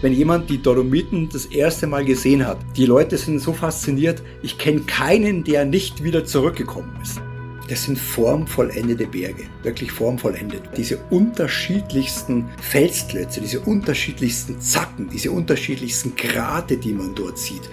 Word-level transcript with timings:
wenn 0.00 0.12
jemand 0.12 0.48
die 0.50 0.62
Dolomiten 0.62 1.28
das 1.28 1.46
erste 1.46 1.86
Mal 1.86 2.04
gesehen 2.04 2.46
hat. 2.46 2.58
Die 2.76 2.86
Leute 2.86 3.16
sind 3.16 3.40
so 3.40 3.52
fasziniert, 3.52 4.22
ich 4.42 4.58
kenne 4.58 4.80
keinen, 4.80 5.44
der 5.44 5.64
nicht 5.64 6.04
wieder 6.04 6.24
zurückgekommen 6.24 6.92
ist. 7.02 7.20
Das 7.68 7.84
sind 7.84 7.98
formvollendete 7.98 9.06
Berge, 9.06 9.44
wirklich 9.62 9.92
formvollendet. 9.92 10.62
Diese 10.76 10.96
unterschiedlichsten 11.10 12.46
Felsklötze, 12.62 13.42
diese 13.42 13.60
unterschiedlichsten 13.60 14.58
Zacken, 14.58 15.10
diese 15.12 15.30
unterschiedlichsten 15.30 16.16
Grate, 16.16 16.78
die 16.78 16.94
man 16.94 17.14
dort 17.14 17.36
sieht. 17.36 17.68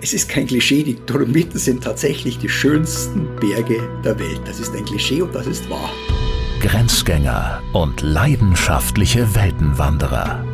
Es 0.00 0.14
ist 0.14 0.30
kein 0.30 0.46
Klischee, 0.46 0.82
die 0.82 0.96
Dolomiten 1.06 1.58
sind 1.58 1.84
tatsächlich 1.84 2.38
die 2.38 2.48
schönsten 2.48 3.26
Berge 3.38 3.86
der 4.02 4.18
Welt. 4.18 4.40
Das 4.46 4.60
ist 4.60 4.74
ein 4.74 4.84
Klischee 4.84 5.20
und 5.20 5.34
das 5.34 5.46
ist 5.46 5.68
wahr. 5.68 5.90
Grenzgänger 6.60 7.62
und 7.74 8.00
leidenschaftliche 8.00 9.34
Weltenwanderer 9.34 10.53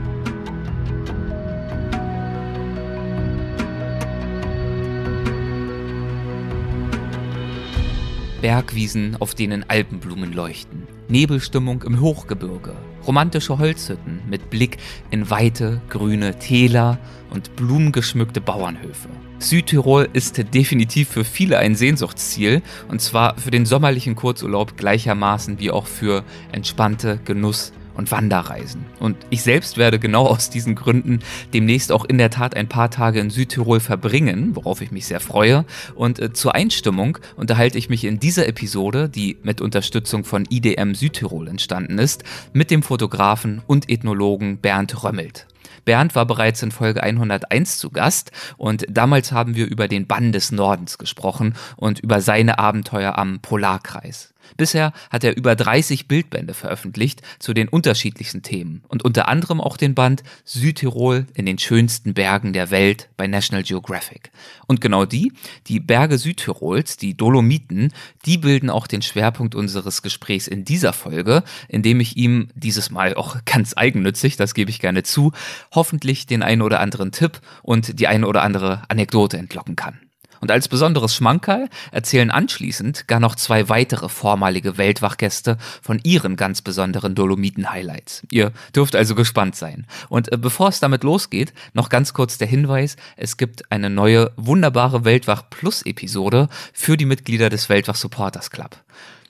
Bergwiesen, 8.41 9.15
auf 9.19 9.35
denen 9.35 9.63
Alpenblumen 9.69 10.33
leuchten, 10.33 10.87
Nebelstimmung 11.07 11.83
im 11.83 12.01
Hochgebirge, 12.01 12.73
romantische 13.05 13.59
Holzhütten 13.59 14.19
mit 14.27 14.49
Blick 14.49 14.77
in 15.11 15.29
weite, 15.29 15.81
grüne 15.89 16.39
Täler 16.39 16.97
und 17.29 17.55
blumengeschmückte 17.55 18.41
Bauernhöfe. 18.41 19.09
Südtirol 19.39 20.09
ist 20.13 20.43
definitiv 20.53 21.09
für 21.09 21.23
viele 21.23 21.57
ein 21.57 21.75
Sehnsuchtsziel, 21.75 22.61
und 22.89 23.01
zwar 23.01 23.37
für 23.37 23.51
den 23.51 23.65
sommerlichen 23.65 24.15
Kurzurlaub 24.15 24.77
gleichermaßen 24.77 25.59
wie 25.59 25.71
auch 25.71 25.87
für 25.87 26.23
entspannte 26.51 27.19
Genuss- 27.25 27.73
und 27.93 28.11
Wanderreisen. 28.11 28.85
Und 28.99 29.17
ich 29.29 29.41
selbst 29.41 29.77
werde 29.77 29.99
genau 29.99 30.25
aus 30.27 30.49
diesen 30.49 30.75
Gründen 30.75 31.19
demnächst 31.53 31.91
auch 31.91 32.05
in 32.05 32.17
der 32.17 32.29
Tat 32.29 32.55
ein 32.55 32.67
paar 32.67 32.89
Tage 32.89 33.19
in 33.19 33.29
Südtirol 33.29 33.79
verbringen, 33.79 34.55
worauf 34.55 34.81
ich 34.81 34.91
mich 34.91 35.05
sehr 35.05 35.19
freue. 35.19 35.65
Und 35.95 36.19
äh, 36.19 36.33
zur 36.33 36.55
Einstimmung 36.55 37.17
unterhalte 37.35 37.77
ich 37.77 37.89
mich 37.89 38.03
in 38.03 38.19
dieser 38.19 38.47
Episode, 38.47 39.09
die 39.09 39.37
mit 39.43 39.61
Unterstützung 39.61 40.23
von 40.23 40.45
IDM 40.49 40.95
Südtirol 40.95 41.47
entstanden 41.47 41.99
ist, 41.99 42.23
mit 42.53 42.71
dem 42.71 42.83
Fotografen 42.83 43.61
und 43.67 43.89
Ethnologen 43.89 44.57
Bernd 44.57 45.03
Römmelt. 45.03 45.47
Bernd 45.85 46.15
war 46.15 46.25
bereits 46.25 46.61
in 46.61 46.71
Folge 46.71 47.01
101 47.01 47.77
zu 47.77 47.89
Gast 47.89 48.31
und 48.57 48.85
damals 48.89 49.31
haben 49.31 49.55
wir 49.55 49.67
über 49.67 49.87
den 49.87 50.05
Bann 50.05 50.31
des 50.31 50.51
Nordens 50.51 50.97
gesprochen 50.97 51.55
und 51.75 51.99
über 51.99 52.21
seine 52.21 52.59
Abenteuer 52.59 53.17
am 53.17 53.39
Polarkreis. 53.39 54.30
Bisher 54.57 54.93
hat 55.09 55.23
er 55.23 55.35
über 55.35 55.55
30 55.55 56.07
Bildbände 56.07 56.53
veröffentlicht 56.53 57.21
zu 57.39 57.53
den 57.53 57.67
unterschiedlichsten 57.67 58.41
Themen 58.41 58.83
und 58.87 59.03
unter 59.03 59.27
anderem 59.27 59.61
auch 59.61 59.77
den 59.77 59.95
Band 59.95 60.23
Südtirol 60.45 61.25
in 61.33 61.45
den 61.45 61.57
schönsten 61.57 62.13
Bergen 62.13 62.53
der 62.53 62.71
Welt 62.71 63.09
bei 63.17 63.27
National 63.27 63.63
Geographic. 63.63 64.31
Und 64.67 64.81
genau 64.81 65.05
die, 65.05 65.33
die 65.67 65.79
Berge 65.79 66.17
Südtirols, 66.17 66.97
die 66.97 67.15
Dolomiten, 67.15 67.91
die 68.25 68.37
bilden 68.37 68.69
auch 68.69 68.87
den 68.87 69.01
Schwerpunkt 69.01 69.55
unseres 69.55 70.01
Gesprächs 70.01 70.47
in 70.47 70.65
dieser 70.65 70.93
Folge, 70.93 71.43
indem 71.67 71.99
ich 71.99 72.17
ihm 72.17 72.49
dieses 72.55 72.89
Mal 72.89 73.15
auch 73.15 73.37
ganz 73.45 73.73
eigennützig, 73.75 74.37
das 74.37 74.53
gebe 74.53 74.69
ich 74.69 74.79
gerne 74.79 75.03
zu, 75.03 75.31
hoffentlich 75.73 76.25
den 76.25 76.43
einen 76.43 76.61
oder 76.61 76.79
anderen 76.79 77.11
Tipp 77.11 77.41
und 77.63 77.99
die 77.99 78.07
eine 78.07 78.27
oder 78.27 78.43
andere 78.43 78.83
Anekdote 78.87 79.37
entlocken 79.37 79.75
kann. 79.75 80.10
Und 80.41 80.51
als 80.51 80.67
besonderes 80.67 81.15
Schmankerl 81.15 81.69
erzählen 81.91 82.31
anschließend 82.31 83.07
gar 83.07 83.19
noch 83.19 83.35
zwei 83.35 83.69
weitere 83.69 84.09
vormalige 84.09 84.77
Weltwachgäste 84.77 85.57
von 85.81 85.99
ihren 86.03 86.35
ganz 86.35 86.61
besonderen 86.61 87.15
Dolomiten-Highlights. 87.15 88.23
Ihr 88.31 88.51
dürft 88.75 88.95
also 88.95 89.15
gespannt 89.15 89.55
sein. 89.55 89.85
Und 90.09 90.31
äh, 90.31 90.37
bevor 90.37 90.69
es 90.69 90.79
damit 90.79 91.03
losgeht, 91.03 91.53
noch 91.73 91.89
ganz 91.89 92.13
kurz 92.13 92.39
der 92.39 92.47
Hinweis, 92.47 92.95
es 93.17 93.37
gibt 93.37 93.71
eine 93.71 93.91
neue 93.91 94.31
wunderbare 94.35 95.05
Weltwach 95.05 95.49
Plus 95.49 95.83
Episode 95.83 96.49
für 96.73 96.97
die 96.97 97.05
Mitglieder 97.05 97.49
des 97.49 97.69
Weltwach 97.69 97.95
Supporters 97.95 98.49
Club. 98.49 98.77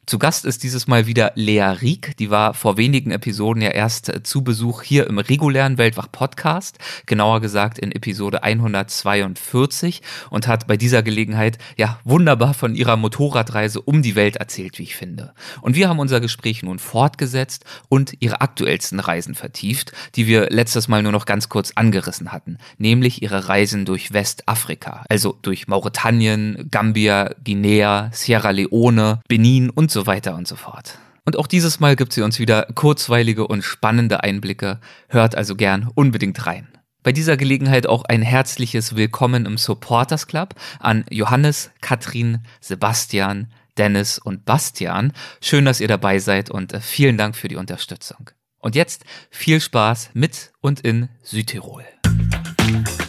Zu 0.08 0.18
Gast 0.18 0.46
ist 0.46 0.64
dieses 0.64 0.88
Mal 0.88 1.06
wieder 1.06 1.32
Lea 1.36 1.62
Rieck. 1.62 2.18
Die 2.18 2.32
war 2.32 2.56
vor 2.56 2.76
wenigen 2.76 3.12
Episoden 3.12 3.62
ja 3.62 3.70
erst 3.70 4.10
äh, 4.10 4.24
zu 4.24 4.44
Besuch 4.44 4.82
hier 4.82 5.06
im 5.06 5.20
regulären 5.20 5.78
Weltwach 5.78 6.12
Podcast, 6.12 6.80
genauer 7.06 7.40
gesagt 7.40 7.78
in 7.78 7.92
Episode 7.92 8.42
142 8.42 10.02
und 10.32 10.48
hat 10.48 10.66
bei 10.66 10.76
dieser 10.76 11.04
Gelegenheit 11.04 11.60
ja 11.78 12.00
wunderbar 12.04 12.56
von 12.56 12.74
ihrer 12.74 12.98
Motorradreise 12.98 13.80
um 13.80 14.02
die 14.02 14.16
Welt 14.16 14.38
erzählt, 14.38 14.80
wie 14.80 14.84
ich 14.84 14.96
finde. 14.96 15.36
Und 15.62 15.76
wir 15.76 15.88
haben 15.88 16.00
unser 16.00 16.20
Gespräch 16.20 16.64
nun 16.64 16.80
fortgesetzt 16.80 17.64
und 17.88 18.14
ihre 18.22 18.42
aktuellsten 18.42 19.00
Reisen 19.00 19.36
vertieft, 19.36 19.92
die 20.16 20.26
wir 20.26 20.50
letztes 20.50 20.88
Mal 20.88 21.04
nur 21.04 21.12
noch 21.12 21.26
ganz 21.26 21.48
kurz 21.48 21.74
angerissen 21.76 22.32
hatten, 22.32 22.58
nämlich 22.80 23.22
ihre 23.22 23.50
Reisen 23.50 23.86
durch 23.86 24.12
Westafrika, 24.12 25.06
also 25.10 25.38
durch 25.44 25.68
Mauretanien, 25.68 26.70
Gambia, 26.72 27.36
Guinea, 27.44 28.10
Sierra 28.12 28.50
Leone, 28.50 29.22
Benin 29.28 29.70
und 29.70 29.91
so 29.92 30.08
weiter 30.08 30.36
und 30.36 30.48
so 30.48 30.56
fort. 30.56 30.98
Und 31.26 31.38
auch 31.38 31.48
dieses 31.48 31.80
Mal 31.80 31.96
gibt 31.96 32.14
sie 32.14 32.24
uns 32.24 32.40
wieder 32.40 32.68
kurzweilige 32.74 33.48
und 33.48 33.64
spannende 33.64 34.24
Einblicke. 34.24 34.80
Hört 35.08 35.36
also 35.36 35.56
gern 35.56 35.90
unbedingt 35.94 36.46
rein. 36.46 36.68
Bei 37.04 37.12
dieser 37.12 37.38
Gelegenheit 37.38 37.88
auch 37.88 38.04
ein 38.06 38.22
herzliches 38.22 38.96
Willkommen 38.96 39.46
im 39.46 39.58
Supporters 39.58 40.28
Club 40.28 40.56
an 40.80 41.06
Johannes, 41.10 41.72
Katrin, 41.82 42.40
Sebastian, 42.60 43.52
Dennis 43.78 44.20
und 44.20 44.46
Bastian. 44.46 45.14
Schön, 45.42 45.66
dass 45.66 45.80
ihr 45.80 45.88
dabei 45.88 46.20
seid 46.20 46.50
und 46.52 46.76
vielen 46.82 47.18
Dank 47.18 47.36
für 47.36 47.48
die 47.48 47.56
Unterstützung. 47.56 48.30
Und 48.60 48.76
jetzt 48.76 49.04
viel 49.32 49.60
Spaß 49.60 50.12
mit 50.14 50.52
und 50.62 50.82
in 50.82 51.10
Südtirol. 51.24 51.84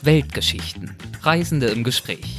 Weltgeschichten. 0.03 0.97
Reisende 1.23 1.67
im 1.67 1.85
Gespräch. 1.85 2.39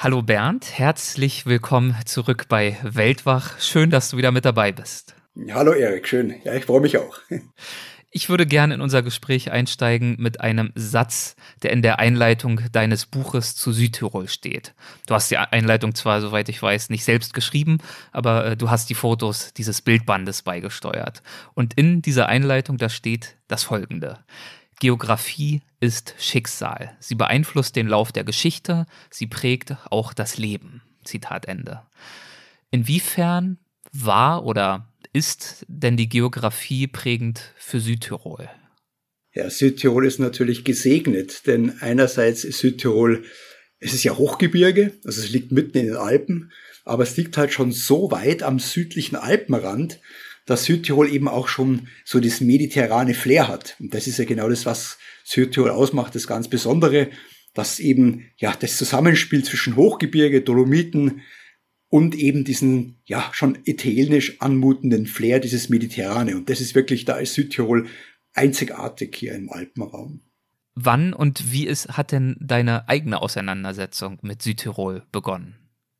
Hallo 0.00 0.22
Bernd, 0.22 0.78
herzlich 0.78 1.44
willkommen 1.44 1.92
zurück 2.04 2.46
bei 2.48 2.76
Weltwach. 2.84 3.58
Schön, 3.58 3.90
dass 3.90 4.10
du 4.10 4.16
wieder 4.16 4.30
mit 4.30 4.44
dabei 4.44 4.70
bist. 4.70 5.16
Hallo 5.50 5.72
Erik, 5.72 6.06
schön. 6.06 6.36
Ja, 6.44 6.54
ich 6.54 6.66
freue 6.66 6.80
mich 6.80 6.98
auch. 6.98 7.18
Ich 8.10 8.30
würde 8.30 8.46
gerne 8.46 8.74
in 8.74 8.80
unser 8.80 9.02
Gespräch 9.02 9.50
einsteigen 9.50 10.16
mit 10.18 10.40
einem 10.40 10.72
Satz, 10.76 11.36
der 11.62 11.72
in 11.72 11.82
der 11.82 11.98
Einleitung 11.98 12.60
deines 12.72 13.06
Buches 13.06 13.56
zu 13.56 13.72
Südtirol 13.72 14.28
steht. 14.28 14.72
Du 15.06 15.14
hast 15.14 15.30
die 15.30 15.36
Einleitung 15.36 15.94
zwar, 15.94 16.20
soweit 16.20 16.48
ich 16.48 16.62
weiß, 16.62 16.90
nicht 16.90 17.04
selbst 17.04 17.34
geschrieben, 17.34 17.78
aber 18.12 18.46
äh, 18.46 18.56
du 18.56 18.70
hast 18.70 18.88
die 18.88 18.94
Fotos 18.94 19.52
dieses 19.52 19.82
Bildbandes 19.82 20.42
beigesteuert. 20.42 21.22
Und 21.54 21.74
in 21.74 22.00
dieser 22.00 22.28
Einleitung, 22.28 22.78
da 22.78 22.88
steht 22.88 23.36
das 23.46 23.64
folgende. 23.64 24.20
Geografie 24.80 25.62
ist 25.80 26.14
Schicksal. 26.18 26.96
Sie 27.00 27.14
beeinflusst 27.14 27.76
den 27.76 27.88
Lauf 27.88 28.12
der 28.12 28.24
Geschichte, 28.24 28.86
sie 29.10 29.26
prägt 29.26 29.76
auch 29.90 30.12
das 30.12 30.38
Leben. 30.38 30.82
Zitat 31.04 31.46
Ende. 31.46 31.82
Inwiefern 32.70 33.58
war 33.92 34.44
oder 34.44 34.92
ist 35.12 35.64
denn 35.68 35.96
die 35.96 36.08
Geografie 36.08 36.86
prägend 36.86 37.54
für 37.56 37.80
Südtirol? 37.80 38.48
Ja, 39.34 39.50
Südtirol 39.50 40.06
ist 40.06 40.18
natürlich 40.18 40.64
gesegnet, 40.64 41.46
denn 41.46 41.78
einerseits 41.80 42.44
ist 42.44 42.58
Südtirol, 42.58 43.24
es 43.78 43.94
ist 43.94 44.04
ja 44.04 44.16
Hochgebirge, 44.16 44.92
also 45.04 45.20
es 45.22 45.30
liegt 45.30 45.52
mitten 45.52 45.78
in 45.78 45.86
den 45.86 45.96
Alpen, 45.96 46.52
aber 46.84 47.02
es 47.04 47.16
liegt 47.16 47.36
halt 47.36 47.52
schon 47.52 47.72
so 47.72 48.10
weit 48.10 48.42
am 48.42 48.58
südlichen 48.58 49.16
Alpenrand, 49.16 50.00
dass 50.48 50.64
Südtirol 50.64 51.12
eben 51.12 51.28
auch 51.28 51.46
schon 51.46 51.88
so 52.06 52.20
das 52.20 52.40
mediterrane 52.40 53.12
Flair 53.12 53.48
hat. 53.48 53.76
Und 53.78 53.92
das 53.92 54.06
ist 54.06 54.18
ja 54.18 54.24
genau 54.24 54.48
das, 54.48 54.64
was 54.64 54.98
Südtirol 55.22 55.70
ausmacht, 55.70 56.14
das 56.14 56.26
ganz 56.26 56.48
Besondere, 56.48 57.10
dass 57.52 57.80
eben 57.80 58.30
ja 58.38 58.54
das 58.58 58.78
Zusammenspiel 58.78 59.44
zwischen 59.44 59.76
Hochgebirge, 59.76 60.40
Dolomiten 60.40 61.20
und 61.90 62.14
eben 62.14 62.44
diesen 62.44 62.96
ja 63.04 63.28
schon 63.32 63.58
italienisch 63.64 64.40
anmutenden 64.40 65.06
Flair 65.06 65.38
dieses 65.38 65.68
Mediterrane. 65.68 66.34
Und 66.34 66.48
das 66.48 66.62
ist 66.62 66.74
wirklich, 66.74 67.04
da 67.04 67.18
ist 67.18 67.34
Südtirol 67.34 67.86
einzigartig 68.32 69.14
hier 69.16 69.34
im 69.34 69.50
Alpenraum. 69.50 70.22
Wann 70.74 71.12
und 71.12 71.52
wie 71.52 71.66
ist, 71.66 71.88
hat 71.98 72.10
denn 72.10 72.36
deine 72.40 72.88
eigene 72.88 73.20
Auseinandersetzung 73.20 74.18
mit 74.22 74.40
Südtirol 74.40 75.02
begonnen? 75.12 75.56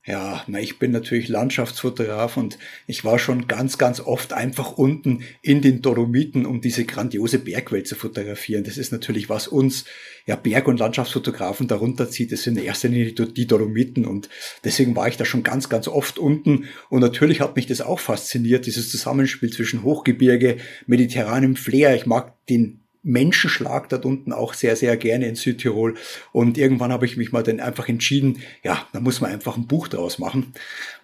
Ja, 0.08 0.42
na, 0.46 0.58
ich 0.58 0.78
bin 0.78 0.90
natürlich 0.90 1.28
Landschaftsfotograf 1.28 2.38
und 2.38 2.58
ich 2.86 3.04
war 3.04 3.18
schon 3.18 3.46
ganz, 3.46 3.76
ganz 3.76 4.00
oft 4.00 4.32
einfach 4.32 4.78
unten 4.78 5.22
in 5.42 5.60
den 5.60 5.82
Dolomiten, 5.82 6.46
um 6.46 6.62
diese 6.62 6.86
grandiose 6.86 7.38
Bergwelt 7.38 7.86
zu 7.86 7.94
fotografieren. 7.94 8.64
Das 8.64 8.78
ist 8.78 8.90
natürlich, 8.90 9.28
was 9.28 9.48
uns 9.48 9.84
ja 10.24 10.34
Berg- 10.34 10.66
und 10.66 10.78
Landschaftsfotografen 10.78 11.68
darunter 11.68 12.08
zieht. 12.08 12.32
Das 12.32 12.42
sind 12.42 12.56
in 12.56 12.64
erster 12.64 12.88
Linie 12.88 13.12
die 13.12 13.46
Dolomiten 13.46 14.06
und 14.06 14.30
deswegen 14.64 14.96
war 14.96 15.08
ich 15.08 15.18
da 15.18 15.26
schon 15.26 15.42
ganz, 15.42 15.68
ganz 15.68 15.88
oft 15.88 16.18
unten. 16.18 16.64
Und 16.88 17.00
natürlich 17.00 17.42
hat 17.42 17.56
mich 17.56 17.66
das 17.66 17.82
auch 17.82 18.00
fasziniert, 18.00 18.64
dieses 18.64 18.90
Zusammenspiel 18.90 19.52
zwischen 19.52 19.82
Hochgebirge, 19.82 20.56
mediterranem 20.86 21.54
Flair. 21.54 21.94
Ich 21.94 22.06
mag 22.06 22.32
den 22.46 22.80
Menschenschlag 23.02 23.88
dort 23.88 24.04
unten 24.04 24.32
auch 24.32 24.54
sehr, 24.54 24.76
sehr 24.76 24.96
gerne 24.96 25.28
in 25.28 25.36
Südtirol. 25.36 25.94
Und 26.32 26.58
irgendwann 26.58 26.92
habe 26.92 27.06
ich 27.06 27.16
mich 27.16 27.32
mal 27.32 27.42
dann 27.42 27.60
einfach 27.60 27.88
entschieden, 27.88 28.42
ja, 28.62 28.86
da 28.92 29.00
muss 29.00 29.20
man 29.20 29.30
einfach 29.30 29.56
ein 29.56 29.66
Buch 29.66 29.88
draus 29.88 30.18
machen. 30.18 30.52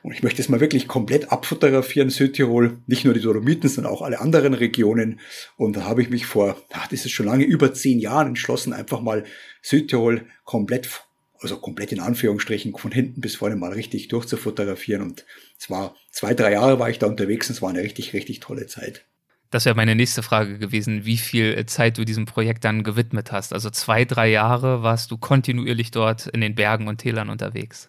Und 0.03 0.13
ich 0.13 0.23
möchte 0.23 0.43
es 0.43 0.49
mal 0.49 0.61
wirklich 0.61 0.89
komplett 0.89 1.31
abfotografieren, 1.33 2.11
Südtirol. 2.11 2.79
Nicht 2.87 3.05
nur 3.05 3.15
die 3.15 3.21
Dolomiten, 3.21 3.69
sondern 3.69 3.93
auch 3.93 4.03
alle 4.03 4.21
anderen 4.21 4.55
Regionen. 4.55 5.21
Und 5.57 5.77
da 5.77 5.85
habe 5.85 6.03
ich 6.03 6.11
mich 6.11 6.27
vor, 6.27 6.57
ach, 6.73 6.89
das 6.89 7.05
ist 7.05 7.13
schon 7.13 7.27
lange 7.27 7.45
über 7.45 7.73
zehn 7.73 7.99
Jahren 7.99 8.29
entschlossen, 8.29 8.73
einfach 8.73 9.01
mal 9.01 9.25
Südtirol 9.63 10.27
komplett 10.45 10.89
also 11.41 11.59
komplett 11.59 11.93
in 11.93 12.01
Anführungsstrichen 12.01 12.75
von 12.75 12.91
hinten 12.91 13.21
bis 13.21 13.37
vorne 13.37 13.55
mal 13.55 13.73
richtig 13.73 14.09
durchzufotografieren. 14.09 15.03
Und 15.03 15.27
es 15.59 15.69
war 15.69 15.95
zwei, 16.11 16.33
drei 16.33 16.53
Jahre 16.53 16.79
war 16.79 16.89
ich 16.89 16.99
da 16.99 17.07
unterwegs 17.07 17.49
und 17.49 17.57
es 17.57 17.63
war 17.63 17.69
eine 17.69 17.83
richtig, 17.83 18.15
richtig 18.15 18.41
tolle 18.41 18.67
Zeit. 18.67 19.05
Das 19.55 19.67
wäre 19.67 19.77
meine 19.77 19.95
nächste 19.95 20.25
Frage 20.25 20.59
gewesen, 20.59 21.05
wie 21.05 21.17
viel 21.17 21.65
Zeit 21.67 21.97
du 21.97 22.05
diesem 22.05 22.25
Projekt 22.25 22.65
dann 22.65 22.83
gewidmet 22.83 23.31
hast. 23.31 23.53
Also 23.53 23.71
zwei, 23.71 24.05
drei 24.05 24.29
Jahre 24.29 24.83
warst 24.83 25.13
du 25.13 25.17
kontinuierlich 25.17 25.93
dort 25.93 26.27
in 26.27 26.41
den 26.41 26.57
Bergen 26.57 26.89
und 26.89 26.99
Tälern 26.99 27.31
unterwegs. 27.31 27.89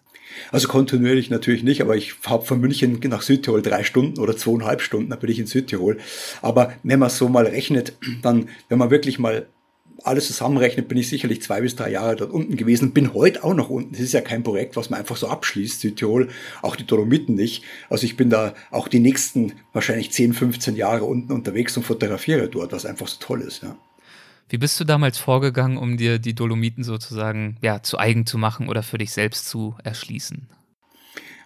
Also 0.52 0.68
kontinuierlich 0.68 1.28
natürlich 1.28 1.64
nicht, 1.64 1.82
aber 1.82 1.96
ich 1.96 2.14
habe 2.24 2.44
von 2.44 2.60
München 2.60 3.00
nach 3.08 3.22
Südtirol 3.22 3.62
drei 3.62 3.82
Stunden 3.82 4.20
oder 4.20 4.36
zweieinhalb 4.36 4.80
Stunden, 4.80 5.10
da 5.10 5.16
bin 5.16 5.28
ich 5.28 5.40
in 5.40 5.46
Südtirol. 5.46 5.98
Aber 6.40 6.72
wenn 6.84 7.00
man 7.00 7.10
so 7.10 7.28
mal 7.28 7.46
rechnet, 7.46 7.94
dann, 8.22 8.48
wenn 8.68 8.78
man 8.78 8.92
wirklich 8.92 9.18
mal 9.18 9.48
alles 10.06 10.26
zusammenrechnet, 10.26 10.88
bin 10.88 10.98
ich 10.98 11.08
sicherlich 11.08 11.42
zwei 11.42 11.60
bis 11.60 11.76
drei 11.76 11.90
Jahre 11.90 12.16
dort 12.16 12.30
unten 12.30 12.56
gewesen, 12.56 12.92
bin 12.92 13.14
heute 13.14 13.44
auch 13.44 13.54
noch 13.54 13.70
unten. 13.70 13.92
Das 13.92 14.00
ist 14.00 14.12
ja 14.12 14.20
kein 14.20 14.42
Projekt, 14.42 14.76
was 14.76 14.90
man 14.90 15.00
einfach 15.00 15.16
so 15.16 15.28
abschließt, 15.28 15.80
Südtirol, 15.80 16.28
auch 16.62 16.76
die 16.76 16.86
Dolomiten 16.86 17.34
nicht. 17.34 17.64
Also 17.90 18.04
ich 18.04 18.16
bin 18.16 18.30
da 18.30 18.54
auch 18.70 18.88
die 18.88 19.00
nächsten 19.00 19.52
wahrscheinlich 19.72 20.12
10, 20.12 20.32
15 20.32 20.76
Jahre 20.76 21.04
unten 21.04 21.32
unterwegs 21.32 21.76
und 21.76 21.82
fotografiere 21.82 22.48
dort, 22.48 22.72
was 22.72 22.86
einfach 22.86 23.08
so 23.08 23.16
toll 23.20 23.40
ist, 23.42 23.62
ja. 23.62 23.76
Wie 24.48 24.58
bist 24.58 24.78
du 24.78 24.84
damals 24.84 25.18
vorgegangen, 25.18 25.76
um 25.76 25.96
dir 25.96 26.20
die 26.20 26.34
Dolomiten 26.34 26.84
sozusagen 26.84 27.56
ja, 27.62 27.82
zu 27.82 27.98
eigen 27.98 28.26
zu 28.26 28.38
machen 28.38 28.68
oder 28.68 28.84
für 28.84 28.98
dich 28.98 29.10
selbst 29.10 29.48
zu 29.48 29.74
erschließen? 29.82 30.46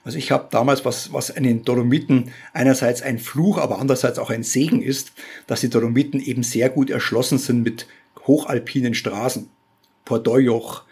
Also 0.05 0.17
ich 0.17 0.31
habe 0.31 0.49
damals, 0.51 0.85
was, 0.85 1.13
was 1.13 1.35
an 1.35 1.43
den 1.43 1.63
Dolomiten 1.63 2.33
einerseits 2.55 3.03
ein 3.03 3.19
Fluch, 3.19 3.59
aber 3.59 3.79
andererseits 3.79 4.19
auch 4.19 4.31
ein 4.31 4.43
Segen 4.43 4.83
ist, 4.83 5.13
dass 5.47 5.61
die 5.61 5.69
Dolomiten 5.69 6.21
eben 6.21 6.43
sehr 6.43 6.71
gut 6.71 6.89
erschlossen 6.89 7.39
sind 7.39 7.63
mit 7.63 7.87
hochalpinen 8.31 8.95
Straßen. 8.95 9.49
Pordojoch, 10.05 10.85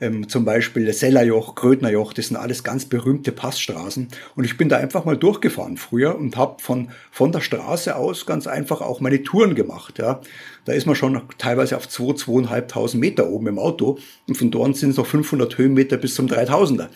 ähm, 0.00 0.28
zum 0.28 0.44
Beispiel 0.44 0.92
Sellerjoch, 0.92 1.54
Grödnerjoch, 1.54 2.12
das 2.12 2.28
sind 2.28 2.36
alles 2.36 2.64
ganz 2.64 2.84
berühmte 2.84 3.32
Passstraßen. 3.32 4.08
Und 4.34 4.44
ich 4.44 4.58
bin 4.58 4.68
da 4.68 4.76
einfach 4.76 5.04
mal 5.04 5.16
durchgefahren 5.16 5.76
früher 5.76 6.16
und 6.16 6.36
habe 6.36 6.62
von, 6.62 6.90
von 7.10 7.32
der 7.32 7.40
Straße 7.40 7.96
aus 7.96 8.26
ganz 8.26 8.46
einfach 8.46 8.80
auch 8.80 9.00
meine 9.00 9.22
Touren 9.22 9.54
gemacht. 9.54 9.98
Ja. 9.98 10.20
Da 10.64 10.72
ist 10.72 10.86
man 10.86 10.96
schon 10.96 11.20
teilweise 11.38 11.76
auf 11.76 11.88
2, 11.88 12.04
2.500 12.14 12.96
Meter 12.96 13.28
oben 13.28 13.46
im 13.46 13.58
Auto 13.58 13.98
und 14.28 14.36
von 14.36 14.50
dort 14.50 14.76
sind 14.76 14.90
es 14.90 14.96
noch 14.96 15.06
500 15.06 15.56
Höhenmeter 15.56 15.96
bis 15.96 16.14
zum 16.14 16.26
3000er. 16.26 16.88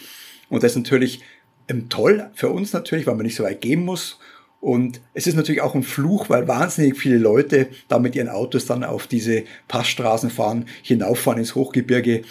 Und 0.48 0.62
das 0.62 0.72
ist 0.72 0.78
natürlich 0.78 1.22
ähm, 1.69 1.88
toll 1.88 2.31
für 2.34 2.50
uns 2.50 2.72
natürlich, 2.72 3.06
weil 3.06 3.14
man 3.14 3.26
nicht 3.26 3.37
so 3.37 3.44
weit 3.44 3.60
gehen 3.60 3.84
muss 3.84 4.19
und 4.67 5.01
es 5.15 5.29
ist 5.29 5.37
natürlich 5.37 5.61
auch 5.61 5.77
ein 5.77 5.85
Fluch, 5.85 6.29
weil 6.29 6.49
wahnsinnig 6.49 6.99
viele 6.99 7.19
Leute 7.19 7.69
da 7.87 8.01
mit 8.01 8.17
ihren 8.17 8.29
Autos 8.29 8.67
dann 8.67 8.83
auf 8.83 9.07
diese 9.07 9.45
Passstraßen 9.69 10.29
fahren, 10.29 10.65
hinauffahren 10.83 11.39
ins 11.39 11.55
Hochgebirge 11.55 12.23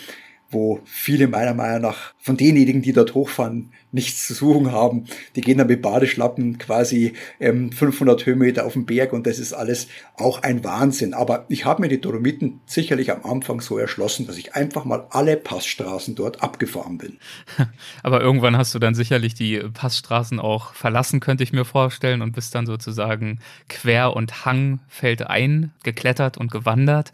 wo 0.56 0.80
viele 0.86 1.28
meiner 1.28 1.54
Meinung 1.54 1.82
nach 1.82 2.14
von 2.18 2.38
denjenigen, 2.38 2.82
die 2.82 2.94
dort 2.94 3.14
hochfahren, 3.14 3.72
nichts 3.92 4.26
zu 4.26 4.34
suchen 4.34 4.72
haben. 4.72 5.06
Die 5.36 5.42
gehen 5.42 5.60
dann 5.60 5.68
mit 5.68 5.82
Badeschlappen 5.82 6.58
quasi 6.58 7.14
ähm, 7.40 7.72
500 7.72 8.26
Höhenmeter 8.26 8.66
auf 8.66 8.74
den 8.74 8.86
Berg 8.86 9.14
und 9.14 9.28
das 9.28 9.38
ist 9.38 9.54
alles 9.54 9.88
auch 10.16 10.42
ein 10.42 10.64
Wahnsinn. 10.64 11.14
Aber 11.14 11.46
ich 11.50 11.66
habe 11.66 11.82
mir 11.82 11.90
die 11.90 12.02
Dolomiten 12.02 12.62
sicherlich 12.66 13.12
am 13.12 13.24
Anfang 13.30 13.62
so 13.62 13.78
erschlossen, 13.78 14.26
dass 14.26 14.38
ich 14.38 14.56
einfach 14.56 14.86
mal 14.86 15.06
alle 15.12 15.38
Passstraßen 15.38 16.16
dort 16.16 16.42
abgefahren 16.42 16.98
bin. 16.98 17.18
Aber 18.04 18.22
irgendwann 18.22 18.58
hast 18.58 18.74
du 18.74 18.80
dann 18.80 18.96
sicherlich 18.96 19.36
die 19.36 19.60
Passstraßen 19.60 20.40
auch 20.40 20.74
verlassen, 20.74 21.20
könnte 21.20 21.44
ich 21.44 21.54
mir 21.54 21.66
vorstellen, 21.66 22.22
und 22.22 22.32
bist 22.32 22.56
dann 22.56 22.66
sozusagen 22.66 23.40
quer 23.68 24.16
und 24.16 24.46
hangfeldein 24.46 25.74
geklettert 25.84 26.38
und 26.38 26.50
gewandert. 26.50 27.12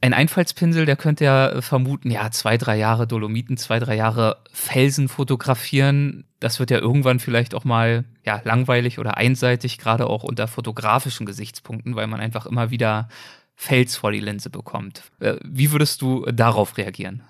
Ein 0.00 0.14
Einfallspinsel, 0.14 0.86
der 0.86 0.96
könnte 0.96 1.24
ja 1.24 1.48
äh, 1.48 1.62
vermuten, 1.62 2.10
ja, 2.10 2.30
zwei, 2.30 2.56
drei 2.56 2.76
Jahre 2.76 3.06
Dolomiten, 3.06 3.56
zwei, 3.56 3.80
drei 3.80 3.96
Jahre 3.96 4.42
Felsen 4.52 5.08
fotografieren. 5.08 6.24
Das 6.38 6.60
wird 6.60 6.70
ja 6.70 6.78
irgendwann 6.78 7.18
vielleicht 7.18 7.54
auch 7.54 7.64
mal 7.64 8.04
ja, 8.24 8.40
langweilig 8.44 8.98
oder 8.98 9.16
einseitig, 9.16 9.78
gerade 9.78 10.06
auch 10.06 10.22
unter 10.22 10.46
fotografischen 10.46 11.26
Gesichtspunkten, 11.26 11.96
weil 11.96 12.06
man 12.06 12.20
einfach 12.20 12.46
immer 12.46 12.70
wieder 12.70 13.08
Fels 13.56 13.96
vor 13.96 14.12
die 14.12 14.20
Linse 14.20 14.50
bekommt. 14.50 15.02
Äh, 15.18 15.36
wie 15.44 15.72
würdest 15.72 16.00
du 16.00 16.24
darauf 16.26 16.76
reagieren? 16.76 17.22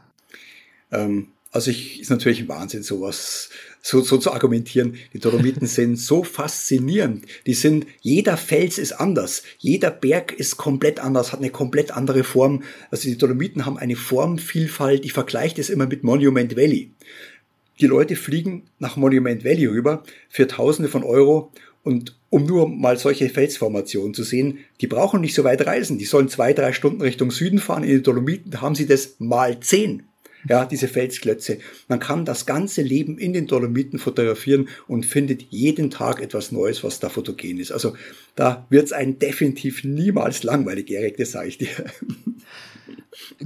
Ähm, 0.93 1.29
also 1.51 1.71
ich 1.71 2.01
ist 2.01 2.11
natürlich 2.11 2.41
ein 2.41 2.49
Wahnsinn, 2.49 2.83
sowas 2.83 3.51
so, 3.81 4.03
so 4.03 4.19
zu 4.19 4.33
argumentieren. 4.33 4.97
Die 5.13 5.19
Dolomiten 5.19 5.67
sind 5.67 5.97
so 5.97 6.23
faszinierend. 6.23 7.25
Die 7.47 7.55
sind, 7.55 7.87
jeder 8.01 8.37
Fels 8.37 8.79
ist 8.79 8.93
anders. 8.93 9.43
Jeder 9.59 9.91
Berg 9.91 10.33
ist 10.33 10.57
komplett 10.57 11.01
anders, 11.01 11.33
hat 11.33 11.41
eine 11.41 11.51
komplett 11.51 11.91
andere 11.91 12.25
Form. 12.25 12.63
Also 12.91 13.09
die 13.09 13.17
Dolomiten 13.17 13.65
haben 13.65 13.79
eine 13.79 13.97
Formvielfalt. 13.97 15.05
Ich 15.05 15.13
vergleiche 15.13 15.57
das 15.57 15.71
immer 15.71 15.87
mit 15.87 16.05
Monument 16.05 16.57
Valley. 16.57 16.91
Die 17.81 17.87
Leute 17.87 18.17
fliegen 18.17 18.65
nach 18.79 18.97
Monument 18.97 19.45
Valley 19.45 19.67
rüber 19.67 20.03
für 20.29 20.49
Tausende 20.49 20.91
von 20.91 21.05
Euro 21.05 21.53
und 21.85 22.17
um 22.29 22.45
nur 22.45 22.69
mal 22.69 22.99
solche 22.99 23.31
Felsformationen 23.31 24.13
zu 24.13 24.23
sehen, 24.23 24.59
die 24.83 24.87
brauchen 24.87 25.23
nicht 25.23 25.35
so 25.35 25.45
weit 25.45 25.65
reisen. 25.65 25.97
Die 25.97 26.05
sollen 26.05 26.29
zwei, 26.29 26.53
drei 26.53 26.73
Stunden 26.73 27.01
Richtung 27.01 27.31
Süden 27.31 27.61
fahren. 27.61 27.85
In 27.85 27.91
den 27.91 28.03
Dolomiten 28.03 28.61
haben 28.61 28.75
sie 28.75 28.87
das 28.87 29.15
mal 29.19 29.61
zehn 29.61 30.03
ja, 30.49 30.65
diese 30.65 30.89
Felsklötze. 30.89 31.59
Man 31.89 31.99
kann 31.99 32.25
das 32.25 32.47
ganze 32.47 32.83
Leben 32.83 33.19
in 33.19 33.33
den 33.33 33.47
Dolomiten 33.47 33.99
fotografieren 33.99 34.69
und 34.87 35.07
findet 35.07 35.43
jeden 35.51 35.91
Tag 35.91 36.21
etwas 36.21 36.53
Neues, 36.53 36.85
was 36.85 37.01
da 37.01 37.09
fotogen 37.09 37.59
ist. 37.59 37.73
Also 37.73 37.97
da 38.35 38.67
wird 38.71 38.87
es 38.87 38.93
einen 38.93 39.19
definitiv 39.19 39.85
niemals 39.85 40.43
langweilig, 40.43 40.91
Erik, 40.91 41.17
das 41.17 41.33
sage 41.33 41.49
ich 41.49 41.59
dir. 41.59 41.69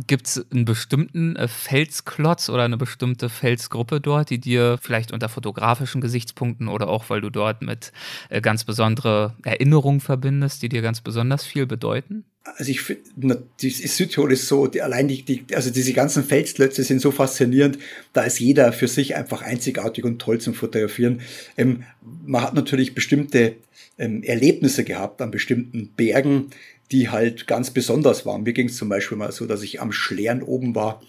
Gibt 0.06 0.26
es 0.26 0.46
einen 0.50 0.64
bestimmten 0.64 1.36
äh, 1.36 1.48
Felsklotz 1.48 2.48
oder 2.48 2.64
eine 2.64 2.76
bestimmte 2.76 3.28
Felsgruppe 3.28 4.00
dort, 4.00 4.30
die 4.30 4.38
dir 4.38 4.78
vielleicht 4.80 5.12
unter 5.12 5.28
fotografischen 5.28 6.00
Gesichtspunkten 6.00 6.68
oder 6.68 6.88
auch 6.88 7.10
weil 7.10 7.20
du 7.20 7.30
dort 7.30 7.62
mit 7.62 7.92
äh, 8.28 8.40
ganz 8.40 8.64
besondere 8.64 9.34
Erinnerungen 9.44 10.00
verbindest, 10.00 10.62
die 10.62 10.68
dir 10.68 10.82
ganz 10.82 11.00
besonders 11.00 11.44
viel 11.44 11.66
bedeuten? 11.66 12.24
also 12.44 12.70
ich 12.70 12.80
finde, 12.80 13.46
Südtirol 13.58 14.32
ist 14.32 14.48
so, 14.48 14.66
die, 14.66 14.82
allein 14.82 15.08
die, 15.08 15.22
die, 15.22 15.44
also 15.54 15.70
diese 15.70 15.92
ganzen 15.92 16.24
Felsklötze 16.24 16.82
sind 16.82 17.00
so 17.00 17.10
faszinierend, 17.10 17.78
da 18.12 18.22
ist 18.22 18.40
jeder 18.40 18.72
für 18.72 18.88
sich 18.88 19.14
einfach 19.14 19.42
einzigartig 19.42 20.04
und 20.04 20.20
toll 20.20 20.40
zum 20.40 20.54
Fotografieren. 20.54 21.20
Ähm, 21.56 21.84
man 22.24 22.42
hat 22.42 22.54
natürlich 22.54 22.94
bestimmte 22.94 23.56
ähm, 23.98 24.22
Erlebnisse 24.22 24.84
gehabt 24.84 25.20
an 25.22 25.30
bestimmten 25.30 25.90
Bergen, 25.96 26.50
die 26.90 27.08
halt 27.08 27.46
ganz 27.46 27.70
besonders 27.70 28.26
waren. 28.26 28.42
Mir 28.42 28.52
ging 28.52 28.68
es 28.68 28.76
zum 28.76 28.88
Beispiel 28.88 29.16
mal 29.16 29.32
so, 29.32 29.46
dass 29.46 29.62
ich 29.62 29.80
am 29.80 29.92
Schlern 29.92 30.42
oben 30.42 30.74
war 30.74 31.02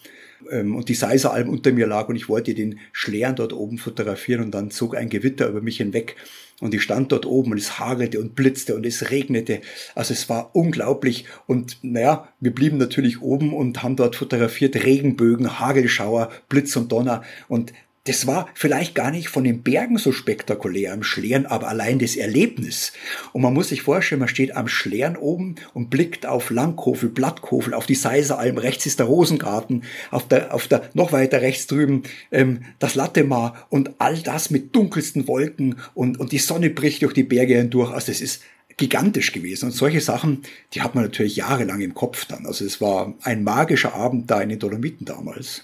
ähm, 0.50 0.76
und 0.76 0.90
die 0.90 0.96
Seiseralm 0.96 1.50
unter 1.50 1.72
mir 1.72 1.88
lag 1.88 2.08
und 2.10 2.16
ich 2.16 2.30
wollte 2.30 2.54
den 2.54 2.80
Schlern 2.92 3.36
dort 3.36 3.54
oben 3.54 3.78
fotografieren 3.78 4.44
und 4.44 4.52
dann 4.52 4.72
zog 4.72 4.96
ein 4.96 5.10
Gewitter 5.10 5.48
über 5.50 5.62
mich 5.62 5.78
hinweg 5.78 6.16
und 6.62 6.74
ich 6.74 6.82
stand 6.82 7.12
dort 7.12 7.26
oben 7.26 7.52
und 7.52 7.58
es 7.58 7.80
hagelte 7.80 8.22
und 8.22 8.36
blitzte 8.36 8.76
und 8.76 8.86
es 8.86 9.12
regnete. 9.12 9.60
Also 9.96 10.14
es 10.14 10.30
war 10.30 10.56
unglaublich. 10.56 11.26
Und 11.46 11.80
naja, 11.82 12.30
wir 12.40 12.56
blieben 12.56 12.78
natürlich 12.78 13.22
oben 13.22 13.54
und 13.54 13.84
haben 13.84 13.98
dort 13.98 14.16
fotografiert 14.16 14.76
Regenbögen, 14.76 15.60
Hagelschauer, 15.60 16.32
Blitz 16.48 16.76
und 16.78 16.92
Donner. 16.92 17.24
Und 17.50 17.74
das 18.06 18.28
war 18.28 18.50
vielleicht 18.54 18.96
gar 18.96 19.12
nicht 19.12 19.30
von 19.30 19.46
den 19.46 19.64
Bergen 19.64 19.98
so 19.98 20.12
spektakulär 20.12 20.92
am 20.92 21.04
Schlern, 21.04 21.46
aber 21.46 21.70
allein 21.70 22.00
das 22.00 22.18
Erlebnis. 22.18 22.92
Und 23.32 23.42
man 23.42 23.54
muss 23.54 23.70
sich 23.70 23.82
vorstellen, 23.82 24.20
man 24.20 24.28
steht 24.28 24.56
am 24.56 24.68
Schlern 24.68 25.16
oben 25.16 25.56
und 25.74 25.90
blickt 25.90 26.26
auf 26.26 26.50
Langkofel, 26.50 27.08
Blattkofel, 27.10 27.74
auf 27.74 27.86
die 27.86 27.96
Seiseralm, 27.96 28.58
rechts 28.58 28.86
ist 28.86 29.00
der 29.00 29.06
Rosengarten, 29.06 29.84
auf 30.12 30.28
der, 30.28 30.54
auf 30.54 30.68
der 30.68 30.90
noch 30.94 31.14
weiter 31.14 31.42
rechts 31.42 31.68
drüben 31.68 32.04
ähm, 32.32 32.64
das 32.80 32.96
Lattemar 32.96 33.68
und 33.70 33.92
all 34.00 34.20
das 34.20 34.50
mit 34.50 34.76
dunkelsten 34.76 35.28
Wolken 35.30 35.78
und, 35.94 36.20
und 36.20 36.34
die 36.34 36.40
Sonne 36.40 36.70
bricht 36.70 37.04
durch 37.04 37.14
die 37.14 37.24
Berge 37.24 37.56
hindurch. 37.56 37.92
Also 37.92 38.12
das 38.12 38.20
ist 38.20 38.42
gigantisch 38.76 39.32
gewesen. 39.32 39.66
Und 39.66 39.72
solche 39.72 40.02
Sachen, 40.02 40.42
die 40.74 40.82
hat 40.82 40.94
man 40.96 41.06
natürlich 41.06 41.38
jahrelang 41.38 41.80
im 41.80 41.94
Kopf 41.94 42.26
dann. 42.26 42.46
Also 42.46 42.66
es 42.66 42.82
war 42.82 43.14
ein 43.22 43.44
magischer 43.44 43.94
Abend 43.94 44.30
da 44.30 44.42
in 44.42 44.50
den 44.50 44.60
Dolomiten 44.60 45.06
damals. 45.06 45.64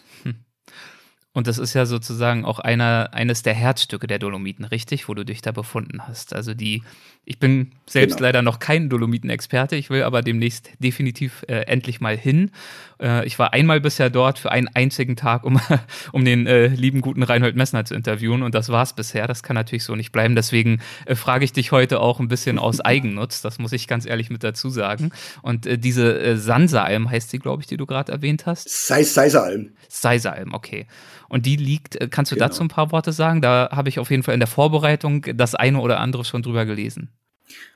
Und 1.32 1.46
das 1.46 1.60
ist 1.60 1.76
ja 1.76 1.86
sozusagen 1.86 2.44
auch 2.44 2.58
einer, 2.58 3.12
eines 3.14 3.44
der 3.44 3.54
Herzstücke 3.54 4.08
der 4.08 4.18
Dolomiten, 4.18 4.66
richtig, 4.66 5.08
wo 5.08 5.14
du 5.14 5.24
dich 5.24 5.42
da 5.42 5.52
befunden 5.52 6.08
hast. 6.08 6.34
Also 6.34 6.56
die, 6.56 6.82
ich 7.24 7.38
bin 7.38 7.74
selbst 7.86 8.18
genau. 8.18 8.28
leider 8.28 8.42
noch 8.42 8.58
kein 8.58 8.90
Dolomiten-Experte, 8.90 9.76
ich 9.76 9.92
will 9.92 10.02
aber 10.04 10.24
demnächst 10.24 10.72
definitiv 10.80 11.46
äh, 11.48 11.62
endlich 11.62 12.02
mal 12.02 12.18
hin. 12.18 12.52
Äh, 13.02 13.26
ich 13.26 13.40
war 13.40 13.54
einmal 13.54 13.82
bisher 13.82 14.10
dort 14.10 14.40
für 14.40 14.52
einen 14.52 14.68
einzigen 14.74 15.16
Tag, 15.16 15.44
um, 15.44 15.60
um 16.12 16.26
den 16.26 16.48
äh, 16.48 16.68
lieben 16.68 17.02
guten 17.02 17.24
Reinhold 17.24 17.56
Messner 17.56 17.86
zu 17.86 17.96
interviewen 17.96 18.44
und 18.44 18.56
das 18.56 18.70
war's 18.70 18.94
bisher. 18.94 19.28
Das 19.28 19.44
kann 19.44 19.56
natürlich 19.56 19.84
so 19.84 19.96
nicht 19.96 20.12
bleiben. 20.12 20.36
Deswegen 20.36 20.82
äh, 21.06 21.16
frage 21.16 21.46
ich 21.46 21.54
dich 21.54 21.72
heute 21.72 22.00
auch 22.00 22.20
ein 22.20 22.28
bisschen 22.28 22.60
aus 22.60 22.82
Eigennutz, 22.90 23.42
das 23.42 23.60
muss 23.60 23.72
ich 23.72 23.88
ganz 23.88 24.06
ehrlich 24.06 24.30
mit 24.30 24.44
dazu 24.44 24.70
sagen. 24.70 25.12
Und 25.42 25.66
äh, 25.66 25.78
diese 25.78 26.20
äh, 26.20 26.38
Sansa-Alm 26.38 27.10
heißt 27.10 27.30
sie, 27.30 27.40
glaube 27.40 27.62
ich, 27.62 27.68
die 27.68 27.78
du 27.78 27.86
gerade 27.86 28.12
erwähnt 28.12 28.46
hast. 28.46 28.70
Seiser-Alm. 28.88 29.72
Seiser-Alm, 29.88 30.54
okay. 30.54 30.88
Und 31.28 31.46
die 31.46 31.56
liegt, 31.56 31.96
äh, 31.96 32.08
kannst 32.10 32.32
du 32.32 32.36
genau. 32.36 32.48
dazu 32.48 32.64
ein 32.64 32.68
paar 32.68 32.92
Worte 32.92 33.14
sagen? 33.14 33.42
Da 33.42 33.70
habe 33.72 33.90
ich 33.90 34.00
auf 34.00 34.10
jeden 34.12 34.24
Fall 34.24 34.34
in 34.34 34.40
der 34.40 34.48
Vorbereitung 34.48 35.26
das 35.36 35.56
eine 35.56 35.80
oder 35.80 36.00
andere 36.00 36.26
schon 36.26 36.42
drüber 36.42 36.66
gelesen. 36.66 37.10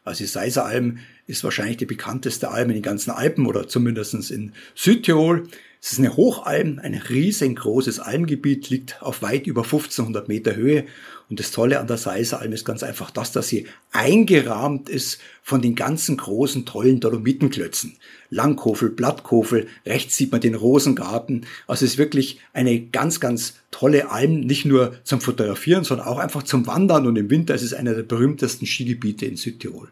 Also 0.04 0.20
die 0.20 0.30
Seiseralm 0.30 1.00
ist 1.28 1.44
wahrscheinlich 1.44 1.78
die 1.78 1.86
bekannteste 1.86 2.50
Alm 2.50 2.70
in 2.70 2.76
den 2.76 2.84
ganzen 2.84 3.12
Alpen 3.12 3.46
oder 3.46 3.68
zumindest 3.68 4.32
in 4.32 4.54
Südtirol. 4.76 5.48
Es 5.82 5.92
ist 5.92 6.00
eine 6.00 6.16
Hochalm, 6.16 6.80
ein 6.82 6.94
riesengroßes 6.94 8.00
Almgebiet, 8.00 8.70
liegt 8.70 9.02
auf 9.02 9.22
weit 9.22 9.48
über 9.48 9.64
1500 9.64 10.30
Meter 10.30 10.56
Höhe. 10.56 10.86
Und 11.30 11.40
das 11.40 11.52
Tolle 11.52 11.80
an 11.80 11.88
der 11.88 11.98
Seiseralm 11.98 12.54
ist 12.54 12.64
ganz 12.64 12.84
einfach 12.84 13.12
das, 13.12 13.32
dass 13.34 13.50
sie 13.50 13.68
eingerahmt 13.92 14.88
ist 14.88 15.20
von 15.42 15.62
den 15.62 15.76
ganzen 15.76 16.16
großen, 16.16 16.66
tollen 16.66 17.02
Dolomitenklötzen. 17.02 17.98
Langkofel, 18.34 18.90
Blattkofel, 18.90 19.68
rechts 19.86 20.18
sieht 20.18 20.32
man 20.32 20.42
den 20.42 20.56
Rosengarten. 20.56 21.46
Also 21.68 21.86
es 21.86 21.94
ist 21.94 21.98
wirklich 21.98 22.40
eine 22.54 22.80
ganz, 22.80 23.20
ganz 23.20 23.56
tolle 23.72 24.12
Alm, 24.12 24.42
nicht 24.42 24.66
nur 24.66 24.96
zum 25.04 25.22
Fotografieren, 25.22 25.84
sondern 25.84 26.08
auch 26.08 26.18
einfach 26.18 26.44
zum 26.44 26.68
Wandern. 26.68 27.08
Und 27.08 27.16
im 27.16 27.30
Winter 27.30 27.56
ist 27.56 27.64
es 27.64 27.74
einer 27.74 27.94
der 27.94 28.04
berühmtesten 28.04 28.66
Skigebiete 28.66 29.26
in 29.26 29.38
Südtirol. 29.38 29.90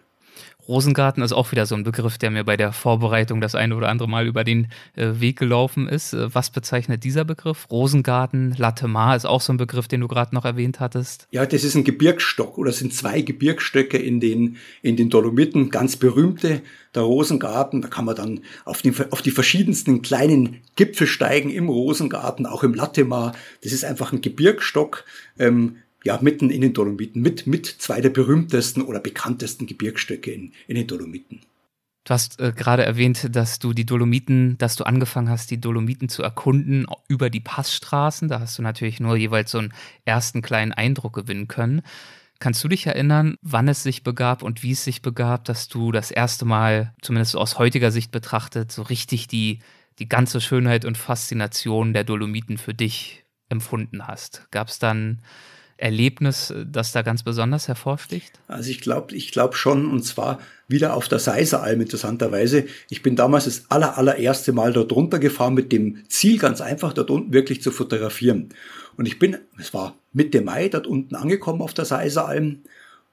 Rosengarten 0.71 1.21
ist 1.21 1.33
auch 1.33 1.51
wieder 1.51 1.65
so 1.65 1.75
ein 1.75 1.83
Begriff, 1.83 2.17
der 2.17 2.31
mir 2.31 2.45
bei 2.45 2.55
der 2.55 2.71
Vorbereitung 2.71 3.41
das 3.41 3.55
eine 3.55 3.75
oder 3.75 3.89
andere 3.89 4.07
Mal 4.07 4.25
über 4.25 4.45
den 4.45 4.67
äh, 4.95 5.19
Weg 5.19 5.37
gelaufen 5.37 5.89
ist. 5.89 6.13
Äh, 6.13 6.33
was 6.33 6.49
bezeichnet 6.49 7.03
dieser 7.03 7.25
Begriff? 7.25 7.67
Rosengarten, 7.69 8.55
Latemar 8.57 9.17
ist 9.17 9.25
auch 9.25 9.41
so 9.41 9.51
ein 9.51 9.57
Begriff, 9.57 9.89
den 9.89 9.99
du 9.99 10.07
gerade 10.07 10.33
noch 10.33 10.45
erwähnt 10.45 10.79
hattest. 10.79 11.27
Ja, 11.31 11.45
das 11.45 11.65
ist 11.65 11.75
ein 11.75 11.83
Gebirgsstock 11.83 12.57
oder 12.57 12.71
sind 12.71 12.93
zwei 12.93 13.21
Gebirgsstöcke 13.21 13.97
in 13.97 14.21
den, 14.21 14.55
in 14.81 14.95
den 14.95 15.09
Dolomiten, 15.09 15.71
ganz 15.71 15.97
berühmte. 15.97 16.61
Der 16.95 17.03
Rosengarten, 17.03 17.81
da 17.81 17.89
kann 17.89 18.05
man 18.05 18.15
dann 18.15 18.39
auf, 18.63 18.81
den, 18.81 18.95
auf 19.11 19.21
die 19.21 19.31
verschiedensten 19.31 20.01
kleinen 20.01 20.61
Gipfel 20.77 21.05
steigen 21.05 21.49
im 21.49 21.67
Rosengarten, 21.67 22.45
auch 22.45 22.63
im 22.63 22.73
Latemar. 22.73 23.33
Das 23.61 23.73
ist 23.73 23.83
einfach 23.83 24.13
ein 24.13 24.21
Gebirgsstock. 24.21 25.03
Ähm, 25.37 25.75
ja, 26.03 26.19
mitten 26.21 26.49
in 26.49 26.61
den 26.61 26.73
Dolomiten, 26.73 27.21
mit, 27.21 27.47
mit 27.47 27.65
zwei 27.65 28.01
der 28.01 28.09
berühmtesten 28.09 28.81
oder 28.81 28.99
bekanntesten 28.99 29.67
Gebirgsstöcke 29.67 30.31
in, 30.31 30.53
in 30.67 30.75
den 30.75 30.87
Dolomiten. 30.87 31.41
Du 32.03 32.13
hast 32.13 32.39
äh, 32.39 32.51
gerade 32.55 32.83
erwähnt, 32.83 33.35
dass 33.35 33.59
du 33.59 33.73
die 33.73 33.85
Dolomiten, 33.85 34.57
dass 34.57 34.75
du 34.75 34.85
angefangen 34.85 35.29
hast, 35.29 35.51
die 35.51 35.61
Dolomiten 35.61 36.09
zu 36.09 36.23
erkunden 36.23 36.87
über 37.07 37.29
die 37.29 37.39
Passstraßen. 37.39 38.27
Da 38.27 38.39
hast 38.39 38.57
du 38.57 38.63
natürlich 38.63 38.99
nur 38.99 39.15
jeweils 39.15 39.51
so 39.51 39.59
einen 39.59 39.73
ersten 40.03 40.41
kleinen 40.41 40.71
Eindruck 40.71 41.13
gewinnen 41.13 41.47
können. 41.47 41.83
Kannst 42.39 42.63
du 42.63 42.67
dich 42.67 42.87
erinnern, 42.87 43.35
wann 43.43 43.67
es 43.67 43.83
sich 43.83 44.01
begab 44.01 44.41
und 44.41 44.63
wie 44.63 44.71
es 44.71 44.83
sich 44.83 45.03
begab, 45.03 45.45
dass 45.45 45.67
du 45.67 45.91
das 45.91 46.09
erste 46.09 46.43
Mal, 46.43 46.95
zumindest 47.03 47.35
aus 47.35 47.59
heutiger 47.59 47.91
Sicht 47.91 48.11
betrachtet, 48.11 48.71
so 48.71 48.81
richtig 48.81 49.27
die, 49.27 49.59
die 49.99 50.09
ganze 50.09 50.41
Schönheit 50.41 50.85
und 50.85 50.97
Faszination 50.97 51.93
der 51.93 52.03
Dolomiten 52.03 52.57
für 52.57 52.73
dich 52.73 53.25
empfunden 53.49 54.07
hast? 54.07 54.47
Gab 54.49 54.69
es 54.69 54.79
dann 54.79 55.21
Erlebnis, 55.81 56.53
das 56.65 56.91
da 56.91 57.01
ganz 57.01 57.23
besonders 57.23 57.67
hervorsticht? 57.67 58.39
Also 58.47 58.69
ich 58.69 58.81
glaube 58.81 59.15
ich 59.15 59.31
glaub 59.31 59.55
schon, 59.55 59.89
und 59.89 60.03
zwar 60.03 60.39
wieder 60.67 60.95
auf 60.95 61.07
der 61.07 61.19
Seiseralm 61.19 61.81
interessanterweise. 61.81 62.65
Ich 62.89 63.01
bin 63.01 63.15
damals 63.15 63.45
das 63.45 63.65
aller, 63.69 63.97
allererste 63.97 64.53
Mal 64.53 64.73
dort 64.73 64.91
runtergefahren 64.91 65.53
mit 65.53 65.71
dem 65.71 66.03
Ziel, 66.07 66.37
ganz 66.37 66.61
einfach 66.61 66.93
dort 66.93 67.09
unten 67.09 67.33
wirklich 67.33 67.61
zu 67.61 67.71
fotografieren. 67.71 68.49
Und 68.97 69.05
ich 69.07 69.19
bin, 69.19 69.37
es 69.59 69.73
war 69.73 69.95
Mitte 70.13 70.41
Mai, 70.41 70.69
dort 70.69 70.87
unten 70.87 71.15
angekommen 71.15 71.61
auf 71.61 71.73
der 71.73 71.85
Seiseralm 71.85 72.59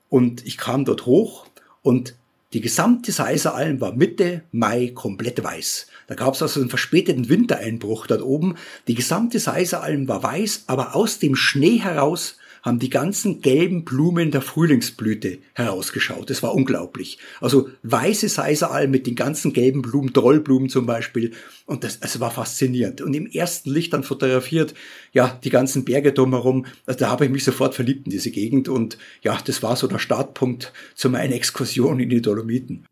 und 0.08 0.46
ich 0.46 0.56
kam 0.56 0.84
dort 0.84 1.06
hoch 1.06 1.46
und 1.82 2.14
die 2.54 2.62
gesamte 2.62 3.12
Seiseralm 3.12 3.78
war 3.82 3.92
Mitte 3.92 4.42
Mai 4.52 4.92
komplett 4.94 5.44
weiß. 5.44 5.86
Da 6.06 6.14
gab 6.14 6.32
es 6.32 6.40
also 6.40 6.60
einen 6.60 6.70
verspäteten 6.70 7.28
Wintereinbruch 7.28 8.06
dort 8.06 8.22
oben. 8.22 8.54
Die 8.86 8.94
gesamte 8.94 9.38
Seiseralm 9.38 10.08
war 10.08 10.22
weiß, 10.22 10.64
aber 10.66 10.96
aus 10.96 11.18
dem 11.18 11.36
Schnee 11.36 11.76
heraus 11.76 12.37
haben 12.62 12.78
die 12.78 12.90
ganzen 12.90 13.40
gelben 13.40 13.84
Blumen 13.84 14.30
der 14.30 14.42
Frühlingsblüte 14.42 15.38
herausgeschaut. 15.54 16.30
Das 16.30 16.42
war 16.42 16.54
unglaublich. 16.54 17.18
Also 17.40 17.68
weiße 17.82 18.28
Seiseralm 18.28 18.90
mit 18.90 19.06
den 19.06 19.14
ganzen 19.14 19.52
gelben 19.52 19.82
Blumen, 19.82 20.12
Trollblumen 20.12 20.68
zum 20.68 20.86
Beispiel. 20.86 21.32
Und 21.66 21.84
das, 21.84 21.98
es 22.00 22.18
war 22.20 22.30
faszinierend. 22.30 23.00
Und 23.00 23.14
im 23.14 23.26
ersten 23.26 23.70
Licht 23.70 23.92
dann 23.92 24.02
fotografiert, 24.02 24.74
ja, 25.12 25.38
die 25.44 25.50
ganzen 25.50 25.84
Berge 25.84 26.12
drumherum. 26.12 26.66
Also 26.86 27.00
da 27.00 27.10
habe 27.10 27.26
ich 27.26 27.30
mich 27.30 27.44
sofort 27.44 27.74
verliebt 27.74 28.06
in 28.06 28.10
diese 28.10 28.30
Gegend. 28.30 28.68
Und 28.68 28.98
ja, 29.22 29.38
das 29.44 29.62
war 29.62 29.76
so 29.76 29.86
der 29.86 29.98
Startpunkt 29.98 30.72
zu 30.94 31.10
meiner 31.10 31.34
Exkursion 31.34 32.00
in 32.00 32.08
die 32.08 32.22
Dolomiten. 32.22 32.86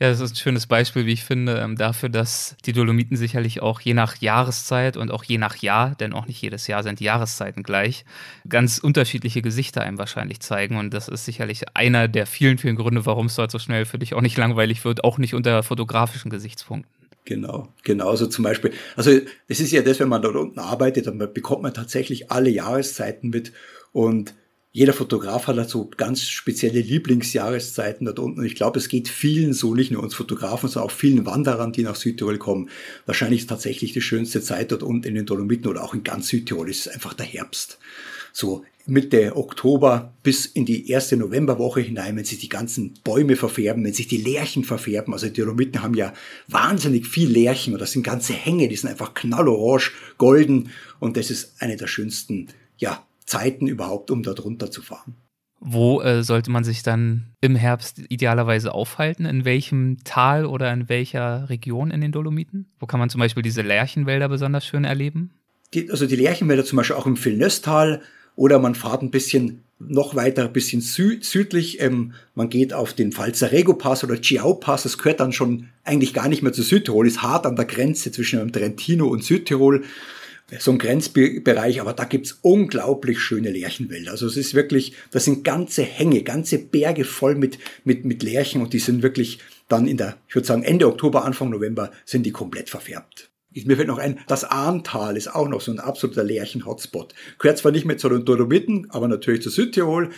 Ja, 0.00 0.10
das 0.10 0.20
ist 0.20 0.32
ein 0.32 0.36
schönes 0.36 0.66
Beispiel, 0.66 1.06
wie 1.06 1.12
ich 1.12 1.24
finde, 1.24 1.58
ähm, 1.58 1.76
dafür, 1.76 2.08
dass 2.08 2.56
die 2.66 2.72
Dolomiten 2.72 3.16
sicherlich 3.16 3.62
auch 3.62 3.80
je 3.80 3.94
nach 3.94 4.20
Jahreszeit 4.20 4.96
und 4.96 5.10
auch 5.10 5.24
je 5.24 5.38
nach 5.38 5.56
Jahr, 5.56 5.94
denn 5.94 6.12
auch 6.12 6.26
nicht 6.26 6.40
jedes 6.40 6.66
Jahr 6.66 6.82
sind 6.82 7.00
die 7.00 7.04
Jahreszeiten 7.04 7.62
gleich, 7.62 8.04
ganz 8.48 8.78
unterschiedliche 9.08 9.40
Gesichter 9.40 9.80
einem 9.80 9.98
wahrscheinlich 9.98 10.40
zeigen. 10.40 10.76
Und 10.76 10.92
das 10.92 11.08
ist 11.08 11.24
sicherlich 11.24 11.64
einer 11.74 12.08
der 12.08 12.26
vielen, 12.26 12.58
vielen 12.58 12.76
Gründe, 12.76 13.06
warum 13.06 13.26
es 13.26 13.36
dort 13.36 13.50
so 13.50 13.58
schnell 13.58 13.86
für 13.86 13.98
dich 13.98 14.14
auch 14.14 14.20
nicht 14.20 14.36
langweilig 14.36 14.84
wird, 14.84 15.02
auch 15.02 15.16
nicht 15.16 15.34
unter 15.34 15.62
fotografischen 15.62 16.30
Gesichtspunkten. 16.30 16.92
Genau, 17.24 17.68
genauso 17.84 18.26
zum 18.26 18.44
Beispiel. 18.44 18.72
Also 18.96 19.10
es 19.48 19.60
ist 19.60 19.72
ja 19.72 19.82
das, 19.82 19.98
wenn 19.98 20.08
man 20.08 20.22
dort 20.22 20.36
unten 20.36 20.58
arbeitet, 20.58 21.06
dann 21.06 21.18
bekommt 21.18 21.62
man 21.62 21.74
tatsächlich 21.74 22.30
alle 22.30 22.50
Jahreszeiten 22.50 23.30
mit 23.30 23.52
und 23.92 24.34
jeder 24.70 24.92
Fotograf 24.92 25.46
hat 25.46 25.56
dazu 25.56 25.90
ganz 25.96 26.22
spezielle 26.22 26.80
Lieblingsjahreszeiten 26.80 28.04
dort 28.04 28.18
unten. 28.18 28.40
Und 28.40 28.46
ich 28.46 28.54
glaube, 28.54 28.78
es 28.78 28.88
geht 28.88 29.08
vielen 29.08 29.54
so, 29.54 29.74
nicht 29.74 29.90
nur 29.90 30.02
uns 30.02 30.14
Fotografen, 30.14 30.68
sondern 30.68 30.90
auch 30.90 30.94
vielen 30.94 31.24
Wanderern, 31.26 31.72
die 31.72 31.82
nach 31.82 31.96
Südtirol 31.96 32.38
kommen. 32.38 32.68
Wahrscheinlich 33.06 33.40
ist 33.40 33.48
tatsächlich 33.48 33.92
die 33.92 34.02
schönste 34.02 34.42
Zeit 34.42 34.70
dort 34.70 34.82
unten 34.82 35.08
in 35.08 35.14
den 35.14 35.26
Dolomiten 35.26 35.68
oder 35.68 35.82
auch 35.82 35.94
in 35.94 36.04
ganz 36.04 36.28
Südtirol 36.28 36.68
ist 36.68 36.86
einfach 36.86 37.14
der 37.14 37.26
Herbst. 37.26 37.78
So 38.32 38.64
Mitte 38.88 39.36
Oktober 39.36 40.14
bis 40.22 40.46
in 40.46 40.64
die 40.64 40.90
erste 40.90 41.16
Novemberwoche 41.16 41.80
hinein, 41.80 42.16
wenn 42.16 42.24
sich 42.24 42.38
die 42.38 42.48
ganzen 42.48 42.94
Bäume 43.04 43.36
verfärben, 43.36 43.84
wenn 43.84 43.92
sich 43.92 44.08
die 44.08 44.16
Lärchen 44.16 44.64
verfärben. 44.64 45.12
Also 45.12 45.28
die 45.28 45.40
Dolomiten 45.40 45.82
haben 45.82 45.94
ja 45.94 46.14
wahnsinnig 46.48 47.06
viel 47.06 47.28
Lärchen 47.28 47.74
oder 47.74 47.80
das 47.80 47.92
sind 47.92 48.02
ganze 48.02 48.32
Hänge, 48.32 48.68
die 48.68 48.76
sind 48.76 48.90
einfach 48.90 49.14
knallorange, 49.14 49.90
golden 50.16 50.70
und 51.00 51.16
das 51.16 51.30
ist 51.30 51.60
eine 51.60 51.76
der 51.76 51.86
schönsten 51.86 52.48
ja, 52.78 53.04
Zeiten 53.26 53.66
überhaupt, 53.66 54.10
um 54.10 54.22
dort 54.22 54.44
runter 54.44 54.70
zu 54.70 54.80
fahren. 54.80 55.14
Wo 55.60 56.00
äh, 56.00 56.22
sollte 56.22 56.50
man 56.50 56.62
sich 56.62 56.82
dann 56.82 57.34
im 57.40 57.56
Herbst 57.56 58.00
idealerweise 58.08 58.72
aufhalten? 58.72 59.26
In 59.26 59.44
welchem 59.44 59.98
Tal 60.04 60.46
oder 60.46 60.72
in 60.72 60.88
welcher 60.88 61.48
Region 61.50 61.90
in 61.90 62.00
den 62.00 62.12
Dolomiten? 62.12 62.66
Wo 62.78 62.86
kann 62.86 63.00
man 63.00 63.10
zum 63.10 63.18
Beispiel 63.18 63.42
diese 63.42 63.62
Lärchenwälder 63.62 64.28
besonders 64.28 64.64
schön 64.64 64.84
erleben? 64.84 65.32
Die, 65.74 65.90
also 65.90 66.06
die 66.06 66.16
Lärchenwälder 66.16 66.64
zum 66.64 66.76
Beispiel 66.76 66.96
auch 66.96 67.06
im 67.06 67.22
Villeneuve-Tal, 67.22 68.02
oder 68.38 68.60
man 68.60 68.76
fahrt 68.76 69.02
ein 69.02 69.10
bisschen 69.10 69.64
noch 69.80 70.14
weiter, 70.14 70.44
ein 70.44 70.52
bisschen 70.52 70.80
sü 70.80 71.18
südlich. 71.20 71.80
Ähm, 71.80 72.14
man 72.36 72.48
geht 72.48 72.72
auf 72.72 72.94
den 72.94 73.10
Falzarego-Pass 73.10 74.04
oder 74.04 74.20
Chiao-Pass. 74.20 74.84
Das 74.84 74.96
gehört 74.96 75.18
dann 75.18 75.32
schon 75.32 75.70
eigentlich 75.82 76.14
gar 76.14 76.28
nicht 76.28 76.42
mehr 76.42 76.52
zu 76.52 76.62
Südtirol, 76.62 77.08
ist 77.08 77.20
hart 77.20 77.46
an 77.46 77.56
der 77.56 77.64
Grenze 77.64 78.12
zwischen 78.12 78.52
Trentino 78.52 79.08
und 79.08 79.24
Südtirol. 79.24 79.82
So 80.60 80.70
ein 80.70 80.78
Grenzbereich, 80.78 81.80
aber 81.80 81.92
da 81.92 82.04
gibt's 82.04 82.38
unglaublich 82.40 83.18
schöne 83.18 83.50
Lärchenwälder. 83.50 84.12
Also 84.12 84.26
es 84.26 84.36
ist 84.36 84.54
wirklich, 84.54 84.94
das 85.10 85.24
sind 85.24 85.42
ganze 85.42 85.82
Hänge, 85.82 86.22
ganze 86.22 86.58
Berge 86.58 87.04
voll 87.04 87.34
mit, 87.34 87.58
mit, 87.84 88.04
mit 88.04 88.22
Lärchen 88.22 88.62
und 88.62 88.72
die 88.72 88.78
sind 88.78 89.02
wirklich 89.02 89.40
dann 89.66 89.86
in 89.88 89.96
der, 89.96 90.16
ich 90.28 90.34
würde 90.36 90.46
sagen, 90.46 90.62
Ende 90.62 90.86
Oktober, 90.86 91.24
Anfang 91.24 91.50
November 91.50 91.90
sind 92.06 92.24
die 92.24 92.32
komplett 92.32 92.70
verfärbt. 92.70 93.30
Mir 93.50 93.76
fällt 93.76 93.88
noch 93.88 93.98
ein, 93.98 94.18
das 94.26 94.44
Ahntal 94.44 95.16
ist 95.16 95.34
auch 95.34 95.48
noch 95.48 95.60
so 95.60 95.72
ein 95.72 95.80
absoluter 95.80 96.22
Lärchen-Hotspot. 96.22 97.14
Gehört 97.38 97.58
zwar 97.58 97.72
nicht 97.72 97.86
mehr 97.86 97.96
zu 97.96 98.08
den 98.08 98.24
Dolomiten, 98.24 98.90
aber 98.90 99.08
natürlich 99.08 99.42
zu 99.42 99.50
Südtirol. 99.50 100.10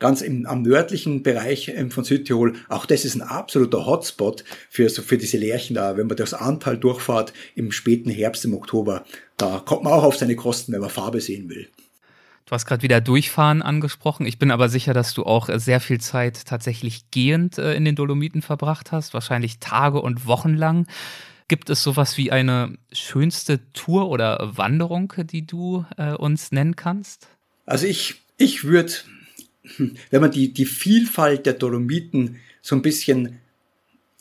Ganz 0.00 0.22
im, 0.22 0.44
am 0.46 0.62
nördlichen 0.62 1.22
Bereich 1.22 1.68
ähm, 1.68 1.90
von 1.90 2.04
Südtirol. 2.04 2.54
Auch 2.68 2.84
das 2.84 3.04
ist 3.04 3.14
ein 3.14 3.22
absoluter 3.22 3.86
Hotspot 3.86 4.44
für, 4.68 4.88
so 4.88 5.02
für 5.02 5.16
diese 5.16 5.38
Lärchen 5.38 5.74
da. 5.74 5.96
Wenn 5.96 6.08
man 6.08 6.16
das 6.16 6.34
Ahntal 6.34 6.76
durchfahrt 6.76 7.32
im 7.54 7.72
späten 7.72 8.10
Herbst, 8.10 8.44
im 8.44 8.54
Oktober, 8.54 9.04
da 9.36 9.62
kommt 9.64 9.84
man 9.84 9.92
auch 9.92 10.02
auf 10.02 10.16
seine 10.16 10.36
Kosten, 10.36 10.72
wenn 10.72 10.80
man 10.80 10.90
Farbe 10.90 11.20
sehen 11.20 11.48
will. 11.48 11.68
Du 12.46 12.50
hast 12.50 12.66
gerade 12.66 12.82
wieder 12.82 13.00
Durchfahren 13.00 13.62
angesprochen. 13.62 14.26
Ich 14.26 14.38
bin 14.38 14.50
aber 14.50 14.68
sicher, 14.68 14.92
dass 14.92 15.14
du 15.14 15.22
auch 15.22 15.48
sehr 15.54 15.80
viel 15.80 16.00
Zeit 16.00 16.44
tatsächlich 16.44 17.10
gehend 17.10 17.56
äh, 17.56 17.74
in 17.74 17.86
den 17.86 17.96
Dolomiten 17.96 18.42
verbracht 18.42 18.92
hast, 18.92 19.14
wahrscheinlich 19.14 19.60
Tage 19.60 20.02
und 20.02 20.26
Wochen 20.26 20.54
lang. 20.54 20.86
Gibt 21.48 21.68
es 21.68 21.82
sowas 21.82 22.16
wie 22.16 22.32
eine 22.32 22.78
schönste 22.92 23.60
Tour 23.72 24.08
oder 24.08 24.52
Wanderung, 24.56 25.12
die 25.30 25.46
du 25.46 25.84
äh, 25.98 26.12
uns 26.12 26.52
nennen 26.52 26.74
kannst? 26.74 27.28
Also 27.66 27.86
ich, 27.86 28.22
ich 28.38 28.64
würde, 28.64 28.92
wenn 30.10 30.20
man 30.20 30.30
die, 30.30 30.54
die 30.54 30.66
Vielfalt 30.66 31.44
der 31.46 31.54
Dolomiten 31.54 32.40
so 32.62 32.74
ein 32.74 32.82
bisschen 32.82 33.40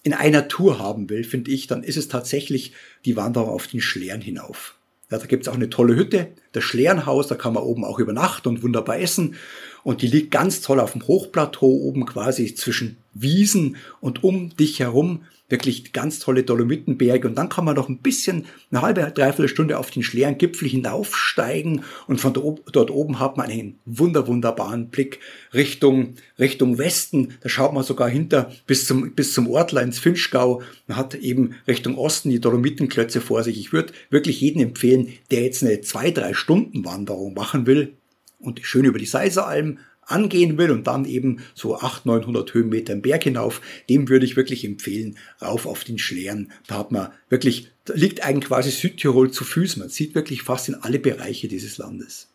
in 0.03 0.13
einer 0.13 0.49
Tour 0.49 0.79
haben 0.79 1.09
will, 1.09 1.23
finde 1.23 1.51
ich, 1.51 1.67
dann 1.67 1.81
ist 1.81 1.95
es 1.95 2.09
tatsächlich 2.09 2.73
die 3.05 3.15
Wanderung 3.15 3.49
auf 3.49 3.67
den 3.67 3.79
Schlären 3.79 4.19
hinauf. 4.19 4.75
Ja, 5.09 5.17
da 5.17 5.25
gibt's 5.25 5.47
auch 5.47 5.53
eine 5.53 5.69
tolle 5.69 5.95
Hütte, 5.95 6.29
das 6.51 6.63
Schlärenhaus, 6.63 7.27
da 7.27 7.35
kann 7.35 7.53
man 7.53 7.63
oben 7.63 7.85
auch 7.85 7.99
übernachten 7.99 8.49
und 8.49 8.63
wunderbar 8.63 8.99
essen. 8.99 9.35
Und 9.83 10.01
die 10.01 10.07
liegt 10.07 10.31
ganz 10.31 10.61
toll 10.61 10.79
auf 10.79 10.93
dem 10.93 11.07
Hochplateau 11.07 11.67
oben 11.67 12.05
quasi 12.05 12.53
zwischen 12.55 12.97
Wiesen 13.13 13.77
und 14.01 14.23
um 14.23 14.55
dich 14.57 14.79
herum 14.79 15.23
wirklich 15.53 15.93
ganz 15.93 16.17
tolle 16.17 16.41
Dolomitenberge 16.41 17.27
und 17.27 17.35
dann 17.35 17.47
kann 17.47 17.63
man 17.63 17.75
noch 17.75 17.87
ein 17.87 17.99
bisschen, 17.99 18.45
eine 18.71 18.81
halbe, 18.81 19.01
dreiviertel 19.13 19.47
Stunde 19.47 19.77
auf 19.77 19.91
den 19.91 20.01
schweren 20.01 20.39
Gipfel 20.39 20.67
hinaufsteigen 20.67 21.83
und 22.07 22.19
von 22.19 22.33
dort 22.33 22.89
oben 22.89 23.19
hat 23.19 23.37
man 23.37 23.51
einen 23.51 23.79
wunder, 23.85 24.25
wunderbaren 24.27 24.89
Blick 24.89 25.19
Richtung, 25.53 26.15
Richtung 26.39 26.79
Westen. 26.79 27.35
Da 27.41 27.49
schaut 27.49 27.71
man 27.71 27.83
sogar 27.83 28.09
hinter 28.09 28.51
bis 28.65 28.87
zum, 28.87 29.13
bis 29.13 29.35
zum 29.35 29.47
Ortler 29.47 29.83
ins 29.83 29.99
Finchgau. 29.99 30.63
Man 30.87 30.97
hat 30.97 31.13
eben 31.13 31.53
Richtung 31.67 31.99
Osten 31.99 32.31
die 32.31 32.41
Dolomitenklötze 32.41 33.21
vor 33.21 33.43
sich. 33.43 33.59
Ich 33.59 33.71
würde 33.71 33.93
wirklich 34.09 34.41
jeden 34.41 34.59
empfehlen, 34.59 35.13
der 35.29 35.43
jetzt 35.43 35.63
eine 35.63 35.81
zwei, 35.81 36.09
drei 36.09 36.33
Stunden 36.33 36.83
Wanderung 36.83 37.35
machen 37.35 37.67
will 37.67 37.93
und 38.39 38.59
schön 38.63 38.85
über 38.85 38.97
die 38.97 39.05
Seiseralm 39.05 39.77
angehen 40.05 40.57
will 40.57 40.71
und 40.71 40.87
dann 40.87 41.05
eben 41.05 41.39
so 41.53 41.75
800, 41.75 42.23
900 42.23 42.53
Höhenmeter 42.53 42.93
im 42.93 43.01
Berg 43.01 43.23
hinauf, 43.23 43.61
dem 43.89 44.09
würde 44.09 44.25
ich 44.25 44.35
wirklich 44.35 44.65
empfehlen, 44.65 45.17
rauf 45.41 45.65
auf 45.65 45.83
den 45.83 45.97
Schlären. 45.97 46.51
Da 46.67 46.79
hat 46.79 46.91
man 46.91 47.09
wirklich, 47.29 47.71
da 47.85 47.93
liegt 47.93 48.23
eigentlich 48.23 48.49
quasi 48.49 48.71
Südtirol 48.71 49.31
zu 49.31 49.43
Füßen. 49.43 49.79
Man 49.79 49.89
sieht 49.89 50.15
wirklich 50.15 50.43
fast 50.43 50.69
in 50.69 50.75
alle 50.75 50.99
Bereiche 50.99 51.47
dieses 51.47 51.77
Landes. 51.77 52.32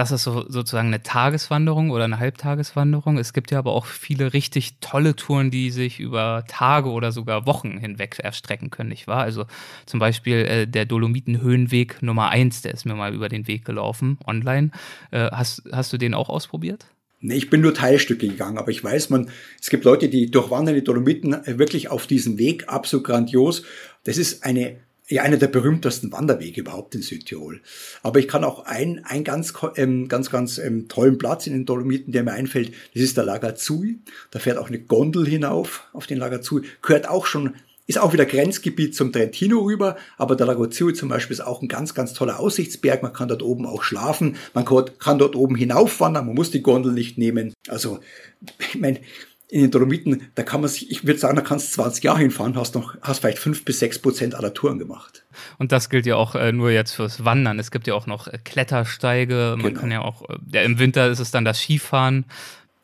Das 0.00 0.12
ist 0.12 0.22
so, 0.22 0.46
sozusagen 0.48 0.88
eine 0.88 1.02
Tageswanderung 1.02 1.90
oder 1.90 2.04
eine 2.04 2.18
Halbtageswanderung. 2.18 3.18
Es 3.18 3.34
gibt 3.34 3.50
ja 3.50 3.58
aber 3.58 3.72
auch 3.72 3.84
viele 3.84 4.32
richtig 4.32 4.78
tolle 4.80 5.14
Touren, 5.14 5.50
die 5.50 5.70
sich 5.70 6.00
über 6.00 6.44
Tage 6.48 6.88
oder 6.88 7.12
sogar 7.12 7.44
Wochen 7.44 7.76
hinweg 7.76 8.18
erstrecken 8.18 8.70
können, 8.70 8.88
nicht 8.88 9.08
wahr? 9.08 9.20
Also 9.20 9.44
zum 9.84 10.00
Beispiel 10.00 10.36
äh, 10.36 10.66
der 10.66 10.86
Dolomiten-Höhenweg 10.86 12.00
Nummer 12.00 12.30
eins, 12.30 12.62
der 12.62 12.72
ist 12.72 12.86
mir 12.86 12.94
mal 12.94 13.12
über 13.12 13.28
den 13.28 13.46
Weg 13.46 13.66
gelaufen, 13.66 14.16
online. 14.26 14.70
Äh, 15.10 15.30
hast, 15.32 15.64
hast 15.70 15.92
du 15.92 15.98
den 15.98 16.14
auch 16.14 16.30
ausprobiert? 16.30 16.86
Nee, 17.20 17.34
ich 17.34 17.50
bin 17.50 17.60
nur 17.60 17.74
Teilstücke 17.74 18.26
gegangen, 18.26 18.56
aber 18.56 18.70
ich 18.70 18.82
weiß, 18.82 19.10
man, 19.10 19.28
es 19.60 19.68
gibt 19.68 19.84
Leute, 19.84 20.08
die 20.08 20.30
durchwandern 20.30 20.76
die 20.76 20.82
Dolomiten 20.82 21.34
äh, 21.34 21.58
wirklich 21.58 21.90
auf 21.90 22.06
diesem 22.06 22.38
Weg, 22.38 22.70
absolut 22.70 23.04
grandios. 23.04 23.64
Das 24.04 24.16
ist 24.16 24.46
eine 24.46 24.78
ja 25.10 25.22
einer 25.22 25.36
der 25.36 25.48
berühmtesten 25.48 26.12
Wanderwege 26.12 26.60
überhaupt 26.60 26.94
in 26.94 27.02
Südtirol. 27.02 27.60
Aber 28.02 28.18
ich 28.18 28.28
kann 28.28 28.44
auch 28.44 28.64
ein, 28.64 29.04
ein 29.04 29.24
ganz, 29.24 29.52
ähm, 29.76 30.08
ganz, 30.08 30.30
ganz 30.30 30.58
ähm, 30.58 30.88
tollen 30.88 31.18
Platz 31.18 31.46
in 31.46 31.52
den 31.52 31.66
Dolomiten, 31.66 32.12
der 32.12 32.22
mir 32.22 32.32
einfällt, 32.32 32.72
das 32.94 33.02
ist 33.02 33.16
der 33.16 33.24
Lagazui. 33.24 33.98
Da 34.30 34.38
fährt 34.38 34.58
auch 34.58 34.68
eine 34.68 34.78
Gondel 34.78 35.26
hinauf 35.26 35.88
auf 35.92 36.06
den 36.06 36.18
Lagazui. 36.18 36.62
Gehört 36.80 37.08
auch 37.08 37.26
schon, 37.26 37.54
ist 37.86 37.98
auch 37.98 38.12
wieder 38.12 38.24
Grenzgebiet 38.24 38.94
zum 38.94 39.12
Trentino 39.12 39.58
rüber, 39.60 39.96
aber 40.16 40.36
der 40.36 40.46
Lagazui 40.46 40.94
zum 40.94 41.08
Beispiel 41.08 41.34
ist 41.34 41.40
auch 41.40 41.60
ein 41.60 41.68
ganz, 41.68 41.94
ganz 41.94 42.12
toller 42.14 42.38
Aussichtsberg. 42.38 43.02
Man 43.02 43.12
kann 43.12 43.28
dort 43.28 43.42
oben 43.42 43.66
auch 43.66 43.82
schlafen. 43.82 44.36
Man 44.54 44.64
kann 44.64 45.18
dort 45.18 45.34
oben 45.34 45.56
hinaufwandern. 45.56 46.26
Man 46.26 46.36
muss 46.36 46.52
die 46.52 46.62
Gondel 46.62 46.92
nicht 46.92 47.18
nehmen. 47.18 47.52
Also, 47.68 47.98
ich 48.60 48.78
meine, 48.78 49.00
in 49.50 49.62
den 49.62 49.70
Dolomiten, 49.70 50.22
da 50.34 50.42
kann 50.42 50.60
man 50.60 50.70
sich, 50.70 50.90
ich 50.90 51.04
würde 51.04 51.18
sagen, 51.18 51.36
da 51.36 51.42
kannst 51.42 51.70
du 51.70 51.82
20 51.82 52.04
Jahre 52.04 52.20
hinfahren, 52.20 52.56
hast 52.56 52.74
noch, 52.74 52.96
hast 53.02 53.20
vielleicht 53.20 53.38
fünf 53.38 53.64
bis 53.64 53.80
sechs 53.80 53.98
Prozent 53.98 54.34
aller 54.34 54.54
Touren 54.54 54.78
gemacht. 54.78 55.24
Und 55.58 55.72
das 55.72 55.90
gilt 55.90 56.06
ja 56.06 56.16
auch 56.16 56.34
äh, 56.34 56.52
nur 56.52 56.70
jetzt 56.70 56.92
fürs 56.92 57.24
Wandern. 57.24 57.58
Es 57.58 57.70
gibt 57.70 57.86
ja 57.86 57.94
auch 57.94 58.06
noch 58.06 58.28
äh, 58.28 58.38
Klettersteige. 58.42 59.56
Man 59.56 59.68
genau. 59.68 59.80
kann 59.80 59.90
ja 59.90 60.02
auch, 60.02 60.28
äh, 60.28 60.36
ja, 60.52 60.62
im 60.62 60.78
Winter 60.78 61.08
ist 61.08 61.18
es 61.18 61.30
dann 61.30 61.44
das 61.44 61.60
Skifahren. 61.60 62.24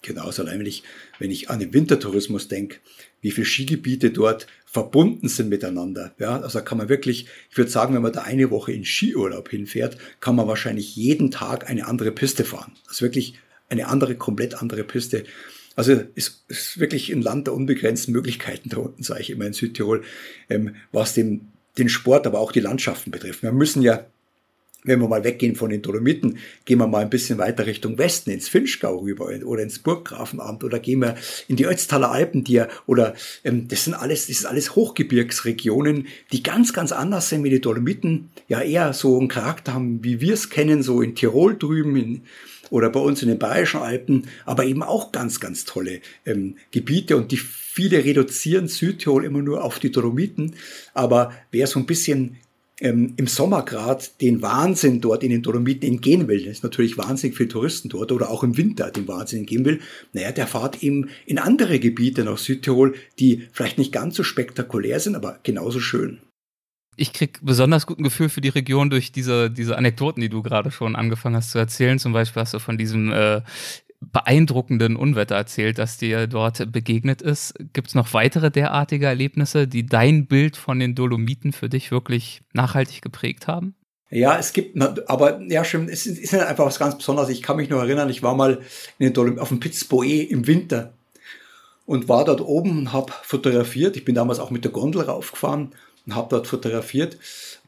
Genau, 0.03 0.31
so 0.31 0.43
allein 0.43 0.59
wenn 0.59 0.67
ich, 0.67 0.83
wenn 1.19 1.31
ich 1.31 1.51
an 1.51 1.61
den 1.61 1.73
Wintertourismus 1.73 2.49
denke, 2.49 2.79
wie 3.21 3.31
viele 3.31 3.47
Skigebiete 3.47 4.11
dort 4.11 4.47
verbunden 4.65 5.29
sind 5.29 5.49
miteinander. 5.49 6.15
Ja, 6.19 6.41
also 6.41 6.59
da 6.59 6.65
kann 6.65 6.79
man 6.79 6.89
wirklich, 6.89 7.27
ich 7.51 7.57
würde 7.57 7.71
sagen, 7.71 7.95
wenn 7.95 8.03
man 8.03 8.13
da 8.13 8.23
eine 8.23 8.51
Woche 8.51 8.73
in 8.73 8.85
Skiurlaub 8.85 9.49
hinfährt, 9.49 9.97
kann 10.21 10.37
man 10.37 10.47
wahrscheinlich 10.47 10.95
jeden 10.97 11.31
Tag 11.31 11.71
eine 11.71 11.87
andere 11.87 12.13
Piste 12.13 12.45
fahren. 12.45 12.73
Das 12.85 12.97
ist 12.97 13.03
wirklich 13.03 13.35
eine 13.69 13.89
andere, 13.89 14.17
komplett 14.17 14.55
andere 14.55 14.85
Piste. 14.85 15.25
Also 15.77 15.93
es 16.15 16.43
ist 16.49 16.81
wirklich 16.81 17.13
ein 17.13 17.23
Land 17.23 17.47
der 17.47 17.55
unbegrenzten 17.55 18.13
Möglichkeiten 18.13 18.71
da 18.71 18.79
unten, 18.79 19.03
sage 19.03 19.21
ich 19.21 19.31
immer 19.31 19.47
in 19.47 19.53
Südtirol, 19.53 20.03
ähm, 20.49 20.75
was 20.91 21.13
den, 21.13 21.53
den 21.79 21.91
Sport, 21.91 22.27
aber 22.27 22.41
auch 22.41 22.51
die 22.51 22.61
Landschaften 22.61 23.11
betrifft. 23.11 23.43
Wir 23.43 23.53
müssen 23.53 23.83
ja, 23.83 24.07
wenn 24.85 25.01
wir 25.01 25.09
mal 25.09 25.25
weggehen 25.25 25.55
von 25.55 25.69
den 25.69 25.83
Dolomiten, 25.83 26.39
gehen 26.65 26.79
wir 26.79 26.87
mal 26.87 27.03
ein 27.03 27.11
bisschen 27.11 27.37
weiter 27.37 27.67
Richtung 27.67 27.99
Westen, 27.99 28.31
ins 28.31 28.49
Finchgau 28.49 29.01
rüber 29.01 29.27
oder 29.45 29.63
ins 29.63 29.81
Burggrafenamt 29.81 30.65
oder 30.65 30.79
gehen 30.79 31.01
wir 31.01 31.17
in 31.47 31.57
die 31.57 31.67
Ötztaler 31.67 32.11
Alpen, 32.11 32.43
die 32.43 32.55
ja, 32.55 32.69
oder 32.87 33.15
ähm, 33.45 33.69
das 33.69 33.85
sind 33.85 33.95
alles, 33.95 34.29
das 34.29 34.39
ist 34.39 34.47
alles 34.47 34.77
Hochgebirgsregionen, 34.77 36.07
die 36.33 36.43
ganz, 36.43 36.73
ganz 36.73 36.93
anders 36.93 37.29
sind 37.29 37.45
wie 37.45 37.51
die 37.51 37.61
Dolomiten, 37.61 38.31
ja 38.49 38.63
eher 38.63 38.95
so 38.95 39.19
einen 39.19 39.29
Charakter 39.29 39.75
haben, 39.75 40.03
wie 40.03 40.23
wir 40.23 40.33
es 40.33 40.49
kennen, 40.49 40.83
so 40.83 41.03
in 41.03 41.15
Tirol 41.15 41.59
drüben, 41.59 41.97
in, 41.97 42.23
oder 42.71 42.91
bei 42.91 43.01
uns 43.01 43.23
in 43.23 43.29
den 43.29 43.39
Bayerischen 43.39 43.81
Alpen, 43.81 44.27
aber 44.45 44.65
eben 44.65 44.83
auch 44.83 45.13
ganz, 45.13 45.41
ganz 45.41 45.65
tolle 45.65 46.01
ähm, 46.25 46.57
Gebiete. 46.71 47.17
Und 47.17 47.33
die 47.33 47.37
viele 47.37 48.05
reduzieren 48.05 48.69
Südtirol 48.69 49.25
immer 49.25 49.43
nur 49.43 49.65
auf 49.65 49.79
die 49.79 49.93
Dolomiten, 49.93 50.55
aber 50.95 51.33
wer 51.51 51.67
so 51.67 51.79
ein 51.79 51.87
bisschen 51.87 52.37
ähm, 52.81 53.15
im 53.17 53.27
Sommer 53.27 53.65
gerade 53.65 54.05
den 54.21 54.43
Wahnsinn 54.43 55.01
dort 55.01 55.23
in 55.23 55.31
den 55.31 55.43
Dolomiten 55.43 55.89
entgehen 55.89 56.29
will, 56.29 56.47
ist 56.47 56.63
natürlich 56.63 56.99
wahnsinnig 56.99 57.37
viel 57.37 57.49
Touristen 57.49 57.89
dort 57.89 58.13
oder 58.13 58.31
auch 58.31 58.43
im 58.43 58.57
Winter 58.57 58.91
den 58.91 59.09
Wahnsinn 59.09 59.41
entgehen 59.41 59.65
will, 59.65 59.81
naja, 60.13 60.33
der 60.33 60.47
fahrt 60.47 60.83
eben 60.83 61.09
in 61.25 61.39
andere 61.39 61.79
Gebiete 61.79 62.25
nach 62.25 62.39
Südtirol, 62.39 62.95
die 63.19 63.49
vielleicht 63.53 63.79
nicht 63.79 63.93
ganz 63.93 64.17
so 64.17 64.23
spektakulär 64.23 65.01
sind, 65.01 65.17
aber 65.17 65.39
genauso 65.43 65.81
schön 65.81 66.19
ich 66.97 67.13
krieg 67.13 67.39
besonders 67.43 67.87
guten 67.87 68.03
Gefühl 68.03 68.29
für 68.29 68.41
die 68.41 68.49
Region 68.49 68.91
durch 68.91 69.13
diese, 69.13 69.51
diese 69.51 69.77
Anekdoten, 69.77 70.21
die 70.21 70.29
du 70.29 70.43
gerade 70.43 70.71
schon 70.71 70.97
angefangen 70.97 71.37
hast 71.37 71.51
zu 71.51 71.59
erzählen. 71.59 71.99
Zum 71.99 72.13
Beispiel 72.13 72.43
hast 72.43 72.55
du 72.55 72.59
von 72.59 72.79
diesem 72.79 73.13
äh, 73.13 73.43
beeindruckenden 74.01 74.97
Unwetter 74.97 75.35
erzählt, 75.35 75.79
das 75.79 75.99
dir 75.99 76.27
dort 76.27 76.73
begegnet 76.73 77.23
ist. 77.23 77.55
Gibt 77.73 77.89
es 77.89 77.95
noch 77.95 78.15
weitere 78.15 78.51
derartige 78.51 79.07
Erlebnisse, 79.07 79.69
die 79.69 79.87
dein 79.87 80.27
Bild 80.27 80.57
von 80.57 80.79
den 80.79 80.95
Dolomiten 80.95 81.53
für 81.53 81.69
dich 81.69 81.91
wirklich 81.91 82.43
nachhaltig 82.53 83.03
geprägt 83.03 83.47
haben? 83.47 83.75
Ja, 84.09 84.39
es 84.39 84.53
gibt, 84.53 84.81
aber 85.09 85.43
ja, 85.43 85.65
stimmt, 85.65 85.91
es 85.91 86.07
ist 86.07 86.33
einfach 86.33 86.65
was 86.65 86.79
ganz 86.79 86.97
Besonderes. 86.97 87.29
Ich 87.29 87.43
kann 87.43 87.57
mich 87.57 87.69
nur 87.69 87.81
erinnern, 87.81 88.09
ich 88.09 88.23
war 88.23 88.37
mal 88.37 88.61
in 88.99 89.07
den 89.07 89.13
Dolomiten, 89.13 89.43
auf 89.43 89.49
dem 89.49 89.61
Pitzboe 89.61 90.23
im 90.23 90.47
Winter 90.47 90.95
und 91.87 92.09
war 92.09 92.25
dort 92.25 92.41
oben 92.41 92.79
und 92.79 92.93
habe 92.93 93.13
fotografiert. 93.23 93.97
Ich 93.97 94.05
bin 94.05 94.15
damals 94.15 94.39
auch 94.39 94.51
mit 94.51 94.65
der 94.65 94.71
Gondel 94.71 95.03
raufgefahren 95.03 95.73
und 96.07 96.15
habe 96.15 96.29
dort 96.31 96.47
fotografiert. 96.47 97.19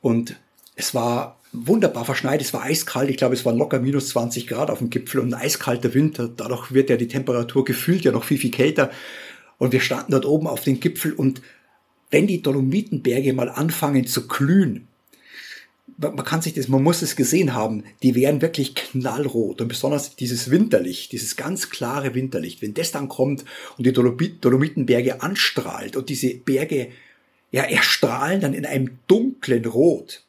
Und 0.01 0.37
es 0.77 0.94
war 0.94 1.38
wunderbar 1.53 2.05
verschneit, 2.05 2.40
es 2.40 2.53
war 2.53 2.62
eiskalt, 2.62 3.11
ich 3.11 3.16
glaube, 3.16 3.35
es 3.35 3.44
waren 3.44 3.57
locker 3.57 3.81
minus 3.81 4.09
20 4.09 4.46
Grad 4.46 4.70
auf 4.70 4.79
dem 4.79 4.90
Gipfel 4.90 5.20
und 5.20 5.35
ein 5.35 5.40
eiskalter 5.40 5.94
Winter. 5.94 6.29
Dadurch 6.29 6.72
wird 6.72 6.90
ja 6.90 6.96
die 6.96 7.09
Temperatur 7.09 7.64
gefühlt 7.64 8.05
ja 8.05 8.12
noch 8.12 8.24
viel, 8.24 8.38
viel 8.38 8.51
kälter. 8.51 8.90
Und 9.59 9.72
wir 9.72 9.81
standen 9.81 10.12
dort 10.12 10.27
oben 10.27 10.46
auf 10.46 10.62
dem 10.62 10.79
Gipfel 10.79 11.12
und 11.12 11.42
wenn 12.11 12.27
die 12.27 12.42
Dolomitenberge 12.42 13.33
mal 13.33 13.51
anfangen 13.51 14.07
zu 14.07 14.29
glühen, 14.29 14.88
man 15.98 16.24
kann 16.24 16.42
sich 16.42 16.55
das, 16.55 16.68
man 16.68 16.83
muss 16.83 17.03
es 17.03 17.16
gesehen 17.16 17.55
haben, 17.55 17.83
die 18.03 18.14
wären 18.14 18.40
wirklich 18.40 18.74
knallrot 18.77 19.61
und 19.61 19.68
besonders 19.68 20.14
dieses 20.14 20.51
Winterlicht, 20.51 21.11
dieses 21.11 21.35
ganz 21.35 21.70
klare 21.70 22.14
Winterlicht, 22.14 22.62
wenn 22.62 22.74
das 22.74 22.92
dann 22.92 23.09
kommt 23.09 23.44
und 23.77 23.85
die 23.85 23.92
Dolomitenberge 23.92 25.22
anstrahlt 25.22 25.96
und 25.96 26.09
diese 26.09 26.35
Berge 26.35 26.88
ja, 27.50 27.62
erstrahlen 27.64 28.40
dann 28.40 28.54
in 28.54 28.66
einem 28.66 28.98
dunklen 29.06 29.64
Rot. 29.64 30.22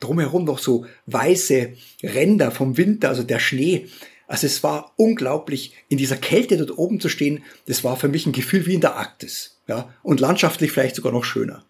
Drumherum 0.00 0.44
noch 0.44 0.58
so 0.58 0.86
weiße 1.06 1.72
Ränder 2.02 2.50
vom 2.50 2.76
Winter, 2.76 3.08
also 3.08 3.22
der 3.22 3.40
Schnee. 3.40 3.88
Also 4.26 4.46
es 4.46 4.62
war 4.62 4.92
unglaublich, 4.96 5.74
in 5.88 5.98
dieser 5.98 6.16
Kälte 6.16 6.56
dort 6.56 6.76
oben 6.76 7.00
zu 7.00 7.08
stehen. 7.08 7.42
Das 7.66 7.82
war 7.82 7.96
für 7.96 8.08
mich 8.08 8.26
ein 8.26 8.32
Gefühl 8.32 8.66
wie 8.66 8.74
in 8.74 8.80
der 8.80 8.96
Arktis. 8.96 9.56
Ja, 9.66 9.92
und 10.02 10.20
landschaftlich 10.20 10.72
vielleicht 10.72 10.96
sogar 10.96 11.12
noch 11.12 11.24
schöner. 11.24 11.64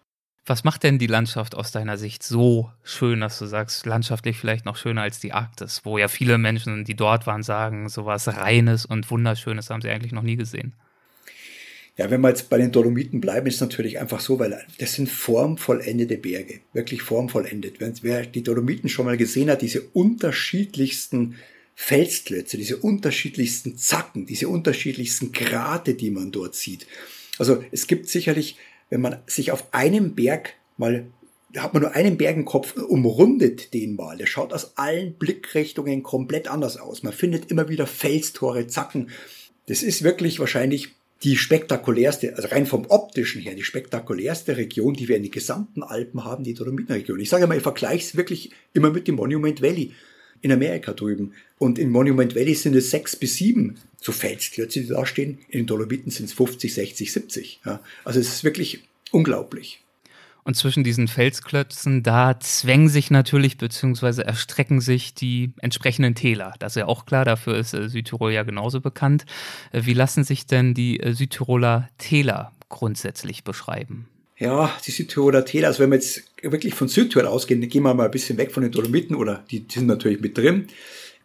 Was 0.45 0.63
macht 0.63 0.83
denn 0.83 0.97
die 0.97 1.07
Landschaft 1.07 1.53
aus 1.53 1.71
deiner 1.71 1.97
Sicht 1.97 2.23
so 2.23 2.71
schön, 2.81 3.19
dass 3.19 3.37
du 3.37 3.45
sagst, 3.45 3.85
landschaftlich 3.85 4.37
vielleicht 4.37 4.65
noch 4.65 4.77
schöner 4.77 5.03
als 5.03 5.19
die 5.19 5.31
Arktis, 5.31 5.81
wo 5.83 5.97
ja 5.97 6.07
viele 6.07 6.37
Menschen, 6.37 6.85
die 6.85 6.95
dort 6.95 7.27
waren, 7.27 7.43
sagen, 7.43 7.87
sowas 7.87 8.27
Reines 8.27 8.85
und 8.85 9.09
Wunderschönes 9.11 9.69
haben 9.69 9.81
sie 9.81 9.89
eigentlich 9.89 10.11
noch 10.11 10.23
nie 10.23 10.37
gesehen? 10.37 10.75
Ja, 11.99 12.09
wenn 12.09 12.21
wir 12.21 12.29
jetzt 12.29 12.49
bei 12.49 12.57
den 12.57 12.71
Dolomiten 12.71 13.19
bleiben, 13.19 13.45
ist 13.47 13.59
natürlich 13.59 13.99
einfach 13.99 14.21
so, 14.21 14.39
weil 14.39 14.65
das 14.77 14.93
sind 14.93 15.09
formvollendete 15.09 16.15
Berge, 16.15 16.61
wirklich 16.71 17.01
formvollendet. 17.01 17.81
Wer 18.03 18.25
die 18.25 18.41
Dolomiten 18.41 18.87
schon 18.87 19.05
mal 19.05 19.17
gesehen 19.17 19.49
hat, 19.49 19.61
diese 19.61 19.81
unterschiedlichsten 19.81 21.35
Felsklötze, 21.75 22.55
diese 22.55 22.77
unterschiedlichsten 22.77 23.75
Zacken, 23.75 24.25
diese 24.25 24.47
unterschiedlichsten 24.47 25.33
Grate, 25.33 25.93
die 25.93 26.09
man 26.09 26.31
dort 26.31 26.55
sieht. 26.55 26.87
Also 27.37 27.61
es 27.73 27.85
gibt 27.85 28.07
sicherlich, 28.07 28.55
wenn 28.89 29.01
man 29.01 29.17
sich 29.27 29.51
auf 29.51 29.73
einem 29.73 30.15
Berg 30.15 30.53
mal 30.77 31.03
hat 31.57 31.73
man 31.73 31.81
nur 31.81 31.95
einen 31.95 32.17
Bergenkopf 32.17 32.77
umrundet 32.77 33.73
den 33.73 33.95
mal. 33.95 34.15
Der 34.17 34.27
schaut 34.27 34.53
aus 34.53 34.77
allen 34.77 35.15
Blickrichtungen 35.15 36.03
komplett 36.03 36.47
anders 36.47 36.77
aus. 36.77 37.03
Man 37.03 37.11
findet 37.11 37.51
immer 37.51 37.67
wieder 37.67 37.87
Felstore, 37.87 38.67
Zacken. 38.67 39.09
Das 39.65 39.83
ist 39.83 40.03
wirklich 40.03 40.39
wahrscheinlich 40.39 40.93
die 41.23 41.35
spektakulärste, 41.35 42.35
also 42.35 42.47
rein 42.47 42.65
vom 42.65 42.85
optischen 42.87 43.41
her, 43.41 43.53
die 43.53 43.63
spektakulärste 43.63 44.55
Region, 44.55 44.93
die 44.93 45.07
wir 45.07 45.17
in 45.17 45.23
den 45.23 45.31
gesamten 45.31 45.83
Alpen 45.83 46.23
haben, 46.23 46.43
die 46.43 46.53
Dolomitenregion. 46.53 47.19
Ich 47.19 47.29
sage 47.29 47.45
mal, 47.45 47.57
ich 47.57 47.63
vergleiche 47.63 48.05
es 48.05 48.15
wirklich 48.15 48.51
immer 48.73 48.89
mit 48.89 49.07
dem 49.07 49.15
Monument 49.15 49.61
Valley 49.61 49.91
in 50.41 50.51
Amerika 50.51 50.93
drüben. 50.93 51.33
Und 51.57 51.77
in 51.77 51.89
Monument 51.89 52.35
Valley 52.35 52.55
sind 52.55 52.75
es 52.75 52.89
sechs 52.89 53.15
bis 53.15 53.35
sieben 53.35 53.77
so 54.01 54.13
Felsklötze, 54.13 54.81
die 54.81 54.87
da 54.87 55.05
stehen. 55.05 55.39
In 55.49 55.61
den 55.61 55.67
Dolomiten 55.67 56.11
sind 56.11 56.27
es 56.27 56.33
50, 56.33 56.73
60, 56.73 57.11
70. 57.11 57.61
Ja. 57.65 57.83
Also 58.05 58.21
es 58.21 58.29
ist 58.29 58.43
wirklich 58.45 58.83
unglaublich. 59.11 59.81
Und 60.43 60.55
zwischen 60.55 60.83
diesen 60.83 61.07
Felsklötzen, 61.07 62.01
da 62.03 62.39
zwängen 62.39 62.89
sich 62.89 63.11
natürlich 63.11 63.57
bzw. 63.57 64.21
erstrecken 64.21 64.81
sich 64.81 65.13
die 65.13 65.51
entsprechenden 65.61 66.15
Täler. 66.15 66.53
Das 66.59 66.73
ist 66.73 66.79
ja 66.79 66.87
auch 66.87 67.05
klar, 67.05 67.25
dafür 67.25 67.57
ist 67.57 67.73
äh, 67.73 67.89
Südtirol 67.89 68.31
ja 68.31 68.43
genauso 68.43 68.81
bekannt. 68.81 69.25
Äh, 69.71 69.81
wie 69.85 69.93
lassen 69.93 70.23
sich 70.23 70.45
denn 70.45 70.73
die 70.73 70.99
äh, 70.99 71.13
Südtiroler 71.13 71.89
Täler 71.97 72.51
grundsätzlich 72.69 73.43
beschreiben? 73.43 74.07
Ja, 74.37 74.73
die 74.85 74.91
Südtiroler 74.91 75.43
Täler, 75.43 75.67
also 75.67 75.83
wenn 75.83 75.89
wir 75.89 75.97
jetzt 75.97 76.23
wirklich 76.41 76.73
von 76.73 76.87
Südtirol 76.87 77.27
ausgehen, 77.27 77.59
dann 77.59 77.69
gehen 77.69 77.83
wir 77.83 77.93
mal 77.93 78.05
ein 78.05 78.11
bisschen 78.11 78.37
weg 78.37 78.53
von 78.53 78.63
den 78.63 78.71
Dolomiten 78.71 79.15
oder 79.15 79.43
die, 79.51 79.67
die 79.67 79.79
sind 79.79 79.87
natürlich 79.87 80.21
mit 80.21 80.37
drin. 80.37 80.67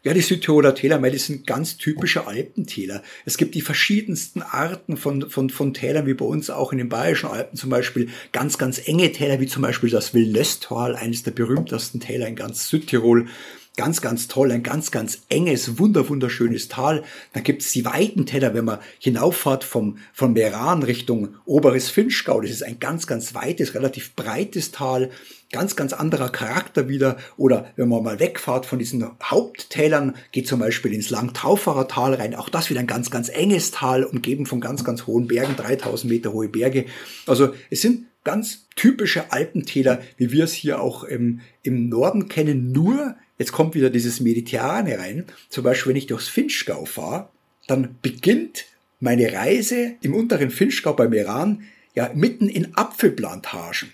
Ja, 0.05 0.13
die 0.13 0.21
Südtiroler 0.21 0.75
Täler, 0.75 1.01
weil 1.01 1.13
das 1.13 1.25
sind 1.25 1.47
ganz 1.47 1.79
typische 1.79 2.27
Alpentäler. 2.27 3.03
Es 3.25 3.39
gibt 3.39 3.55
die 3.55 3.63
verschiedensten 3.63 4.43
Arten 4.43 4.99
von, 4.99 5.31
von, 5.31 5.49
von 5.49 5.73
Tälern, 5.73 6.07
wie 6.07 6.13
bei 6.13 6.27
uns 6.27 6.51
auch 6.51 6.73
in 6.73 6.79
den 6.79 6.91
Bayerischen 6.91 7.31
Alpen 7.31 7.57
zum 7.57 7.71
Beispiel. 7.71 8.11
Ganz, 8.31 8.59
ganz 8.59 8.87
enge 8.87 9.11
Täler, 9.13 9.41
wie 9.41 9.47
zum 9.47 9.63
Beispiel 9.63 9.89
das 9.89 10.13
Wildnöstal, 10.13 10.95
eines 10.95 11.23
der 11.23 11.31
berühmtesten 11.31 12.01
Täler 12.01 12.29
in 12.29 12.37
ganz 12.37 12.69
Südtirol. 12.69 13.29
Ganz, 13.77 14.01
ganz 14.01 14.29
toll, 14.29 14.53
ein 14.53 14.63
ganz, 14.63 14.93
ganz 14.93 15.23
enges, 15.29 15.81
wunder, 15.81 16.09
wunderschönes 16.09 16.69
Tal. 16.69 17.03
Dann 17.33 17.43
gibt 17.43 17.63
es 17.63 17.73
die 17.73 17.85
weiten 17.85 18.25
Täler, 18.25 18.55
wenn 18.55 18.65
man 18.65 18.79
hinauffahrt 19.01 19.65
vom, 19.65 19.99
von 20.13 20.33
Meran 20.33 20.85
Richtung 20.85 21.35
Oberes 21.45 21.91
Finchgau. 21.91 22.41
Das 22.41 22.53
ist 22.53 22.63
ein 22.63 22.79
ganz, 22.79 23.09
ganz 23.09 23.35
weites, 23.35 23.75
relativ 23.75 24.15
breites 24.15 24.71
Tal 24.71 25.11
ganz, 25.55 25.77
ganz 25.77 25.93
anderer 25.93 26.31
Charakter 26.31 26.89
wieder. 26.89 27.17
Oder 27.37 27.73
wenn 27.77 27.89
man 27.89 28.03
mal 28.03 28.19
wegfahrt 28.19 28.67
von 28.67 28.79
diesen 28.79 29.09
Haupttälern, 29.23 30.17
geht 30.33 30.49
zum 30.49 30.59
Beispiel 30.59 30.93
ins 30.93 31.11
Langtauferer 31.11 31.87
Tal 31.87 32.15
rein. 32.15 32.35
Auch 32.35 32.49
das 32.49 32.71
wieder 32.71 32.81
ein 32.81 32.89
ganz, 32.89 33.11
ganz 33.11 33.29
enges 33.29 33.71
Tal, 33.71 34.03
umgeben 34.05 34.47
von 34.47 34.61
ganz, 34.61 34.85
ganz 34.85 35.07
hohen 35.07 35.29
Bergen, 35.29 35.55
3000 35.57 36.13
Meter 36.13 36.33
hohe 36.33 36.49
Berge. 36.49 36.87
Also 37.27 37.55
es 37.71 37.83
sind 37.83 38.07
ganz 38.25 38.67
typische 38.75 39.31
Alpentäler, 39.33 40.01
wie 40.17 40.33
wir 40.33 40.45
es 40.45 40.53
hier 40.53 40.81
auch 40.81 41.05
im, 41.05 41.41
im 41.63 41.89
Norden 41.89 42.29
kennen. 42.29 42.73
Nur, 42.73 43.15
jetzt 43.39 43.53
kommt 43.53 43.75
wieder 43.75 43.91
dieses 43.91 44.21
Mediterrane 44.21 44.99
rein. 44.99 45.27
Zum 45.49 45.65
Beispiel, 45.65 45.91
wenn 45.91 45.97
ich 45.97 46.07
durchs 46.07 46.29
Finchgau 46.29 46.85
fahre, 46.85 47.29
dann 47.67 47.97
beginnt 48.03 48.67
meine 49.01 49.33
Reise 49.33 49.95
im 50.03 50.15
unteren 50.15 50.51
Finchgau 50.51 50.93
beim 50.93 51.13
Iran 51.13 51.65
ja 51.95 52.11
mitten 52.15 52.49
in 52.49 52.75
Apfelplantagen. 52.75 53.93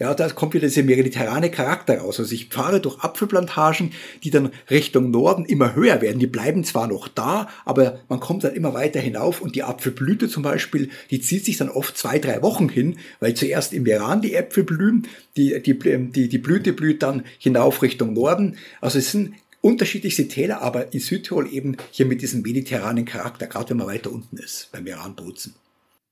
Ja, 0.00 0.14
da 0.14 0.30
kommt 0.30 0.54
wieder 0.54 0.66
dieser 0.66 0.82
mediterrane 0.82 1.50
Charakter 1.50 1.98
raus. 1.98 2.18
Also 2.18 2.34
ich 2.34 2.48
fahre 2.48 2.80
durch 2.80 3.00
Apfelplantagen, 3.00 3.92
die 4.24 4.30
dann 4.30 4.50
Richtung 4.70 5.10
Norden 5.10 5.44
immer 5.44 5.74
höher 5.74 6.00
werden. 6.00 6.18
Die 6.18 6.26
bleiben 6.26 6.64
zwar 6.64 6.86
noch 6.86 7.06
da, 7.06 7.50
aber 7.66 8.00
man 8.08 8.18
kommt 8.18 8.42
dann 8.42 8.54
immer 8.54 8.72
weiter 8.72 8.98
hinauf 8.98 9.42
und 9.42 9.56
die 9.56 9.62
Apfelblüte 9.62 10.30
zum 10.30 10.42
Beispiel, 10.42 10.88
die 11.10 11.20
zieht 11.20 11.44
sich 11.44 11.58
dann 11.58 11.68
oft 11.68 11.98
zwei, 11.98 12.18
drei 12.18 12.40
Wochen 12.40 12.70
hin, 12.70 12.96
weil 13.20 13.34
zuerst 13.34 13.74
im 13.74 13.84
Iran 13.84 14.22
die 14.22 14.32
Äpfel 14.32 14.64
blühen, 14.64 15.06
die, 15.36 15.62
die, 15.62 15.78
die, 15.78 16.28
die 16.30 16.38
Blüte 16.38 16.72
blüht 16.72 17.02
dann 17.02 17.24
hinauf 17.38 17.82
Richtung 17.82 18.14
Norden. 18.14 18.56
Also 18.80 18.98
es 18.98 19.12
sind 19.12 19.34
unterschiedlichste 19.60 20.28
Täler, 20.28 20.62
aber 20.62 20.94
in 20.94 21.00
Südtirol 21.00 21.52
eben 21.52 21.76
hier 21.90 22.06
mit 22.06 22.22
diesem 22.22 22.40
mediterranen 22.40 23.04
Charakter, 23.04 23.46
gerade 23.46 23.68
wenn 23.68 23.76
man 23.76 23.88
weiter 23.88 24.10
unten 24.10 24.38
ist, 24.38 24.70
beim 24.72 24.86
Iran-Bozen. 24.86 25.54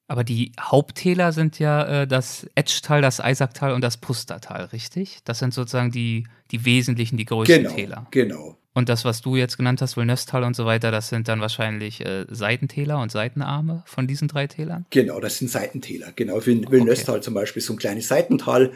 Aber 0.09 0.25
die 0.25 0.53
Haupttäler 0.59 1.33
sind 1.33 1.59
ja 1.59 2.03
äh, 2.03 2.07
das 2.07 2.49
Etschtal, 2.55 3.03
das 3.03 3.21
Eisacktal 3.21 3.73
und 3.73 3.83
das 3.83 3.99
Pustertal, 3.99 4.65
richtig? 4.67 5.19
Das 5.25 5.39
sind 5.39 5.53
sozusagen 5.53 5.91
die, 5.91 6.27
die 6.51 6.65
wesentlichen, 6.65 7.19
die 7.19 7.27
größten 7.27 7.65
genau, 7.65 7.75
Täler. 7.75 8.07
Genau. 8.11 8.57
Und 8.73 8.89
das, 8.89 9.05
was 9.05 9.21
du 9.21 9.37
jetzt 9.37 9.59
genannt 9.59 9.83
hast, 9.83 9.97
Wilnöstal 9.97 10.45
und 10.45 10.57
so 10.57 10.65
weiter, 10.65 10.91
das 10.91 11.09
sind 11.09 11.29
dann 11.29 11.41
wahrscheinlich 11.41 12.05
äh, 12.07 12.25
Seitentäler 12.29 13.01
und 13.01 13.13
Seitenarme 13.13 13.83
von 13.87 14.07
diesen 14.07 14.29
drei 14.29 14.47
Tälern? 14.47 14.87
Genau, 14.91 15.21
das 15.21 15.39
sind 15.39 15.51
Seitentäler. 15.51 16.13
Genau, 16.15 16.45
Wilnöstal 16.47 17.17
okay. 17.17 17.25
zum 17.25 17.35
Beispiel 17.35 17.61
so 17.61 17.75
ein 17.75 17.79
kleines 17.79 18.09
Seitental. 18.09 18.73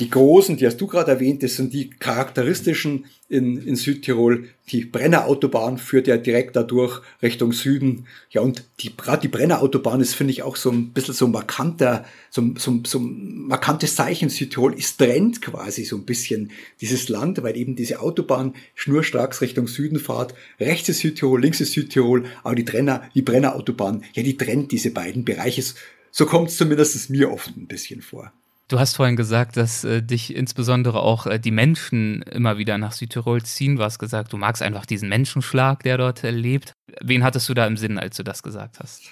Die 0.00 0.10
großen, 0.10 0.56
die 0.56 0.66
hast 0.66 0.78
du 0.78 0.88
gerade 0.88 1.12
erwähnt, 1.12 1.44
das 1.44 1.54
sind 1.54 1.72
die 1.72 1.90
charakteristischen 1.90 3.04
in, 3.28 3.56
in 3.56 3.76
Südtirol. 3.76 4.48
Die 4.68 4.84
Brennerautobahn 4.84 5.78
führt 5.78 6.08
ja 6.08 6.16
direkt 6.16 6.56
dadurch 6.56 7.00
Richtung 7.22 7.52
Süden. 7.52 8.08
Ja, 8.30 8.40
und 8.40 8.64
die, 8.80 8.96
gerade 8.96 9.22
die 9.22 9.28
Brennerautobahn 9.28 10.00
ist, 10.00 10.14
finde 10.14 10.32
ich, 10.32 10.42
auch 10.42 10.56
so 10.56 10.72
ein 10.72 10.90
bisschen 10.90 11.14
so 11.14 11.28
markanter, 11.28 12.04
so, 12.30 12.42
so, 12.58 12.80
so 12.84 12.98
ein 12.98 13.46
markantes 13.46 13.94
Zeichen. 13.94 14.28
Südtirol 14.28 14.74
ist 14.74 14.98
trennt 14.98 15.40
quasi 15.40 15.84
so 15.84 15.96
ein 15.96 16.04
bisschen 16.04 16.50
dieses 16.80 17.08
Land, 17.08 17.40
weil 17.44 17.56
eben 17.56 17.76
diese 17.76 18.00
Autobahn 18.00 18.54
schnurstracks 18.74 19.40
Richtung 19.40 19.68
Süden 19.68 20.00
fahrt. 20.00 20.34
Rechts 20.58 20.88
ist 20.88 20.98
Südtirol, 20.98 21.40
links 21.40 21.60
ist 21.60 21.72
Südtirol, 21.72 22.24
aber 22.42 22.56
die 22.56 22.64
Brenner, 22.64 23.08
die 23.14 23.22
Brennerautobahn, 23.22 24.02
ja, 24.14 24.24
die 24.24 24.36
trennt 24.36 24.72
diese 24.72 24.90
beiden 24.90 25.24
Bereiche. 25.24 25.62
So 26.10 26.26
kommt 26.26 26.48
es 26.48 26.56
zumindest 26.56 27.08
mir 27.08 27.30
oft 27.30 27.56
ein 27.56 27.68
bisschen 27.68 28.02
vor. 28.02 28.32
Du 28.68 28.80
hast 28.80 28.96
vorhin 28.96 29.14
gesagt, 29.14 29.56
dass 29.56 29.84
äh, 29.84 30.02
dich 30.02 30.34
insbesondere 30.34 31.00
auch 31.00 31.26
äh, 31.26 31.38
die 31.38 31.52
Menschen 31.52 32.22
immer 32.22 32.58
wieder 32.58 32.78
nach 32.78 32.92
Südtirol 32.92 33.42
ziehen. 33.42 33.76
Du 33.76 33.82
hast 33.84 34.00
gesagt, 34.00 34.32
du 34.32 34.38
magst 34.38 34.60
einfach 34.60 34.86
diesen 34.86 35.08
Menschenschlag, 35.08 35.84
der 35.84 35.98
dort 35.98 36.24
äh, 36.24 36.30
lebt. 36.30 36.72
Wen 37.00 37.22
hattest 37.22 37.48
du 37.48 37.54
da 37.54 37.64
im 37.66 37.76
Sinn, 37.76 37.96
als 37.96 38.16
du 38.16 38.24
das 38.24 38.42
gesagt 38.42 38.80
hast? 38.80 39.02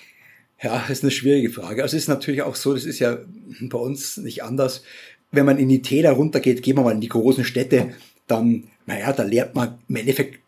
Ja, 0.61 0.81
das 0.81 0.99
ist 0.99 1.05
eine 1.05 1.13
schwierige 1.13 1.51
Frage. 1.51 1.83
Also 1.83 1.97
es 1.97 2.05
ist 2.05 2.09
natürlich 2.09 2.43
auch 2.43 2.57
so, 2.57 2.75
das 2.75 2.85
ist 2.85 2.99
ja 2.99 3.19
bei 3.61 3.79
uns 3.79 4.17
nicht 4.17 4.43
anders. 4.43 4.83
Wenn 5.31 5.47
man 5.47 5.59
in 5.59 5.69
die 5.69 5.83
Täler 5.83 6.13
runtergeht, 6.13 6.63
gehen 6.63 6.77
wir 6.77 6.83
mal 6.83 6.93
in 6.93 7.01
die 7.01 7.09
großen 7.09 7.45
Städte, 7.45 7.95
dann, 8.27 8.65
naja, 8.87 9.13
da 9.13 9.23
lernt 9.23 9.55
man 9.55 9.79
im 9.89 9.97
Endeffekt 9.97 10.41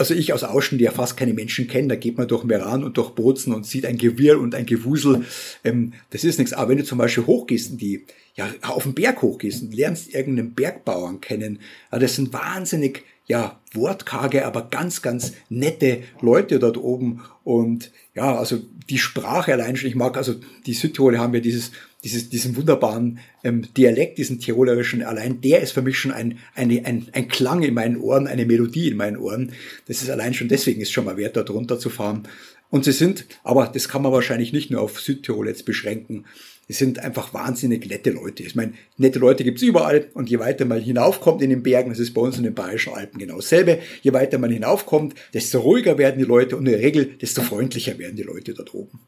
also 0.00 0.14
ich 0.14 0.32
aus 0.32 0.44
Auschen, 0.44 0.78
die 0.78 0.84
ja 0.84 0.92
fast 0.92 1.18
keine 1.18 1.34
Menschen 1.34 1.68
kennen, 1.68 1.90
da 1.90 1.94
geht 1.94 2.16
man 2.16 2.26
durch 2.26 2.42
Meran 2.42 2.84
und 2.84 2.96
durch 2.96 3.10
Bozen 3.10 3.52
und 3.52 3.66
sieht 3.66 3.84
ein 3.84 3.98
Gewirr 3.98 4.40
und 4.40 4.54
ein 4.54 4.64
Gewusel. 4.64 5.26
Ähm, 5.62 5.92
das 6.08 6.24
ist 6.24 6.38
nichts. 6.38 6.54
Aber 6.54 6.70
wenn 6.70 6.78
du 6.78 6.84
zum 6.84 6.96
Beispiel 6.96 7.26
hochgehst, 7.26 7.72
in 7.72 7.76
die, 7.76 8.06
ja, 8.34 8.48
auf 8.62 8.84
den 8.84 8.94
Berg 8.94 9.20
hochgehst 9.20 9.62
und 9.62 9.74
lernst 9.74 10.14
irgendeinen 10.14 10.54
Bergbauern 10.54 11.20
kennen, 11.20 11.58
ja, 11.92 11.98
das 11.98 12.14
sind 12.16 12.32
wahnsinnig, 12.32 13.04
ja, 13.30 13.60
wortkarge, 13.72 14.44
aber 14.44 14.68
ganz, 14.70 15.02
ganz 15.02 15.34
nette 15.48 16.02
Leute 16.20 16.58
dort 16.58 16.76
oben. 16.76 17.22
Und 17.44 17.92
ja, 18.14 18.36
also 18.36 18.58
die 18.88 18.98
Sprache 18.98 19.52
allein 19.52 19.76
schon, 19.76 19.88
ich 19.88 19.94
mag, 19.94 20.16
also 20.16 20.34
die 20.66 20.74
Südtiroler 20.74 21.20
haben 21.20 21.34
ja 21.34 21.40
dieses 21.40 21.70
dieses, 22.02 22.30
diesen 22.30 22.56
wunderbaren 22.56 23.18
ähm, 23.44 23.66
Dialekt, 23.76 24.18
diesen 24.18 24.40
tirolerischen, 24.40 25.02
allein 25.02 25.42
der 25.42 25.60
ist 25.60 25.72
für 25.72 25.82
mich 25.82 25.98
schon 25.98 26.12
ein, 26.12 26.38
eine, 26.54 26.84
ein, 26.86 27.06
ein 27.12 27.28
Klang 27.28 27.62
in 27.62 27.74
meinen 27.74 27.98
Ohren, 27.98 28.26
eine 28.26 28.46
Melodie 28.46 28.88
in 28.88 28.96
meinen 28.96 29.18
Ohren. 29.18 29.52
Das 29.86 30.02
ist 30.02 30.08
allein 30.08 30.32
schon 30.32 30.48
deswegen 30.48 30.80
ist 30.80 30.92
schon 30.92 31.04
mal 31.04 31.18
wert, 31.18 31.36
dort 31.36 31.50
runterzufahren. 31.50 32.26
Und 32.70 32.86
sie 32.86 32.92
sind, 32.92 33.26
aber 33.44 33.66
das 33.66 33.88
kann 33.88 34.00
man 34.00 34.12
wahrscheinlich 34.12 34.54
nicht 34.54 34.70
nur 34.70 34.80
auf 34.80 34.98
Südtirol 34.98 35.46
jetzt 35.46 35.66
beschränken, 35.66 36.24
die 36.70 36.74
sind 36.74 37.00
einfach 37.00 37.34
wahnsinnig 37.34 37.84
nette 37.88 38.10
Leute. 38.10 38.44
Ich 38.44 38.54
meine, 38.54 38.74
nette 38.96 39.18
Leute 39.18 39.42
gibt's 39.42 39.60
überall 39.60 40.06
und 40.14 40.30
je 40.30 40.38
weiter 40.38 40.64
man 40.66 40.80
hinaufkommt 40.80 41.42
in 41.42 41.50
den 41.50 41.64
Bergen, 41.64 41.90
das 41.90 41.98
ist 41.98 42.14
bei 42.14 42.20
uns 42.20 42.38
in 42.38 42.44
den 42.44 42.54
Bayerischen 42.54 42.94
Alpen 42.94 43.18
genau 43.18 43.34
dasselbe, 43.34 43.80
je 44.02 44.12
weiter 44.12 44.38
man 44.38 44.52
hinaufkommt, 44.52 45.16
desto 45.34 45.58
ruhiger 45.58 45.98
werden 45.98 46.20
die 46.20 46.24
Leute 46.24 46.56
und 46.56 46.66
in 46.66 46.70
der 46.70 46.80
Regel, 46.80 47.06
desto 47.06 47.42
freundlicher 47.42 47.98
werden 47.98 48.14
die 48.14 48.22
Leute 48.22 48.54
dort 48.54 48.72
oben. 48.72 49.00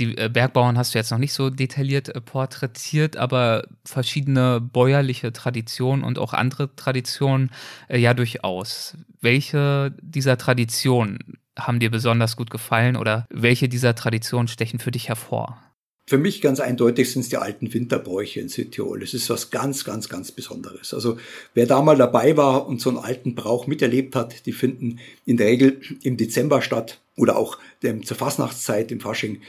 Die 0.00 0.18
äh, 0.18 0.28
Bergbauern 0.28 0.76
hast 0.76 0.92
du 0.92 0.98
jetzt 0.98 1.12
noch 1.12 1.18
nicht 1.18 1.32
so 1.32 1.50
detailliert 1.50 2.08
äh, 2.08 2.20
porträtiert, 2.20 3.16
aber 3.16 3.68
verschiedene 3.84 4.60
bäuerliche 4.60 5.32
Traditionen 5.32 6.02
und 6.02 6.18
auch 6.18 6.32
andere 6.32 6.74
Traditionen 6.74 7.52
äh, 7.86 7.96
ja 7.96 8.12
durchaus. 8.14 8.96
Welche 9.20 9.94
dieser 10.02 10.36
Traditionen 10.36 11.38
haben 11.56 11.78
dir 11.78 11.92
besonders 11.92 12.36
gut 12.36 12.50
gefallen 12.50 12.96
oder 12.96 13.24
welche 13.30 13.68
dieser 13.68 13.94
Traditionen 13.94 14.48
stechen 14.48 14.80
für 14.80 14.90
dich 14.90 15.06
hervor? 15.06 15.60
Für 16.06 16.18
mich 16.18 16.42
ganz 16.42 16.60
eindeutig 16.60 17.10
sind 17.10 17.22
es 17.22 17.30
die 17.30 17.38
alten 17.38 17.72
Winterbräuche 17.72 18.38
in 18.38 18.50
Südtirol. 18.50 19.02
Es 19.02 19.14
ist 19.14 19.30
was 19.30 19.50
ganz, 19.50 19.84
ganz, 19.84 20.10
ganz 20.10 20.32
Besonderes. 20.32 20.92
Also 20.92 21.16
wer 21.54 21.66
da 21.66 21.80
mal 21.80 21.96
dabei 21.96 22.36
war 22.36 22.66
und 22.66 22.80
so 22.80 22.90
einen 22.90 22.98
alten 22.98 23.34
Brauch 23.34 23.66
miterlebt 23.66 24.14
hat, 24.14 24.44
die 24.44 24.52
finden 24.52 24.98
in 25.24 25.38
der 25.38 25.46
Regel 25.46 25.80
im 26.02 26.18
Dezember 26.18 26.60
statt 26.60 27.00
oder 27.16 27.36
auch 27.36 27.56
zur 28.04 28.16
Fastnachtszeit 28.16 28.92
im 28.92 29.00
Fasching. 29.00 29.40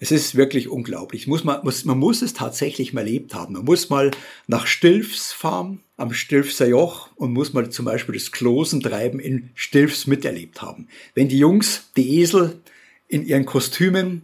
Es 0.00 0.10
ist 0.10 0.34
wirklich 0.34 0.68
unglaublich. 0.68 1.26
Muss 1.26 1.44
man, 1.44 1.62
muss, 1.62 1.84
man 1.84 1.98
muss 1.98 2.22
es 2.22 2.32
tatsächlich 2.32 2.94
mal 2.94 3.00
erlebt 3.00 3.34
haben. 3.34 3.54
Man 3.54 3.64
muss 3.64 3.90
mal 3.90 4.10
nach 4.46 4.66
Stilfs 4.66 5.32
fahren, 5.32 5.80
am 5.98 6.14
Stilfser 6.14 6.68
Joch 6.68 7.10
und 7.16 7.32
muss 7.32 7.52
mal 7.52 7.68
zum 7.68 7.84
Beispiel 7.84 8.14
das 8.14 8.32
Klosentreiben 8.32 9.20
in 9.20 9.50
Stilfs 9.54 10.06
miterlebt 10.06 10.62
haben. 10.62 10.88
Wenn 11.14 11.28
die 11.28 11.38
Jungs, 11.38 11.90
die 11.96 12.20
Esel 12.20 12.60
in 13.08 13.26
ihren 13.26 13.44
Kostümen 13.44 14.22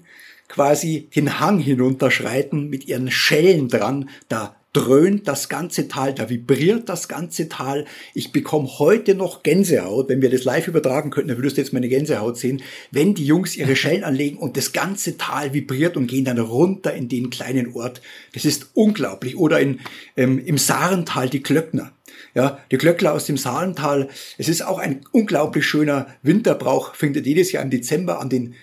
quasi 0.55 1.09
den 1.15 1.41
Hang 1.41 1.59
hinunterschreiten 1.59 2.71
mit 2.71 2.87
ihren 2.87 3.11
Schellen 3.11 3.69
dran, 3.69 4.09
da 4.29 4.55
dröhnt 4.73 5.27
das 5.27 5.49
ganze 5.49 5.89
Tal, 5.89 6.15
da 6.15 6.29
vibriert 6.29 6.89
das 6.89 7.09
ganze 7.09 7.49
Tal. 7.49 7.87
Ich 8.13 8.33
bekomme 8.33 8.69
heute 8.79 9.15
noch 9.15 9.43
Gänsehaut. 9.43 10.09
Wenn 10.09 10.23
wir 10.23 10.31
das 10.31 10.45
live 10.45 10.69
übertragen 10.69 11.11
könnten, 11.11 11.29
dann 11.29 11.39
würdest 11.39 11.57
du 11.57 11.61
jetzt 11.61 11.73
meine 11.73 11.89
Gänsehaut 11.89 12.37
sehen. 12.37 12.63
Wenn 12.91 13.15
die 13.15 13.25
Jungs 13.25 13.57
ihre 13.57 13.75
Schellen 13.75 14.05
anlegen 14.05 14.37
und 14.37 14.57
das 14.57 14.73
ganze 14.73 15.17
Tal 15.17 15.55
vibriert 15.55 15.97
und 15.97 16.07
gehen 16.07 16.25
dann 16.25 16.39
runter 16.39 16.93
in 16.95 17.09
den 17.09 17.31
kleinen 17.31 17.75
Ort. 17.75 18.01
Das 18.33 18.45
ist 18.45 18.71
unglaublich. 18.75 19.37
Oder 19.37 19.61
in, 19.61 19.81
ähm, 20.17 20.41
im 20.45 20.59
Saarental 20.59 21.29
die 21.29 21.43
Klöckner. 21.43 21.93
Ja, 22.35 22.59
die 22.71 22.79
Glöckler 22.79 23.13
aus 23.13 23.27
dem 23.27 23.37
Saalental. 23.37 24.09
Es 24.39 24.49
ist 24.49 24.63
auch 24.63 24.79
ein 24.79 25.05
unglaublich 25.13 25.67
schöner 25.67 26.09
Winterbrauch, 26.23 26.95
findet 26.95 27.27
jedes 27.27 27.51
Jahr 27.53 27.63
im 27.63 27.71
Dezember 27.71 28.21
an 28.21 28.29
den 28.29 28.55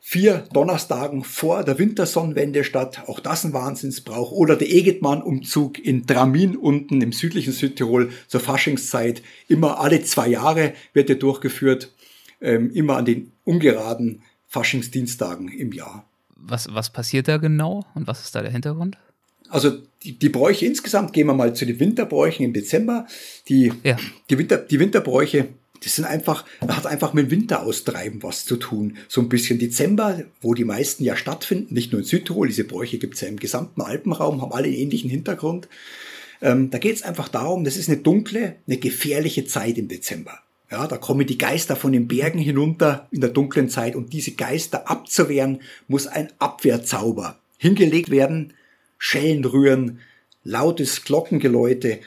vier 0.00 0.48
Donnerstagen 0.52 1.22
vor 1.22 1.62
der 1.62 1.78
Wintersonnenwende 1.78 2.64
statt. 2.64 3.02
Auch 3.06 3.20
das 3.20 3.44
ein 3.44 3.52
Wahnsinnsbrauch. 3.52 4.32
Oder 4.32 4.56
der 4.56 4.70
Egetmann-Umzug 4.70 5.78
in 5.78 6.06
Dramin 6.06 6.56
unten 6.56 7.00
im 7.02 7.12
südlichen 7.12 7.52
Südtirol 7.52 8.10
zur 8.26 8.40
Faschingszeit. 8.40 9.22
Immer 9.46 9.78
alle 9.78 10.02
zwei 10.02 10.28
Jahre 10.28 10.72
wird 10.94 11.10
er 11.10 11.16
durchgeführt. 11.16 11.92
Ähm, 12.40 12.70
immer 12.72 12.96
an 12.96 13.04
den 13.04 13.32
ungeraden 13.44 14.22
Faschingsdienstagen 14.46 15.48
im 15.48 15.72
Jahr. 15.72 16.08
Was, 16.34 16.72
was 16.72 16.90
passiert 16.90 17.28
da 17.28 17.36
genau 17.36 17.84
und 17.94 18.06
was 18.06 18.22
ist 18.22 18.34
da 18.34 18.40
der 18.40 18.50
Hintergrund? 18.50 18.96
Also 19.50 19.78
die, 20.02 20.18
die 20.18 20.28
Bräuche 20.28 20.64
insgesamt, 20.64 21.12
gehen 21.12 21.26
wir 21.26 21.34
mal 21.34 21.54
zu 21.54 21.66
den 21.66 21.78
Winterbräuchen 21.78 22.44
im 22.44 22.52
Dezember. 22.52 23.06
Die, 23.48 23.72
ja. 23.82 23.96
die, 24.30 24.38
Winter, 24.38 24.56
die 24.56 24.80
Winterbräuche 24.80 25.48
das 25.82 25.96
sind 25.96 26.04
einfach, 26.04 26.44
hat 26.60 26.86
einfach 26.86 27.14
mit 27.14 27.30
Winteraustreiben 27.30 28.22
was 28.22 28.44
zu 28.44 28.56
tun. 28.56 28.98
So 29.08 29.20
ein 29.20 29.28
bisschen 29.28 29.58
Dezember, 29.58 30.22
wo 30.40 30.54
die 30.54 30.64
meisten 30.64 31.04
ja 31.04 31.16
stattfinden, 31.16 31.74
nicht 31.74 31.92
nur 31.92 32.00
in 32.00 32.06
Südtirol, 32.06 32.48
diese 32.48 32.64
Bräuche 32.64 32.98
gibt 32.98 33.14
es 33.14 33.22
ja 33.22 33.28
im 33.28 33.38
gesamten 33.38 33.80
Alpenraum, 33.80 34.42
haben 34.42 34.52
alle 34.52 34.66
einen 34.66 34.76
ähnlichen 34.76 35.10
Hintergrund. 35.10 35.68
Ähm, 36.42 36.70
da 36.70 36.78
geht 36.78 36.96
es 36.96 37.02
einfach 37.02 37.28
darum, 37.28 37.64
das 37.64 37.76
ist 37.76 37.88
eine 37.88 37.98
dunkle, 37.98 38.56
eine 38.66 38.76
gefährliche 38.76 39.44
Zeit 39.46 39.78
im 39.78 39.88
Dezember. 39.88 40.40
Ja, 40.70 40.86
da 40.86 40.98
kommen 40.98 41.26
die 41.26 41.38
Geister 41.38 41.74
von 41.74 41.92
den 41.92 42.06
Bergen 42.06 42.38
hinunter 42.38 43.08
in 43.10 43.20
der 43.20 43.30
dunklen 43.30 43.68
Zeit 43.68 43.96
und 43.96 44.12
diese 44.12 44.32
Geister 44.32 44.88
abzuwehren, 44.88 45.62
muss 45.88 46.06
ein 46.06 46.28
Abwehrzauber 46.38 47.38
hingelegt 47.58 48.10
werden. 48.10 48.52
Schellen 48.96 49.44
rühren, 49.44 49.98
lautes 50.44 51.04
Glockengeläute, 51.04 52.00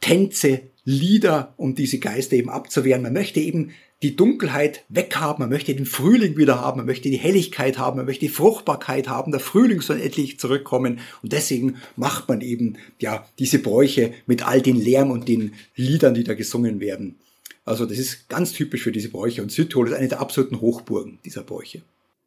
Tänze, 0.00 0.62
Lieder, 0.84 1.54
um 1.56 1.74
diese 1.74 1.98
Geister 1.98 2.36
eben 2.36 2.50
abzuwehren. 2.50 3.02
Man 3.02 3.12
möchte 3.12 3.40
eben 3.40 3.70
die 4.02 4.16
Dunkelheit 4.16 4.84
weghaben, 4.90 5.42
man 5.42 5.48
möchte 5.48 5.74
den 5.74 5.86
Frühling 5.86 6.36
wieder 6.36 6.60
haben, 6.60 6.78
man 6.78 6.86
möchte 6.86 7.08
die 7.08 7.16
Helligkeit 7.16 7.78
haben, 7.78 7.96
man 7.96 8.04
möchte 8.04 8.26
die 8.26 8.32
Fruchtbarkeit 8.32 9.08
haben, 9.08 9.32
der 9.32 9.40
Frühling 9.40 9.80
soll 9.80 9.98
endlich 9.98 10.38
zurückkommen 10.38 11.00
und 11.22 11.32
deswegen 11.32 11.76
macht 11.96 12.28
man 12.28 12.42
eben 12.42 12.76
ja 13.00 13.26
diese 13.38 13.60
Bräuche 13.60 14.12
mit 14.26 14.46
all 14.46 14.60
den 14.60 14.76
Lärm 14.76 15.10
und 15.10 15.26
den 15.26 15.54
Liedern, 15.74 16.12
die 16.12 16.24
da 16.24 16.34
gesungen 16.34 16.80
werden. 16.80 17.16
Also 17.64 17.86
das 17.86 17.98
ist 17.98 18.28
ganz 18.28 18.52
typisch 18.52 18.82
für 18.82 18.92
diese 18.92 19.08
Bräuche 19.08 19.40
und 19.40 19.50
Südtirol 19.50 19.88
ist 19.88 19.94
eine 19.94 20.08
der 20.08 20.20
absoluten 20.20 20.60
Hochburgen 20.60 21.18
dieser 21.24 21.42
Bräuche. 21.42 21.80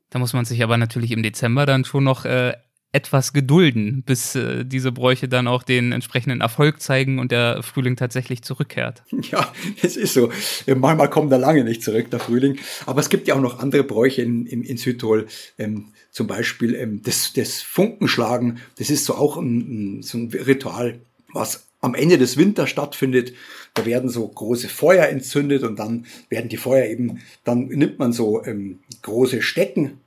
Da 0.10 0.18
muss 0.18 0.34
man 0.34 0.46
sich 0.46 0.64
aber 0.64 0.78
natürlich 0.78 1.12
im 1.12 1.22
Dezember 1.22 1.68
dann 1.68 1.86
schon 1.86 2.06
noch 2.06 2.26
äh, 2.26 2.54
etwas 2.94 3.34
gedulden, 3.34 4.04
bis 4.06 4.36
äh, 4.36 4.66
diese 4.66 4.92
Bräuche 4.92 5.28
dann 5.28 5.48
auch 5.48 5.64
den 5.64 5.92
entsprechenden 5.92 6.42
Erfolg 6.42 6.82
zeigen 6.82 7.20
und 7.20 7.32
der 7.32 7.62
Frühling 7.62 7.96
tatsächlich 7.96 8.42
zurückkehrt. 8.44 9.04
Ja, 9.30 9.52
es 9.82 9.98
ist 9.98 10.14
so. 10.14 10.32
Manchmal 10.68 11.10
kommt 11.10 11.32
er 11.34 11.38
lange 11.38 11.66
nicht 11.66 11.84
zurück, 11.84 12.10
der 12.12 12.20
Frühling. 12.20 12.60
Aber 12.86 13.02
es 13.02 13.10
gibt 13.10 13.28
ja 13.28 13.36
auch 13.36 13.42
noch 13.42 13.60
andere 13.60 13.84
Bräuche 13.84 14.22
in, 14.22 14.46
in, 14.46 14.64
in 14.64 14.78
Südtirol. 14.78 15.28
Ähm, 15.58 15.88
zum 16.12 16.28
Beispiel 16.28 16.76
ähm, 16.76 17.02
das, 17.04 17.34
das 17.34 17.62
Funkenschlagen. 17.62 18.60
Das 18.78 18.90
ist 18.90 19.04
so 19.06 19.16
auch 19.16 19.36
ein, 19.36 20.02
so 20.02 20.18
ein 20.18 20.30
Ritual, 20.30 21.00
was 21.34 21.68
am 21.82 21.94
Ende 21.94 22.18
des 22.18 22.38
Winters 22.38 22.70
stattfindet. 22.70 23.34
Da 23.74 23.86
werden 23.86 24.10
so 24.10 24.28
große 24.28 24.70
Feuer 24.70 25.08
entzündet 25.08 25.64
und 25.64 25.78
dann 25.78 26.06
werden 26.30 26.50
die 26.50 26.58
Feuer 26.58 26.86
eben, 26.86 27.20
dann 27.44 27.68
nimmt 27.68 28.00
man 28.00 28.14
so 28.14 28.44
ähm, 28.46 28.80
große 29.02 29.42
Stecken 29.42 30.00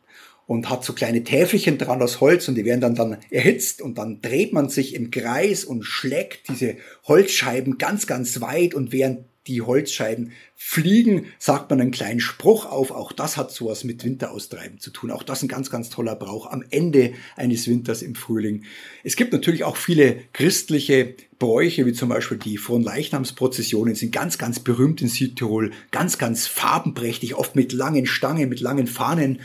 und 0.50 0.68
hat 0.68 0.84
so 0.84 0.94
kleine 0.94 1.22
Täfelchen 1.22 1.78
dran 1.78 2.02
aus 2.02 2.20
Holz 2.20 2.48
und 2.48 2.56
die 2.56 2.64
werden 2.64 2.80
dann, 2.80 2.96
dann 2.96 3.18
erhitzt 3.30 3.80
und 3.80 3.98
dann 3.98 4.20
dreht 4.20 4.52
man 4.52 4.68
sich 4.68 4.96
im 4.96 5.12
Kreis 5.12 5.62
und 5.62 5.84
schlägt 5.84 6.48
diese 6.48 6.74
Holzscheiben 7.06 7.78
ganz, 7.78 8.08
ganz 8.08 8.40
weit 8.40 8.74
und 8.74 8.90
während 8.90 9.29
die 9.46 9.62
Holzscheiben 9.62 10.32
fliegen, 10.54 11.26
sagt 11.38 11.70
man 11.70 11.80
einen 11.80 11.90
kleinen 11.90 12.20
Spruch 12.20 12.66
auf. 12.66 12.90
Auch 12.90 13.12
das 13.12 13.36
hat 13.36 13.50
sowas 13.50 13.84
mit 13.84 14.04
Winteraustreiben 14.04 14.78
zu 14.78 14.90
tun. 14.90 15.10
Auch 15.10 15.22
das 15.22 15.42
ein 15.42 15.48
ganz, 15.48 15.70
ganz 15.70 15.88
toller 15.88 16.14
Brauch 16.14 16.50
am 16.50 16.62
Ende 16.70 17.14
eines 17.36 17.66
Winters 17.66 18.02
im 18.02 18.14
Frühling. 18.14 18.64
Es 19.02 19.16
gibt 19.16 19.32
natürlich 19.32 19.64
auch 19.64 19.76
viele 19.76 20.18
christliche 20.32 21.14
Bräuche, 21.38 21.86
wie 21.86 21.94
zum 21.94 22.10
Beispiel 22.10 22.36
die 22.36 22.58
Fronleichnamsprozessionen, 22.58 23.94
sind 23.94 24.12
ganz, 24.12 24.36
ganz 24.36 24.60
berühmt 24.60 25.00
in 25.00 25.08
Südtirol. 25.08 25.70
Ganz, 25.90 26.18
ganz 26.18 26.46
farbenprächtig, 26.46 27.34
oft 27.34 27.56
mit 27.56 27.72
langen 27.72 28.06
Stangen, 28.06 28.50
mit 28.50 28.60
langen 28.60 28.86
Fahnen 28.86 29.40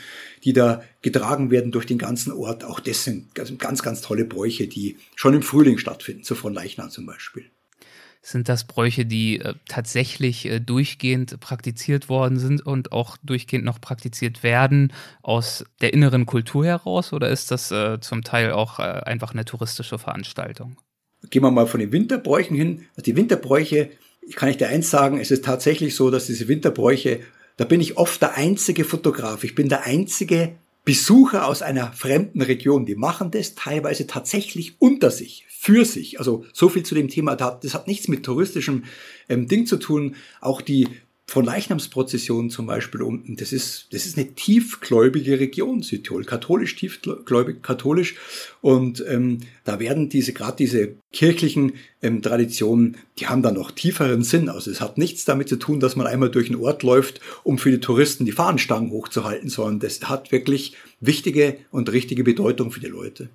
die 0.46 0.54
da 0.54 0.84
getragen 1.02 1.50
werden 1.50 1.72
durch 1.72 1.88
den 1.88 1.98
ganzen 1.98 2.32
Ort. 2.32 2.64
Auch 2.64 2.80
das 2.80 3.04
sind 3.04 3.34
ganz, 3.34 3.82
ganz 3.82 4.02
tolle 4.02 4.26
Bräuche, 4.26 4.68
die 4.68 4.98
schon 5.16 5.34
im 5.34 5.42
Frühling 5.42 5.80
stattfinden, 5.80 6.24
so 6.24 6.36
von 6.36 6.54
Leichnam 6.54 6.92
zum 6.92 7.08
Beispiel. 7.08 7.50
Sind 8.28 8.50
das 8.50 8.64
Bräuche, 8.64 9.06
die 9.06 9.40
äh, 9.40 9.54
tatsächlich 9.68 10.48
äh, 10.48 10.60
durchgehend 10.60 11.40
praktiziert 11.40 12.10
worden 12.10 12.40
sind 12.40 12.66
und 12.66 12.92
auch 12.92 13.18
durchgehend 13.22 13.66
noch 13.66 13.80
praktiziert 13.80 14.42
werden 14.42 14.92
aus 15.22 15.64
der 15.82 15.94
inneren 15.94 16.26
Kultur 16.26 16.66
heraus 16.66 17.14
oder 17.14 17.30
ist 17.30 17.52
das 17.52 17.70
äh, 17.70 18.00
zum 18.00 18.24
Teil 18.24 18.52
auch 18.52 18.80
äh, 18.80 18.82
einfach 18.82 19.34
eine 19.34 19.46
touristische 19.46 20.00
Veranstaltung? 20.00 20.78
Gehen 21.30 21.44
wir 21.44 21.52
mal 21.52 21.68
von 21.68 21.80
den 21.80 21.92
Winterbräuchen 21.92 22.58
hin. 22.58 22.86
Also 22.96 23.04
die 23.04 23.16
Winterbräuche, 23.16 23.92
ich 24.22 24.36
kann 24.36 24.50
ich 24.50 24.58
dir 24.58 24.70
eins 24.70 24.90
sagen, 24.90 25.20
es 25.20 25.30
ist 25.30 25.46
tatsächlich 25.46 25.96
so, 25.96 26.10
dass 26.10 26.26
diese 26.26 26.48
Winterbräuche 26.48 27.20
da 27.58 27.64
bin 27.64 27.80
ich 27.80 27.98
oft 27.98 28.22
der 28.22 28.36
einzige 28.36 28.84
Fotograf. 28.84 29.44
Ich 29.44 29.56
bin 29.56 29.70
der 29.70 29.86
einzige 29.86 30.56
Besucher 30.86 31.48
aus 31.48 31.64
einer 31.64 31.92
fremden 31.94 32.42
Region. 32.42 32.86
Die 32.86 32.96
machen 32.96 33.32
das 33.32 33.56
teilweise 33.56 34.06
tatsächlich 34.06 34.76
unter 34.80 35.10
sich, 35.10 35.46
für 35.50 35.84
sich. 35.84 36.20
Also 36.20 36.46
so 36.54 36.70
viel 36.70 36.84
zu 36.84 36.94
dem 36.94 37.10
Thema. 37.10 37.36
Das 37.36 37.74
hat 37.74 37.88
nichts 37.88 38.08
mit 38.08 38.24
touristischem 38.24 38.84
ähm, 39.28 39.48
Ding 39.48 39.66
zu 39.66 39.78
tun. 39.78 40.16
Auch 40.42 40.62
die 40.62 40.88
von 41.28 41.44
Leichnamsprozessionen 41.44 42.52
zum 42.52 42.68
Beispiel 42.68 43.02
unten. 43.02 43.36
Das 43.36 43.52
ist, 43.52 43.88
das 43.92 44.06
ist 44.06 44.18
eine 44.18 44.34
tiefgläubige 44.36 45.40
Region, 45.40 45.82
Südtirol, 45.82 46.24
katholisch, 46.24 46.76
tiefgläubig, 46.76 47.64
katholisch. 47.64 48.16
Und 48.62 49.04
ähm, 49.08 49.40
da 49.64 49.80
werden 49.80 50.10
diese, 50.10 50.34
gerade 50.34 50.58
diese 50.58 50.96
kirchlichen 51.12 51.74
ähm, 52.04 52.22
Traditionen, 52.22 52.98
die 53.18 53.28
haben 53.28 53.42
da 53.42 53.52
noch 53.52 53.72
tieferen 53.72 54.24
Sinn. 54.24 54.50
Also 54.50 54.70
es 54.70 54.82
hat 54.82 55.00
nichts 55.00 55.26
damit 55.26 55.50
zu 55.50 55.56
tun, 55.56 55.80
dass 55.80 55.96
man 55.96 56.06
einmal 56.06 56.30
durch 56.30 56.50
einen 56.50 56.62
Ort 56.62 56.84
läuft, 56.84 57.22
um 57.44 57.58
für 57.58 57.72
die 57.72 57.80
Touristen 57.80 58.26
die 58.26 58.32
Fahnenstangen 58.32 58.92
hochzuhalten, 58.92 59.50
sondern 59.50 59.80
das 59.80 60.02
hat 60.08 60.32
wirklich 60.32 60.76
wichtige 61.00 61.58
und 61.72 61.92
richtige 61.92 62.24
Bedeutung 62.24 62.72
für 62.72 62.82
die 62.82 62.88
Leute. 62.88 63.30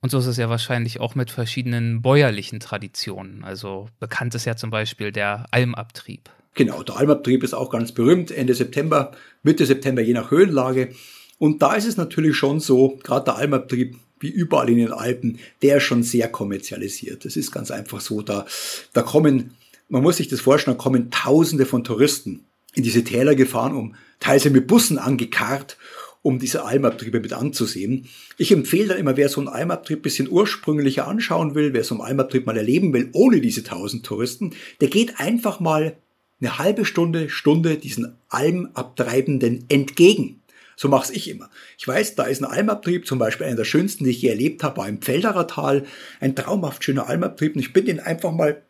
Und 0.00 0.10
so 0.10 0.18
ist 0.18 0.26
es 0.26 0.36
ja 0.36 0.48
wahrscheinlich 0.48 1.00
auch 1.00 1.14
mit 1.14 1.30
verschiedenen 1.30 2.02
bäuerlichen 2.02 2.60
Traditionen. 2.60 3.44
Also 3.44 3.88
bekannt 4.00 4.34
ist 4.34 4.44
ja 4.44 4.56
zum 4.56 4.70
Beispiel 4.70 5.12
der 5.12 5.46
Almabtrieb. 5.52 6.28
Genau, 6.54 6.82
der 6.82 6.96
Almabtrieb 6.96 7.42
ist 7.42 7.54
auch 7.54 7.70
ganz 7.70 7.92
berühmt, 7.92 8.30
Ende 8.30 8.54
September, 8.54 9.12
Mitte 9.42 9.64
September, 9.64 10.02
je 10.02 10.12
nach 10.12 10.30
Höhenlage. 10.30 10.90
Und 11.38 11.62
da 11.62 11.74
ist 11.74 11.86
es 11.86 11.96
natürlich 11.96 12.36
schon 12.36 12.60
so, 12.60 12.98
gerade 13.02 13.24
der 13.24 13.36
Almabtrieb, 13.36 13.96
wie 14.20 14.28
überall 14.28 14.68
in 14.68 14.76
den 14.76 14.92
Alpen, 14.92 15.38
der 15.62 15.78
ist 15.78 15.84
schon 15.84 16.02
sehr 16.02 16.28
kommerzialisiert. 16.28 17.24
Das 17.24 17.36
ist 17.36 17.50
ganz 17.50 17.70
einfach 17.70 18.00
so, 18.00 18.22
da, 18.22 18.46
da 18.92 19.02
kommen, 19.02 19.56
man 19.88 20.02
muss 20.02 20.18
sich 20.18 20.28
das 20.28 20.40
vorstellen, 20.40 20.76
da 20.76 20.82
kommen 20.82 21.10
Tausende 21.10 21.66
von 21.66 21.84
Touristen 21.84 22.44
in 22.74 22.82
diese 22.82 23.02
Täler 23.02 23.34
gefahren, 23.34 23.74
um 23.74 23.94
teilweise 24.20 24.50
mit 24.50 24.66
Bussen 24.66 24.98
angekarrt, 24.98 25.76
um 26.22 26.38
diese 26.38 26.64
Almabtriebe 26.64 27.20
mit 27.20 27.32
anzusehen. 27.32 28.06
Ich 28.38 28.52
empfehle 28.52 28.88
dann 28.88 28.98
immer, 28.98 29.16
wer 29.16 29.28
so 29.28 29.40
einen 29.40 29.48
Almabtrieb 29.48 30.02
bisschen 30.02 30.30
ursprünglicher 30.30 31.08
anschauen 31.08 31.54
will, 31.54 31.72
wer 31.72 31.82
so 31.82 31.96
einen 31.96 32.04
Almabtrieb 32.04 32.46
mal 32.46 32.56
erleben 32.56 32.92
will, 32.92 33.08
ohne 33.12 33.40
diese 33.40 33.64
tausend 33.64 34.06
Touristen, 34.06 34.54
der 34.80 34.88
geht 34.88 35.18
einfach 35.18 35.58
mal 35.58 35.96
eine 36.42 36.58
halbe 36.58 36.84
Stunde, 36.84 37.30
Stunde 37.30 37.76
diesen 37.76 38.16
Almabtreibenden 38.28 39.64
entgegen. 39.68 40.40
So 40.76 40.88
mache 40.88 41.12
ich 41.12 41.30
immer. 41.30 41.48
Ich 41.78 41.86
weiß, 41.86 42.16
da 42.16 42.24
ist 42.24 42.42
ein 42.42 42.50
Almabtrieb, 42.50 43.06
zum 43.06 43.18
Beispiel 43.18 43.46
einer 43.46 43.56
der 43.56 43.64
schönsten, 43.64 44.04
die 44.04 44.10
ich 44.10 44.22
je 44.22 44.30
erlebt 44.30 44.64
habe, 44.64 44.78
war 44.78 44.88
im 44.88 44.98
Pfälderer 44.98 45.46
Tal. 45.46 45.86
Ein 46.18 46.34
traumhaft 46.34 46.82
schöner 46.82 47.08
Almabtrieb 47.08 47.54
und 47.54 47.60
ich 47.60 47.72
bin 47.72 47.86
den 47.86 48.00
einfach 48.00 48.32
mal 48.32 48.62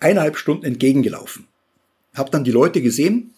eineinhalb 0.00 0.36
Stunden 0.36 0.64
entgegengelaufen. 0.64 1.46
Hab 2.14 2.32
dann 2.32 2.44
die 2.44 2.50
Leute 2.50 2.82
gesehen, 2.82 3.34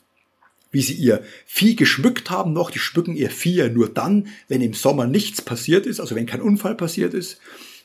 wie 0.70 0.80
sie 0.80 0.94
ihr 0.94 1.22
Vieh 1.44 1.76
geschmückt 1.76 2.30
haben 2.30 2.54
noch. 2.54 2.70
Die 2.70 2.78
schmücken 2.78 3.14
ihr 3.14 3.28
Vieh 3.28 3.56
ja 3.56 3.68
nur 3.68 3.90
dann, 3.90 4.28
wenn 4.48 4.62
im 4.62 4.72
Sommer 4.72 5.06
nichts 5.06 5.42
passiert 5.42 5.84
ist, 5.84 6.00
also 6.00 6.14
wenn 6.14 6.24
kein 6.24 6.40
Unfall 6.40 6.74
passiert 6.74 7.12
ist. 7.12 7.38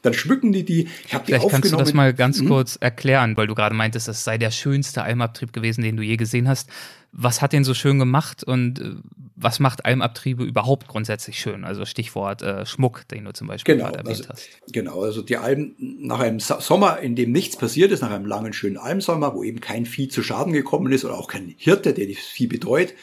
Dann 0.07 0.13
schmücken 0.13 0.51
die 0.51 0.63
die. 0.63 0.87
Ich 1.05 1.13
habe 1.13 1.25
die 1.25 1.33
Vielleicht 1.33 1.49
kannst 1.49 1.71
du 1.71 1.77
das 1.77 1.93
mal 1.93 2.13
ganz 2.13 2.41
mhm. 2.41 2.47
kurz 2.47 2.77
erklären, 2.77 3.35
weil 3.37 3.47
du 3.47 3.55
gerade 3.55 3.75
meintest, 3.75 4.07
das 4.07 4.23
sei 4.23 4.37
der 4.37 4.51
schönste 4.51 5.03
Almabtrieb 5.03 5.53
gewesen, 5.53 5.81
den 5.81 5.97
du 5.97 6.03
je 6.03 6.17
gesehen 6.17 6.47
hast. 6.47 6.69
Was 7.11 7.41
hat 7.41 7.53
den 7.53 7.63
so 7.63 7.73
schön 7.73 7.99
gemacht 7.99 8.43
und 8.43 8.79
äh, 8.79 8.91
was 9.35 9.59
macht 9.59 9.85
Almabtriebe 9.85 10.43
überhaupt 10.43 10.87
grundsätzlich 10.87 11.39
schön? 11.39 11.63
Also 11.63 11.85
Stichwort 11.85 12.41
äh, 12.41 12.65
Schmuck, 12.65 13.07
den 13.07 13.25
du 13.25 13.33
zum 13.33 13.47
Beispiel 13.47 13.75
genau, 13.75 13.87
gerade 13.87 13.99
erwähnt 13.99 14.29
also, 14.29 14.29
hast. 14.29 14.49
Genau, 14.71 15.01
also 15.01 15.21
die 15.21 15.37
Alben 15.37 15.75
nach 15.77 16.19
einem 16.19 16.39
Sommer, 16.39 16.99
in 16.99 17.15
dem 17.15 17.31
nichts 17.31 17.57
passiert 17.57 17.91
ist, 17.91 18.01
nach 18.01 18.11
einem 18.11 18.25
langen, 18.25 18.53
schönen 18.53 18.77
Almsommer, 18.77 19.33
wo 19.35 19.43
eben 19.43 19.59
kein 19.59 19.85
Vieh 19.85 20.07
zu 20.07 20.23
Schaden 20.23 20.53
gekommen 20.53 20.91
ist 20.91 21.05
oder 21.05 21.17
auch 21.17 21.27
kein 21.27 21.53
Hirte, 21.57 21.93
der 21.93 22.07
das 22.07 22.17
Vieh 22.17 22.47
betreut, 22.47 22.93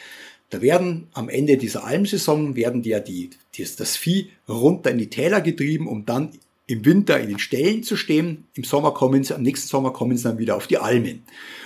da 0.49 0.61
werden 0.61 1.07
am 1.13 1.29
Ende 1.29 1.57
dieser 1.57 1.85
Almsaison 1.85 2.55
werden 2.55 2.83
ja 2.83 2.99
die, 2.99 3.31
die, 3.55 3.67
das 3.77 3.97
Vieh 3.97 4.29
runter 4.47 4.91
in 4.91 4.97
die 4.97 5.09
Täler 5.09 5.41
getrieben, 5.41 5.87
um 5.87 6.05
dann 6.05 6.31
im 6.67 6.85
Winter 6.85 7.19
in 7.19 7.29
den 7.29 7.39
Ställen 7.39 7.83
zu 7.83 7.95
stehen. 7.95 8.45
Im 8.53 8.63
Sommer 8.63 8.93
kommen 8.93 9.23
sie, 9.23 9.35
am 9.35 9.43
nächsten 9.43 9.67
Sommer 9.67 9.93
kommen 9.93 10.17
sie 10.17 10.23
dann 10.23 10.39
wieder 10.39 10.55
auf 10.55 10.67
die 10.67 10.77
Almen. 10.77 11.23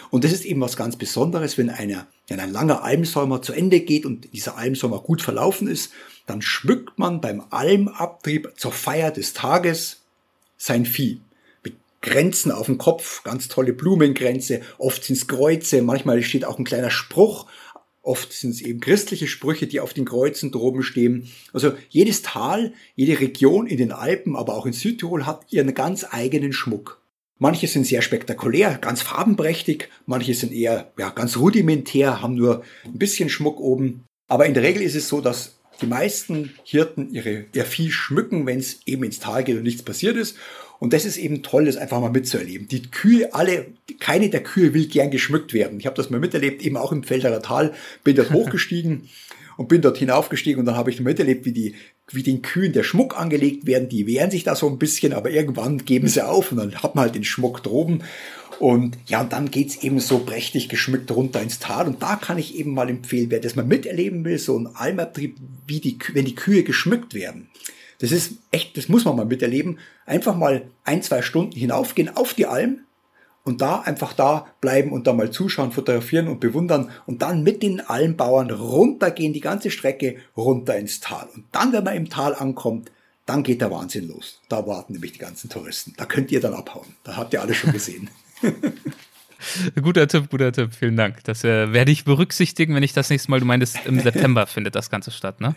Und 0.10 0.24
das 0.24 0.32
ist 0.32 0.46
eben 0.46 0.62
was 0.62 0.76
ganz 0.76 0.96
Besonderes, 0.96 1.58
wenn 1.58 1.70
einer, 1.70 2.08
wenn 2.28 2.40
ein 2.40 2.52
langer 2.52 2.84
Almsommer 2.84 3.42
zu 3.42 3.54
Ende 3.54 3.80
geht 3.82 4.06
und 4.06 4.34
dieser 4.34 4.58
Almsommer 4.58 5.00
gut 5.00 5.22
verlaufen 5.22 5.68
ist, 5.68 5.92
dann 6.26 6.42
schmückt 6.42 6.98
man 6.98 7.22
beim 7.22 7.44
Almabtrieb 7.50 8.54
zur 8.58 8.72
Feier 8.72 9.12
des 9.12 9.34
Tages 9.34 10.02
sein 10.58 10.86
Vieh. 10.86 11.22
Mit 11.64 11.76
Grenzen 12.02 12.52
auf 12.52 12.66
dem 12.66 12.78
Kopf, 12.78 13.24
ganz 13.24 13.48
tolle 13.48 13.74
Blumengrenze, 13.74 14.62
oft 14.78 15.04
sind 15.04 15.16
es 15.16 15.28
Kreuze, 15.28 15.82
manchmal 15.82 16.22
steht 16.24 16.46
auch 16.46 16.58
ein 16.58 16.66
kleiner 16.66 16.92
Spruch 16.92 17.48
Oft 18.10 18.34
sind 18.34 18.50
es 18.50 18.62
eben 18.62 18.80
christliche 18.80 19.28
Sprüche, 19.28 19.67
die 19.67 19.80
auf 19.80 19.93
den 19.93 20.04
Kreuzen 20.04 20.52
droben 20.52 20.82
stehen. 20.82 21.30
Also 21.54 21.74
jedes 21.89 22.24
Tal, 22.24 22.74
jede 22.95 23.19
Region 23.19 23.67
in 23.67 23.78
den 23.78 23.91
Alpen, 23.91 24.36
aber 24.36 24.56
auch 24.56 24.65
in 24.65 24.74
Südtirol 24.74 25.28
hat 25.28 25.45
ihren 25.52 25.76
ganz 25.76 26.08
eigenen 26.10 26.52
Schmuck. 26.52 27.04
Manche 27.38 27.67
sind 27.67 27.86
sehr 27.86 28.02
spektakulär, 28.02 28.80
ganz 28.82 29.04
farbenprächtig, 29.04 29.89
manche 30.08 30.34
sind 30.34 30.52
eher 30.52 30.91
ja, 30.98 31.12
ganz 31.12 31.38
rudimentär, 31.38 32.19
haben 32.19 32.34
nur 32.34 32.63
ein 32.84 32.98
bisschen 32.98 33.30
Schmuck 33.30 33.60
oben. 33.60 34.06
Aber 34.28 34.48
in 34.48 34.56
der 34.56 34.63
Regel 34.63 34.82
ist 34.82 34.95
es 34.95 35.08
so, 35.08 35.22
dass 35.22 35.59
die 35.82 35.88
meisten 35.88 36.54
Hirten 36.63 37.13
ihre, 37.13 37.46
ihr 37.54 37.65
Vieh 37.65 37.92
schmücken, 37.92 38.46
wenn 38.46 38.60
es 38.60 38.80
eben 38.86 39.04
ins 39.04 39.20
Tal 39.20 39.44
geht 39.44 39.58
und 39.58 39.63
nichts 39.63 39.84
passiert 39.84 40.18
ist. 40.18 40.38
Und 40.80 40.94
das 40.94 41.06
ist 41.06 41.18
eben 41.18 41.44
toll, 41.44 41.65
das 41.65 41.76
einfach 41.76 42.00
mal 42.00 42.10
mitzuerleben. 42.10 42.68
Die 42.70 42.89
Kühe, 42.89 43.34
alle, 43.34 43.68
keine 44.00 44.30
der 44.30 44.44
Kühe 44.44 44.74
will 44.74 44.88
gern 44.88 45.12
geschmückt 45.12 45.54
werden. 45.54 45.80
Ich 45.80 45.86
habe 45.86 45.96
das 45.96 46.10
mal 46.10 46.20
miterlebt, 46.20 46.62
eben 46.62 46.78
auch 46.78 46.92
im 46.92 47.04
Felderer 47.04 47.42
Tal, 47.42 47.74
bin 48.04 48.15
dort 48.15 48.32
hochgestiegen 48.34 49.10
und 49.58 49.68
bin 49.68 49.82
dort 49.82 49.98
hinaufgestiegen 49.98 50.60
und 50.60 50.65
dann 50.65 50.78
habe 50.78 50.89
ich 50.89 51.02
miterlebt, 51.02 51.46
wie 51.46 51.52
die 51.52 51.76
wie 52.12 52.24
den 52.24 52.42
Kühen 52.42 52.74
der 52.74 52.84
Schmuck 52.84 53.20
angelegt 53.20 53.68
werden. 53.68 53.89
Die 53.89 54.08
wehren 54.08 54.32
sich 54.32 54.44
da 54.44 54.56
so 54.56 54.68
ein 54.68 54.80
bisschen, 54.80 55.13
aber 55.13 55.30
irgendwann 55.30 55.86
geben 55.86 56.08
sie 56.08 56.26
auf 56.26 56.52
und 56.52 56.58
dann 56.58 56.76
hat 56.76 56.96
man 56.96 57.04
halt 57.04 57.15
den 57.15 57.24
Schmuck 57.24 57.62
droben. 57.63 58.04
Und 58.60 58.98
ja, 59.08 59.22
und 59.22 59.32
dann 59.32 59.50
geht's 59.50 59.78
eben 59.84 60.00
so 60.00 60.19
prächtig 60.19 60.67
geschmückt 60.67 61.12
runter 61.12 61.41
ins 61.41 61.60
Tal. 61.60 61.88
Und 61.88 62.04
da 62.04 62.17
kann 62.17 62.38
ich 62.38 62.56
eben 62.56 62.74
mal 62.74 62.89
empfehlen, 62.89 63.32
wer 63.32 63.39
das 63.39 63.56
mal 63.56 63.65
miterleben 63.65 64.26
will, 64.26 64.38
so 64.38 64.60
ein 64.60 64.67
Almabtrieb, 64.76 65.38
wie 65.65 65.80
die, 65.80 65.98
wenn 66.13 66.26
die 66.26 66.36
Kühe 66.36 66.63
geschmückt 66.63 67.13
werden. 67.13 67.50
Das 68.00 68.12
ist 68.12 68.34
echt, 68.52 68.78
das 68.78 68.89
muss 68.89 69.06
man 69.06 69.15
mal 69.15 69.26
miterleben. 69.26 69.80
Einfach 70.06 70.36
mal 70.36 70.63
ein, 70.84 71.02
zwei 71.04 71.22
Stunden 71.22 71.56
hinaufgehen 71.56 72.15
auf 72.15 72.34
die 72.34 72.48
Alm 72.48 72.82
und 73.43 73.62
da 73.62 73.80
einfach 73.80 74.13
da 74.13 74.48
bleiben 74.62 74.91
und 74.91 75.08
da 75.08 75.13
mal 75.13 75.32
zuschauen, 75.32 75.72
fotografieren 75.72 76.28
und 76.28 76.39
bewundern 76.39 76.91
und 77.06 77.22
dann 77.22 77.43
mit 77.43 77.63
den 77.63 77.80
Almbauern 77.82 78.52
runtergehen, 78.52 79.34
die 79.34 79.39
ganze 79.39 79.72
Strecke 79.72 80.17
runter 80.36 80.78
ins 80.78 81.00
Tal. 81.00 81.28
Und 81.34 81.45
dann, 81.52 81.74
wenn 81.74 81.84
man 81.84 81.95
im 81.95 82.10
Tal 82.10 82.36
ankommt, 82.36 82.91
dann 83.26 83.43
geht 83.43 83.62
der 83.62 83.72
Wahnsinn 83.72 84.08
los. 84.08 84.41
Da 84.50 84.65
warten 84.65 84.93
nämlich 84.93 85.13
die 85.13 85.19
ganzen 85.19 85.50
Touristen. 85.50 85.93
Da 85.98 86.06
könnt 86.06 86.32
ihr 86.32 86.41
dann 86.41 86.54
abhauen. 86.54 86.95
Da 87.04 87.15
habt 87.15 87.34
ihr 87.34 87.41
alles 87.41 87.58
schon 87.58 87.72
gesehen. 87.72 88.10
guter 89.82 90.08
Tipp, 90.08 90.30
guter 90.30 90.52
Tipp. 90.52 90.73
Vielen 90.78 90.97
Dank. 90.97 91.23
Das 91.23 91.43
äh, 91.43 91.73
werde 91.73 91.91
ich 91.91 92.06
berücksichtigen, 92.06 92.75
wenn 92.75 92.84
ich 92.84 92.93
das 92.93 93.10
nächste 93.10 93.32
Mal, 93.32 93.39
du 93.39 93.45
meintest, 93.45 93.86
im 93.86 93.99
September 94.02 94.47
findet 94.47 94.75
das 94.75 94.89
Ganze 94.89 95.12
statt, 95.12 95.41
ne? 95.41 95.56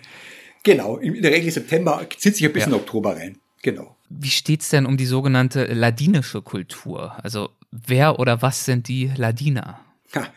Genau, 0.64 0.98
in 0.98 1.20
der 1.20 1.32
Regel 1.32 1.50
September, 1.50 2.06
zieht 2.16 2.36
sich 2.36 2.46
ein 2.46 2.52
bisschen 2.52 2.72
ja. 2.72 2.78
Oktober 2.78 3.16
rein. 3.16 3.38
Genau. 3.62 3.96
Wie 4.08 4.30
steht's 4.30 4.68
denn 4.70 4.86
um 4.86 4.96
die 4.96 5.06
sogenannte 5.06 5.64
ladinische 5.66 6.42
Kultur? 6.42 7.16
Also 7.22 7.50
wer 7.70 8.18
oder 8.18 8.42
was 8.42 8.64
sind 8.64 8.88
die 8.88 9.10
Ladiner? 9.16 9.80
Ha, 10.14 10.32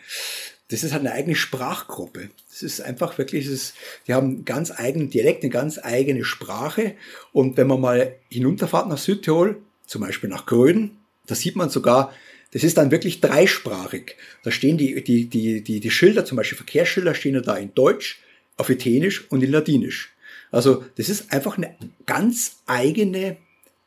das 0.69 0.83
ist 0.83 0.93
halt 0.93 1.01
eine 1.01 1.11
eigene 1.11 1.35
Sprachgruppe. 1.35 2.29
Das 2.49 2.63
ist 2.63 2.81
einfach 2.81 3.17
wirklich, 3.17 3.49
das 3.49 3.73
die 4.07 4.13
haben 4.13 4.27
einen 4.27 4.45
ganz 4.45 4.71
eigenen 4.71 5.09
Dialekt, 5.09 5.43
eine 5.43 5.51
ganz 5.51 5.79
eigene 5.81 6.23
Sprache. 6.23 6.95
Und 7.33 7.57
wenn 7.57 7.67
man 7.67 7.81
mal 7.81 8.15
hinunterfahrt 8.29 8.87
nach 8.87 8.97
Südtirol, 8.97 9.57
zum 9.85 10.01
Beispiel 10.01 10.29
nach 10.29 10.45
Gröden, 10.45 10.97
da 11.27 11.35
sieht 11.35 11.55
man 11.55 11.69
sogar, 11.69 12.13
das 12.51 12.63
ist 12.63 12.77
dann 12.77 12.91
wirklich 12.91 13.21
dreisprachig. 13.21 14.15
Da 14.43 14.51
stehen 14.51 14.77
die, 14.77 15.03
die, 15.03 15.27
die, 15.27 15.61
die, 15.61 15.79
die 15.79 15.91
Schilder, 15.91 16.25
zum 16.25 16.37
Beispiel 16.37 16.57
Verkehrsschilder, 16.57 17.13
stehen 17.13 17.41
da 17.41 17.55
in 17.55 17.73
Deutsch, 17.73 18.19
auf 18.57 18.69
Italienisch 18.69 19.29
und 19.29 19.43
in 19.43 19.51
Ladinisch. 19.51 20.13
Also 20.51 20.85
das 20.95 21.09
ist 21.09 21.31
einfach 21.33 21.57
eine 21.57 21.75
ganz 22.05 22.61
eigene 22.65 23.37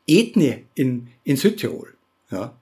Ethnie 0.07 0.65
in, 0.75 1.07
in 1.23 1.37
Südtirol. 1.37 1.95
Ja. 2.31 2.59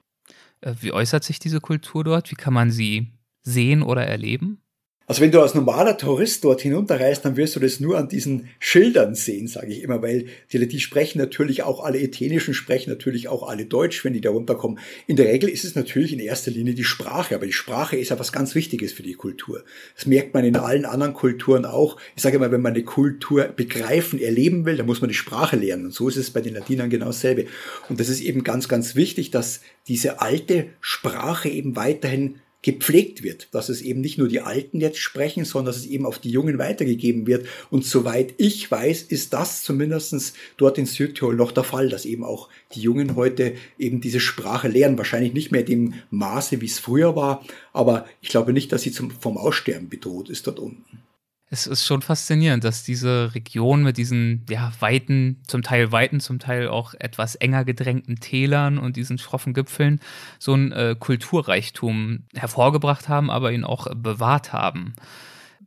Äh, 0.60 0.74
wie 0.80 0.92
äußert 0.92 1.24
sich 1.24 1.38
diese 1.38 1.60
Kultur 1.60 2.04
dort? 2.04 2.30
Wie 2.30 2.36
kann 2.36 2.54
man 2.54 2.70
sie 2.70 3.08
sehen 3.42 3.82
oder 3.82 4.06
erleben? 4.06 4.62
Also 5.08 5.22
wenn 5.22 5.30
du 5.30 5.40
als 5.40 5.54
normaler 5.54 5.96
Tourist 5.96 6.44
dort 6.44 6.60
hinunterreist, 6.60 7.24
dann 7.24 7.38
wirst 7.38 7.56
du 7.56 7.60
das 7.60 7.80
nur 7.80 7.96
an 7.96 8.08
diesen 8.08 8.50
Schildern 8.58 9.14
sehen, 9.14 9.48
sage 9.48 9.72
ich 9.72 9.82
immer, 9.82 10.02
weil 10.02 10.26
die, 10.52 10.68
die 10.68 10.80
sprechen 10.80 11.16
natürlich 11.16 11.62
auch 11.62 11.82
alle 11.82 11.98
Ethenischen, 11.98 12.52
sprechen 12.52 12.90
natürlich 12.90 13.26
auch 13.26 13.48
alle 13.48 13.64
Deutsch, 13.64 14.04
wenn 14.04 14.12
die 14.12 14.20
da 14.20 14.28
runterkommen. 14.28 14.78
In 15.06 15.16
der 15.16 15.24
Regel 15.24 15.48
ist 15.48 15.64
es 15.64 15.74
natürlich 15.74 16.12
in 16.12 16.18
erster 16.18 16.50
Linie 16.50 16.74
die 16.74 16.84
Sprache, 16.84 17.34
aber 17.34 17.46
die 17.46 17.54
Sprache 17.54 17.96
ist 17.96 18.10
ja 18.10 18.18
was 18.18 18.32
ganz 18.32 18.54
Wichtiges 18.54 18.92
für 18.92 19.02
die 19.02 19.14
Kultur. 19.14 19.64
Das 19.96 20.04
merkt 20.04 20.34
man 20.34 20.44
in 20.44 20.56
allen 20.56 20.84
anderen 20.84 21.14
Kulturen 21.14 21.64
auch. 21.64 21.96
Ich 22.14 22.22
sage 22.22 22.36
immer, 22.36 22.52
wenn 22.52 22.60
man 22.60 22.74
eine 22.74 22.84
Kultur 22.84 23.44
begreifen, 23.44 24.20
erleben 24.20 24.66
will, 24.66 24.76
dann 24.76 24.84
muss 24.84 25.00
man 25.00 25.08
die 25.08 25.14
Sprache 25.14 25.56
lernen. 25.56 25.86
Und 25.86 25.94
so 25.94 26.08
ist 26.08 26.16
es 26.16 26.30
bei 26.30 26.42
den 26.42 26.52
Latinern 26.52 26.90
genau 26.90 27.06
dasselbe. 27.06 27.46
Und 27.88 27.98
das 27.98 28.10
ist 28.10 28.20
eben 28.20 28.44
ganz, 28.44 28.68
ganz 28.68 28.94
wichtig, 28.94 29.30
dass 29.30 29.62
diese 29.86 30.20
alte 30.20 30.66
Sprache 30.82 31.48
eben 31.48 31.76
weiterhin 31.76 32.40
gepflegt 32.62 33.22
wird, 33.22 33.48
dass 33.52 33.68
es 33.68 33.82
eben 33.82 34.00
nicht 34.00 34.18
nur 34.18 34.26
die 34.26 34.40
Alten 34.40 34.80
jetzt 34.80 34.98
sprechen, 34.98 35.44
sondern 35.44 35.66
dass 35.72 35.76
es 35.76 35.86
eben 35.86 36.04
auf 36.04 36.18
die 36.18 36.30
Jungen 36.30 36.58
weitergegeben 36.58 37.26
wird. 37.26 37.46
Und 37.70 37.84
soweit 37.84 38.34
ich 38.36 38.68
weiß, 38.68 39.02
ist 39.02 39.32
das 39.32 39.62
zumindestens 39.62 40.34
dort 40.56 40.76
in 40.76 40.86
Südtirol 40.86 41.36
noch 41.36 41.52
der 41.52 41.64
Fall, 41.64 41.88
dass 41.88 42.04
eben 42.04 42.24
auch 42.24 42.48
die 42.74 42.80
Jungen 42.80 43.14
heute 43.14 43.54
eben 43.78 44.00
diese 44.00 44.20
Sprache 44.20 44.66
lernen. 44.68 44.98
Wahrscheinlich 44.98 45.34
nicht 45.34 45.52
mehr 45.52 45.62
dem 45.62 45.94
Maße, 46.10 46.60
wie 46.60 46.66
es 46.66 46.80
früher 46.80 47.14
war, 47.14 47.44
aber 47.72 48.06
ich 48.20 48.28
glaube 48.28 48.52
nicht, 48.52 48.72
dass 48.72 48.82
sie 48.82 48.92
zum, 48.92 49.12
vom 49.12 49.38
Aussterben 49.38 49.88
bedroht 49.88 50.28
ist 50.28 50.46
dort 50.46 50.58
unten 50.58 51.07
es 51.50 51.66
ist 51.66 51.86
schon 51.86 52.02
faszinierend, 52.02 52.64
dass 52.64 52.82
diese 52.82 53.34
Region 53.34 53.82
mit 53.82 53.96
diesen 53.96 54.44
ja, 54.50 54.70
weiten, 54.80 55.42
zum 55.46 55.62
Teil 55.62 55.92
weiten, 55.92 56.20
zum 56.20 56.38
Teil 56.38 56.68
auch 56.68 56.94
etwas 56.94 57.36
enger 57.36 57.64
gedrängten 57.64 58.16
Tälern 58.16 58.78
und 58.78 58.96
diesen 58.96 59.18
schroffen 59.18 59.54
Gipfeln 59.54 60.00
so 60.38 60.54
ein 60.54 60.72
äh, 60.72 60.94
Kulturreichtum 60.98 62.24
hervorgebracht 62.34 63.08
haben, 63.08 63.30
aber 63.30 63.52
ihn 63.52 63.64
auch 63.64 63.86
bewahrt 63.94 64.52
haben. 64.52 64.94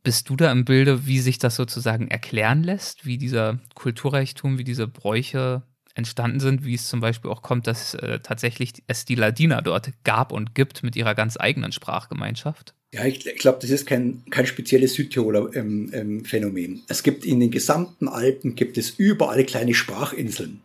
Bist 0.03 0.29
du 0.29 0.35
da 0.35 0.51
im 0.51 0.65
Bilde, 0.65 1.05
wie 1.07 1.19
sich 1.19 1.39
das 1.39 1.55
sozusagen 1.55 2.07
erklären 2.09 2.63
lässt, 2.63 3.05
wie 3.05 3.17
dieser 3.17 3.59
Kulturreichtum, 3.73 4.57
wie 4.57 4.63
diese 4.63 4.87
Bräuche 4.87 5.63
entstanden 6.01 6.39
sind, 6.39 6.65
wie 6.65 6.73
es 6.73 6.87
zum 6.87 6.99
Beispiel 6.99 7.29
auch 7.29 7.41
kommt, 7.41 7.67
dass 7.67 7.93
äh, 7.93 8.19
tatsächlich 8.19 8.73
es 8.87 9.05
die 9.05 9.15
Ladiner 9.15 9.61
dort 9.61 9.91
gab 10.03 10.31
und 10.31 10.55
gibt 10.55 10.83
mit 10.83 10.95
ihrer 10.95 11.15
ganz 11.15 11.37
eigenen 11.39 11.71
Sprachgemeinschaft? 11.71 12.73
Ja, 12.93 13.05
ich, 13.05 13.23
glaube, 13.37 13.59
das 13.61 13.69
ist 13.69 13.85
kein, 13.85 14.23
kein 14.31 14.45
spezielles 14.45 14.95
Südtiroler 14.95 15.55
ähm, 15.55 15.89
ähm, 15.93 16.25
Phänomen. 16.25 16.83
Es 16.89 17.03
gibt 17.03 17.25
in 17.25 17.39
den 17.39 17.49
gesamten 17.49 18.09
Alpen, 18.09 18.55
gibt 18.55 18.77
es 18.77 18.89
überall 18.89 19.45
kleine 19.45 19.73
Sprachinseln. 19.73 20.61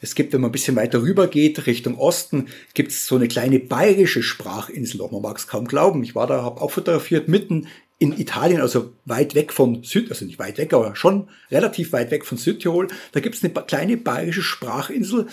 Es 0.00 0.14
gibt, 0.14 0.32
wenn 0.32 0.40
man 0.40 0.50
ein 0.50 0.52
bisschen 0.52 0.76
weiter 0.76 1.02
rüber 1.02 1.26
geht, 1.28 1.66
Richtung 1.66 1.98
Osten, 1.98 2.46
gibt 2.72 2.92
es 2.92 3.06
so 3.06 3.16
eine 3.16 3.28
kleine 3.28 3.58
bayerische 3.58 4.22
Sprachinsel. 4.22 5.02
Auch 5.02 5.10
man 5.10 5.20
mag 5.20 5.36
es 5.36 5.48
kaum 5.48 5.66
glauben. 5.66 6.02
Ich 6.02 6.14
war 6.14 6.26
da, 6.26 6.42
habe 6.42 6.60
auch 6.62 6.70
fotografiert, 6.70 7.28
mitten 7.28 7.66
in 7.98 8.18
Italien, 8.18 8.60
also 8.60 8.92
weit 9.04 9.34
weg 9.34 9.52
von 9.52 9.82
Süd, 9.82 10.10
also 10.10 10.24
nicht 10.24 10.38
weit 10.38 10.58
weg, 10.58 10.74
aber 10.74 10.94
schon 10.96 11.28
relativ 11.50 11.92
weit 11.92 12.10
weg 12.10 12.26
von 12.26 12.36
Südtirol. 12.36 12.88
Da 13.12 13.20
gibt 13.20 13.36
es 13.36 13.44
eine 13.44 13.52
kleine 13.52 13.96
bayerische 13.96 14.42
Sprachinsel 14.42 15.28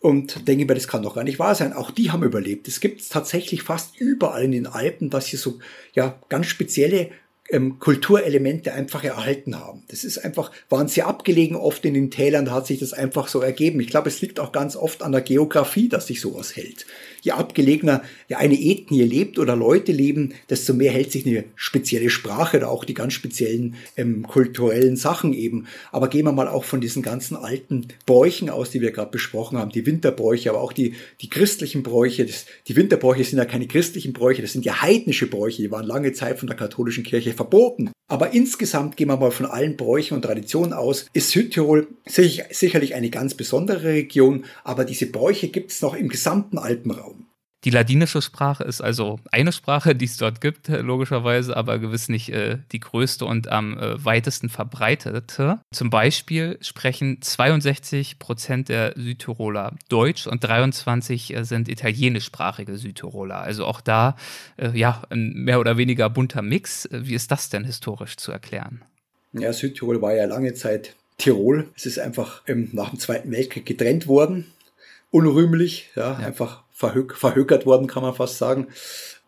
und 0.00 0.46
denke 0.46 0.66
mir, 0.66 0.74
das 0.74 0.86
kann 0.86 1.02
doch 1.02 1.16
gar 1.16 1.24
nicht 1.24 1.40
wahr 1.40 1.56
sein. 1.56 1.72
Auch 1.72 1.90
die 1.90 2.12
haben 2.12 2.22
überlebt. 2.22 2.68
Es 2.68 2.80
gibt 2.80 3.08
tatsächlich 3.10 3.62
fast 3.62 3.98
überall 3.98 4.44
in 4.44 4.52
den 4.52 4.66
Alpen, 4.66 5.10
dass 5.10 5.26
hier 5.26 5.38
so 5.38 5.58
ja 5.94 6.16
ganz 6.28 6.46
spezielle 6.46 7.10
ähm, 7.50 7.78
Kulturelemente 7.78 8.72
einfach 8.72 9.04
erhalten 9.04 9.58
haben. 9.58 9.82
Das 9.88 10.04
ist 10.04 10.18
einfach, 10.18 10.50
waren 10.68 10.88
sehr 10.88 11.06
abgelegen 11.06 11.56
oft 11.56 11.84
in 11.84 11.94
den 11.94 12.10
Tälern, 12.10 12.44
da 12.44 12.52
hat 12.52 12.66
sich 12.66 12.80
das 12.80 12.92
einfach 12.92 13.28
so 13.28 13.40
ergeben. 13.40 13.80
Ich 13.80 13.88
glaube, 13.88 14.08
es 14.08 14.20
liegt 14.20 14.40
auch 14.40 14.52
ganz 14.52 14.76
oft 14.76 15.02
an 15.02 15.12
der 15.12 15.20
Geografie, 15.20 15.88
dass 15.88 16.06
sich 16.06 16.20
sowas 16.20 16.56
hält. 16.56 16.86
Je 17.26 17.32
abgelegener 17.32 18.02
ja 18.28 18.38
eine 18.38 18.54
Ethnie 18.54 19.02
lebt 19.02 19.40
oder 19.40 19.56
Leute 19.56 19.90
leben, 19.90 20.32
desto 20.48 20.74
mehr 20.74 20.92
hält 20.92 21.10
sich 21.10 21.26
eine 21.26 21.42
spezielle 21.56 22.08
Sprache 22.08 22.58
oder 22.58 22.70
auch 22.70 22.84
die 22.84 22.94
ganz 22.94 23.14
speziellen 23.14 23.74
ähm, 23.96 24.24
kulturellen 24.28 24.94
Sachen 24.94 25.32
eben. 25.32 25.66
Aber 25.90 26.06
gehen 26.06 26.24
wir 26.24 26.30
mal 26.30 26.46
auch 26.46 26.62
von 26.62 26.80
diesen 26.80 27.02
ganzen 27.02 27.36
alten 27.36 27.88
Bräuchen 28.06 28.48
aus, 28.48 28.70
die 28.70 28.80
wir 28.80 28.92
gerade 28.92 29.10
besprochen 29.10 29.58
haben, 29.58 29.72
die 29.72 29.86
Winterbräuche, 29.86 30.50
aber 30.50 30.60
auch 30.60 30.72
die, 30.72 30.94
die 31.20 31.28
christlichen 31.28 31.82
Bräuche. 31.82 32.26
Das, 32.26 32.46
die 32.68 32.76
Winterbräuche 32.76 33.24
sind 33.24 33.38
ja 33.38 33.44
keine 33.44 33.66
christlichen 33.66 34.12
Bräuche, 34.12 34.42
das 34.42 34.52
sind 34.52 34.64
ja 34.64 34.80
heidnische 34.80 35.26
Bräuche, 35.26 35.62
die 35.62 35.72
waren 35.72 35.84
lange 35.84 36.12
Zeit 36.12 36.38
von 36.38 36.46
der 36.46 36.56
katholischen 36.56 37.02
Kirche 37.02 37.32
verboten. 37.32 37.90
Aber 38.08 38.32
insgesamt 38.32 38.96
gehen 38.96 39.08
wir 39.08 39.16
mal 39.16 39.32
von 39.32 39.46
allen 39.46 39.76
Bräuchen 39.76 40.14
und 40.14 40.22
Traditionen 40.22 40.72
aus, 40.72 41.06
ist 41.12 41.30
Südtirol 41.30 41.88
sicherlich 42.06 42.94
eine 42.94 43.10
ganz 43.10 43.34
besondere 43.34 43.82
Region, 43.82 44.44
aber 44.62 44.84
diese 44.84 45.06
Bräuche 45.06 45.48
gibt 45.48 45.72
es 45.72 45.82
noch 45.82 45.94
im 45.94 46.08
gesamten 46.08 46.58
Alpenraum. 46.58 47.15
Die 47.66 47.72
ladinische 47.72 48.22
Sprache 48.22 48.62
ist 48.62 48.80
also 48.80 49.18
eine 49.32 49.50
Sprache, 49.50 49.96
die 49.96 50.04
es 50.04 50.16
dort 50.16 50.40
gibt, 50.40 50.68
logischerweise, 50.68 51.56
aber 51.56 51.80
gewiss 51.80 52.08
nicht 52.08 52.28
äh, 52.28 52.58
die 52.70 52.78
größte 52.78 53.24
und 53.24 53.48
am 53.48 53.76
äh, 53.76 54.04
weitesten 54.04 54.48
verbreitete. 54.48 55.58
Zum 55.72 55.90
Beispiel 55.90 56.58
sprechen 56.60 57.20
62 57.20 58.20
Prozent 58.20 58.68
der 58.68 58.92
Südtiroler 58.94 59.74
Deutsch 59.88 60.28
und 60.28 60.44
23 60.44 61.34
äh, 61.34 61.42
sind 61.42 61.68
italienischsprachige 61.68 62.76
Südtiroler. 62.76 63.40
Also 63.40 63.64
auch 63.64 63.80
da, 63.80 64.14
äh, 64.58 64.70
ja, 64.78 65.02
ein 65.10 65.32
mehr 65.32 65.58
oder 65.58 65.76
weniger 65.76 66.08
bunter 66.08 66.42
Mix. 66.42 66.88
Wie 66.92 67.14
ist 67.14 67.32
das 67.32 67.50
denn 67.50 67.64
historisch 67.64 68.16
zu 68.16 68.30
erklären? 68.30 68.82
Ja, 69.32 69.52
Südtirol 69.52 70.00
war 70.00 70.14
ja 70.14 70.26
lange 70.26 70.54
Zeit 70.54 70.94
Tirol. 71.18 71.68
Es 71.74 71.84
ist 71.84 71.98
einfach 71.98 72.42
ähm, 72.46 72.68
nach 72.70 72.90
dem 72.90 73.00
Zweiten 73.00 73.32
Weltkrieg 73.32 73.66
getrennt 73.66 74.06
worden 74.06 74.46
unrühmlich, 75.10 75.90
ja, 75.96 76.12
ja. 76.20 76.26
einfach 76.26 76.62
verhök 76.76 77.16
verhökert 77.16 77.64
worden, 77.64 77.86
kann 77.86 78.02
man 78.02 78.14
fast 78.14 78.36
sagen. 78.36 78.68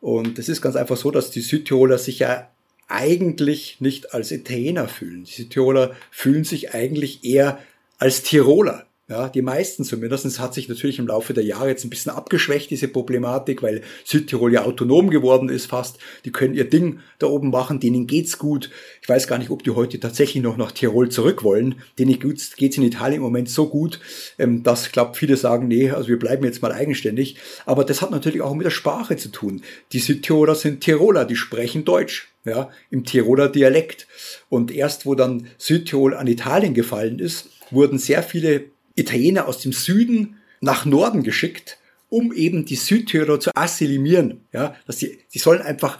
Und 0.00 0.38
es 0.38 0.48
ist 0.48 0.60
ganz 0.60 0.76
einfach 0.76 0.98
so, 0.98 1.10
dass 1.10 1.30
die 1.30 1.40
Südtiroler 1.40 1.98
sich 1.98 2.18
ja 2.18 2.50
eigentlich 2.88 3.80
nicht 3.80 4.14
als 4.14 4.30
Italiener 4.30 4.86
fühlen. 4.86 5.24
Die 5.24 5.32
Südtiroler 5.32 5.96
fühlen 6.10 6.44
sich 6.44 6.74
eigentlich 6.74 7.24
eher 7.24 7.58
als 7.98 8.22
Tiroler. 8.22 8.86
Ja, 9.10 9.30
die 9.30 9.40
meisten 9.40 9.84
zumindest. 9.84 10.26
Es 10.26 10.38
hat 10.38 10.52
sich 10.52 10.68
natürlich 10.68 10.98
im 10.98 11.06
Laufe 11.06 11.32
der 11.32 11.42
Jahre 11.42 11.68
jetzt 11.68 11.82
ein 11.82 11.88
bisschen 11.88 12.12
abgeschwächt, 12.12 12.70
diese 12.70 12.88
Problematik, 12.88 13.62
weil 13.62 13.80
Südtirol 14.04 14.52
ja 14.52 14.66
autonom 14.66 15.08
geworden 15.08 15.48
ist 15.48 15.64
fast. 15.64 15.98
Die 16.26 16.30
können 16.30 16.52
ihr 16.52 16.68
Ding 16.68 17.00
da 17.18 17.26
oben 17.26 17.48
machen, 17.48 17.80
denen 17.80 18.06
geht's 18.06 18.36
gut. 18.36 18.70
Ich 19.00 19.08
weiß 19.08 19.26
gar 19.26 19.38
nicht, 19.38 19.48
ob 19.48 19.62
die 19.62 19.70
heute 19.70 19.98
tatsächlich 19.98 20.42
noch 20.42 20.58
nach 20.58 20.72
Tirol 20.72 21.08
zurück 21.08 21.42
wollen. 21.42 21.76
Denen 21.98 22.18
geht's 22.18 22.76
in 22.76 22.82
Italien 22.82 23.16
im 23.16 23.22
Moment 23.22 23.48
so 23.48 23.70
gut, 23.70 23.98
ähm, 24.38 24.62
dass, 24.62 24.92
glaube 24.92 25.14
viele 25.14 25.38
sagen, 25.38 25.68
nee, 25.68 25.90
also 25.90 26.08
wir 26.08 26.18
bleiben 26.18 26.44
jetzt 26.44 26.60
mal 26.60 26.72
eigenständig. 26.72 27.36
Aber 27.64 27.84
das 27.84 28.02
hat 28.02 28.10
natürlich 28.10 28.42
auch 28.42 28.52
mit 28.52 28.66
der 28.66 28.70
Sprache 28.70 29.16
zu 29.16 29.30
tun. 29.30 29.62
Die 29.92 30.00
Südtiroler 30.00 30.54
sind 30.54 30.82
Tiroler, 30.82 31.24
die 31.24 31.36
sprechen 31.36 31.86
Deutsch. 31.86 32.28
Ja, 32.44 32.70
im 32.90 33.04
Tiroler 33.04 33.48
Dialekt. 33.48 34.06
Und 34.50 34.70
erst 34.70 35.06
wo 35.06 35.14
dann 35.14 35.48
Südtirol 35.56 36.14
an 36.14 36.26
Italien 36.26 36.74
gefallen 36.74 37.18
ist, 37.18 37.48
wurden 37.70 37.98
sehr 37.98 38.22
viele 38.22 38.64
Italiener 38.98 39.48
aus 39.48 39.60
dem 39.60 39.72
Süden 39.72 40.36
nach 40.60 40.84
Norden 40.84 41.22
geschickt, 41.22 41.78
um 42.08 42.32
eben 42.32 42.64
die 42.64 42.76
Südtiroler 42.76 43.40
zu 43.40 43.50
assimilieren. 43.54 44.40
Ja, 44.52 44.76
dass 44.86 44.96
die, 44.96 45.18
die 45.32 45.38
sollen 45.38 45.62
einfach 45.62 45.98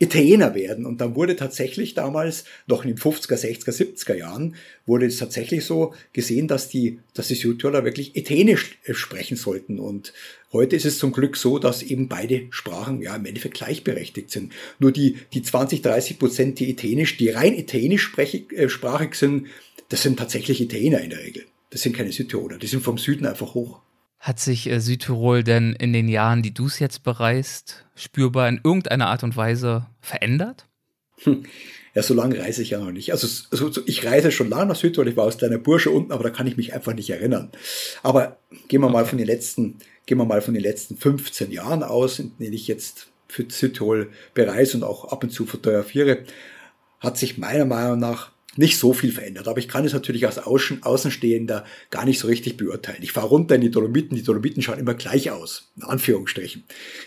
Italiener 0.00 0.54
werden. 0.54 0.86
Und 0.86 1.00
dann 1.00 1.16
wurde 1.16 1.34
tatsächlich 1.34 1.94
damals, 1.94 2.44
noch 2.66 2.84
in 2.84 2.90
den 2.90 2.98
50er, 2.98 3.34
60er, 3.34 3.72
70er 3.72 4.14
Jahren, 4.14 4.54
wurde 4.86 5.06
es 5.06 5.18
tatsächlich 5.18 5.64
so 5.64 5.92
gesehen, 6.12 6.46
dass 6.46 6.68
die, 6.68 7.00
dass 7.14 7.28
die 7.28 7.34
Südtiroler 7.34 7.84
wirklich 7.84 8.16
Italienisch 8.16 8.78
äh, 8.84 8.94
sprechen 8.94 9.36
sollten. 9.36 9.80
Und 9.80 10.12
heute 10.52 10.76
ist 10.76 10.84
es 10.84 10.98
zum 10.98 11.12
Glück 11.12 11.36
so, 11.36 11.58
dass 11.58 11.82
eben 11.82 12.08
beide 12.08 12.46
Sprachen 12.50 13.02
ja 13.02 13.16
im 13.16 13.26
Endeffekt 13.26 13.54
gleichberechtigt 13.54 14.30
sind. 14.30 14.52
Nur 14.78 14.92
die, 14.92 15.16
die 15.32 15.42
20, 15.42 15.82
30 15.82 16.18
Prozent, 16.18 16.60
die 16.60 16.70
Italienisch, 16.70 17.16
die 17.16 17.30
rein 17.30 17.58
Italienisch 17.58 18.12
äh, 18.16 18.68
sprachig 18.68 19.16
sind, 19.16 19.48
das 19.88 20.02
sind 20.02 20.18
tatsächlich 20.18 20.60
Italiener 20.60 21.00
in 21.00 21.10
der 21.10 21.20
Regel. 21.20 21.44
Das 21.70 21.82
sind 21.82 21.96
keine 21.96 22.12
Südtiroler, 22.12 22.58
die 22.58 22.66
sind 22.66 22.82
vom 22.82 22.98
Süden 22.98 23.26
einfach 23.26 23.54
hoch. 23.54 23.80
Hat 24.18 24.40
sich 24.40 24.68
äh, 24.68 24.80
Südtirol 24.80 25.44
denn 25.44 25.74
in 25.74 25.92
den 25.92 26.08
Jahren, 26.08 26.42
die 26.42 26.52
du 26.52 26.66
es 26.66 26.78
jetzt 26.78 27.04
bereist, 27.04 27.86
spürbar 27.94 28.48
in 28.48 28.60
irgendeiner 28.64 29.08
Art 29.08 29.22
und 29.22 29.36
Weise 29.36 29.86
verändert? 30.00 30.66
Hm. 31.22 31.44
Ja, 31.94 32.02
so 32.02 32.14
lange 32.14 32.38
reise 32.38 32.62
ich 32.62 32.70
ja 32.70 32.78
noch 32.78 32.92
nicht. 32.92 33.12
Also, 33.12 33.26
also 33.50 33.82
ich 33.86 34.04
reise 34.04 34.30
schon 34.30 34.50
lange 34.50 34.66
nach 34.66 34.76
Südtirol. 34.76 35.08
Ich 35.08 35.16
war 35.16 35.24
aus 35.24 35.38
kleiner 35.38 35.58
Bursche 35.58 35.90
unten, 35.90 36.12
aber 36.12 36.22
da 36.22 36.30
kann 36.30 36.46
ich 36.46 36.56
mich 36.56 36.74
einfach 36.74 36.94
nicht 36.94 37.10
erinnern. 37.10 37.50
Aber 38.02 38.38
gehen 38.68 38.80
wir 38.80 38.86
okay. 38.86 38.92
mal 38.92 39.04
von 39.04 39.18
den 39.18 39.26
letzten, 39.26 39.78
gehen 40.06 40.18
wir 40.18 40.24
mal 40.24 40.42
von 40.42 40.54
den 40.54 40.62
letzten 40.62 40.96
15 40.96 41.50
Jahren 41.50 41.82
aus, 41.82 42.18
in 42.18 42.36
denen 42.38 42.52
ich 42.52 42.68
jetzt 42.68 43.08
für 43.26 43.46
Südtirol 43.48 44.10
bereise 44.34 44.76
und 44.76 44.84
auch 44.84 45.06
ab 45.06 45.22
und 45.22 45.30
zu 45.30 45.46
fotografiere, 45.46 46.24
hat 47.00 47.18
sich 47.18 47.38
meiner 47.38 47.64
Meinung 47.64 47.98
nach 47.98 48.32
nicht 48.58 48.76
so 48.76 48.92
viel 48.92 49.12
verändert. 49.12 49.46
Aber 49.46 49.58
ich 49.58 49.68
kann 49.68 49.84
es 49.84 49.92
natürlich 49.92 50.26
als 50.26 50.38
Außenstehender 50.38 51.64
gar 51.90 52.04
nicht 52.04 52.18
so 52.18 52.26
richtig 52.26 52.56
beurteilen. 52.56 52.98
Ich 53.02 53.12
fahre 53.12 53.28
runter 53.28 53.54
in 53.54 53.60
die 53.60 53.70
Dolomiten. 53.70 54.16
Die 54.16 54.24
Dolomiten 54.24 54.62
schauen 54.62 54.80
immer 54.80 54.94
gleich 54.94 55.30
aus, 55.30 55.70
in 55.76 55.84
Anführungsstrichen. 55.84 56.64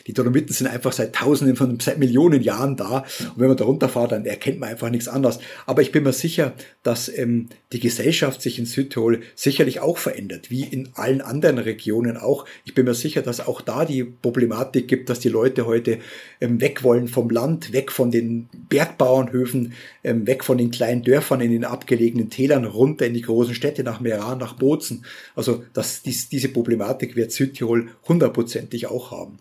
Die 0.07 0.13
Dolomiten 0.13 0.53
sind 0.53 0.67
einfach 0.67 0.93
seit 0.93 1.13
Tausenden 1.13 1.57
von, 1.57 1.77
seit 1.81 1.99
Millionen 1.99 2.41
Jahren 2.41 2.77
da. 2.77 2.99
Und 3.19 3.33
wenn 3.35 3.49
man 3.49 3.57
da 3.57 3.65
runterfahrt, 3.65 4.13
dann 4.13 4.25
erkennt 4.25 4.59
man 4.59 4.69
einfach 4.69 4.89
nichts 4.89 5.09
anderes. 5.09 5.39
Aber 5.65 5.81
ich 5.81 5.91
bin 5.91 6.03
mir 6.03 6.13
sicher, 6.13 6.53
dass 6.83 7.09
ähm, 7.09 7.49
die 7.73 7.81
Gesellschaft 7.81 8.41
sich 8.41 8.57
in 8.57 8.65
Südtirol 8.65 9.19
sicherlich 9.35 9.81
auch 9.81 9.97
verändert, 9.97 10.51
wie 10.51 10.63
in 10.63 10.89
allen 10.93 11.19
anderen 11.19 11.57
Regionen 11.57 12.15
auch. 12.15 12.45
Ich 12.63 12.73
bin 12.73 12.85
mir 12.85 12.93
sicher, 12.93 13.21
dass 13.21 13.45
auch 13.45 13.59
da 13.59 13.83
die 13.83 14.05
Problematik 14.05 14.87
gibt, 14.87 15.09
dass 15.09 15.19
die 15.19 15.29
Leute 15.29 15.65
heute 15.65 15.99
ähm, 16.39 16.61
weg 16.61 16.83
wollen 16.83 17.09
vom 17.09 17.29
Land, 17.29 17.73
weg 17.73 17.91
von 17.91 18.09
den 18.09 18.47
Bergbauernhöfen, 18.69 19.73
ähm, 20.05 20.25
weg 20.25 20.45
von 20.45 20.57
den 20.57 20.71
kleinen 20.71 21.03
Dörfern 21.03 21.40
in 21.41 21.51
den 21.51 21.65
abgelegenen 21.65 22.29
Tälern 22.29 22.65
runter 22.65 23.05
in 23.05 23.13
die 23.13 23.21
großen 23.21 23.55
Städte 23.55 23.83
nach 23.83 23.99
Meran, 23.99 24.37
nach 24.37 24.53
Bozen. 24.53 25.05
Also 25.35 25.63
das, 25.73 26.01
dies, 26.01 26.29
diese 26.29 26.49
Problematik 26.49 27.15
wird 27.15 27.31
Südtirol 27.31 27.89
hundertprozentig 28.07 28.87
auch 28.87 29.11
haben. 29.11 29.39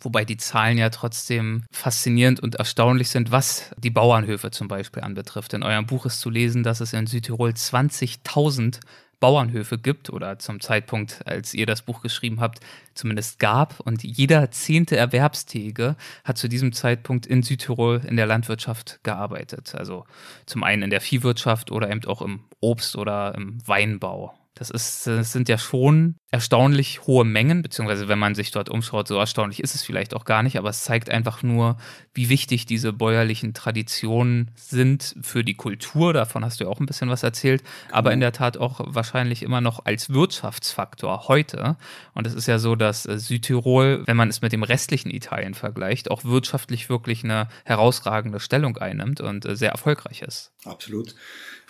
Wobei 0.00 0.24
die 0.24 0.36
Zahlen 0.36 0.78
ja 0.78 0.90
trotzdem 0.90 1.64
faszinierend 1.72 2.40
und 2.40 2.56
erstaunlich 2.56 3.08
sind, 3.08 3.32
was 3.32 3.70
die 3.76 3.90
Bauernhöfe 3.90 4.50
zum 4.50 4.68
Beispiel 4.68 5.02
anbetrifft. 5.02 5.54
In 5.54 5.62
eurem 5.62 5.86
Buch 5.86 6.06
ist 6.06 6.20
zu 6.20 6.30
lesen, 6.30 6.62
dass 6.62 6.80
es 6.80 6.92
in 6.92 7.06
Südtirol 7.06 7.50
20.000 7.50 8.80
Bauernhöfe 9.20 9.78
gibt 9.78 10.10
oder 10.10 10.38
zum 10.38 10.60
Zeitpunkt, 10.60 11.26
als 11.26 11.54
ihr 11.54 11.66
das 11.66 11.82
Buch 11.82 12.02
geschrieben 12.02 12.40
habt, 12.40 12.60
zumindest 12.94 13.38
gab. 13.38 13.80
Und 13.80 14.02
jeder 14.04 14.50
zehnte 14.50 14.96
Erwerbstätige 14.96 15.96
hat 16.24 16.38
zu 16.38 16.48
diesem 16.48 16.72
Zeitpunkt 16.72 17.26
in 17.26 17.42
Südtirol 17.42 18.02
in 18.06 18.16
der 18.16 18.26
Landwirtschaft 18.26 19.00
gearbeitet. 19.02 19.74
Also 19.74 20.04
zum 20.46 20.62
einen 20.62 20.82
in 20.82 20.90
der 20.90 21.00
Viehwirtschaft 21.00 21.70
oder 21.70 21.90
eben 21.90 22.04
auch 22.04 22.22
im 22.22 22.40
Obst- 22.60 22.96
oder 22.96 23.34
im 23.34 23.58
Weinbau. 23.66 24.34
Das, 24.54 24.70
ist, 24.70 25.06
das 25.06 25.32
sind 25.32 25.48
ja 25.48 25.56
schon 25.56 26.16
erstaunlich 26.30 27.06
hohe 27.06 27.24
Mengen, 27.24 27.62
beziehungsweise 27.62 28.06
wenn 28.08 28.18
man 28.18 28.34
sich 28.34 28.50
dort 28.50 28.68
umschaut, 28.68 29.08
so 29.08 29.16
erstaunlich 29.16 29.62
ist 29.62 29.74
es 29.74 29.82
vielleicht 29.82 30.14
auch 30.14 30.26
gar 30.26 30.42
nicht, 30.42 30.58
aber 30.58 30.68
es 30.68 30.82
zeigt 30.82 31.08
einfach 31.08 31.42
nur, 31.42 31.78
wie 32.12 32.28
wichtig 32.28 32.66
diese 32.66 32.92
bäuerlichen 32.92 33.54
Traditionen 33.54 34.50
sind 34.54 35.16
für 35.22 35.42
die 35.42 35.54
Kultur. 35.54 36.12
Davon 36.12 36.44
hast 36.44 36.60
du 36.60 36.64
ja 36.64 36.70
auch 36.70 36.80
ein 36.80 36.86
bisschen 36.86 37.08
was 37.08 37.22
erzählt, 37.22 37.62
aber 37.90 38.12
in 38.12 38.20
der 38.20 38.32
Tat 38.32 38.58
auch 38.58 38.80
wahrscheinlich 38.84 39.42
immer 39.42 39.62
noch 39.62 39.86
als 39.86 40.10
Wirtschaftsfaktor 40.10 41.28
heute. 41.28 41.76
Und 42.12 42.26
es 42.26 42.34
ist 42.34 42.46
ja 42.46 42.58
so, 42.58 42.76
dass 42.76 43.06
äh, 43.06 43.18
Südtirol, 43.18 44.02
wenn 44.06 44.16
man 44.16 44.28
es 44.28 44.42
mit 44.42 44.52
dem 44.52 44.62
restlichen 44.62 45.10
Italien 45.10 45.54
vergleicht, 45.54 46.10
auch 46.10 46.24
wirtschaftlich 46.24 46.90
wirklich 46.90 47.24
eine 47.24 47.48
herausragende 47.64 48.40
Stellung 48.40 48.76
einnimmt 48.76 49.22
und 49.22 49.46
äh, 49.46 49.56
sehr 49.56 49.70
erfolgreich 49.70 50.20
ist. 50.20 50.52
Absolut. 50.64 51.14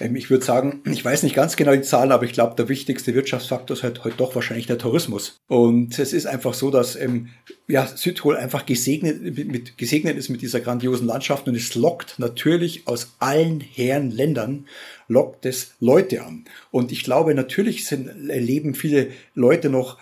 Ähm, 0.00 0.16
ich 0.16 0.30
würde 0.30 0.44
sagen, 0.44 0.82
ich 0.84 1.04
weiß 1.04 1.22
nicht 1.22 1.34
ganz 1.34 1.56
genau 1.56 1.72
die 1.72 1.82
Zahlen, 1.82 2.12
aber 2.12 2.24
ich 2.24 2.32
glaube, 2.32 2.56
der 2.56 2.68
wichtigste 2.68 3.14
Wirtschaftsfaktor 3.14 3.76
ist 3.76 3.82
halt 3.82 4.04
heute 4.04 4.16
doch 4.16 4.34
wahrscheinlich 4.34 4.47
der 4.48 4.78
Tourismus. 4.78 5.40
Und 5.48 5.98
es 5.98 6.12
ist 6.12 6.26
einfach 6.26 6.54
so, 6.54 6.70
dass 6.70 6.96
ähm, 6.96 7.28
ja, 7.66 7.86
Südtirol 7.86 8.36
einfach 8.36 8.66
gesegnet, 8.66 9.22
mit, 9.46 9.78
gesegnet 9.78 10.16
ist 10.16 10.28
mit 10.28 10.42
dieser 10.42 10.60
grandiosen 10.60 11.06
Landschaft 11.06 11.46
und 11.48 11.54
es 11.54 11.74
lockt 11.74 12.18
natürlich 12.18 12.86
aus 12.86 13.14
allen 13.18 13.60
Herren 13.60 14.10
Ländern 14.10 14.66
lockt 15.08 15.46
es 15.46 15.74
Leute 15.80 16.22
an. 16.22 16.44
Und 16.70 16.92
ich 16.92 17.02
glaube, 17.02 17.34
natürlich 17.34 17.86
sind, 17.86 18.10
leben 18.26 18.74
viele 18.74 19.08
Leute 19.34 19.70
noch 19.70 19.98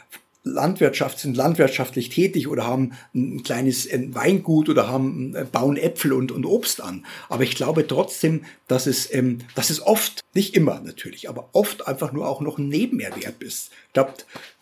Landwirtschaft, 0.47 1.19
sind 1.19 1.37
landwirtschaftlich 1.37 2.09
tätig 2.09 2.47
oder 2.47 2.67
haben 2.67 2.93
ein 3.15 3.43
kleines 3.43 3.89
Weingut 3.91 4.69
oder 4.69 4.89
haben, 4.89 5.35
äh, 5.35 5.45
bauen 5.45 5.77
Äpfel 5.77 6.13
und, 6.13 6.31
und 6.31 6.47
Obst 6.47 6.81
an. 6.81 7.05
Aber 7.29 7.43
ich 7.43 7.57
glaube 7.57 7.87
trotzdem, 7.87 8.45
dass 8.69 8.87
es, 8.87 9.13
ähm, 9.13 9.39
dass 9.57 9.71
es 9.71 9.83
oft, 9.83 10.21
nicht 10.35 10.55
immer 10.55 10.81
natürlich, 10.81 11.29
aber 11.29 11.49
oft 11.53 11.89
einfach 11.89 12.13
nur 12.13 12.29
auch 12.29 12.41
noch 12.41 12.59
ein 12.59 12.69
Nebenerwerb 12.69 13.43
ist. 13.43 13.71
Ich 13.89 13.93
glaube, 13.95 14.15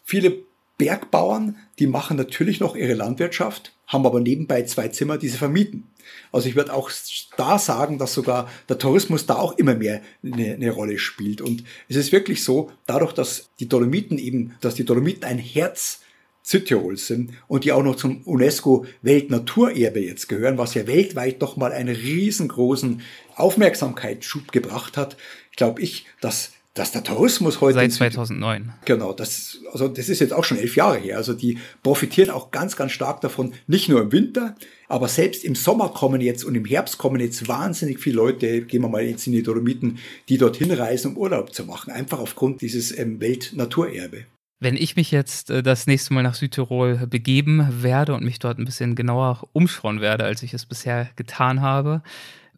viele 0.05 0.39
Bergbauern, 0.79 1.57
die 1.79 1.87
machen 1.87 2.17
natürlich 2.17 2.61
noch 2.61 2.75
ihre 2.77 2.95
Landwirtschaft, 2.95 3.73
haben 3.87 4.07
aber 4.07 4.21
nebenbei 4.21 4.63
zwei 4.63 4.89
Zimmer, 4.89 5.19
die 5.19 5.29
sie 5.29 5.39
vermieten. 5.39 5.85
Also 6.33 6.49
ich 6.49 6.57
würde 6.57 6.73
auch 6.73 6.91
da 7.37 7.59
sagen, 7.59 7.99
dass 7.99 8.15
sogar 8.15 8.51
der 8.69 8.79
Tourismus 8.79 9.27
da 9.27 9.37
auch 9.37 9.59
immer 9.59 9.75
mehr 9.75 10.03
eine, 10.23 10.55
eine, 10.55 10.71
Rolle 10.71 10.99
spielt. 10.99 11.41
Und 11.41 11.65
es 11.89 11.97
ist 11.97 12.13
wirklich 12.13 12.43
so, 12.45 12.71
dadurch, 12.87 13.13
dass 13.13 13.51
die 13.61 13.69
Dolomiten 13.69 14.19
eben, 14.19 14.55
dass 14.61 14.75
die 14.75 14.85
Dolomiten 14.85 15.25
ein 15.25 15.39
Herz 15.39 16.01
Südtirols 16.47 17.07
sind 17.07 17.33
und 17.49 17.65
die 17.65 17.73
auch 17.73 17.83
noch 17.83 17.97
zum 17.97 18.21
UNESCO 18.25 18.85
Weltnaturerbe 19.01 20.01
jetzt 20.01 20.29
gehören, 20.29 20.59
was 20.59 20.75
ja 20.75 20.87
weltweit 20.87 21.41
doch 21.41 21.57
mal 21.57 21.73
einen 21.73 21.95
riesengroßen 21.95 23.01
Aufmerksamkeitsschub 23.35 24.53
gebracht 24.53 24.99
hat, 24.99 25.17
glaube 25.57 25.81
ich, 25.81 26.07
dass 26.21 26.53
dass 26.75 26.91
der 26.91 27.05
Tourismus 27.05 27.61
heute. 27.61 27.75
Seit 27.75 27.93
2009. 27.93 28.73
Genau, 28.85 29.13
das, 29.13 29.61
also 29.73 29.87
das 29.87 30.09
ist 30.09 30.19
jetzt 30.19 30.33
auch 30.33 30.43
schon 30.43 30.59
elf 30.59 30.75
Jahre 30.75 30.99
her. 30.99 31.17
Also 31.17 31.33
die 31.33 31.59
profitieren 31.85 32.31
auch 32.31 32.51
ganz, 32.51 32.75
ganz 32.75 32.91
stark 32.91 33.21
davon, 33.21 33.55
nicht 33.69 33.89
nur 33.89 34.03
im 34.03 34.11
Winter, 34.11 34.57
aber 34.89 35.07
selbst 35.07 35.45
im 35.45 35.55
Sommer 35.55 35.91
kommen 35.91 36.21
jetzt 36.21 36.45
und 36.45 36.57
im 36.57 36.65
Herbst 36.65 36.99
kommen 36.99 37.21
jetzt 37.21 37.47
wahnsinnig 37.47 38.01
viele 38.01 38.17
Leute, 38.17 38.63
gehen 38.63 38.83
wir 38.83 38.89
mal 38.89 39.05
jetzt 39.05 39.27
in 39.29 39.33
die 39.33 39.45
Dolomiten, 39.45 39.99
die 40.29 40.37
dorthin 40.37 40.73
reisen, 40.73 41.13
um 41.13 41.17
Urlaub 41.17 41.55
zu 41.55 41.65
machen. 41.65 41.93
Einfach 41.93 42.19
aufgrund 42.19 42.61
dieses 42.61 42.97
ähm, 42.99 43.21
Weltnaturerbe. 43.21 44.27
Wenn 44.61 44.77
ich 44.77 44.97
mich 44.97 45.13
jetzt 45.13 45.51
äh, 45.51 45.63
das 45.63 45.87
nächste 45.87 46.13
Mal 46.13 46.23
nach 46.23 46.35
Südtirol 46.35 47.07
begeben 47.07 47.69
werde 47.83 48.15
und 48.15 48.25
mich 48.25 48.41
dort 48.41 48.59
ein 48.59 48.65
bisschen 48.65 48.97
genauer 48.97 49.49
umschauen 49.53 50.01
werde, 50.01 50.25
als 50.25 50.43
ich 50.43 50.55
es 50.55 50.67
bisher 50.67 51.11
getan 51.15 51.61
habe, 51.61 52.03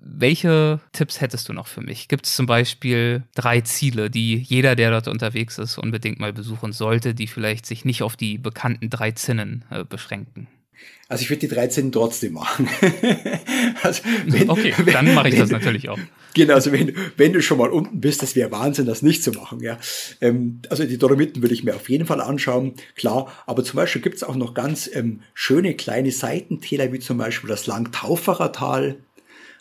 welche 0.02 0.80
Tipps 0.92 1.20
hättest 1.20 1.48
du 1.48 1.52
noch 1.52 1.66
für 1.66 1.80
mich? 1.80 2.08
Gibt 2.08 2.26
es 2.26 2.36
zum 2.36 2.46
Beispiel 2.46 3.24
drei 3.34 3.60
Ziele, 3.62 4.10
die 4.10 4.36
jeder, 4.36 4.76
der 4.76 4.90
dort 4.90 5.08
unterwegs 5.08 5.58
ist, 5.58 5.78
unbedingt 5.78 6.20
mal 6.20 6.32
besuchen 6.32 6.72
sollte, 6.72 7.14
die 7.14 7.26
vielleicht 7.26 7.66
sich 7.66 7.84
nicht 7.84 8.02
auf 8.02 8.16
die 8.16 8.38
bekannten 8.38 8.88
drei 8.90 9.10
Zinnen 9.12 9.64
äh, 9.70 9.84
beschränken? 9.84 10.48
Also 11.08 11.22
ich 11.22 11.30
würde 11.30 11.40
die 11.40 11.48
13 11.48 11.92
trotzdem 11.92 12.32
machen. 12.32 12.68
also 13.82 14.02
wenn, 14.26 14.50
okay, 14.50 14.74
wenn, 14.76 14.92
dann 14.92 15.14
mache 15.14 15.28
ich 15.28 15.34
wenn, 15.34 15.40
das 15.40 15.50
natürlich 15.50 15.88
auch. 15.88 15.98
Genau, 16.34 16.54
also 16.54 16.72
wenn, 16.72 16.94
wenn 17.16 17.32
du 17.32 17.40
schon 17.40 17.58
mal 17.58 17.70
unten 17.70 18.00
bist, 18.00 18.22
das 18.22 18.34
wäre 18.34 18.50
Wahnsinn, 18.50 18.86
das 18.86 19.02
nicht 19.02 19.22
zu 19.22 19.30
machen. 19.30 19.60
Ja. 19.60 19.78
Ähm, 20.20 20.60
also 20.68 20.84
die 20.84 20.98
Dolomiten 20.98 21.42
würde 21.42 21.54
ich 21.54 21.62
mir 21.62 21.76
auf 21.76 21.88
jeden 21.88 22.06
Fall 22.06 22.20
anschauen, 22.20 22.74
klar. 22.96 23.32
Aber 23.46 23.62
zum 23.62 23.76
Beispiel 23.76 24.02
gibt 24.02 24.16
es 24.16 24.24
auch 24.24 24.34
noch 24.34 24.52
ganz 24.52 24.90
ähm, 24.92 25.20
schöne 25.32 25.74
kleine 25.74 26.10
Seitentäler, 26.10 26.92
wie 26.92 26.98
zum 26.98 27.18
Beispiel 27.18 27.48
das 27.48 27.66
Langtaufacher 27.66 28.50
Tal 28.50 28.98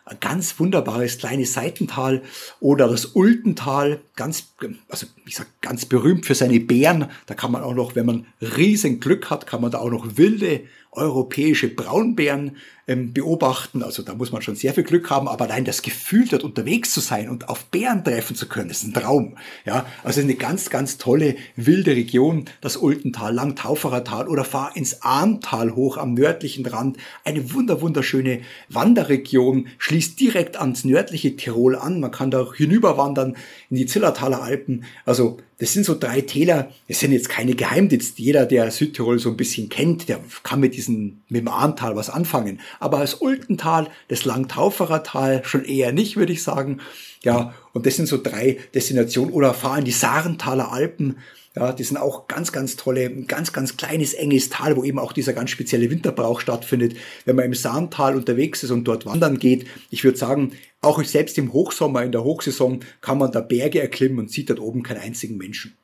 ein 0.05 0.17
ganz 0.19 0.59
wunderbares 0.59 1.17
kleines 1.17 1.53
Seitental 1.53 2.21
oder 2.59 2.87
das 2.87 3.05
Ultental, 3.05 3.99
ganz, 4.15 4.53
also 4.87 5.07
ich 5.25 5.35
sag 5.35 5.47
ganz 5.61 5.85
berühmt 5.85 6.27
für 6.27 6.35
seine 6.35 6.59
Bären. 6.59 7.09
Da 7.25 7.33
kann 7.33 7.51
man 7.51 7.63
auch 7.63 7.73
noch, 7.73 7.95
wenn 7.95 8.05
man 8.05 8.27
riesen 8.39 8.99
Glück 8.99 9.31
hat, 9.31 9.47
kann 9.47 9.61
man 9.61 9.71
da 9.71 9.79
auch 9.79 9.89
noch 9.89 10.17
wilde 10.17 10.61
europäische 10.95 11.67
Braunbären 11.67 12.57
ähm, 12.87 13.13
beobachten. 13.13 13.83
Also 13.83 14.03
da 14.03 14.13
muss 14.13 14.31
man 14.31 14.41
schon 14.41 14.55
sehr 14.55 14.73
viel 14.73 14.83
Glück 14.83 15.09
haben, 15.09 15.27
aber 15.27 15.45
allein 15.45 15.65
das 15.65 15.81
Gefühl, 15.81 16.27
dort 16.27 16.43
unterwegs 16.43 16.93
zu 16.93 16.99
sein 16.99 17.29
und 17.29 17.49
auf 17.49 17.65
Bären 17.65 18.03
treffen 18.03 18.35
zu 18.35 18.47
können, 18.47 18.69
ist 18.69 18.83
ein 18.83 18.93
Traum. 18.93 19.37
Ja, 19.65 19.85
also 20.03 20.21
eine 20.21 20.35
ganz, 20.35 20.69
ganz 20.69 20.97
tolle 20.97 21.35
wilde 21.55 21.91
Region, 21.91 22.45
das 22.61 22.77
Ultental, 22.77 23.33
Langtauferer 23.33 24.03
Tal 24.03 24.27
oder 24.27 24.43
fahr 24.43 24.75
ins 24.75 25.01
Ahntal 25.01 25.75
hoch 25.75 25.97
am 25.97 26.13
nördlichen 26.13 26.65
Rand. 26.65 26.97
Eine 27.23 27.53
wunder, 27.53 27.81
wunderschöne 27.81 28.41
Wanderregion, 28.69 29.67
schließt 29.77 30.19
direkt 30.19 30.57
ans 30.57 30.85
nördliche 30.85 31.35
Tirol 31.35 31.75
an. 31.75 31.99
Man 31.99 32.11
kann 32.11 32.31
da 32.31 32.45
hinüberwandern 32.53 33.35
in 33.69 33.77
die 33.77 33.85
Zillertaler 33.85 34.41
Alpen. 34.41 34.85
Also 35.05 35.37
das 35.57 35.71
sind 35.71 35.85
so 35.85 35.97
drei 35.97 36.21
Täler. 36.21 36.71
Es 36.87 36.99
sind 36.99 37.13
jetzt 37.13 37.29
keine 37.29 37.55
Geheimdienste. 37.55 38.21
Jeder, 38.21 38.45
der 38.45 38.71
Südtirol 38.71 39.19
so 39.19 39.29
ein 39.29 39.37
bisschen 39.37 39.69
kennt, 39.69 40.09
der 40.09 40.19
kann 40.43 40.59
mit 40.59 40.75
diesem, 40.75 41.21
mit 41.29 41.41
dem 41.41 41.47
Ahntal 41.47 41.95
was 41.95 42.09
anfangen. 42.09 42.59
Aber 42.79 42.99
das 42.99 43.15
Ultental, 43.15 43.87
das 44.09 44.25
Langtauferer 44.25 45.03
Tal 45.03 45.43
schon 45.45 45.63
eher 45.63 45.93
nicht, 45.93 46.17
würde 46.17 46.33
ich 46.33 46.43
sagen. 46.43 46.81
Ja, 47.23 47.53
und 47.73 47.85
das 47.85 47.95
sind 47.95 48.07
so 48.07 48.21
drei 48.21 48.57
Destinationen. 48.73 49.33
Oder 49.33 49.53
fahren 49.53 49.85
die 49.85 49.91
Sarentaler 49.91 50.71
Alpen. 50.71 51.17
Ja, 51.55 51.71
die 51.71 51.83
sind 51.83 51.97
auch 51.97 52.27
ganz, 52.27 52.51
ganz 52.51 52.75
tolle, 52.75 53.05
ein 53.05 53.27
ganz, 53.27 53.53
ganz 53.53 53.77
kleines, 53.77 54.13
enges 54.13 54.49
Tal, 54.49 54.75
wo 54.75 54.83
eben 54.83 54.99
auch 54.99 55.13
dieser 55.13 55.31
ganz 55.31 55.51
spezielle 55.51 55.89
Winterbrauch 55.89 56.41
stattfindet. 56.41 56.95
Wenn 57.23 57.37
man 57.37 57.45
im 57.45 57.53
Sahntal 57.53 58.15
unterwegs 58.15 58.63
ist 58.63 58.71
und 58.71 58.83
dort 58.83 59.05
wandern 59.05 59.39
geht, 59.39 59.65
ich 59.89 60.03
würde 60.03 60.17
sagen, 60.17 60.51
auch 60.81 61.01
selbst 61.03 61.37
im 61.37 61.53
Hochsommer, 61.53 62.03
in 62.03 62.11
der 62.11 62.23
Hochsaison, 62.23 62.81
kann 62.99 63.17
man 63.17 63.31
da 63.31 63.39
Berge 63.39 63.81
erklimmen 63.81 64.19
und 64.19 64.31
sieht 64.31 64.49
dort 64.49 64.59
oben 64.59 64.83
keinen 64.83 64.99
einzigen 64.99 65.37
Menschen. 65.37 65.77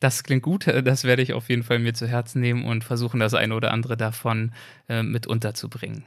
Das 0.00 0.22
klingt 0.22 0.42
gut, 0.42 0.66
das 0.66 1.04
werde 1.04 1.22
ich 1.22 1.32
auf 1.32 1.48
jeden 1.48 1.62
Fall 1.62 1.78
mir 1.78 1.94
zu 1.94 2.06
Herzen 2.06 2.42
nehmen 2.42 2.66
und 2.66 2.84
versuchen, 2.84 3.20
das 3.20 3.32
eine 3.32 3.54
oder 3.54 3.70
andere 3.70 3.96
davon 3.96 4.52
äh, 4.88 5.02
mit 5.02 5.26
unterzubringen. 5.26 6.04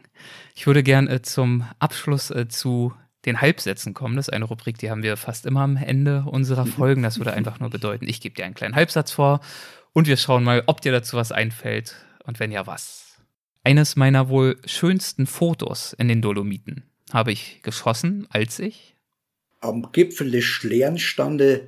Ich 0.54 0.68
würde 0.68 0.84
gern 0.84 1.08
äh, 1.08 1.24
zum 1.24 1.66
Abschluss 1.80 2.30
äh, 2.30 2.48
zu 2.48 2.94
den 3.26 3.42
Halbsätzen 3.42 3.94
kommen. 3.94 4.16
Das 4.16 4.28
ist 4.28 4.34
eine 4.34 4.46
Rubrik, 4.46 4.78
die 4.78 4.90
haben 4.90 5.04
wir 5.04 5.18
fast 5.18 5.46
immer 5.46 5.62
am 5.62 5.78
Ende 5.78 6.24
unserer. 6.26 6.66
Folgen. 6.78 7.04
Das 7.04 7.18
würde 7.18 7.34
einfach 7.34 7.60
nur 7.60 7.70
bedeuten, 7.70 8.08
ich 8.08 8.22
gebe 8.22 8.36
dir 8.36 8.46
einen 8.46 8.54
kleinen 8.54 8.76
Halbsatz 8.76 9.12
vor 9.12 9.40
und 9.94 10.08
wir 10.08 10.18
schauen 10.18 10.44
mal, 10.44 10.64
ob 10.68 10.82
dir 10.82 10.92
dazu 10.92 11.18
was 11.18 11.32
einfällt 11.32 11.96
und 12.26 12.40
wenn 12.40 12.52
ja, 12.52 12.68
was. 12.68 13.18
Eines 13.64 13.96
meiner 13.96 14.30
wohl 14.30 14.58
schönsten 14.66 15.28
Fotos 15.28 15.94
in 15.94 16.08
den 16.08 16.22
Dolomiten 16.22 16.84
habe 17.12 17.32
ich 17.32 17.62
geschossen, 17.64 18.28
als 18.30 18.60
ich 18.60 18.96
am 19.60 19.92
Gipfel 19.92 20.32
des 20.32 20.44
Schlern 20.44 21.00
stande 21.00 21.68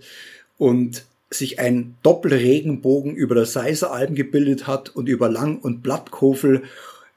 und 0.58 1.06
sich 1.32 1.60
ein 1.60 1.96
Doppelregenbogen 2.04 3.16
über 3.16 3.36
der 3.36 3.46
Seiseralben 3.46 4.16
gebildet 4.16 4.68
hat 4.68 4.90
und 4.90 5.08
über 5.08 5.30
Lang- 5.30 5.60
und 5.60 5.82
Blattkofel. 5.84 6.64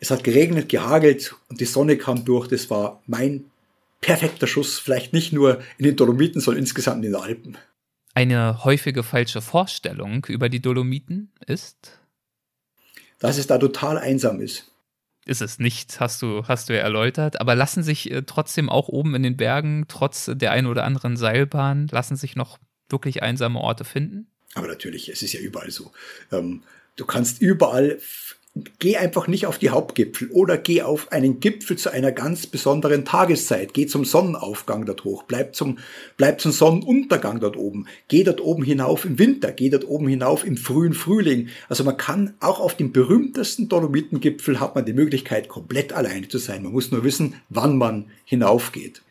Es 0.00 0.10
hat 0.10 0.24
geregnet, 0.24 0.68
gehagelt 0.68 1.36
und 1.48 1.60
die 1.60 1.66
Sonne 1.66 1.96
kam 1.96 2.24
durch. 2.24 2.48
Das 2.48 2.68
war 2.70 3.02
mein 3.06 3.44
perfekter 4.02 4.46
Schuss, 4.46 4.78
vielleicht 4.78 5.14
nicht 5.14 5.32
nur 5.32 5.62
in 5.78 5.86
den 5.86 5.96
Dolomiten, 5.96 6.42
sondern 6.42 6.60
insgesamt 6.60 7.02
in 7.04 7.12
den 7.12 7.20
Alpen. 7.20 7.56
Eine 8.12 8.64
häufige 8.64 9.02
falsche 9.02 9.40
Vorstellung 9.40 10.26
über 10.26 10.50
die 10.50 10.60
Dolomiten 10.60 11.32
ist? 11.46 11.98
Dass 13.18 13.38
es 13.38 13.46
da 13.46 13.56
total 13.56 13.96
einsam 13.96 14.40
ist. 14.40 14.70
Ist 15.24 15.40
es 15.40 15.58
nicht, 15.58 16.00
hast 16.00 16.20
du, 16.20 16.44
hast 16.48 16.68
du 16.68 16.74
ja 16.74 16.80
erläutert. 16.80 17.40
Aber 17.40 17.54
lassen 17.54 17.82
sich 17.82 18.10
äh, 18.10 18.22
trotzdem 18.22 18.68
auch 18.68 18.88
oben 18.88 19.14
in 19.14 19.22
den 19.22 19.36
Bergen, 19.36 19.86
trotz 19.88 20.28
der 20.34 20.50
einen 20.50 20.66
oder 20.66 20.84
anderen 20.84 21.16
Seilbahn, 21.16 21.86
lassen 21.90 22.16
sich 22.16 22.36
noch 22.36 22.58
wirklich 22.88 23.22
einsame 23.22 23.60
Orte 23.60 23.84
finden? 23.84 24.26
Aber 24.54 24.66
natürlich, 24.66 25.08
es 25.08 25.22
ist 25.22 25.32
ja 25.32 25.40
überall 25.40 25.70
so. 25.70 25.92
Ähm, 26.32 26.64
du 26.96 27.06
kannst 27.06 27.40
überall 27.40 27.98
geh 28.78 28.96
einfach 28.96 29.28
nicht 29.28 29.46
auf 29.46 29.58
die 29.58 29.70
Hauptgipfel 29.70 30.28
oder 30.30 30.58
geh 30.58 30.82
auf 30.82 31.10
einen 31.10 31.40
Gipfel 31.40 31.78
zu 31.78 31.90
einer 31.90 32.12
ganz 32.12 32.46
besonderen 32.46 33.04
Tageszeit. 33.04 33.72
Geh 33.72 33.86
zum 33.86 34.04
Sonnenaufgang 34.04 34.84
dort 34.84 35.04
hoch, 35.04 35.22
bleib 35.22 35.54
zum, 35.54 35.78
bleib 36.18 36.40
zum 36.40 36.52
Sonnenuntergang 36.52 37.40
dort 37.40 37.56
oben. 37.56 37.86
Geh 38.08 38.24
dort 38.24 38.42
oben 38.42 38.62
hinauf 38.62 39.06
im 39.06 39.18
Winter, 39.18 39.52
geh 39.52 39.70
dort 39.70 39.86
oben 39.86 40.06
hinauf 40.06 40.44
im 40.44 40.58
frühen 40.58 40.92
Frühling. 40.92 41.48
Also 41.68 41.82
man 41.84 41.96
kann 41.96 42.34
auch 42.40 42.60
auf 42.60 42.76
dem 42.76 42.92
berühmtesten 42.92 43.68
Dolomitengipfel 43.68 44.60
hat 44.60 44.74
man 44.74 44.84
die 44.84 44.92
Möglichkeit, 44.92 45.48
komplett 45.48 45.94
alleine 45.94 46.28
zu 46.28 46.38
sein. 46.38 46.62
Man 46.62 46.72
muss 46.72 46.90
nur 46.90 47.04
wissen, 47.04 47.34
wann 47.48 47.78
man 47.78 48.10
hinaufgeht. 48.24 49.02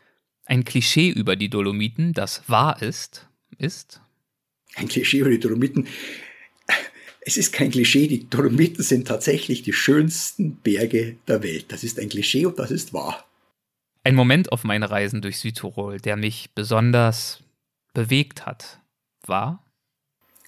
Ein 0.44 0.64
Klischee 0.64 1.08
über 1.08 1.34
die 1.34 1.48
Dolomiten, 1.48 2.12
das 2.12 2.42
wahr 2.48 2.80
ist, 2.80 3.28
ist? 3.58 4.00
Ein 4.76 4.88
Klischee 4.88 5.18
über 5.18 5.30
die 5.30 5.40
Dolomiten 5.40 5.86
es 7.24 7.36
ist 7.36 7.52
kein 7.52 7.70
Klischee, 7.70 8.08
die 8.08 8.28
Dolomiten 8.28 8.82
sind 8.82 9.06
tatsächlich 9.06 9.62
die 9.62 9.72
schönsten 9.72 10.56
Berge 10.56 11.16
der 11.28 11.42
Welt. 11.42 11.66
Das 11.68 11.84
ist 11.84 11.98
ein 11.98 12.08
Klischee 12.08 12.46
und 12.46 12.58
das 12.58 12.70
ist 12.70 12.92
wahr. 12.92 13.24
Ein 14.04 14.16
Moment 14.16 14.50
auf 14.50 14.64
meinen 14.64 14.82
Reisen 14.82 15.22
durch 15.22 15.38
Südtirol, 15.38 15.98
der 15.98 16.16
mich 16.16 16.50
besonders 16.54 17.40
bewegt 17.94 18.46
hat, 18.46 18.80
war? 19.24 19.64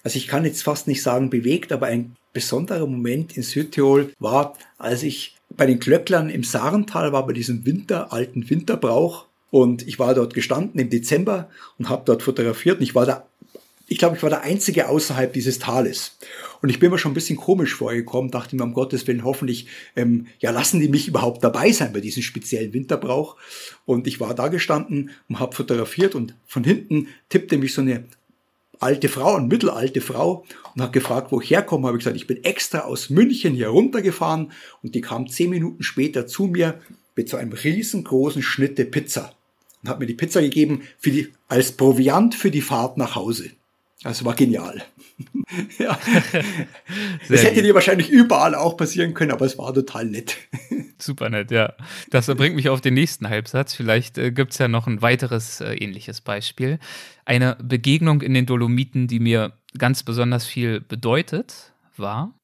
Also 0.03 0.17
ich 0.17 0.27
kann 0.27 0.43
jetzt 0.43 0.63
fast 0.63 0.87
nicht 0.87 1.01
sagen 1.01 1.29
bewegt, 1.29 1.71
aber 1.71 1.87
ein 1.87 2.17
besonderer 2.33 2.85
Moment 2.85 3.37
in 3.37 3.43
Südtirol 3.43 4.13
war, 4.19 4.57
als 4.77 5.03
ich 5.03 5.37
bei 5.49 5.65
den 5.65 5.79
Klöcklern 5.79 6.29
im 6.29 6.43
Sarental 6.43 7.13
war, 7.13 7.25
bei 7.25 7.33
diesem 7.33 7.65
Winter, 7.65 8.11
alten 8.11 8.49
Winterbrauch. 8.49 9.25
Und 9.51 9.87
ich 9.87 9.99
war 9.99 10.13
dort 10.13 10.33
gestanden 10.33 10.81
im 10.81 10.89
Dezember 10.89 11.49
und 11.79 11.87
habe 11.87 12.03
dort 12.05 12.23
fotografiert. 12.23 12.79
Und 12.79 12.83
ich 12.83 12.93
war 12.93 13.05
da 13.05 13.25
ich 13.87 13.97
glaube, 13.97 14.15
ich 14.15 14.23
war 14.23 14.29
der 14.29 14.41
Einzige 14.41 14.89
außerhalb 14.89 15.31
dieses 15.31 15.59
Tales. 15.59 16.17
Und 16.61 16.69
ich 16.69 16.79
bin 16.79 16.89
mir 16.89 16.97
schon 16.97 17.11
ein 17.11 17.15
bisschen 17.15 17.37
komisch 17.37 17.75
vorgekommen, 17.75 18.31
dachte 18.31 18.55
mir, 18.55 18.63
um 18.63 18.73
Gottes 18.73 19.05
Willen, 19.05 19.23
hoffentlich, 19.23 19.67
ähm, 19.95 20.27
ja, 20.39 20.51
lassen 20.51 20.79
die 20.79 20.89
mich 20.89 21.07
überhaupt 21.07 21.43
dabei 21.43 21.71
sein 21.71 21.93
bei 21.93 21.99
diesem 21.99 22.23
speziellen 22.23 22.73
Winterbrauch. 22.73 23.35
Und 23.85 24.07
ich 24.07 24.19
war 24.19 24.33
da 24.33 24.47
gestanden 24.47 25.11
und 25.29 25.39
habe 25.39 25.55
fotografiert 25.55 26.15
und 26.15 26.35
von 26.47 26.63
hinten 26.63 27.07
tippte 27.29 27.57
mich 27.57 27.73
so 27.73 27.81
eine 27.81 28.05
alte 28.79 29.07
Frau, 29.07 29.35
eine 29.35 29.47
mittelalte 29.47 30.01
Frau 30.01 30.45
und 30.73 30.81
hat 30.81 30.93
gefragt, 30.93 31.31
wo 31.31 31.39
ich 31.39 31.51
herkomme. 31.51 31.87
Habe 31.87 31.97
ich 31.97 32.03
gesagt, 32.03 32.17
ich 32.17 32.27
bin 32.27 32.43
extra 32.43 32.79
aus 32.79 33.09
München 33.09 33.53
hier 33.53 33.69
runtergefahren 33.69 34.51
und 34.81 34.95
die 34.95 35.01
kam 35.01 35.27
zehn 35.27 35.49
Minuten 35.49 35.83
später 35.83 36.25
zu 36.25 36.45
mir 36.45 36.79
mit 37.15 37.29
so 37.29 37.37
einem 37.37 37.53
riesengroßen 37.53 38.41
Schnitte 38.41 38.85
Pizza 38.85 39.33
und 39.83 39.89
hat 39.89 39.99
mir 39.99 40.07
die 40.07 40.15
Pizza 40.15 40.41
gegeben 40.41 40.81
für 40.97 41.11
die, 41.11 41.31
als 41.47 41.71
Proviant 41.71 42.33
für 42.33 42.51
die 42.51 42.61
Fahrt 42.61 42.97
nach 42.97 43.15
Hause. 43.15 43.51
Das 44.03 44.23
war 44.25 44.35
genial. 44.35 44.83
ja. 45.79 45.97
das 47.29 47.43
hätte 47.43 47.61
dir 47.61 47.73
wahrscheinlich 47.73 48.09
überall 48.09 48.55
auch 48.55 48.77
passieren 48.77 49.13
können, 49.13 49.31
aber 49.31 49.45
es 49.45 49.57
war 49.57 49.73
total 49.73 50.05
nett. 50.05 50.37
Super 50.99 51.29
nett, 51.29 51.51
ja. 51.51 51.73
Das 52.09 52.27
bringt 52.27 52.55
mich 52.55 52.69
auf 52.69 52.81
den 52.81 52.93
nächsten 52.93 53.29
Halbsatz. 53.29 53.73
Vielleicht 53.73 54.17
äh, 54.17 54.31
gibt 54.31 54.51
es 54.51 54.59
ja 54.59 54.67
noch 54.67 54.87
ein 54.87 55.01
weiteres 55.01 55.61
äh, 55.61 55.73
ähnliches 55.73 56.21
Beispiel. 56.21 56.79
Eine 57.25 57.57
Begegnung 57.63 58.21
in 58.21 58.33
den 58.33 58.45
Dolomiten, 58.45 59.07
die 59.07 59.19
mir 59.19 59.53
ganz 59.77 60.03
besonders 60.03 60.45
viel 60.45 60.81
bedeutet, 60.81 61.73
war. 61.97 62.37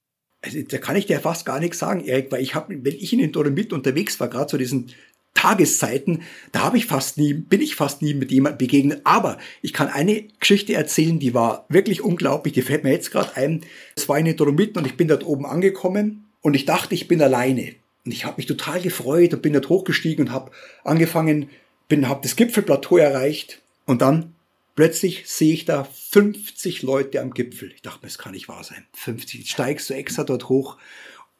Also, 0.44 0.60
da 0.64 0.78
kann 0.80 0.96
ich 0.96 1.06
dir 1.06 1.20
fast 1.20 1.46
gar 1.46 1.60
nichts 1.60 1.80
sagen, 1.80 2.04
Erik, 2.04 2.32
weil 2.32 2.42
ich 2.42 2.56
habe, 2.56 2.74
wenn 2.84 2.96
ich 2.96 3.14
in 3.14 3.20
den 3.20 3.32
Dolomiten 3.32 3.78
unterwegs 3.78 4.20
war, 4.20 4.28
gerade 4.28 4.48
zu 4.48 4.58
diesen 4.58 4.92
Tageszeiten, 5.34 6.22
da 6.52 6.62
habe 6.62 6.78
ich 6.78 6.86
fast 6.86 7.18
nie, 7.18 7.34
bin 7.34 7.62
ich 7.62 7.76
fast 7.76 8.02
nie 8.02 8.14
mit 8.14 8.32
jemandem 8.32 8.60
begegnet. 8.60 9.02
Aber 9.06 9.38
ich 9.62 9.74
kann 9.74 9.88
eine 9.88 10.24
Geschichte 10.40 10.74
erzählen, 10.74 11.20
die 11.20 11.34
war 11.34 11.66
wirklich 11.70 12.02
unglaublich. 12.02 12.54
Die 12.54 12.62
fällt 12.62 12.84
mir 12.84 12.92
jetzt 12.92 13.12
gerade 13.12 13.36
ein. 13.38 13.62
Es 13.96 14.08
war 14.08 14.20
in 14.20 14.26
den 14.26 14.38
Dolomiten 14.38 14.78
und 14.78 14.86
ich 14.86 14.98
bin 14.98 15.08
dort 15.08 15.26
oben 15.26 15.46
angekommen 15.46 16.26
und 16.42 16.54
ich 16.54 16.66
dachte, 16.66 16.94
ich 16.94 17.08
bin 17.08 17.22
alleine. 17.22 17.74
Und 18.06 18.12
ich 18.12 18.26
habe 18.26 18.38
mich 18.38 18.46
total 18.46 18.82
gefreut 18.82 19.34
und 19.34 19.42
bin 19.42 19.54
dort 19.54 19.70
hochgestiegen 19.70 20.28
und 20.28 20.34
habe 20.34 20.52
angefangen, 20.84 21.50
bin, 21.88 22.08
habe 22.08 22.22
das 22.24 22.36
Gipfelplateau 22.36 22.98
erreicht 22.98 23.62
und 23.86 24.02
dann 24.02 24.34
plötzlich 24.76 25.24
sehe 25.28 25.54
ich 25.54 25.66
da 25.66 25.84
50 25.84 26.82
Leute 26.82 27.22
am 27.22 27.34
Gipfel. 27.34 27.72
Ich 27.74 27.82
dachte 27.82 28.00
mir, 28.02 28.08
das 28.08 28.18
kann 28.18 28.34
nicht 28.34 28.48
wahr 28.48 28.64
sein. 28.64 28.86
50. 28.94 29.42
Jetzt 29.42 29.52
steigst 29.52 29.90
du 29.90 29.94
extra 29.94 30.24
dort 30.24 30.50
hoch 30.50 30.78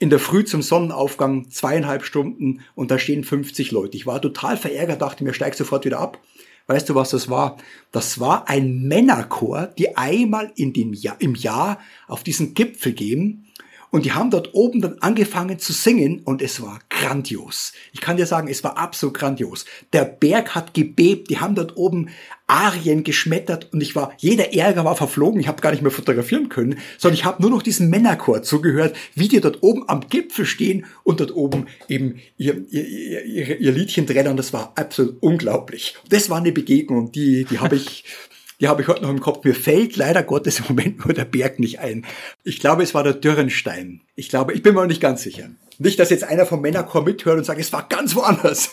in 0.02 0.10
der 0.10 0.18
Früh 0.18 0.44
zum 0.44 0.64
Sonnenaufgang 0.64 1.52
zweieinhalb 1.52 2.04
Stunden 2.04 2.62
und 2.74 2.90
da 2.90 2.98
stehen 2.98 3.24
50 3.24 3.70
Leute. 3.70 3.96
Ich 3.96 4.08
war 4.08 4.20
total 4.20 4.58
verärgert, 4.58 5.04
dachte 5.04 5.24
mir, 5.24 5.36
steig 5.36 5.54
sofort 5.54 5.86
wieder 5.86 6.00
ab. 6.00 6.18
Weißt 6.66 6.90
du, 6.90 6.96
was 6.96 7.12
das 7.12 7.30
war? 7.30 7.58
Das 7.92 8.20
war 8.20 8.50
ein 8.50 8.88
Männerchor, 8.88 9.68
die 9.78 9.96
einmal 9.96 10.52
in 10.56 10.74
dem 10.74 10.94
Jahr, 10.94 11.18
im 11.20 11.36
Jahr 11.36 11.80
auf 12.08 12.24
diesen 12.24 12.56
Gipfel 12.56 12.94
gehen 12.94 13.46
und 13.92 14.06
die 14.06 14.14
haben 14.14 14.32
dort 14.32 14.54
oben 14.54 14.82
dann 14.82 14.98
angefangen 15.00 15.60
zu 15.60 15.74
singen 15.74 16.22
und 16.24 16.42
es 16.42 16.62
war 16.62 16.80
grandios. 16.90 17.74
Ich 17.92 18.02
kann 18.02 18.18
dir 18.18 18.26
sagen, 18.26 18.48
es 18.48 18.64
war 18.64 18.78
absolut 18.78 19.16
grandios. 19.16 19.66
Der 19.94 20.06
Berg 20.06 20.56
hat 20.56 20.74
gebebt, 20.74 21.30
die 21.30 21.40
haben 21.40 21.56
dort 21.56 21.78
oben 21.78 22.10
Arien 22.48 23.04
geschmettert 23.04 23.72
und 23.72 23.82
ich 23.82 23.96
war, 23.96 24.14
jeder 24.18 24.54
Ärger 24.54 24.84
war 24.84 24.96
verflogen, 24.96 25.40
ich 25.40 25.48
habe 25.48 25.62
gar 25.62 25.72
nicht 25.72 25.84
mehr 25.84 25.92
fotografieren 25.92 26.50
können, 26.50 26.80
sondern 26.98 27.18
ich 27.18 27.26
habe 27.26 27.42
nur 27.42 27.52
noch 27.52 27.62
diesem 27.62 27.90
Männerchor 27.90 28.44
zugehört, 28.44 28.96
wie 29.16 29.28
die 29.28 29.40
dort 29.40 29.62
oben 29.62 29.88
am 29.88 30.08
Gipfel 30.10 30.46
stehen 30.46 30.86
und 31.04 31.20
dort 31.20 31.34
oben 31.34 31.68
eben 31.88 32.20
ihr, 32.38 32.66
ihr, 32.70 33.26
ihr, 33.26 33.60
ihr 33.60 33.72
Liedchen 33.72 34.08
trennen 34.08 34.38
das 34.38 34.54
war 34.54 34.74
absolut 34.76 35.18
unglaublich. 35.22 35.96
Das 36.10 36.30
war 36.30 36.38
eine 36.38 36.52
Begegnung, 36.52 37.12
die, 37.12 37.46
die 37.46 37.60
habe 37.60 37.76
ich 37.76 38.04
die 38.62 38.68
habe 38.68 38.84
ich 38.84 38.88
heute 38.88 39.02
noch 39.02 39.10
im 39.10 39.20
Kopf. 39.20 39.44
Mir 39.44 39.56
fällt 39.56 39.98
leider 39.98 40.22
Gottes 40.22 40.60
im 40.60 40.66
Moment 40.70 41.04
nur 41.04 41.14
der 41.14 41.26
Berg 41.26 41.60
nicht 41.60 41.80
ein. 41.80 42.06
Ich 42.44 42.60
glaube, 42.60 42.84
es 42.84 42.94
war 42.94 43.04
der 43.04 43.14
Dürrenstein. 43.14 44.02
Ich 44.16 44.30
glaube, 44.30 44.54
ich 44.54 44.62
bin 44.62 44.76
mir 44.76 44.82
noch 44.82 44.88
nicht 44.88 45.02
ganz 45.02 45.24
sicher. 45.24 45.50
Nicht, 45.80 46.00
dass 46.00 46.12
jetzt 46.12 46.24
einer 46.24 46.46
vom 46.46 46.62
Männerchor 46.62 47.04
mithört 47.04 47.40
und 47.40 47.44
sagt, 47.44 47.60
es 47.60 47.74
war 47.74 47.88
ganz 47.90 48.16
woanders. 48.16 48.72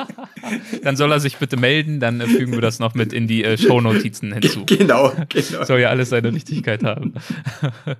dann 0.82 0.96
soll 0.96 1.10
er 1.10 1.20
sich 1.20 1.38
bitte 1.38 1.56
melden, 1.56 2.00
dann 2.00 2.20
fügen 2.20 2.52
wir 2.52 2.60
das 2.60 2.80
noch 2.80 2.94
mit 2.94 3.14
in 3.14 3.26
die 3.26 3.44
äh, 3.44 3.56
Shownotizen 3.56 4.34
hinzu. 4.34 4.66
Genau, 4.66 5.10
genau. 5.30 5.64
Soll 5.64 5.80
ja 5.80 5.88
alles 5.88 6.10
seine 6.10 6.32
Richtigkeit 6.32 6.84
haben. 6.84 7.14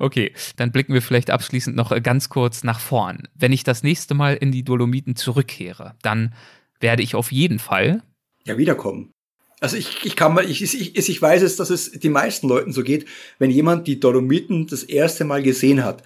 Okay, 0.00 0.32
dann 0.54 0.70
blicken 0.70 0.94
wir 0.94 1.02
vielleicht 1.02 1.28
abschließend 1.28 1.74
noch 1.74 1.90
äh, 1.90 2.00
ganz 2.00 2.28
kurz 2.28 2.62
nach 2.62 2.78
vorn. 2.78 3.26
Wenn 3.34 3.50
ich 3.50 3.64
das 3.64 3.82
nächste 3.82 4.14
Mal 4.14 4.34
in 4.34 4.52
die 4.52 4.62
Dolomiten 4.62 5.16
zurückkehre, 5.16 5.96
dann 6.02 6.34
werde 6.78 7.02
ich 7.02 7.16
auf 7.16 7.32
jeden 7.32 7.58
Fall 7.58 8.04
ja 8.44 8.56
wiederkommen. 8.56 9.12
Also 9.60 9.76
ich, 9.76 10.04
ich 10.04 10.14
kann 10.14 10.34
mal, 10.34 10.48
ich, 10.48 10.62
ich, 10.62 11.08
ich 11.08 11.22
weiß 11.22 11.42
es, 11.42 11.56
dass 11.56 11.70
es 11.70 11.90
die 11.90 12.08
meisten 12.08 12.48
Leuten 12.48 12.72
so 12.72 12.82
geht, 12.82 13.06
wenn 13.38 13.50
jemand 13.50 13.86
die 13.86 13.98
Dolomiten 13.98 14.66
das 14.66 14.84
erste 14.84 15.24
Mal 15.24 15.42
gesehen 15.42 15.84
hat. 15.84 16.02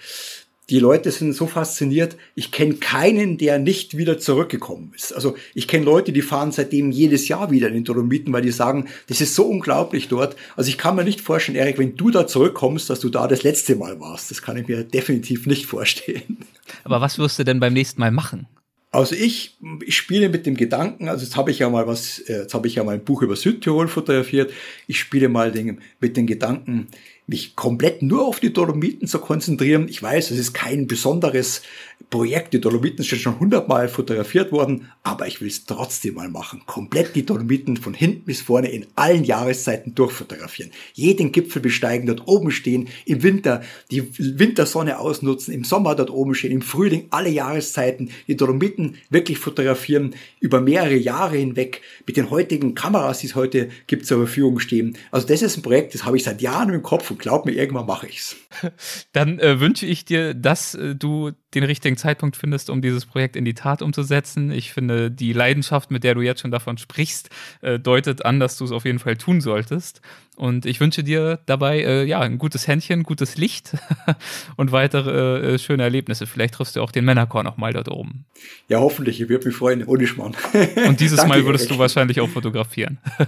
Die 0.70 0.78
Leute 0.78 1.10
sind 1.10 1.34
so 1.34 1.46
fasziniert. 1.46 2.16
Ich 2.34 2.50
kenne 2.50 2.74
keinen, 2.74 3.36
der 3.36 3.58
nicht 3.58 3.96
wieder 3.96 4.18
zurückgekommen 4.18 4.92
ist. 4.96 5.12
Also 5.12 5.36
ich 5.54 5.68
kenne 5.68 5.84
Leute, 5.84 6.12
die 6.12 6.22
fahren 6.22 6.52
seitdem 6.52 6.92
jedes 6.92 7.28
Jahr 7.28 7.50
wieder 7.50 7.68
in 7.68 7.74
den 7.74 7.84
Dolomiten, 7.84 8.32
weil 8.32 8.40
die 8.42 8.52
sagen, 8.52 8.88
das 9.08 9.20
ist 9.20 9.34
so 9.34 9.44
unglaublich 9.44 10.08
dort. 10.08 10.36
Also 10.56 10.70
ich 10.70 10.78
kann 10.78 10.96
mir 10.96 11.04
nicht 11.04 11.20
vorstellen, 11.20 11.58
Erik, 11.58 11.78
wenn 11.78 11.96
du 11.96 12.10
da 12.10 12.26
zurückkommst, 12.26 12.88
dass 12.88 13.00
du 13.00 13.10
da 13.10 13.26
das 13.26 13.42
letzte 13.42 13.76
Mal 13.76 14.00
warst. 14.00 14.30
Das 14.30 14.40
kann 14.40 14.56
ich 14.56 14.66
mir 14.66 14.84
definitiv 14.84 15.46
nicht 15.46 15.66
vorstellen. 15.66 16.38
Aber 16.84 17.02
was 17.02 17.18
wirst 17.18 17.38
du 17.38 17.44
denn 17.44 17.60
beim 17.60 17.74
nächsten 17.74 18.00
Mal 18.00 18.12
machen? 18.12 18.46
Also 18.94 19.14
ich, 19.14 19.56
ich 19.86 19.96
spiele 19.96 20.28
mit 20.28 20.44
dem 20.44 20.54
Gedanken, 20.54 21.08
also 21.08 21.24
jetzt 21.24 21.34
habe 21.34 21.50
ich 21.50 21.60
ja 21.60 21.70
mal 21.70 21.86
was, 21.86 22.18
äh, 22.20 22.42
jetzt 22.42 22.52
habe 22.52 22.68
ich 22.68 22.74
ja 22.74 22.84
mal 22.84 22.92
ein 22.92 23.04
Buch 23.04 23.22
über 23.22 23.36
Südtirol 23.36 23.88
fotografiert. 23.88 24.52
Ich 24.86 25.00
spiele 25.00 25.30
mal 25.30 25.50
den, 25.50 25.80
mit 25.98 26.14
den 26.18 26.26
Gedanken, 26.26 26.88
mich 27.32 27.56
komplett 27.56 28.02
nur 28.02 28.26
auf 28.26 28.40
die 28.40 28.52
Dolomiten 28.52 29.08
zu 29.08 29.18
konzentrieren. 29.18 29.88
Ich 29.88 30.02
weiß, 30.02 30.30
es 30.30 30.38
ist 30.38 30.52
kein 30.52 30.86
besonderes 30.86 31.62
Projekt. 32.10 32.52
Die 32.52 32.60
Dolomiten 32.60 33.02
sind 33.02 33.22
schon 33.22 33.40
hundertmal 33.40 33.88
fotografiert 33.88 34.52
worden, 34.52 34.90
aber 35.02 35.26
ich 35.26 35.40
will 35.40 35.48
es 35.48 35.64
trotzdem 35.64 36.14
mal 36.14 36.28
machen. 36.28 36.62
Komplett 36.66 37.16
die 37.16 37.24
Dolomiten 37.24 37.78
von 37.78 37.94
hinten 37.94 38.24
bis 38.24 38.42
vorne 38.42 38.70
in 38.70 38.86
allen 38.96 39.24
Jahreszeiten 39.24 39.94
durchfotografieren. 39.94 40.72
Jeden 40.92 41.32
Gipfel 41.32 41.62
besteigen, 41.62 42.06
dort 42.06 42.28
oben 42.28 42.50
stehen, 42.50 42.88
im 43.06 43.22
Winter 43.22 43.62
die 43.90 44.04
Wintersonne 44.38 44.98
ausnutzen, 44.98 45.54
im 45.54 45.64
Sommer 45.64 45.94
dort 45.94 46.10
oben 46.10 46.34
stehen, 46.34 46.52
im 46.52 46.62
Frühling 46.62 47.06
alle 47.10 47.30
Jahreszeiten, 47.30 48.10
die 48.28 48.36
Dolomiten 48.36 48.96
wirklich 49.08 49.38
fotografieren, 49.38 50.14
über 50.40 50.60
mehrere 50.60 50.96
Jahre 50.96 51.38
hinweg, 51.38 51.80
mit 52.06 52.18
den 52.18 52.30
heutigen 52.30 52.74
Kameras, 52.74 53.20
die 53.20 53.28
es 53.28 53.34
heute 53.34 53.70
gibt, 53.86 54.04
zur 54.04 54.18
Verfügung 54.18 54.58
stehen. 54.58 54.98
Also 55.10 55.26
das 55.26 55.40
ist 55.40 55.56
ein 55.56 55.62
Projekt, 55.62 55.94
das 55.94 56.04
habe 56.04 56.18
ich 56.18 56.24
seit 56.24 56.42
Jahren 56.42 56.74
im 56.74 56.82
Kopf 56.82 57.10
und 57.10 57.21
glaub 57.22 57.46
mir, 57.46 57.52
irgendwann 57.52 57.86
mache 57.86 58.06
ich's. 58.06 58.36
Dann 59.12 59.38
äh, 59.38 59.60
wünsche 59.60 59.86
ich 59.86 60.04
dir, 60.04 60.34
dass 60.34 60.74
äh, 60.74 60.94
du 60.94 61.32
den 61.54 61.64
richtigen 61.64 61.96
Zeitpunkt 61.96 62.36
findest, 62.36 62.70
um 62.70 62.82
dieses 62.82 63.06
Projekt 63.06 63.36
in 63.36 63.44
die 63.44 63.54
Tat 63.54 63.82
umzusetzen. 63.82 64.50
Ich 64.50 64.72
finde, 64.72 65.10
die 65.10 65.32
Leidenschaft, 65.32 65.90
mit 65.90 66.04
der 66.04 66.14
du 66.14 66.20
jetzt 66.20 66.40
schon 66.40 66.50
davon 66.50 66.78
sprichst, 66.78 67.30
äh, 67.60 67.78
deutet 67.78 68.24
an, 68.24 68.40
dass 68.40 68.56
du 68.56 68.64
es 68.64 68.72
auf 68.72 68.84
jeden 68.84 68.98
Fall 68.98 69.16
tun 69.16 69.40
solltest. 69.40 70.00
Und 70.36 70.64
ich 70.64 70.80
wünsche 70.80 71.04
dir 71.04 71.40
dabei 71.44 71.80
äh, 71.82 72.04
ja 72.04 72.20
ein 72.20 72.38
gutes 72.38 72.66
Händchen, 72.66 73.02
gutes 73.02 73.36
Licht 73.36 73.76
und 74.56 74.72
weitere 74.72 75.54
äh, 75.54 75.58
schöne 75.58 75.82
Erlebnisse. 75.82 76.26
Vielleicht 76.26 76.54
triffst 76.54 76.74
du 76.74 76.80
auch 76.80 76.90
den 76.90 77.04
Männerchor 77.04 77.42
noch 77.42 77.58
mal 77.58 77.72
dort 77.72 77.90
oben. 77.90 78.24
Ja, 78.68 78.80
hoffentlich. 78.80 79.20
Ich 79.20 79.28
würde 79.28 79.46
mich 79.46 79.56
freuen. 79.56 79.84
Ohne 79.84 80.06
Schmarrn. 80.06 80.34
und 80.86 81.00
dieses 81.00 81.18
Danke, 81.18 81.36
Mal 81.36 81.44
würdest 81.44 81.70
du 81.70 81.78
wahrscheinlich 81.78 82.20
auch 82.20 82.30
fotografieren. 82.30 82.98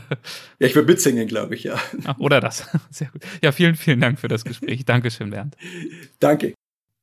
ja, 0.58 0.66
ich 0.66 0.74
würde 0.74 0.90
mitsingen, 0.90 1.28
glaube 1.28 1.54
ich, 1.54 1.64
ja. 1.64 1.78
Ach, 2.04 2.18
oder 2.18 2.40
das. 2.40 2.66
Sehr 2.90 3.08
gut. 3.08 3.22
Ja, 3.42 3.52
vielen, 3.52 3.76
vielen 3.76 4.00
Dank 4.00 4.18
für 4.18 4.28
das 4.28 4.44
Gespräch. 4.44 4.84
Dankeschön, 4.86 5.30
Bernd. 5.30 5.56
Danke. 6.20 6.54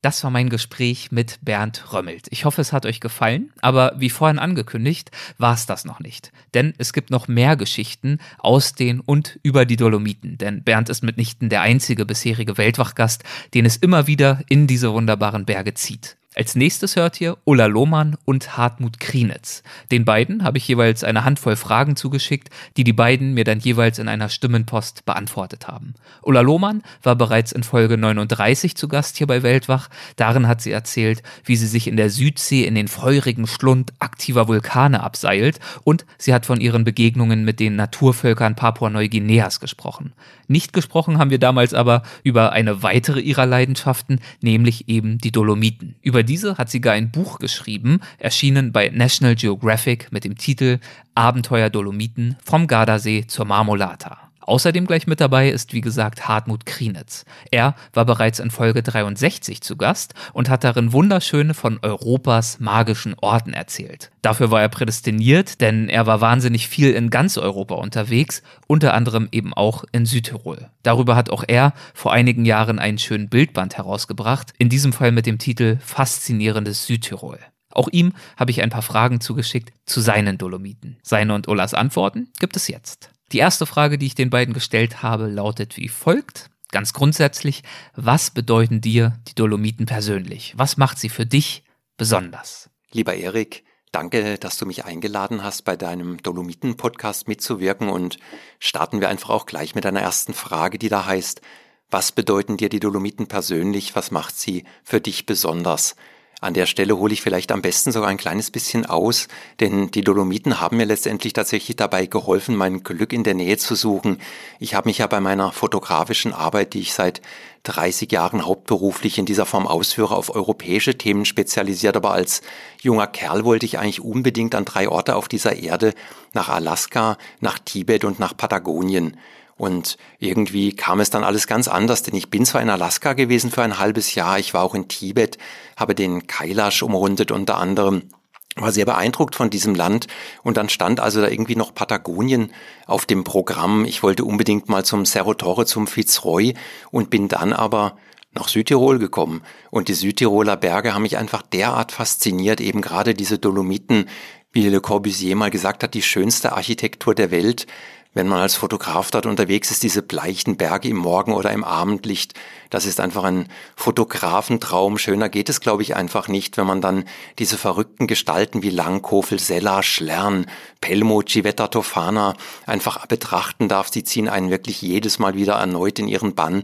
Das 0.02 0.24
war 0.24 0.32
mein 0.32 0.50
Gespräch 0.50 1.12
mit 1.12 1.38
Bernd 1.44 1.94
Römmelt. 1.94 2.26
Ich 2.32 2.46
hoffe, 2.46 2.60
es 2.60 2.74
hat 2.74 2.88
euch 2.88 3.00
gefallen, 3.02 3.54
aber 3.62 3.94
wie 3.98 4.10
vorhin 4.10 4.40
angekündigt, 4.40 5.12
war 5.38 5.54
es 5.54 5.68
das 5.68 5.86
noch 5.86 6.00
nicht. 6.00 6.32
Denn 6.56 6.74
es 6.80 6.92
gibt 6.92 7.12
noch 7.12 7.28
mehr 7.28 7.56
Geschichten 7.56 8.18
aus 8.40 8.74
den 8.74 9.00
und 9.00 9.40
über 9.44 9.66
die 9.66 9.76
Dolomiten. 9.76 10.40
Denn 10.40 10.64
Bernd 10.64 10.90
ist 10.90 11.04
mitnichten 11.04 11.50
der 11.50 11.62
einzige 11.62 12.08
bisherige 12.08 12.58
Weltwachgast, 12.58 13.24
den 13.54 13.68
es 13.68 13.78
immer 13.78 14.08
wieder 14.08 14.42
in 14.50 14.66
diese 14.66 14.92
wunderbaren 14.92 15.46
Berge 15.46 15.76
zieht. 15.76 16.18
Als 16.34 16.56
nächstes 16.56 16.96
hört 16.96 17.20
ihr 17.20 17.38
Ulla 17.44 17.66
Lohmann 17.66 18.16
und 18.24 18.56
Hartmut 18.56 19.02
Krienitz. 19.02 19.64
Den 19.92 20.06
beiden 20.06 20.46
habe 20.46 20.60
ich 20.60 20.68
jeweils 20.68 21.04
eine 21.04 21.26
Handvoll 21.26 21.58
Fragen 21.58 21.98
zugeschickt, 21.98 22.50
die 22.78 22.86
die 22.86 22.94
beiden 22.94 23.34
mir 23.34 23.44
dann 23.44 23.60
jeweils 23.60 24.00
in 24.00 24.08
einer 24.08 24.30
Stimmenpost 24.30 25.04
beantwortet 25.04 25.68
haben. 25.68 25.94
Ulla 26.22 26.40
Lohmann 26.40 26.84
war 27.04 27.18
bereits 27.18 27.52
in 27.52 27.64
Folge 27.64 27.98
39 27.98 28.78
zu 28.78 28.88
Gast 28.88 29.18
hier 29.18 29.28
bei 29.28 29.44
Weltwach. 29.44 29.90
Darin 30.16 30.48
hat 30.48 30.62
sie 30.62 30.72
erzählt, 30.72 31.22
wie 31.44 31.58
sie 31.58 31.68
sich 31.68 31.88
in 31.88 31.98
der 31.98 32.10
Südsee 32.10 32.64
in 32.64 32.76
den 32.76 32.88
feurigen 32.88 33.46
Schlund 33.46 33.92
aktiver 34.00 34.48
Vulkane 34.48 35.04
abseilt 35.04 35.60
und 35.84 36.06
sie 36.18 36.34
hat 36.34 36.46
von 36.46 36.62
ihren 36.62 36.86
Begegnungen 36.86 37.44
mit 37.44 37.60
den 37.60 37.76
Naturvölkern 37.76 38.56
Papua-Neuguineas 38.56 39.60
gesprochen. 39.60 40.14
Nicht 40.48 40.72
gesprochen 40.74 41.18
haben 41.18 41.30
wir 41.30 41.40
damals 41.40 41.74
aber 41.74 42.04
über 42.24 42.52
eine 42.52 42.84
weitere 42.84 43.20
ihrer 43.20 43.46
Leidenschaften, 43.46 44.20
nämlich 44.42 44.90
eben 44.90 45.18
die 45.18 45.32
Dolomiten. 45.32 45.96
Über 46.02 46.21
über 46.22 46.28
diese 46.28 46.60
hat 46.60 46.70
sie 46.70 46.82
gar 46.82 46.94
ein 46.94 47.10
Buch 47.10 47.40
geschrieben, 47.40 48.00
erschienen 48.20 48.72
bei 48.72 48.90
National 48.90 49.34
Geographic 49.34 50.12
mit 50.12 50.24
dem 50.24 50.38
Titel 50.38 50.78
Abenteuer 51.16 51.72
Dolomiten 51.72 52.38
vom 52.44 52.68
Gardasee 52.68 53.26
zur 53.26 53.46
Marmolata. 53.46 54.31
Außerdem 54.52 54.86
gleich 54.86 55.08
mit 55.08 55.22
dabei 55.22 55.50
ist, 55.50 55.72
wie 55.72 55.80
gesagt, 55.80 56.28
Hartmut 56.28 56.66
Krienitz. 56.66 57.24
Er 57.52 57.74
war 57.94 58.04
bereits 58.04 58.40
in 58.40 58.52
Folge 58.52 58.84
63 58.84 59.62
zu 59.62 59.78
Gast 59.78 60.14
und 60.34 60.50
hat 60.50 60.66
darin 60.66 60.92
wunderschöne 60.92 61.54
von 61.54 61.80
Europas 61.82 62.60
magischen 62.60 63.16
Orten 63.22 63.54
erzählt. 63.54 64.12
Dafür 64.22 64.52
war 64.52 64.62
er 64.62 64.68
prädestiniert, 64.68 65.62
denn 65.62 65.88
er 65.88 66.06
war 66.06 66.20
wahnsinnig 66.20 66.68
viel 66.68 66.92
in 66.92 67.10
ganz 67.10 67.38
Europa 67.38 67.76
unterwegs, 67.76 68.44
unter 68.68 68.94
anderem 68.94 69.30
eben 69.32 69.54
auch 69.54 69.86
in 69.94 70.06
Südtirol. 70.06 70.70
Darüber 70.84 71.16
hat 71.16 71.30
auch 71.30 71.46
er 71.48 71.72
vor 71.94 72.12
einigen 72.12 72.44
Jahren 72.44 72.78
einen 72.78 72.98
schönen 72.98 73.30
Bildband 73.30 73.78
herausgebracht, 73.78 74.52
in 74.58 74.68
diesem 74.68 74.92
Fall 74.92 75.14
mit 75.14 75.28
dem 75.28 75.38
Titel 75.38 75.78
Faszinierendes 75.80 76.88
Südtirol. 76.88 77.40
Auch 77.70 77.88
ihm 77.88 78.12
habe 78.36 78.52
ich 78.52 78.62
ein 78.62 78.70
paar 78.70 78.82
Fragen 78.82 79.22
zugeschickt 79.22 79.72
zu 79.86 80.02
seinen 80.02 80.38
Dolomiten. 80.38 80.98
Seine 81.04 81.36
und 81.36 81.48
Ullas 81.48 81.74
Antworten 81.74 82.28
gibt 82.42 82.58
es 82.58 82.68
jetzt. 82.68 83.12
Die 83.32 83.38
erste 83.38 83.66
Frage, 83.66 83.98
die 83.98 84.08
ich 84.08 84.16
den 84.16 84.30
beiden 84.30 84.54
gestellt 84.54 85.04
habe, 85.04 85.28
lautet 85.28 85.78
wie 85.78 85.88
folgt. 85.88 86.50
Ganz 86.72 86.94
grundsätzlich, 86.94 87.64
was 87.96 88.32
bedeuten 88.32 88.82
dir 88.82 89.18
die 89.28 89.36
Dolomiten 89.36 89.86
persönlich? 89.86 90.54
Was 90.58 90.78
macht 90.78 91.00
sie 91.00 91.10
für 91.10 91.26
dich 91.26 91.64
besonders? 91.98 92.70
Lieber 92.92 93.14
Erik, 93.14 93.64
danke, 93.92 94.38
dass 94.38 94.58
du 94.58 94.66
mich 94.66 94.84
eingeladen 94.84 95.44
hast, 95.44 95.64
bei 95.64 95.78
deinem 95.78 96.22
Dolomiten-Podcast 96.22 97.28
mitzuwirken 97.28 97.90
und 97.90 98.18
starten 98.60 99.00
wir 99.00 99.10
einfach 99.10 99.30
auch 99.30 99.46
gleich 99.46 99.76
mit 99.76 99.86
einer 99.86 100.02
ersten 100.02 100.34
Frage, 100.34 100.78
die 100.78 100.90
da 100.90 101.06
heißt, 101.06 101.42
was 101.90 102.14
bedeuten 102.14 102.56
dir 102.56 102.70
die 102.70 102.80
Dolomiten 102.80 103.28
persönlich? 103.28 103.96
Was 103.96 104.12
macht 104.12 104.38
sie 104.38 104.64
für 104.84 105.02
dich 105.02 105.26
besonders? 105.26 105.96
An 106.44 106.56
der 106.56 106.66
Stelle 106.66 106.98
hole 106.98 107.14
ich 107.14 107.22
vielleicht 107.22 107.52
am 107.52 107.62
besten 107.62 107.92
sogar 107.92 108.10
ein 108.10 108.18
kleines 108.18 108.50
bisschen 108.50 108.88
aus, 108.88 109.28
denn 109.60 109.92
die 109.92 110.02
Dolomiten 110.02 110.60
haben 110.60 110.78
mir 110.78 110.88
letztendlich 110.88 111.34
tatsächlich 111.34 111.76
dabei 111.76 112.08
geholfen, 112.08 112.56
mein 112.56 112.82
Glück 112.82 113.14
in 113.14 113.24
der 113.24 113.36
Nähe 113.36 113.58
zu 113.58 113.76
suchen. 113.76 114.18
Ich 114.60 114.74
habe 114.74 114.90
mich 114.90 114.98
ja 114.98 115.06
bei 115.06 115.20
meiner 115.20 115.52
fotografischen 115.52 116.34
Arbeit, 116.34 116.74
die 116.74 116.80
ich 116.80 116.94
seit 116.94 117.22
30 117.62 118.12
Jahren 118.12 118.44
hauptberuflich 118.44 119.20
in 119.20 119.28
dieser 119.28 119.46
Form 119.46 119.68
ausführe, 119.68 120.16
auf 120.16 120.34
europäische 120.34 120.98
Themen 120.98 121.26
spezialisiert, 121.26 121.96
aber 121.96 122.10
als 122.10 122.42
junger 122.82 123.06
Kerl 123.06 123.46
wollte 123.46 123.68
ich 123.68 123.78
eigentlich 123.78 124.02
unbedingt 124.02 124.56
an 124.56 124.66
drei 124.66 124.90
Orte 124.90 125.18
auf 125.18 125.28
dieser 125.28 125.58
Erde, 125.58 125.94
nach 126.34 126.50
Alaska, 126.50 127.20
nach 127.40 127.60
Tibet 127.60 128.04
und 128.04 128.18
nach 128.18 128.36
Patagonien. 128.36 129.16
Und 129.62 129.98
irgendwie 130.18 130.74
kam 130.76 131.00
es 131.02 131.12
dann 131.12 131.24
alles 131.24 131.46
ganz 131.46 131.68
anders, 131.68 132.02
denn 132.02 132.16
ich 132.16 132.32
bin 132.32 132.48
zwar 132.48 132.64
in 132.64 132.72
Alaska 132.72 133.14
gewesen 133.14 133.52
für 133.52 133.62
ein 133.62 133.78
halbes 133.78 134.16
Jahr, 134.16 134.40
ich 134.40 134.56
war 134.56 134.64
auch 134.64 134.74
in 134.74 134.88
Tibet, 134.88 135.38
habe 135.78 135.94
den 135.94 136.26
Kailash 136.26 136.82
umrundet 136.82 137.30
unter 137.30 137.60
anderem, 137.60 138.10
war 138.56 138.72
sehr 138.72 138.86
beeindruckt 138.86 139.36
von 139.36 139.52
diesem 139.52 139.76
Land 139.76 140.08
und 140.42 140.58
dann 140.58 140.68
stand 140.68 141.00
also 141.00 141.22
da 141.22 141.28
irgendwie 141.28 141.56
noch 141.56 141.76
Patagonien 141.76 142.52
auf 142.88 143.06
dem 143.06 143.24
Programm. 143.24 143.86
Ich 143.86 144.02
wollte 144.02 144.26
unbedingt 144.26 144.68
mal 144.68 144.84
zum 144.84 145.06
Cerro 145.06 145.36
Torre, 145.36 145.68
zum 145.68 145.86
Fitzroy 145.86 146.56
und 146.90 147.12
bin 147.12 147.28
dann 147.28 147.54
aber 147.54 147.98
nach 148.34 148.48
Südtirol 148.48 148.98
gekommen. 148.98 149.44
Und 149.70 149.90
die 149.90 149.94
Südtiroler 149.94 150.58
Berge 150.58 150.96
haben 150.96 151.04
mich 151.04 151.20
einfach 151.20 151.44
derart 151.44 151.92
fasziniert, 151.92 152.62
eben 152.62 152.82
gerade 152.82 153.14
diese 153.14 153.38
Dolomiten, 153.38 154.10
wie 154.54 154.68
Le 154.68 154.82
Corbusier 154.82 155.36
mal 155.36 155.52
gesagt 155.52 155.84
hat, 155.84 155.94
die 155.94 156.02
schönste 156.02 156.54
Architektur 156.54 157.14
der 157.14 157.30
Welt 157.30 157.68
wenn 158.14 158.28
man 158.28 158.42
als 158.42 158.56
Fotograf 158.56 159.10
dort 159.10 159.26
unterwegs 159.26 159.72
ist, 159.72 159.84
diese 159.84 160.02
bleichen 160.02 160.58
Berge 160.58 160.90
im 160.90 160.98
Morgen- 160.98 161.34
oder 161.34 161.52
im 161.52 161.64
Abendlicht, 161.64 162.34
das 162.70 162.86
ist 162.86 163.00
einfach 163.00 163.24
ein 163.24 163.48
Fotografentraum. 163.76 164.98
Schöner 164.98 165.30
geht 165.30 165.48
es, 165.48 165.62
glaube 165.62 165.84
ich, 165.84 165.96
einfach 165.96 166.28
nicht, 166.28 166.58
wenn 166.58 166.68
man 166.68 166.82
dann 166.82 167.06
diese 167.40 167.58
verrückten 167.58 168.08
Gestalten 168.08 168.64
wie 168.64 168.70
Langkofel, 168.70 169.40
Sella, 169.40 169.82
Schlern, 169.82 170.46
Pelmo, 170.82 171.22
Civetta 171.22 171.68
Tofana 171.70 172.34
einfach 172.66 173.06
betrachten 173.06 173.70
darf. 173.70 173.90
Sie 173.90 174.04
ziehen 174.04 174.28
einen 174.28 174.50
wirklich 174.50 174.82
jedes 174.82 175.20
Mal 175.20 175.36
wieder 175.36 175.54
erneut 175.54 175.98
in 176.00 176.08
ihren 176.08 176.36
Bann. 176.36 176.64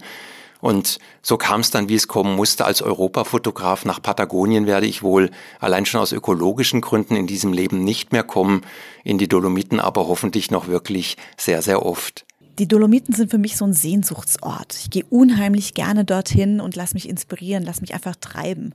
Und 0.60 1.00
so 1.22 1.38
kam 1.38 1.62
es 1.62 1.72
dann, 1.72 1.90
wie 1.90 1.96
es 1.96 2.08
kommen 2.08 2.36
musste. 2.36 2.66
Als 2.66 2.82
Europafotograf 2.82 3.86
nach 3.86 4.02
Patagonien 4.02 4.66
werde 4.66 4.88
ich 4.88 5.04
wohl 5.04 5.30
allein 5.60 5.86
schon 5.86 6.02
aus 6.02 6.12
ökologischen 6.12 6.82
Gründen 6.82 7.16
in 7.16 7.28
diesem 7.28 7.54
Leben 7.54 7.84
nicht 7.84 8.12
mehr 8.12 8.24
kommen, 8.24 8.62
in 9.04 9.18
die 9.18 9.28
Dolomiten 9.28 9.80
aber 9.80 10.08
hoffentlich 10.08 10.52
noch 10.52 10.68
wirklich 10.68 11.18
sehr, 11.38 11.62
sehr 11.62 11.86
oft. 11.86 12.26
Die 12.60 12.68
Dolomiten 12.68 13.14
sind 13.14 13.30
für 13.30 13.38
mich 13.38 13.56
so 13.56 13.66
ein 13.66 13.74
Sehnsuchtsort. 13.74 14.76
Ich 14.82 14.90
gehe 14.90 15.06
unheimlich 15.10 15.76
gerne 15.76 16.06
dorthin 16.06 16.60
und 16.60 16.76
lass 16.76 16.96
mich 16.96 17.08
inspirieren, 17.08 17.64
lass 17.64 17.82
mich 17.82 17.94
einfach 17.94 18.16
treiben. 18.16 18.74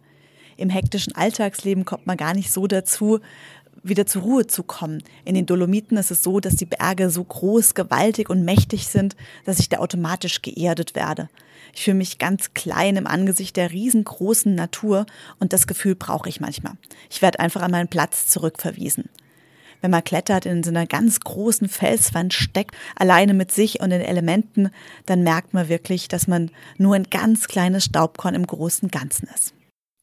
Im 0.57 0.71
hektischen 0.71 1.17
Alltagsleben 1.17 1.85
kommt 1.85 2.07
man 2.07 2.17
gar 2.17 2.35
nicht 2.35 2.53
so 2.53 2.69
dazu, 2.69 3.19
wieder 3.83 4.07
zur 4.07 4.23
Ruhe 4.23 4.47
zu 4.47 4.63
kommen. 4.63 5.03
In 5.25 5.35
den 5.35 5.47
Dolomiten 5.47 5.97
ist 5.97 6.11
es 6.11 6.23
so, 6.23 6.41
dass 6.41 6.57
die 6.57 6.67
Berge 6.67 7.11
so 7.11 7.25
groß, 7.25 7.75
gewaltig 7.75 8.31
und 8.31 8.45
mächtig 8.45 8.87
sind, 8.87 9.17
dass 9.45 9.59
ich 9.59 9.69
da 9.69 9.79
automatisch 9.79 10.43
geerdet 10.43 10.95
werde. 10.95 11.29
Ich 11.75 11.85
fühle 11.85 11.97
mich 11.97 12.19
ganz 12.19 12.55
klein 12.55 12.97
im 12.97 13.07
Angesicht 13.07 13.57
der 13.57 13.73
riesengroßen 13.73 14.55
Natur 14.55 15.07
und 15.39 15.53
das 15.53 15.67
Gefühl 15.67 15.95
brauche 15.95 16.29
ich 16.29 16.41
manchmal. 16.41 16.75
Ich 17.11 17.23
werde 17.23 17.41
einfach 17.41 17.63
an 17.63 17.71
meinen 17.71 17.89
Platz 17.89 18.27
zurückverwiesen. 18.29 19.09
Wenn 19.81 19.91
man 19.91 20.05
klettert, 20.05 20.47
in 20.47 20.63
so 20.63 20.71
einer 20.71 20.87
ganz 20.87 21.19
großen 21.21 21.69
Felswand 21.69 22.35
steckt, 22.35 22.77
alleine 22.95 23.35
mit 23.35 23.51
sich 23.51 23.81
und 23.81 23.91
den 23.91 24.01
Elementen, 24.01 24.71
dann 25.07 25.25
merkt 25.25 25.55
man 25.55 25.69
wirklich, 25.69 26.07
dass 26.07 26.29
man 26.29 26.51
nur 26.79 26.95
ein 26.95 27.09
ganz 27.11 27.49
kleines 27.49 27.85
Staubkorn 27.85 28.37
im 28.37 28.47
großen 28.47 28.91
Ganzen 28.91 29.29
ist. 29.35 29.55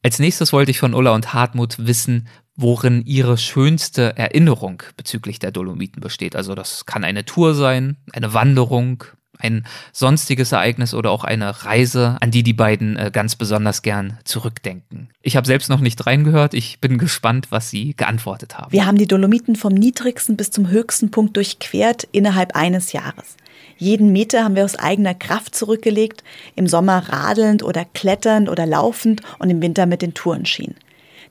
Als 0.03 0.19
nächstes 0.19 0.51
wollte 0.51 0.71
ich 0.71 0.79
von 0.79 0.93
Ulla 0.93 1.13
und 1.13 1.33
Hartmut 1.33 1.85
wissen, 1.85 2.27
worin 2.61 3.03
ihre 3.05 3.37
schönste 3.37 4.17
Erinnerung 4.17 4.83
bezüglich 4.97 5.39
der 5.39 5.51
Dolomiten 5.51 6.01
besteht. 6.01 6.35
Also 6.35 6.55
das 6.55 6.85
kann 6.85 7.03
eine 7.03 7.23
Tour 7.23 7.55
sein, 7.55 7.95
eine 8.11 8.33
Wanderung, 8.33 9.05
ein 9.37 9.65
sonstiges 9.93 10.51
Ereignis 10.51 10.93
oder 10.93 11.11
auch 11.11 11.23
eine 11.23 11.63
Reise, 11.63 12.17
an 12.19 12.31
die 12.31 12.43
die 12.43 12.53
beiden 12.53 12.97
äh, 12.97 13.09
ganz 13.13 13.37
besonders 13.37 13.81
gern 13.81 14.19
zurückdenken. 14.25 15.09
Ich 15.21 15.37
habe 15.37 15.47
selbst 15.47 15.69
noch 15.69 15.79
nicht 15.79 16.05
reingehört. 16.05 16.53
Ich 16.53 16.81
bin 16.81 16.97
gespannt, 16.97 17.47
was 17.49 17.69
sie 17.69 17.95
geantwortet 17.95 18.57
haben. 18.57 18.73
Wir 18.73 18.85
haben 18.85 18.97
die 18.97 19.07
Dolomiten 19.07 19.55
vom 19.55 19.73
niedrigsten 19.73 20.35
bis 20.35 20.51
zum 20.51 20.69
höchsten 20.69 21.11
Punkt 21.11 21.37
durchquert 21.37 22.07
innerhalb 22.11 22.55
eines 22.55 22.91
Jahres. 22.91 23.37
Jeden 23.77 24.11
Meter 24.11 24.43
haben 24.43 24.57
wir 24.57 24.65
aus 24.65 24.75
eigener 24.75 25.13
Kraft 25.13 25.55
zurückgelegt, 25.55 26.25
im 26.57 26.67
Sommer 26.67 27.07
radelnd 27.07 27.63
oder 27.63 27.85
kletternd 27.85 28.49
oder 28.49 28.65
laufend 28.65 29.21
und 29.39 29.49
im 29.49 29.61
Winter 29.61 29.85
mit 29.85 30.01
den 30.01 30.13
Tourenschienen. 30.13 30.75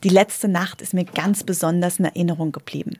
Die 0.05 0.09
letzte 0.09 0.49
Nacht 0.49 0.80
ist 0.80 0.94
mir 0.94 1.05
ganz 1.05 1.42
besonders 1.42 1.99
in 1.99 2.05
Erinnerung 2.05 2.53
geblieben. 2.53 2.99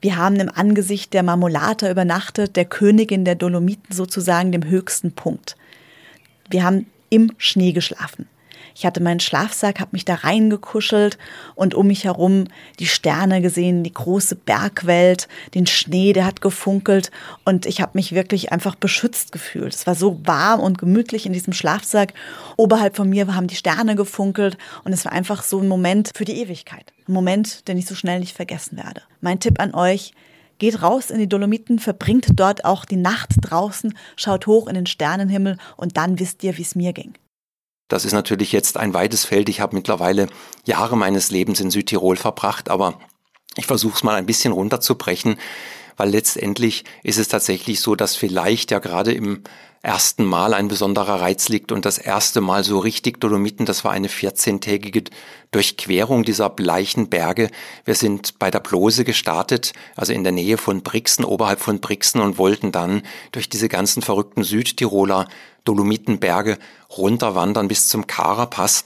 Wir 0.00 0.16
haben 0.16 0.36
im 0.36 0.48
Angesicht 0.48 1.14
der 1.14 1.22
Marmolata 1.22 1.90
übernachtet, 1.90 2.56
der 2.56 2.64
Königin 2.64 3.24
der 3.24 3.34
Dolomiten 3.34 3.94
sozusagen 3.94 4.52
dem 4.52 4.64
höchsten 4.64 5.12
Punkt. 5.12 5.56
Wir 6.50 6.64
haben 6.64 6.86
im 7.10 7.32
Schnee 7.38 7.72
geschlafen. 7.72 8.28
Ich 8.74 8.86
hatte 8.86 9.02
meinen 9.02 9.20
Schlafsack, 9.20 9.80
habe 9.80 9.90
mich 9.92 10.04
da 10.04 10.14
reingekuschelt 10.14 11.18
und 11.54 11.74
um 11.74 11.86
mich 11.86 12.04
herum 12.04 12.44
die 12.78 12.86
Sterne 12.86 13.42
gesehen, 13.42 13.84
die 13.84 13.92
große 13.92 14.36
Bergwelt, 14.36 15.28
den 15.54 15.66
Schnee, 15.66 16.12
der 16.12 16.26
hat 16.26 16.40
gefunkelt 16.40 17.10
und 17.44 17.66
ich 17.66 17.80
habe 17.80 17.92
mich 17.94 18.12
wirklich 18.12 18.52
einfach 18.52 18.74
beschützt 18.74 19.32
gefühlt. 19.32 19.74
Es 19.74 19.86
war 19.86 19.94
so 19.94 20.20
warm 20.24 20.60
und 20.60 20.78
gemütlich 20.78 21.26
in 21.26 21.32
diesem 21.32 21.52
Schlafsack. 21.52 22.14
Oberhalb 22.56 22.96
von 22.96 23.08
mir 23.08 23.34
haben 23.34 23.46
die 23.46 23.56
Sterne 23.56 23.96
gefunkelt 23.96 24.58
und 24.84 24.92
es 24.92 25.04
war 25.04 25.12
einfach 25.12 25.42
so 25.42 25.60
ein 25.60 25.68
Moment 25.68 26.10
für 26.14 26.24
die 26.24 26.40
Ewigkeit. 26.40 26.92
Ein 27.08 27.12
Moment, 27.12 27.68
den 27.68 27.78
ich 27.78 27.86
so 27.86 27.94
schnell 27.94 28.20
nicht 28.20 28.36
vergessen 28.36 28.76
werde. 28.76 29.02
Mein 29.20 29.40
Tipp 29.40 29.60
an 29.60 29.74
euch, 29.74 30.12
Geht 30.62 30.80
raus 30.80 31.10
in 31.10 31.18
die 31.18 31.28
Dolomiten, 31.28 31.80
verbringt 31.80 32.28
dort 32.38 32.64
auch 32.64 32.84
die 32.84 32.94
Nacht 32.94 33.30
draußen, 33.40 33.98
schaut 34.14 34.46
hoch 34.46 34.68
in 34.68 34.74
den 34.74 34.86
Sternenhimmel 34.86 35.56
und 35.76 35.96
dann 35.96 36.20
wisst 36.20 36.44
ihr, 36.44 36.56
wie 36.56 36.62
es 36.62 36.76
mir 36.76 36.92
ging. 36.92 37.14
Das 37.92 38.06
ist 38.06 38.12
natürlich 38.12 38.52
jetzt 38.52 38.78
ein 38.78 38.94
weites 38.94 39.26
Feld. 39.26 39.50
Ich 39.50 39.60
habe 39.60 39.76
mittlerweile 39.76 40.28
Jahre 40.64 40.96
meines 40.96 41.30
Lebens 41.30 41.60
in 41.60 41.70
Südtirol 41.70 42.16
verbracht, 42.16 42.70
aber 42.70 42.98
ich 43.56 43.66
versuche 43.66 43.94
es 43.96 44.02
mal 44.02 44.14
ein 44.14 44.24
bisschen 44.24 44.54
runterzubrechen, 44.54 45.36
weil 45.98 46.08
letztendlich 46.08 46.84
ist 47.02 47.18
es 47.18 47.28
tatsächlich 47.28 47.80
so, 47.80 47.94
dass 47.94 48.16
vielleicht 48.16 48.70
ja 48.70 48.78
gerade 48.78 49.12
im 49.12 49.42
ersten 49.82 50.24
Mal 50.24 50.54
ein 50.54 50.68
besonderer 50.68 51.20
Reiz 51.20 51.48
liegt 51.48 51.72
und 51.72 51.84
das 51.84 51.98
erste 51.98 52.40
Mal 52.40 52.62
so 52.64 52.78
richtig 52.78 53.20
Dolomiten, 53.20 53.66
das 53.66 53.84
war 53.84 53.90
eine 53.90 54.08
14-tägige 54.08 55.10
Durchquerung 55.50 56.22
dieser 56.22 56.48
bleichen 56.48 57.10
Berge. 57.10 57.50
Wir 57.84 57.96
sind 57.96 58.38
bei 58.38 58.50
der 58.50 58.60
Blose 58.60 59.04
gestartet, 59.04 59.72
also 59.96 60.12
in 60.12 60.22
der 60.22 60.32
Nähe 60.32 60.56
von 60.56 60.82
Brixen, 60.82 61.24
oberhalb 61.24 61.60
von 61.60 61.80
Brixen 61.80 62.20
und 62.20 62.38
wollten 62.38 62.70
dann 62.72 63.02
durch 63.32 63.48
diese 63.48 63.68
ganzen 63.68 64.02
verrückten 64.02 64.44
Südtiroler 64.44 65.26
Dolomitenberge 65.64 66.58
runterwandern 66.96 67.68
bis 67.68 67.88
zum 67.88 68.06
Karapass. 68.06 68.84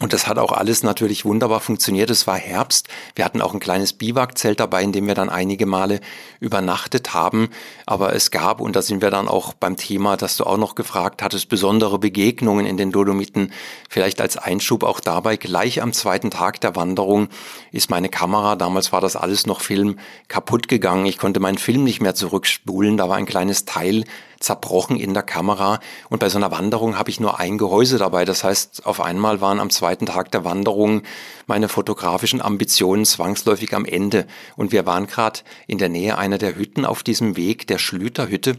Und 0.00 0.14
das 0.14 0.26
hat 0.26 0.38
auch 0.38 0.52
alles 0.52 0.82
natürlich 0.82 1.26
wunderbar 1.26 1.60
funktioniert. 1.60 2.08
Es 2.08 2.26
war 2.26 2.36
Herbst. 2.36 2.88
Wir 3.14 3.26
hatten 3.26 3.42
auch 3.42 3.52
ein 3.52 3.60
kleines 3.60 3.92
Biwakzelt 3.92 4.58
dabei, 4.58 4.82
in 4.82 4.90
dem 4.90 5.06
wir 5.06 5.14
dann 5.14 5.28
einige 5.28 5.66
Male 5.66 6.00
übernachtet 6.40 7.12
haben. 7.12 7.50
Aber 7.84 8.14
es 8.14 8.30
gab, 8.30 8.62
und 8.62 8.74
da 8.74 8.80
sind 8.80 9.02
wir 9.02 9.10
dann 9.10 9.28
auch 9.28 9.52
beim 9.52 9.76
Thema, 9.76 10.16
das 10.16 10.38
du 10.38 10.44
auch 10.44 10.56
noch 10.56 10.76
gefragt 10.76 11.22
hattest, 11.22 11.50
besondere 11.50 11.98
Begegnungen 11.98 12.64
in 12.64 12.78
den 12.78 12.90
Dolomiten. 12.90 13.52
Vielleicht 13.88 14.22
als 14.22 14.38
Einschub 14.38 14.82
auch 14.82 14.98
dabei. 14.98 15.36
Gleich 15.36 15.82
am 15.82 15.92
zweiten 15.92 16.30
Tag 16.30 16.60
der 16.62 16.74
Wanderung 16.74 17.28
ist 17.70 17.90
meine 17.90 18.08
Kamera, 18.08 18.56
damals 18.56 18.92
war 18.92 19.02
das 19.02 19.14
alles 19.14 19.46
noch 19.46 19.60
Film, 19.60 19.98
kaputt 20.26 20.68
gegangen. 20.68 21.04
Ich 21.04 21.18
konnte 21.18 21.38
meinen 21.38 21.58
Film 21.58 21.84
nicht 21.84 22.00
mehr 22.00 22.14
zurückspulen. 22.14 22.96
Da 22.96 23.10
war 23.10 23.18
ein 23.18 23.26
kleines 23.26 23.66
Teil 23.66 24.04
zerbrochen 24.42 24.96
in 24.96 25.14
der 25.14 25.22
Kamera. 25.22 25.80
Und 26.10 26.18
bei 26.18 26.28
so 26.28 26.38
einer 26.38 26.50
Wanderung 26.50 26.98
habe 26.98 27.10
ich 27.10 27.20
nur 27.20 27.38
ein 27.40 27.58
Gehäuse 27.58 27.98
dabei. 27.98 28.24
Das 28.24 28.44
heißt, 28.44 28.86
auf 28.86 29.00
einmal 29.00 29.40
waren 29.40 29.60
am 29.60 29.70
zweiten 29.70 30.06
Tag 30.06 30.30
der 30.30 30.44
Wanderung 30.44 31.02
meine 31.46 31.68
fotografischen 31.68 32.42
Ambitionen 32.42 33.04
zwangsläufig 33.04 33.74
am 33.74 33.84
Ende. 33.84 34.26
Und 34.56 34.72
wir 34.72 34.86
waren 34.86 35.06
gerade 35.06 35.40
in 35.66 35.78
der 35.78 35.88
Nähe 35.88 36.18
einer 36.18 36.38
der 36.38 36.56
Hütten 36.56 36.84
auf 36.84 37.02
diesem 37.02 37.36
Weg, 37.36 37.66
der 37.66 37.78
Schlüterhütte. 37.78 38.56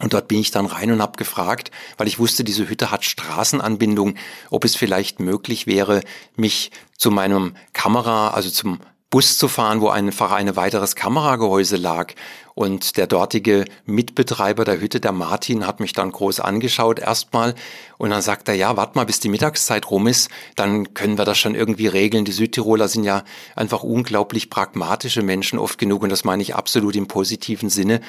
Und 0.00 0.14
dort 0.14 0.28
bin 0.28 0.38
ich 0.38 0.50
dann 0.50 0.66
rein 0.66 0.90
und 0.92 1.02
habe 1.02 1.18
gefragt, 1.18 1.70
weil 1.98 2.08
ich 2.08 2.18
wusste, 2.18 2.42
diese 2.42 2.68
Hütte 2.68 2.90
hat 2.90 3.04
Straßenanbindung, 3.04 4.14
ob 4.48 4.64
es 4.64 4.74
vielleicht 4.74 5.20
möglich 5.20 5.66
wäre, 5.66 6.00
mich 6.36 6.70
zu 6.96 7.10
meinem 7.10 7.54
Kamera, 7.74 8.28
also 8.30 8.48
zum 8.48 8.80
Bus 9.10 9.38
zu 9.38 9.48
fahren, 9.48 9.80
wo 9.80 9.88
einfach 9.88 10.30
ein 10.30 10.54
weiteres 10.54 10.94
Kameragehäuse 10.94 11.76
lag. 11.76 12.14
Und 12.54 12.96
der 12.96 13.06
dortige 13.06 13.64
Mitbetreiber 13.86 14.64
der 14.64 14.80
Hütte, 14.80 15.00
der 15.00 15.12
Martin, 15.12 15.66
hat 15.66 15.80
mich 15.80 15.92
dann 15.92 16.12
groß 16.12 16.40
angeschaut 16.40 16.98
erstmal. 16.98 17.54
Und 17.98 18.10
dann 18.10 18.22
sagt 18.22 18.48
er, 18.48 18.54
ja, 18.54 18.76
warte 18.76 18.98
mal, 18.98 19.06
bis 19.06 19.20
die 19.20 19.28
Mittagszeit 19.28 19.90
rum 19.90 20.06
ist, 20.06 20.30
dann 20.56 20.94
können 20.94 21.18
wir 21.18 21.24
das 21.24 21.38
schon 21.38 21.54
irgendwie 21.54 21.86
regeln. 21.86 22.24
Die 22.24 22.32
Südtiroler 22.32 22.88
sind 22.88 23.04
ja 23.04 23.24
einfach 23.56 23.82
unglaublich 23.82 24.50
pragmatische 24.50 25.22
Menschen 25.22 25.58
oft 25.58 25.78
genug. 25.78 26.02
Und 26.02 26.10
das 26.10 26.24
meine 26.24 26.42
ich 26.42 26.54
absolut 26.54 26.96
im 26.96 27.06
positiven 27.06 27.70
Sinne. 27.70 28.00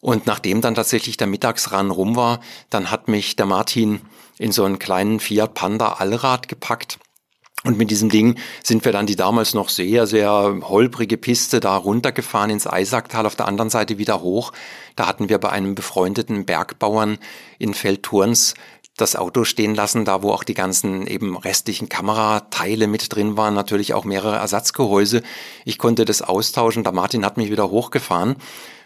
Und 0.00 0.26
nachdem 0.26 0.60
dann 0.60 0.74
tatsächlich 0.74 1.16
der 1.16 1.26
Mittagsran 1.26 1.90
rum 1.90 2.16
war, 2.16 2.40
dann 2.70 2.90
hat 2.90 3.08
mich 3.08 3.36
der 3.36 3.46
Martin 3.46 4.00
in 4.38 4.52
so 4.52 4.64
einen 4.64 4.78
kleinen 4.78 5.20
Fiat 5.20 5.52
Panda 5.52 5.94
Allrad 5.94 6.48
gepackt 6.48 6.98
und 7.62 7.76
mit 7.76 7.90
diesem 7.90 8.08
Ding 8.08 8.38
sind 8.62 8.84
wir 8.86 8.92
dann 8.92 9.06
die 9.06 9.16
damals 9.16 9.52
noch 9.52 9.68
sehr, 9.68 10.06
sehr 10.06 10.60
holprige 10.62 11.18
Piste 11.18 11.60
da 11.60 11.76
runtergefahren 11.76 12.50
ins 12.50 12.66
Eisacktal, 12.66 13.26
auf 13.26 13.36
der 13.36 13.48
anderen 13.48 13.68
Seite 13.68 13.98
wieder 13.98 14.22
hoch. 14.22 14.52
Da 14.96 15.06
hatten 15.06 15.28
wir 15.28 15.38
bei 15.38 15.50
einem 15.50 15.74
befreundeten 15.74 16.46
Bergbauern 16.46 17.18
in 17.58 17.74
Feldturns 17.74 18.54
das 18.96 19.16
Auto 19.16 19.44
stehen 19.44 19.74
lassen, 19.74 20.04
da 20.04 20.22
wo 20.22 20.32
auch 20.32 20.44
die 20.44 20.54
ganzen 20.54 21.06
eben 21.06 21.36
restlichen 21.36 21.88
Kamerateile 21.88 22.86
mit 22.86 23.14
drin 23.14 23.36
waren, 23.36 23.54
natürlich 23.54 23.94
auch 23.94 24.04
mehrere 24.04 24.36
Ersatzgehäuse. 24.36 25.22
Ich 25.64 25.78
konnte 25.78 26.04
das 26.04 26.22
austauschen, 26.22 26.82
der 26.82 26.92
Martin 26.92 27.24
hat 27.24 27.36
mich 27.36 27.50
wieder 27.50 27.70
hochgefahren 27.70 28.36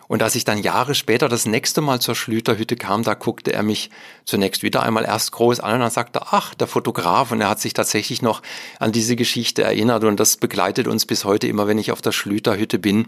und 0.07 0.23
als 0.23 0.35
ich 0.35 0.45
dann 0.45 0.63
Jahre 0.63 0.95
später 0.95 1.29
das 1.29 1.47
nächste 1.47 1.81
Mal 1.81 2.01
zur 2.01 2.15
Schlüterhütte 2.15 2.77
kam, 2.77 3.03
da 3.03 3.15
guckte 3.15 3.53
er 3.53 3.63
mich 3.63 3.91
zunächst 4.25 4.63
wieder 4.63 4.83
einmal 4.83 5.05
erst 5.05 5.33
groß 5.33 5.61
an 5.61 5.75
und 5.75 5.81
dann 5.81 5.91
sagte, 5.91 6.23
ach, 6.31 6.55
der 6.55 6.67
Fotograf. 6.67 7.33
Und 7.33 7.41
er 7.41 7.49
hat 7.49 7.61
sich 7.61 7.73
tatsächlich 7.73 8.21
noch 8.21 8.43
an 8.79 8.93
diese 8.93 9.17
Geschichte 9.17 9.63
erinnert 9.63 10.05
und 10.05 10.21
das 10.21 10.37
begleitet 10.37 10.89
uns 10.89 11.07
bis 11.07 11.25
heute 11.25 11.47
immer, 11.47 11.67
wenn 11.67 11.79
ich 11.79 11.91
auf 11.91 12.03
der 12.03 12.13
Schlüterhütte 12.13 12.79
bin. 12.79 13.07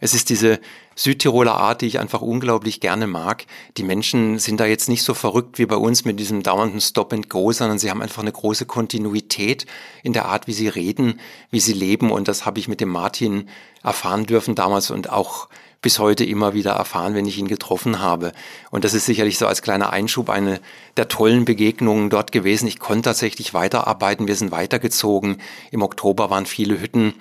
Es 0.00 0.14
ist 0.14 0.30
diese 0.30 0.60
Südtiroler 0.94 1.56
Art, 1.56 1.80
die 1.80 1.86
ich 1.86 1.98
einfach 1.98 2.22
unglaublich 2.22 2.80
gerne 2.80 3.06
mag. 3.06 3.44
Die 3.76 3.82
Menschen 3.82 4.38
sind 4.38 4.60
da 4.60 4.66
jetzt 4.66 4.88
nicht 4.88 5.02
so 5.02 5.14
verrückt 5.14 5.58
wie 5.58 5.66
bei 5.66 5.76
uns 5.76 6.04
mit 6.04 6.18
diesem 6.20 6.42
dauernden 6.42 6.80
Stop 6.80 7.12
and 7.12 7.28
Go, 7.28 7.52
sondern 7.52 7.78
sie 7.78 7.90
haben 7.90 8.02
einfach 8.02 8.22
eine 8.22 8.32
große 8.32 8.66
Kontinuität 8.66 9.66
in 10.02 10.12
der 10.12 10.26
Art, 10.26 10.46
wie 10.46 10.52
sie 10.52 10.68
reden, 10.68 11.20
wie 11.50 11.60
sie 11.60 11.74
leben. 11.74 12.10
Und 12.10 12.28
das 12.28 12.46
habe 12.46 12.60
ich 12.60 12.68
mit 12.68 12.80
dem 12.80 12.88
Martin 12.88 13.48
erfahren 13.82 14.26
dürfen 14.26 14.54
damals 14.54 14.90
und 14.90 15.10
auch 15.10 15.48
bis 15.86 16.00
heute 16.00 16.24
immer 16.24 16.52
wieder 16.52 16.72
erfahren, 16.72 17.14
wenn 17.14 17.26
ich 17.26 17.38
ihn 17.38 17.46
getroffen 17.46 18.00
habe. 18.00 18.32
Und 18.72 18.82
das 18.82 18.92
ist 18.92 19.06
sicherlich 19.06 19.38
so 19.38 19.46
als 19.46 19.62
kleiner 19.62 19.92
Einschub 19.92 20.30
eine 20.30 20.58
der 20.96 21.06
tollen 21.06 21.44
Begegnungen 21.44 22.10
dort 22.10 22.32
gewesen. 22.32 22.66
Ich 22.66 22.80
konnte 22.80 23.02
tatsächlich 23.02 23.54
weiterarbeiten. 23.54 24.26
Wir 24.26 24.34
sind 24.34 24.50
weitergezogen. 24.50 25.40
Im 25.70 25.82
Oktober 25.82 26.28
waren 26.28 26.44
viele 26.44 26.80
Hütten 26.80 27.14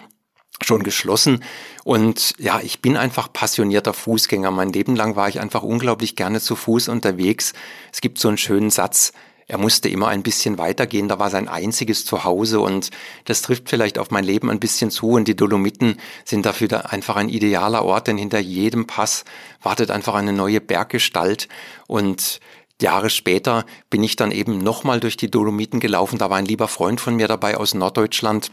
schon 0.63 0.81
geschlossen. 0.81 1.43
Und 1.83 2.33
ja, 2.39 2.59
ich 2.59 2.81
bin 2.81 2.97
einfach 2.97 3.31
passionierter 3.31 3.93
Fußgänger. 3.93 4.49
Mein 4.49 4.73
Leben 4.73 4.95
lang 4.95 5.15
war 5.15 5.29
ich 5.29 5.39
einfach 5.39 5.61
unglaublich 5.61 6.15
gerne 6.15 6.41
zu 6.41 6.55
Fuß 6.55 6.87
unterwegs. 6.87 7.53
Es 7.93 8.01
gibt 8.01 8.17
so 8.17 8.29
einen 8.29 8.39
schönen 8.39 8.71
Satz, 8.71 9.13
er 9.47 9.57
musste 9.57 9.89
immer 9.89 10.07
ein 10.07 10.23
bisschen 10.23 10.57
weitergehen, 10.57 11.07
da 11.07 11.19
war 11.19 11.29
sein 11.29 11.47
einziges 11.47 12.05
Zuhause 12.05 12.59
und 12.59 12.89
das 13.25 13.41
trifft 13.41 13.69
vielleicht 13.69 13.99
auf 13.99 14.11
mein 14.11 14.23
Leben 14.23 14.49
ein 14.49 14.59
bisschen 14.59 14.89
zu 14.89 15.11
und 15.11 15.27
die 15.27 15.35
Dolomiten 15.35 15.97
sind 16.23 16.45
dafür 16.45 16.91
einfach 16.91 17.15
ein 17.15 17.29
idealer 17.29 17.85
Ort, 17.85 18.07
denn 18.07 18.17
hinter 18.17 18.39
jedem 18.39 18.87
Pass 18.87 19.23
wartet 19.61 19.91
einfach 19.91 20.15
eine 20.15 20.33
neue 20.33 20.61
Berggestalt 20.61 21.47
und 21.87 22.39
Jahre 22.81 23.09
später 23.09 23.65
bin 23.89 24.03
ich 24.03 24.15
dann 24.15 24.31
eben 24.31 24.57
nochmal 24.57 24.99
durch 24.99 25.15
die 25.15 25.31
Dolomiten 25.31 25.79
gelaufen, 25.79 26.17
da 26.17 26.29
war 26.29 26.37
ein 26.37 26.45
lieber 26.45 26.67
Freund 26.67 26.99
von 26.99 27.15
mir 27.15 27.27
dabei 27.27 27.55
aus 27.55 27.73
Norddeutschland, 27.73 28.51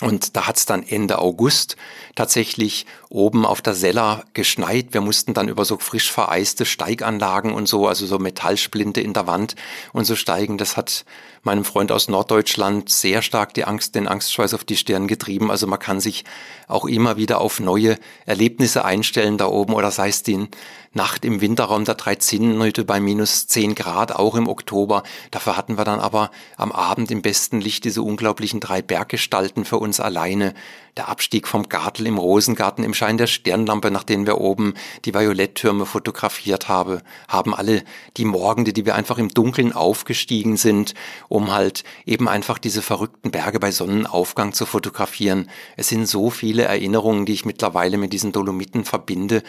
und 0.00 0.36
da 0.36 0.46
hat's 0.46 0.64
dann 0.64 0.84
Ende 0.84 1.18
August 1.18 1.76
tatsächlich 2.14 2.86
oben 3.10 3.46
auf 3.46 3.62
der 3.62 3.74
Sella 3.74 4.24
geschneit. 4.34 4.88
Wir 4.92 5.00
mussten 5.00 5.32
dann 5.34 5.48
über 5.48 5.64
so 5.64 5.78
frisch 5.78 6.12
vereiste 6.12 6.66
Steiganlagen 6.66 7.52
und 7.52 7.66
so, 7.66 7.86
also 7.86 8.06
so 8.06 8.18
Metallsplinte 8.18 9.00
in 9.00 9.14
der 9.14 9.26
Wand 9.26 9.54
und 9.92 10.04
so 10.04 10.14
steigen. 10.14 10.58
Das 10.58 10.76
hat 10.76 11.04
meinem 11.42 11.64
Freund 11.64 11.90
aus 11.90 12.08
Norddeutschland 12.08 12.90
sehr 12.90 13.22
stark 13.22 13.54
die 13.54 13.64
Angst, 13.64 13.94
den 13.94 14.08
Angstschweiß 14.08 14.52
auf 14.52 14.64
die 14.64 14.76
Stirn 14.76 15.08
getrieben. 15.08 15.50
Also 15.50 15.66
man 15.66 15.78
kann 15.78 16.00
sich 16.00 16.24
auch 16.66 16.84
immer 16.84 17.16
wieder 17.16 17.40
auf 17.40 17.60
neue 17.60 17.96
Erlebnisse 18.26 18.84
einstellen 18.84 19.38
da 19.38 19.46
oben 19.46 19.72
oder 19.72 19.90
sei 19.90 20.08
es 20.08 20.22
die 20.22 20.46
Nacht 20.92 21.24
im 21.24 21.40
Winterraum 21.40 21.84
der 21.84 21.94
drei 21.94 22.16
Zinnenhütte 22.16 22.84
bei 22.84 22.98
minus 22.98 23.46
zehn 23.46 23.74
Grad, 23.74 24.12
auch 24.12 24.34
im 24.34 24.48
Oktober. 24.48 25.02
Dafür 25.30 25.56
hatten 25.56 25.78
wir 25.78 25.84
dann 25.84 26.00
aber 26.00 26.30
am 26.56 26.72
Abend 26.72 27.10
im 27.10 27.22
besten 27.22 27.60
Licht 27.60 27.84
diese 27.84 28.02
unglaublichen 28.02 28.60
drei 28.60 28.82
Berggestalten 28.82 29.64
für 29.64 29.78
uns 29.78 30.00
alleine 30.00 30.54
der 30.98 31.08
Abstieg 31.08 31.48
vom 31.48 31.68
Gartel 31.68 32.06
im 32.06 32.18
Rosengarten 32.18 32.84
im 32.84 32.92
Schein 32.92 33.16
der 33.16 33.28
Sternlampe, 33.28 33.90
nach 33.90 34.02
denen 34.02 34.26
wir 34.26 34.38
oben 34.38 34.74
die 35.04 35.14
Violetttürme 35.14 35.86
fotografiert 35.86 36.68
habe, 36.68 37.02
haben 37.28 37.54
alle 37.54 37.84
die 38.16 38.24
Morgende, 38.24 38.72
die 38.72 38.84
wir 38.84 38.96
einfach 38.96 39.16
im 39.16 39.28
Dunkeln 39.28 39.72
aufgestiegen 39.72 40.56
sind, 40.56 40.94
um 41.28 41.52
halt 41.52 41.84
eben 42.04 42.28
einfach 42.28 42.58
diese 42.58 42.82
verrückten 42.82 43.30
Berge 43.30 43.60
bei 43.60 43.70
Sonnenaufgang 43.70 44.52
zu 44.52 44.66
fotografieren. 44.66 45.48
Es 45.76 45.88
sind 45.88 46.06
so 46.06 46.30
viele 46.30 46.64
Erinnerungen, 46.64 47.24
die 47.24 47.32
ich 47.32 47.44
mittlerweile 47.44 47.96
mit 47.96 48.12
diesen 48.12 48.32
Dolomiten 48.32 48.84
verbinde. 48.84 49.42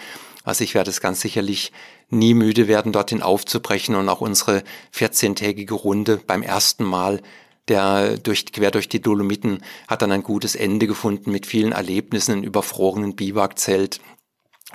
Also 0.43 0.63
ich 0.63 0.75
werde 0.75 0.89
es 0.89 1.01
ganz 1.01 1.19
sicherlich 1.19 1.71
nie 2.09 2.33
müde 2.33 2.67
werden, 2.67 2.91
dorthin 2.91 3.21
aufzubrechen 3.21 3.95
und 3.95 4.07
auch 4.07 4.21
unsere 4.21 4.63
14-tägige 4.95 5.73
Runde 5.73 6.21
beim 6.25 6.43
ersten 6.43 6.83
Mal 6.83 7.21
der 7.69 8.17
durch, 8.17 8.51
quer 8.51 8.71
durch 8.71 8.89
die 8.89 9.01
Dolomiten 9.01 9.63
hat 9.87 10.01
dann 10.01 10.11
ein 10.11 10.23
gutes 10.23 10.55
Ende 10.55 10.87
gefunden 10.87 11.31
mit 11.31 11.45
vielen 11.45 11.71
Erlebnissen, 11.71 12.39
in 12.39 12.43
überfrorenen 12.43 13.15
Biwakzelt. 13.15 14.01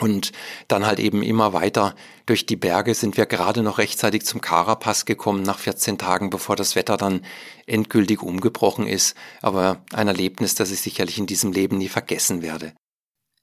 Und 0.00 0.32
dann 0.66 0.86
halt 0.86 0.98
eben 0.98 1.22
immer 1.22 1.52
weiter 1.52 1.94
durch 2.26 2.46
die 2.46 2.56
Berge 2.56 2.94
sind 2.94 3.16
wir 3.16 3.26
gerade 3.26 3.62
noch 3.62 3.78
rechtzeitig 3.78 4.24
zum 4.24 4.40
Karapass 4.40 5.04
gekommen, 5.04 5.42
nach 5.42 5.58
14 5.58 5.98
Tagen, 5.98 6.30
bevor 6.30 6.56
das 6.56 6.74
Wetter 6.74 6.96
dann 6.96 7.20
endgültig 7.66 8.20
umgebrochen 8.20 8.88
ist. 8.88 9.16
Aber 9.40 9.84
ein 9.92 10.08
Erlebnis, 10.08 10.56
das 10.56 10.72
ich 10.72 10.80
sicherlich 10.80 11.18
in 11.18 11.26
diesem 11.26 11.52
Leben 11.52 11.78
nie 11.78 11.88
vergessen 11.88 12.42
werde. 12.42 12.72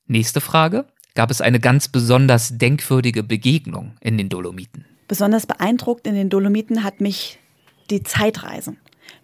Nächste 0.08 0.42
Frage. 0.42 0.88
Gab 1.14 1.30
es 1.30 1.42
eine 1.42 1.60
ganz 1.60 1.90
besonders 1.90 2.58
denkwürdige 2.58 3.24
Begegnung 3.24 3.96
in 4.02 4.18
den 4.18 4.30
Dolomiten? 4.30 4.86
Besonders 5.08 5.46
beeindruckt 5.46 6.08
in 6.08 6.16
den 6.16 6.30
Dolomiten 6.30 6.84
hat 6.84 7.02
mich 7.02 7.40
die 7.90 8.04
Zeitreise. 8.04 8.76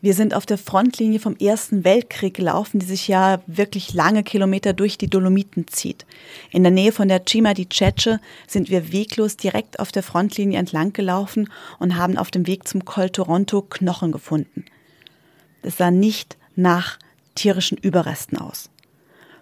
Wir 0.02 0.14
sind 0.14 0.34
auf 0.34 0.46
der 0.46 0.58
Frontlinie 0.58 1.20
vom 1.20 1.36
Ersten 1.38 1.84
Weltkrieg 1.84 2.34
gelaufen, 2.34 2.80
die 2.80 2.86
sich 2.86 3.08
ja 3.08 3.42
wirklich 3.48 3.94
lange 3.94 4.24
Kilometer 4.24 4.74
durch 4.74 4.98
die 4.98 5.10
Dolomiten 5.10 5.68
zieht. 5.68 6.06
In 6.52 6.64
der 6.64 6.72
Nähe 6.72 6.92
von 6.92 7.08
der 7.08 7.26
Cima 7.26 7.54
di 7.54 7.68
Cece 7.68 8.20
sind 8.48 8.70
wir 8.70 8.92
weglos 8.92 9.38
direkt 9.38 9.80
auf 9.80 9.92
der 9.92 10.04
Frontlinie 10.04 10.60
entlang 10.60 10.94
gelaufen 10.94 11.50
und 11.80 11.98
haben 11.98 12.18
auf 12.18 12.32
dem 12.32 12.46
Weg 12.48 12.68
zum 12.68 12.86
Col 12.86 13.10
Toronto 13.10 13.62
Knochen 13.62 14.12
gefunden. 14.12 14.66
Es 15.62 15.78
sah 15.78 15.92
nicht 15.92 16.38
nach 16.56 17.00
tierischen 17.36 17.78
Überresten 17.78 18.38
aus. 18.38 18.70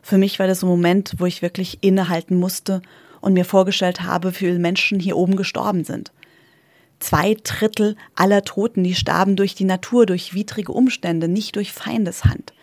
Für 0.02 0.18
mich 0.18 0.40
war 0.40 0.48
das 0.48 0.64
ein 0.64 0.70
Moment, 0.70 1.16
wo 1.18 1.26
ich 1.26 1.42
wirklich 1.42 1.80
innehalten 1.82 2.38
musste 2.38 2.82
und 3.22 3.34
mir 3.34 3.46
vorgestellt 3.46 4.02
habe, 4.04 4.32
wie 4.32 4.36
viele 4.36 4.60
Menschen 4.60 5.00
hier 5.00 5.18
oben 5.18 5.36
gestorben 5.36 5.84
sind. 5.84 6.12
Zwei 7.00 7.36
Drittel 7.44 7.96
aller 8.16 8.44
Toten, 8.44 8.84
die 8.84 8.96
starben 8.96 9.36
durch 9.36 9.56
die 9.56 9.66
Natur, 9.66 10.06
durch 10.06 10.34
widrige 10.34 10.72
Umstände, 10.72 11.28
nicht 11.28 11.56
durch 11.56 11.72
Feindeshand. 11.72 12.54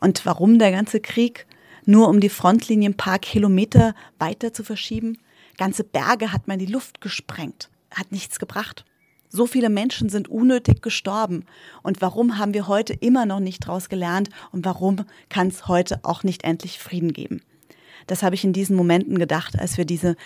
Und 0.00 0.24
warum 0.26 0.58
der 0.58 0.70
ganze 0.70 1.00
Krieg? 1.00 1.46
Nur 1.84 2.08
um 2.08 2.20
die 2.20 2.28
Frontlinie 2.28 2.90
ein 2.90 2.96
paar 2.96 3.18
Kilometer 3.18 3.94
weiter 4.18 4.52
zu 4.52 4.62
verschieben? 4.62 5.18
Ganze 5.56 5.84
Berge 5.84 6.32
hat 6.32 6.46
man 6.46 6.60
in 6.60 6.66
die 6.66 6.72
Luft 6.72 7.00
gesprengt. 7.00 7.70
Hat 7.90 8.12
nichts 8.12 8.38
gebracht. 8.38 8.84
So 9.30 9.46
viele 9.46 9.68
Menschen 9.68 10.08
sind 10.08 10.28
unnötig 10.28 10.82
gestorben. 10.82 11.44
Und 11.82 12.00
warum 12.00 12.38
haben 12.38 12.54
wir 12.54 12.66
heute 12.66 12.94
immer 12.94 13.26
noch 13.26 13.40
nicht 13.40 13.64
daraus 13.66 13.88
gelernt? 13.88 14.30
Und 14.52 14.64
warum 14.64 15.04
kann 15.28 15.48
es 15.48 15.68
heute 15.68 16.00
auch 16.02 16.22
nicht 16.22 16.44
endlich 16.44 16.78
Frieden 16.78 17.12
geben? 17.12 17.40
Das 18.06 18.22
habe 18.22 18.34
ich 18.34 18.44
in 18.44 18.54
diesen 18.54 18.74
Momenten 18.74 19.18
gedacht, 19.18 19.58
als 19.58 19.76
wir 19.76 19.84
diese 19.84 20.16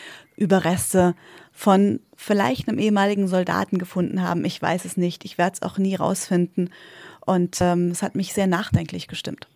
Überreste 0.43 1.15
von 1.53 2.01
vielleicht 2.17 2.69
einem 2.69 2.79
ehemaligen 2.79 3.29
Soldaten 3.29 3.79
gefunden 3.79 4.23
haben. 4.23 4.45
Ich 4.45 4.61
weiß 4.61 4.85
es 4.85 4.97
nicht. 4.97 5.25
Ich 5.25 5.39
werde 5.39 5.55
es 5.55 5.63
auch 5.63 5.79
nie 5.79 5.95
rausfinden. 5.95 6.71
Und 7.25 7.61
ähm, 7.61 7.91
es 7.91 8.03
hat 8.03 8.15
mich 8.15 8.33
sehr 8.33 8.49
nachdenklich 8.49 9.07
gestimmt. 9.07 9.47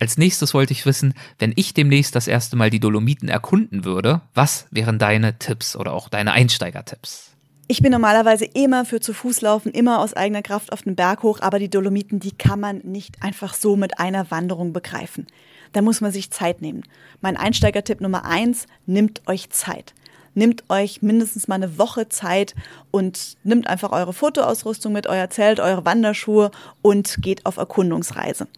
Als 0.00 0.18
nächstes 0.18 0.54
wollte 0.54 0.72
ich 0.72 0.86
wissen, 0.86 1.14
wenn 1.38 1.52
ich 1.56 1.74
demnächst 1.74 2.14
das 2.14 2.28
erste 2.28 2.56
Mal 2.56 2.70
die 2.70 2.80
Dolomiten 2.80 3.28
erkunden 3.28 3.84
würde, 3.84 4.20
was 4.34 4.66
wären 4.70 4.98
deine 4.98 5.38
Tipps 5.38 5.76
oder 5.76 5.92
auch 5.92 6.08
deine 6.08 6.32
Einsteigertipps? 6.32 7.32
Ich 7.66 7.80
bin 7.80 7.92
normalerweise 7.92 8.44
immer 8.44 8.84
für 8.84 9.00
zu 9.00 9.14
Fuß 9.14 9.40
laufen, 9.40 9.72
immer 9.72 10.00
aus 10.00 10.12
eigener 10.12 10.42
Kraft 10.42 10.72
auf 10.72 10.82
den 10.82 10.96
Berg 10.96 11.22
hoch, 11.22 11.40
aber 11.40 11.58
die 11.58 11.70
Dolomiten, 11.70 12.20
die 12.20 12.32
kann 12.32 12.60
man 12.60 12.78
nicht 12.78 13.22
einfach 13.22 13.54
so 13.54 13.76
mit 13.76 13.98
einer 13.98 14.30
Wanderung 14.30 14.72
begreifen. 14.72 15.26
Da 15.74 15.82
muss 15.82 16.00
man 16.00 16.10
sich 16.12 16.30
Zeit 16.30 16.62
nehmen. 16.62 16.84
Mein 17.20 17.36
Einsteigertipp 17.36 18.00
Nummer 18.00 18.24
eins, 18.24 18.66
nimmt 18.86 19.20
euch 19.26 19.50
Zeit. 19.50 19.92
Nimmt 20.32 20.64
euch 20.68 21.02
mindestens 21.02 21.46
mal 21.46 21.56
eine 21.56 21.78
Woche 21.78 22.08
Zeit 22.08 22.54
und 22.90 23.36
nimmt 23.44 23.66
einfach 23.68 23.92
eure 23.92 24.12
Fotoausrüstung 24.12 24.92
mit, 24.92 25.06
euer 25.06 25.30
Zelt, 25.30 25.60
eure 25.60 25.84
Wanderschuhe 25.84 26.50
und 26.80 27.18
geht 27.20 27.44
auf 27.44 27.58
Erkundungsreise. 27.58 28.48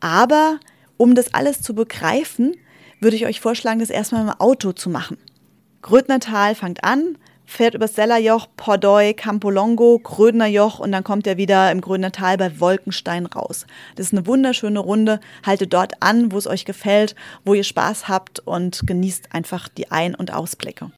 Aber 0.00 0.58
Um 1.00 1.14
das 1.14 1.32
alles 1.32 1.62
zu 1.62 1.74
begreifen, 1.74 2.56
würde 3.00 3.16
ich 3.16 3.24
euch 3.24 3.40
vorschlagen, 3.40 3.80
das 3.80 3.88
erstmal 3.88 4.20
im 4.20 4.28
Auto 4.28 4.72
zu 4.72 4.90
machen. 4.90 5.16
Grödnertal 5.80 6.54
fängt 6.54 6.84
an, 6.84 7.16
fährt 7.50 7.74
übers 7.74 7.94
Sellerjoch, 7.94 8.46
Pordoi, 8.56 9.12
Campolongo, 9.12 9.98
Grödnerjoch 9.98 10.78
und 10.78 10.92
dann 10.92 11.04
kommt 11.04 11.26
er 11.26 11.36
wieder 11.36 11.70
im 11.72 11.80
Grödnertal 11.80 12.38
bei 12.38 12.60
Wolkenstein 12.60 13.26
raus. 13.26 13.66
Das 13.96 14.06
ist 14.06 14.12
eine 14.12 14.26
wunderschöne 14.26 14.78
Runde. 14.78 15.20
Haltet 15.44 15.72
dort 15.72 15.94
an, 16.00 16.30
wo 16.30 16.38
es 16.38 16.46
euch 16.46 16.64
gefällt, 16.64 17.16
wo 17.44 17.54
ihr 17.54 17.64
Spaß 17.64 18.08
habt 18.08 18.40
und 18.40 18.86
genießt 18.86 19.34
einfach 19.34 19.68
die 19.68 19.90
Ein- 19.90 20.14
und 20.14 20.32
Ausblicke. 20.32 20.92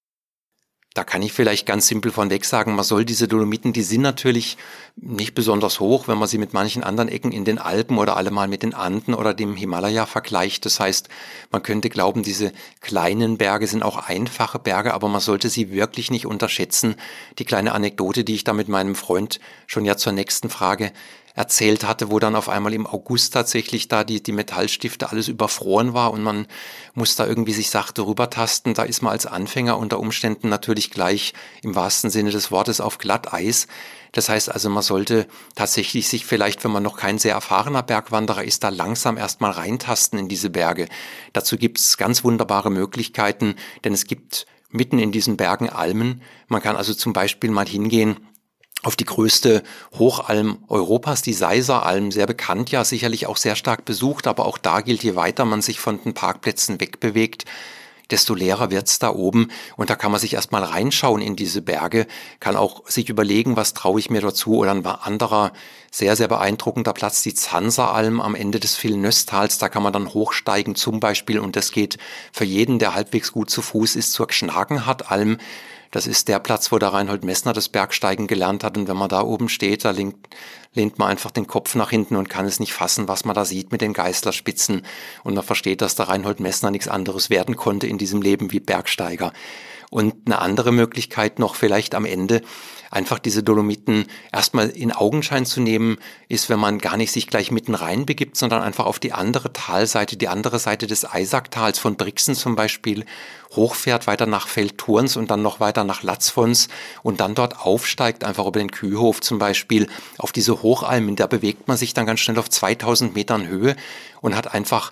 Da 0.95 1.05
kann 1.05 1.23
ich 1.23 1.33
vielleicht 1.33 1.67
ganz 1.67 1.87
simpel 1.87 2.13
von 2.13 2.29
weg 2.29 2.45
sagen, 2.45 2.75
man 2.75 2.85
soll 2.85 3.07
diese 3.07 3.27
Dolomiten, 3.27 3.73
die 3.73 3.83
sind 3.83 4.03
natürlich 4.03 4.59
nicht 4.97 5.35
besonders 5.35 5.81
hoch, 5.81 6.07
wenn 6.07 6.19
man 6.19 6.29
sie 6.29 6.37
mit 6.37 6.53
manchen 6.53 6.85
anderen 6.85 7.09
Ecken 7.09 7.33
in 7.33 7.47
den 7.47 7.59
Alpen 7.59 7.97
oder 7.97 8.17
allemal 8.17 8.47
mit 8.47 8.63
den 8.63 8.75
Anden 8.75 9.15
oder 9.15 9.33
dem 9.33 9.57
Himalaya 9.57 10.05
vergleicht. 10.05 10.67
Das 10.67 10.81
heißt, 10.81 11.09
man 11.51 11.63
könnte 11.63 11.89
glauben, 11.89 12.23
diese 12.23 12.53
kleinen 12.81 13.39
Berge 13.39 13.67
sind 13.67 13.83
auch 13.83 13.97
einfache 13.97 14.59
Berge, 14.59 14.93
aber 14.93 15.09
man 15.09 15.23
sollte 15.23 15.49
sie 15.49 15.71
wirklich 15.71 16.11
nicht 16.11 16.27
unterschätzen. 16.27 16.97
Die 17.39 17.47
kleine 17.47 17.73
Anekdote, 17.73 18.23
die 18.23 18.35
ich 18.35 18.45
da 18.45 18.53
mit 18.53 18.69
meinem 18.69 18.95
Freund 18.95 19.41
schon 19.67 19.87
ja 19.87 19.97
zur 19.97 20.13
nächsten 20.13 20.51
Frage 20.51 20.93
erzählt 21.35 21.85
hatte, 21.85 22.11
wo 22.11 22.19
dann 22.19 22.37
auf 22.37 22.49
einmal 22.49 22.75
im 22.75 22.87
August 22.87 23.33
tatsächlich 23.33 23.89
da 23.89 24.05
die, 24.05 24.23
die 24.23 24.33
Metallstifte 24.33 25.11
alles 25.11 25.29
überfroren 25.29 25.95
war 25.95 26.13
und 26.13 26.23
man 26.23 26.47
muss 26.95 27.17
da 27.17 27.27
irgendwie 27.27 27.53
sich 27.53 27.71
sachte 27.71 28.03
rübertasten. 28.07 28.75
Da 28.75 28.83
ist 28.83 29.03
man 29.03 29.13
als 29.13 29.27
Anfänger 29.27 29.79
unter 29.79 29.99
Umständen 29.99 30.49
natürlich 30.49 30.91
gleich 30.91 31.33
im 31.63 31.75
wahrsten 31.75 32.11
Sinne 32.11 32.31
des 32.31 32.51
Wortes 32.51 32.81
auf 32.81 32.99
Glatteis. 32.99 33.67
Das 34.13 34.29
heißt 34.29 34.53
also, 34.53 34.69
man 34.69 34.83
sollte 34.83 35.27
tatsächlich 35.55 36.07
sich 36.07 36.27
vielleicht, 36.27 36.65
wenn 36.65 36.71
man 36.71 36.83
noch 36.83 36.99
kein 36.99 37.19
sehr 37.19 37.33
erfahrener 37.33 37.83
Bergwanderer 37.83 38.45
ist, 38.45 38.63
da 38.63 38.69
langsam 38.69 39.17
erstmal 39.17 39.53
reintasten 39.53 40.19
in 40.19 40.29
diese 40.29 40.51
Berge. 40.51 40.87
Dazu 41.33 41.57
gibt 41.57 41.79
es 41.79 41.97
ganz 41.97 42.23
wunderbare 42.23 42.71
Möglichkeiten, 42.71 43.57
denn 43.85 43.95
es 43.95 44.05
gibt 44.05 44.47
mitten 44.71 44.99
in 44.99 45.13
diesen 45.13 45.39
Bergen 45.39 45.71
Almen. 45.71 46.23
Man 46.49 46.61
kann 46.61 46.77
also 46.77 46.93
zum 46.93 47.15
Beispiel 47.15 47.51
mal 47.51 47.67
hingehen 47.67 48.17
auf 48.83 48.97
die 48.97 49.05
größte 49.05 49.63
Hochalm 49.99 50.59
Europas, 50.69 51.23
die 51.23 51.35
Seiseralm, 51.35 52.11
sehr 52.11 52.27
bekannt, 52.27 52.71
ja 52.71 52.85
sicherlich 52.85 53.27
auch 53.27 53.37
sehr 53.37 53.57
stark 53.57 53.85
besucht, 53.85 54.27
aber 54.27 54.47
auch 54.47 54.59
da 54.59 54.81
gilt, 54.81 55.05
je 55.05 55.15
weiter 55.15 55.45
man 55.45 55.63
sich 55.63 55.81
von 55.81 56.03
den 56.03 56.15
Parkplätzen 56.15 56.81
wegbewegt, 56.81 57.45
desto 58.11 58.35
leerer 58.35 58.71
wird's 58.71 58.99
da 58.99 59.11
oben. 59.11 59.49
Und 59.77 59.91
da 59.91 59.97
kann 59.97 60.13
man 60.13 60.21
sich 60.21 60.35
erstmal 60.35 60.63
reinschauen 60.63 61.23
in 61.23 61.35
diese 61.35 61.63
Berge, 61.63 62.07
kann 62.41 62.57
auch 62.57 62.89
sich 62.89 63.09
überlegen, 63.09 63.57
was 63.57 63.75
traue 63.75 63.99
ich 63.99 64.11
mir 64.11 64.21
dazu. 64.21 64.59
Oder 64.59 64.73
ein 64.73 64.85
anderer 64.85 65.53
sehr, 65.91 66.15
sehr 66.15 66.29
beeindruckender 66.29 66.93
Platz, 66.93 67.23
die 67.23 67.35
Zanseralm 67.35 68.21
am 68.21 68.35
Ende 68.35 68.61
des 68.61 68.83
Villenöstals. 68.83 69.59
Da 69.59 69.69
kann 69.69 69.83
man 69.83 69.93
dann 69.93 70.13
hochsteigen 70.13 70.75
zum 70.75 71.01
Beispiel. 71.01 71.39
Und 71.39 71.57
das 71.57 71.73
geht 71.73 71.99
für 72.33 72.45
jeden, 72.45 72.79
der 72.79 72.95
halbwegs 72.95 73.33
gut 73.33 73.51
zu 73.51 73.63
Fuß 73.63 73.97
ist, 73.97 74.13
zur 74.13 74.27
Gschnagenhartalm. 74.27 75.39
Das 75.93 76.07
ist 76.07 76.29
der 76.29 76.39
Platz, 76.39 76.73
wo 76.73 76.79
der 76.79 76.95
Reinhold 76.95 77.23
Messner 77.23 77.53
das 77.53 77.69
Bergsteigen 77.69 78.27
gelernt 78.27 78.65
hat. 78.65 78.79
Und 78.79 78.89
wenn 78.89 78.97
man 78.97 79.11
da 79.11 79.21
oben 79.21 79.51
steht, 79.51 79.85
da 79.85 79.91
lehnt, 79.91 80.17
lehnt 80.73 80.99
man 80.99 81.11
einfach 81.11 81.31
den 81.31 81.47
Kopf 81.47 81.75
nach 81.75 81.91
hinten 81.91 82.17
und 82.17 82.31
kann 82.31 82.47
es 82.47 82.61
nicht 82.61 82.73
fassen, 82.73 83.09
was 83.09 83.27
man 83.27 83.35
da 83.35 83.45
sieht 83.45 83.73
mit 83.73 83.83
den 83.83 83.93
Geißlerspitzen. 83.93 84.87
Und 85.23 85.35
man 85.35 85.45
versteht, 85.45 85.83
dass 85.83 85.95
der 85.95 86.09
Reinhold 86.09 86.41
Messner 86.41 86.71
nichts 86.71 86.89
anderes 86.89 87.29
werden 87.29 87.57
konnte 87.57 87.87
in 87.87 87.99
diesem 87.99 88.23
Leben 88.23 88.53
wie 88.53 88.61
Bergsteiger. 88.61 89.35
Und 89.93 90.15
eine 90.25 90.39
andere 90.39 90.73
Möglichkeit 90.73 91.39
noch 91.39 91.55
vielleicht 91.55 91.95
am 91.95 92.07
Ende, 92.07 92.41
einfach 92.91 93.19
diese 93.19 93.43
Dolomiten 93.43 94.07
erstmal 94.33 94.71
in 94.71 94.91
Augenschein 94.91 95.45
zu 95.45 95.61
nehmen, 95.61 95.99
ist, 96.29 96.49
wenn 96.49 96.59
man 96.59 96.79
gar 96.79 96.97
nicht 96.97 97.13
sich 97.13 97.27
gleich 97.27 97.51
mitten 97.51 97.75
rein 97.75 98.07
begibt, 98.07 98.39
sondern 98.39 98.63
einfach 98.63 98.87
auf 98.87 98.99
die 98.99 99.13
andere 99.13 99.53
Talseite, 99.53 100.17
die 100.17 100.29
andere 100.29 100.59
Seite 100.59 100.87
des 100.87 101.05
Eisacktals 101.05 101.79
von 101.79 101.97
Brixen 101.97 102.35
zum 102.35 102.57
Beispiel 102.57 103.05
hochfährt, 103.55 104.07
weiter 104.07 104.25
nach 104.25 104.49
Feldturns 104.49 105.19
und 105.19 105.31
dann 105.31 105.43
noch 105.43 105.61
weiter 105.61 105.85
nach 105.85 106.03
Latzfons 106.03 106.69
und 107.03 107.21
dann 107.21 107.35
dort 107.35 107.61
aufsteigt, 107.61 108.25
einfach 108.25 108.47
über 108.47 108.61
den 108.61 108.71
Kühlhof 108.71 109.21
zum 109.21 109.39
Beispiel, 109.39 109.89
auf 110.17 110.33
diese 110.33 110.63
Hochalmen. 110.63 111.17
Da 111.17 111.27
bewegt 111.27 111.69
man 111.69 111.77
sich 111.77 111.93
dann 111.93 112.07
ganz 112.07 112.21
schnell 112.21 112.39
auf 112.39 112.49
2000 112.49 113.15
Metern 113.15 113.47
Höhe 113.47 113.77
und 114.23 114.37
hat 114.37 114.55
einfach 114.55 114.91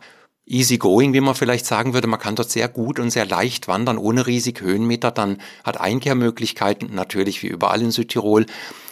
easy 0.51 0.79
going, 0.79 1.13
wie 1.13 1.21
man 1.21 1.35
vielleicht 1.35 1.67
sagen 1.67 1.95
würde. 1.95 2.09
Man 2.09 2.21
kann 2.21 2.37
dort 2.37 2.51
sehr 2.51 2.69
gut 2.69 2.99
und 2.99 3.11
sehr 3.11 3.27
leicht 3.27 3.69
wandern, 3.69 3.99
ohne 3.99 4.27
riesig 4.27 4.61
Höhenmeter. 4.61 5.11
Dann 5.11 5.39
hat 5.65 5.81
Einkehrmöglichkeiten, 5.81 6.95
natürlich 6.95 7.43
wie 7.43 7.49
überall 7.49 7.81
in 7.81 7.91
Südtirol. 7.91 8.47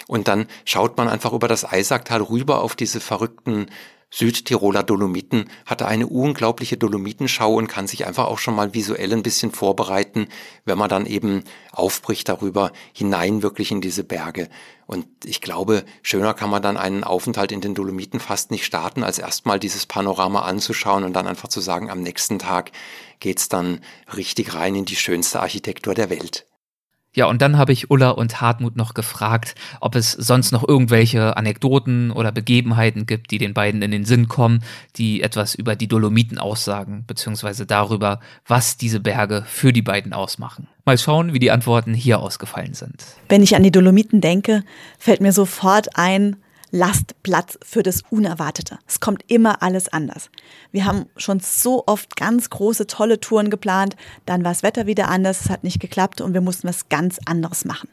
Und 0.07 0.29
dann 0.29 0.47
schaut 0.65 0.97
man 0.97 1.09
einfach 1.09 1.33
über 1.33 1.49
das 1.49 1.71
Eisacktal 1.71 2.23
rüber 2.23 2.63
auf 2.63 2.77
diese 2.77 3.01
verrückten 3.01 3.67
Südtiroler 4.11 4.83
Dolomiten, 4.83 5.51
hatte 5.67 5.87
eine 5.87 6.07
unglaubliche 6.07 6.79
Dolomitenschau 6.79 7.55
und 7.55 7.69
kann 7.69 7.87
sich 7.87 8.07
einfach 8.07 8.27
auch 8.27 8.39
schon 8.39 8.55
mal 8.55 8.73
visuell 8.73 9.13
ein 9.13 9.23
bisschen 9.23 9.53
vorbereiten, 9.53 10.29
wenn 10.65 10.79
man 10.79 10.89
dann 10.89 11.05
eben 11.05 11.45
aufbricht 11.73 12.29
darüber 12.29 12.73
hinein 12.95 13.43
wirklich 13.43 13.71
in 13.71 13.83
diese 13.83 14.05
Berge. 14.05 14.49
Und 14.87 15.07
ich 15.25 15.43
glaube, 15.43 15.85
schöner 16.03 16.33
kann 16.33 16.49
man 16.49 16.63
dann 16.63 16.79
einen 16.79 17.05
Aufenthalt 17.05 17.53
in 17.53 17.61
den 17.61 17.75
Dolomiten 17.75 18.19
fast 18.19 18.51
nicht 18.51 18.65
starten, 18.65 19.05
als 19.05 19.19
erstmal 19.19 19.61
dieses 19.61 19.85
Panorama 19.85 20.41
anzuschauen 20.41 21.05
und 21.05 21.13
dann 21.13 21.27
einfach 21.27 21.49
zu 21.49 21.61
sagen, 21.61 21.91
am 21.91 22.01
nächsten 22.01 22.39
Tag 22.39 22.73
geht's 23.21 23.51
dann 23.51 23.81
richtig 24.17 24.55
rein 24.55 24.75
in 24.75 24.87
die 24.87 24.97
schönste 24.97 25.41
Architektur 25.41 25.95
der 25.95 26.09
Welt. 26.09 26.48
Ja, 27.15 27.27
und 27.27 27.41
dann 27.41 27.57
habe 27.57 27.73
ich 27.73 27.91
Ulla 27.91 28.11
und 28.11 28.41
Hartmut 28.41 28.77
noch 28.77 28.95
gefragt, 28.95 29.55
ob 29.81 29.95
es 29.95 30.13
sonst 30.13 30.53
noch 30.53 30.67
irgendwelche 30.67 31.37
Anekdoten 31.37 32.11
oder 32.11 32.33
Begebenheiten 32.33 33.07
gibt, 33.07 33.31
die 33.31 33.39
den 33.39 33.55
beiden 33.55 33.83
in 33.83 33.91
den 33.91 34.05
Sinn 34.05 34.29
kommen, 34.29 34.63
die 34.97 35.23
etwas 35.23 35.55
über 35.55 35.75
die 35.75 35.89
Dolomiten 35.89 36.39
aussagen, 36.39 37.05
beziehungsweise 37.07 37.67
darüber, 37.67 38.21
was 38.47 38.77
diese 38.77 39.01
Berge 39.01 39.43
für 39.47 39.73
die 39.73 39.83
beiden 39.83 40.13
ausmachen. 40.13 40.69
Mal 40.85 40.99
schauen, 40.99 41.33
wie 41.33 41.39
die 41.39 41.51
Antworten 41.51 41.95
hier 41.95 42.21
ausgefallen 42.21 42.75
sind. 42.75 43.05
Wenn 43.29 43.43
ich 43.43 43.57
an 43.57 43.63
die 43.63 43.73
Dolomiten 43.73 44.21
denke, 44.21 44.63
fällt 44.99 45.21
mir 45.21 45.33
sofort 45.33 45.97
ein, 45.97 46.37
lasst 46.71 47.23
Platz 47.23 47.59
für 47.63 47.83
das 47.83 48.03
Unerwartete. 48.11 48.79
Es 48.87 49.01
kommt 49.01 49.23
immer 49.29 49.63
alles 49.63 49.89
anders. 49.89 50.31
Wir 50.73 50.85
haben 50.85 51.07
schon 51.17 51.41
so 51.41 51.85
oft 51.87 52.17
ganz 52.17 52.51
große, 52.51 52.87
tolle 52.87 53.21
Touren 53.21 53.51
geplant, 53.51 53.97
dann 54.27 54.45
war 54.45 54.53
das 54.53 54.63
Wetter 54.63 54.87
wieder 54.87 55.09
anders, 55.09 55.43
es 55.43 55.51
hat 55.51 55.65
nicht 55.65 55.81
geklappt 55.81 56.21
und 56.21 56.35
wir 56.35 56.41
mussten 56.41 56.69
was 56.69 56.89
ganz 56.89 57.19
anderes 57.25 57.65
machen. 57.65 57.89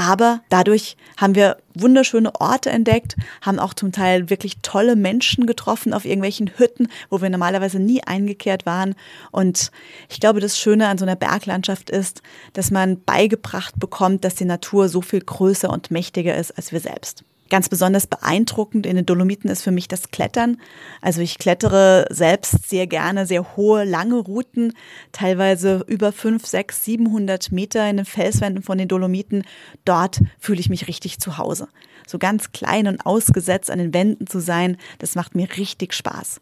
Aber 0.00 0.42
dadurch 0.48 0.96
haben 1.16 1.34
wir 1.34 1.56
wunderschöne 1.74 2.32
Orte 2.40 2.70
entdeckt, 2.70 3.16
haben 3.42 3.58
auch 3.58 3.74
zum 3.74 3.90
Teil 3.90 4.30
wirklich 4.30 4.58
tolle 4.62 4.94
Menschen 4.94 5.44
getroffen 5.44 5.92
auf 5.92 6.04
irgendwelchen 6.04 6.52
Hütten, 6.56 6.86
wo 7.10 7.20
wir 7.20 7.30
normalerweise 7.30 7.80
nie 7.80 8.04
eingekehrt 8.04 8.64
waren. 8.64 8.94
Und 9.32 9.72
ich 10.08 10.20
glaube, 10.20 10.38
das 10.38 10.56
Schöne 10.56 10.86
an 10.86 10.98
so 10.98 11.04
einer 11.04 11.16
Berglandschaft 11.16 11.90
ist, 11.90 12.22
dass 12.52 12.70
man 12.70 13.02
beigebracht 13.02 13.74
bekommt, 13.76 14.24
dass 14.24 14.36
die 14.36 14.44
Natur 14.44 14.88
so 14.88 15.00
viel 15.00 15.20
größer 15.20 15.68
und 15.68 15.90
mächtiger 15.90 16.36
ist 16.36 16.56
als 16.56 16.70
wir 16.70 16.78
selbst. 16.78 17.24
Ganz 17.50 17.70
besonders 17.70 18.06
beeindruckend 18.06 18.84
in 18.84 18.96
den 18.96 19.06
Dolomiten 19.06 19.48
ist 19.48 19.62
für 19.62 19.70
mich 19.70 19.88
das 19.88 20.10
Klettern. 20.10 20.60
Also 21.00 21.22
ich 21.22 21.38
klettere 21.38 22.04
selbst 22.10 22.68
sehr 22.68 22.86
gerne 22.86 23.26
sehr 23.26 23.56
hohe, 23.56 23.84
lange 23.84 24.16
Routen, 24.16 24.74
teilweise 25.12 25.82
über 25.86 26.12
5, 26.12 26.44
6, 26.44 26.84
700 26.84 27.50
Meter 27.50 27.88
in 27.88 27.96
den 27.96 28.04
Felswänden 28.06 28.62
von 28.62 28.76
den 28.76 28.88
Dolomiten. 28.88 29.44
Dort 29.86 30.20
fühle 30.38 30.60
ich 30.60 30.68
mich 30.68 30.88
richtig 30.88 31.20
zu 31.20 31.38
Hause. 31.38 31.68
So 32.06 32.18
ganz 32.18 32.52
klein 32.52 32.86
und 32.86 33.04
ausgesetzt 33.06 33.70
an 33.70 33.78
den 33.78 33.94
Wänden 33.94 34.26
zu 34.26 34.40
sein, 34.40 34.76
das 34.98 35.14
macht 35.14 35.34
mir 35.34 35.48
richtig 35.56 35.94
Spaß. 35.94 36.40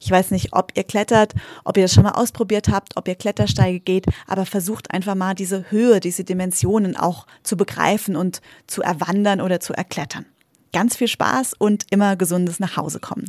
Ich 0.00 0.10
weiß 0.10 0.30
nicht, 0.30 0.52
ob 0.52 0.72
ihr 0.74 0.84
klettert, 0.84 1.34
ob 1.64 1.76
ihr 1.76 1.84
das 1.84 1.92
schon 1.92 2.04
mal 2.04 2.12
ausprobiert 2.12 2.68
habt, 2.68 2.96
ob 2.96 3.08
ihr 3.08 3.14
Klettersteige 3.14 3.80
geht, 3.80 4.06
aber 4.26 4.46
versucht 4.46 4.90
einfach 4.90 5.14
mal 5.14 5.34
diese 5.34 5.70
Höhe, 5.70 6.00
diese 6.00 6.24
Dimensionen 6.24 6.96
auch 6.96 7.26
zu 7.42 7.56
begreifen 7.56 8.16
und 8.16 8.40
zu 8.66 8.82
erwandern 8.82 9.40
oder 9.42 9.60
zu 9.60 9.74
erklettern 9.74 10.24
ganz 10.72 10.96
viel 10.96 11.08
Spaß 11.08 11.54
und 11.58 11.84
immer 11.90 12.16
gesundes 12.16 12.60
nach 12.60 12.76
Hause 12.76 13.00
kommen. 13.00 13.28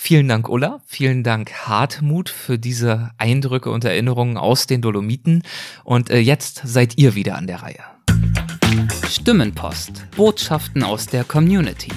Vielen 0.00 0.28
Dank, 0.28 0.48
Ulla. 0.48 0.80
Vielen 0.86 1.24
Dank, 1.24 1.52
Hartmut, 1.66 2.28
für 2.28 2.56
diese 2.56 3.10
Eindrücke 3.18 3.70
und 3.70 3.84
Erinnerungen 3.84 4.36
aus 4.36 4.68
den 4.68 4.80
Dolomiten. 4.80 5.42
Und 5.82 6.10
äh, 6.10 6.18
jetzt 6.18 6.62
seid 6.64 6.96
ihr 6.98 7.16
wieder 7.16 7.36
an 7.36 7.48
der 7.48 7.62
Reihe. 7.62 7.82
Stimmenpost. 9.08 10.06
Botschaften 10.16 10.84
aus 10.84 11.06
der 11.06 11.24
Community. 11.24 11.90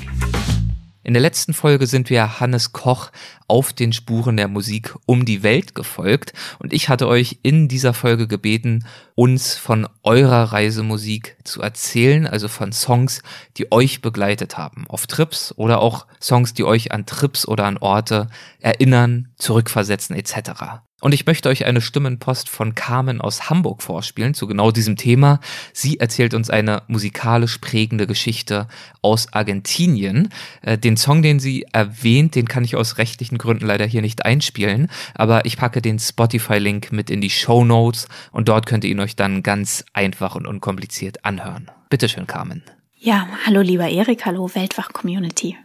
In 1.04 1.14
der 1.14 1.22
letzten 1.22 1.56
Folge 1.56 1.88
sind 1.88 2.12
wir 2.12 2.40
Hannes 2.40 2.74
Koch 2.74 3.10
auf 3.48 3.74
den 3.74 3.92
Spuren 3.92 4.38
der 4.38 4.48
Musik 4.48 4.94
um 5.08 5.26
die 5.26 5.42
Welt 5.42 5.74
gefolgt 5.74 6.34
und 6.60 6.74
ich 6.74 6.90
hatte 6.90 7.08
euch 7.08 7.40
in 7.42 7.68
dieser 7.68 7.96
Folge 7.96 8.28
gebeten, 8.28 8.86
uns 9.16 9.56
von 9.56 9.88
eurer 10.04 10.54
Reisemusik 10.54 11.38
zu 11.44 11.62
erzählen, 11.62 12.28
also 12.28 12.48
von 12.48 12.72
Songs, 12.72 13.24
die 13.58 13.72
euch 13.72 14.02
begleitet 14.02 14.60
haben, 14.60 14.86
auf 14.88 15.08
Trips 15.08 15.54
oder 15.58 15.82
auch 15.82 16.06
Songs, 16.22 16.54
die 16.54 16.64
euch 16.64 16.92
an 16.92 17.08
Trips 17.08 17.48
oder 17.48 17.66
an 17.66 17.80
Orte 17.80 18.30
erinnern, 18.60 19.30
zurückversetzen 19.38 20.16
etc. 20.16 20.84
Und 21.02 21.14
ich 21.14 21.26
möchte 21.26 21.50
euch 21.50 21.66
eine 21.66 21.82
Stimmenpost 21.82 22.48
von 22.48 22.76
Carmen 22.76 23.20
aus 23.20 23.50
Hamburg 23.50 23.82
vorspielen 23.82 24.36
zu 24.36 24.48
genau 24.48 24.72
diesem 24.72 24.96
Thema. 24.96 25.40
Sie 25.74 26.00
erzählt 26.00 26.36
uns 26.36 26.50
eine 26.52 26.84
musikalisch 26.88 27.58
prägende 27.58 28.06
Geschichte 28.06 28.68
aus 29.02 29.34
Argentinien. 29.34 30.30
Äh, 30.62 30.78
den 30.78 30.96
Song, 30.98 31.24
den 31.24 31.40
sie 31.40 31.66
erwähnt, 31.74 32.36
den 32.36 32.48
kann 32.48 32.64
ich 32.64 32.76
aus 32.76 33.00
rechtlichen 33.00 33.40
Gründen 33.40 33.66
leider 33.66 33.86
hier 33.86 34.04
nicht 34.04 34.26
einspielen, 34.26 34.90
aber 35.16 35.46
ich 35.46 35.58
packe 35.58 35.82
den 35.82 35.98
Spotify-Link 35.98 36.92
mit 36.92 37.10
in 37.10 37.20
die 37.20 37.32
Show 37.32 37.66
Notes 37.66 38.08
und 38.32 38.48
dort 38.48 38.68
könnt 38.68 38.84
ihr 38.84 38.92
ihn 38.92 39.00
euch 39.00 39.16
dann 39.16 39.42
ganz 39.42 39.84
einfach 39.94 40.36
und 40.36 40.46
unkompliziert 40.46 41.26
anhören. 41.26 41.72
Bitteschön, 41.90 42.28
Carmen. 42.28 42.62
Ja, 43.00 43.28
hallo 43.48 43.62
lieber 43.62 43.90
Erik, 43.90 44.26
hallo 44.28 44.52
Weltwach-Community. 44.54 45.58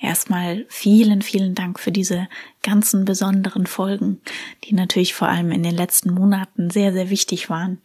Erstmal 0.00 0.66
vielen, 0.68 1.22
vielen 1.22 1.54
Dank 1.54 1.80
für 1.80 1.92
diese 1.92 2.28
ganzen 2.62 3.04
besonderen 3.04 3.66
Folgen, 3.66 4.20
die 4.64 4.74
natürlich 4.74 5.14
vor 5.14 5.28
allem 5.28 5.50
in 5.52 5.62
den 5.62 5.76
letzten 5.76 6.12
Monaten 6.12 6.70
sehr, 6.70 6.92
sehr 6.92 7.10
wichtig 7.10 7.50
waren 7.50 7.80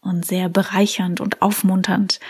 und 0.00 0.24
sehr 0.24 0.48
bereichernd 0.48 1.20
und 1.20 1.42
aufmunternd. 1.42 2.20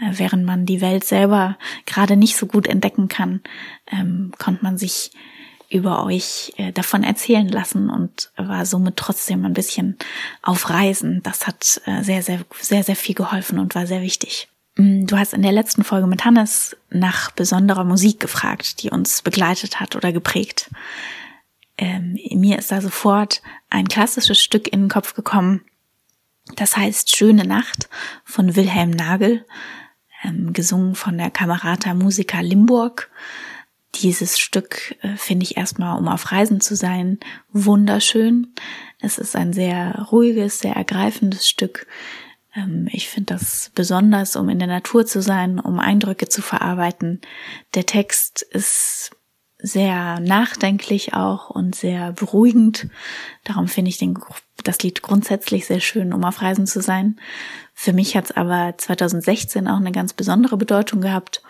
Äh, 0.00 0.12
während 0.18 0.44
man 0.44 0.66
die 0.66 0.80
Welt 0.80 1.04
selber 1.04 1.58
gerade 1.86 2.16
nicht 2.16 2.36
so 2.36 2.46
gut 2.46 2.66
entdecken 2.66 3.08
kann, 3.08 3.40
ähm, 3.90 4.32
konnte 4.38 4.62
man 4.62 4.78
sich 4.78 5.10
über 5.72 6.04
euch 6.04 6.52
äh, 6.58 6.70
davon 6.70 7.02
erzählen 7.02 7.48
lassen 7.48 7.88
und 7.88 8.30
war 8.36 8.66
somit 8.66 8.96
trotzdem 8.96 9.44
ein 9.46 9.54
bisschen 9.54 9.96
auf 10.42 10.68
Reisen. 10.68 11.22
Das 11.22 11.46
hat 11.46 11.80
äh, 11.86 12.02
sehr, 12.02 12.22
sehr, 12.22 12.40
sehr, 12.60 12.84
sehr 12.84 12.96
viel 12.96 13.14
geholfen 13.14 13.58
und 13.58 13.74
war 13.74 13.86
sehr 13.86 14.02
wichtig. 14.02 14.51
Mm, 14.76 15.06
du 15.06 15.18
hast 15.18 15.34
in 15.34 15.42
der 15.42 15.52
letzten 15.52 15.84
Folge 15.84 16.06
mit 16.06 16.24
Hannes 16.24 16.76
nach 16.90 17.30
besonderer 17.30 17.84
Musik 17.84 18.20
gefragt, 18.20 18.82
die 18.82 18.90
uns 18.90 19.22
begleitet 19.22 19.80
hat 19.80 19.96
oder 19.96 20.12
geprägt. 20.12 20.70
Ähm, 21.78 22.18
mir 22.30 22.58
ist 22.58 22.70
da 22.70 22.80
sofort 22.80 23.42
ein 23.70 23.88
klassisches 23.88 24.42
Stück 24.42 24.72
in 24.72 24.82
den 24.82 24.88
Kopf 24.88 25.14
gekommen. 25.14 25.62
Das 26.56 26.76
heißt 26.76 27.16
Schöne 27.16 27.44
Nacht 27.44 27.88
von 28.24 28.56
Wilhelm 28.56 28.90
Nagel, 28.90 29.46
ähm, 30.22 30.52
gesungen 30.52 30.94
von 30.94 31.18
der 31.18 31.30
Kamerata 31.30 31.94
Musica 31.94 32.40
Limburg. 32.40 33.10
Dieses 33.96 34.38
Stück 34.38 34.96
äh, 35.02 35.16
finde 35.16 35.44
ich 35.44 35.56
erstmal, 35.56 35.98
um 35.98 36.08
auf 36.08 36.32
Reisen 36.32 36.60
zu 36.60 36.76
sein, 36.76 37.20
wunderschön. 37.52 38.54
Es 39.00 39.18
ist 39.18 39.36
ein 39.36 39.52
sehr 39.52 40.06
ruhiges, 40.10 40.60
sehr 40.60 40.74
ergreifendes 40.74 41.48
Stück, 41.48 41.86
ich 42.92 43.08
finde 43.08 43.34
das 43.34 43.70
besonders, 43.74 44.36
um 44.36 44.48
in 44.48 44.58
der 44.58 44.68
Natur 44.68 45.06
zu 45.06 45.22
sein, 45.22 45.58
um 45.58 45.78
Eindrücke 45.78 46.28
zu 46.28 46.42
verarbeiten. 46.42 47.20
Der 47.74 47.86
Text 47.86 48.42
ist 48.42 49.12
sehr 49.58 50.20
nachdenklich 50.20 51.14
auch 51.14 51.48
und 51.48 51.74
sehr 51.74 52.12
beruhigend. 52.12 52.88
Darum 53.44 53.68
finde 53.68 53.88
ich 53.88 53.98
den, 53.98 54.18
das 54.64 54.82
Lied 54.82 55.02
grundsätzlich 55.02 55.66
sehr 55.66 55.80
schön, 55.80 56.12
um 56.12 56.24
auf 56.24 56.42
Reisen 56.42 56.66
zu 56.66 56.82
sein. 56.82 57.18
Für 57.72 57.92
mich 57.92 58.16
hat 58.16 58.26
es 58.26 58.36
aber 58.36 58.74
2016 58.76 59.68
auch 59.68 59.76
eine 59.76 59.92
ganz 59.92 60.12
besondere 60.12 60.56
Bedeutung 60.56 61.00
gehabt. 61.00 61.42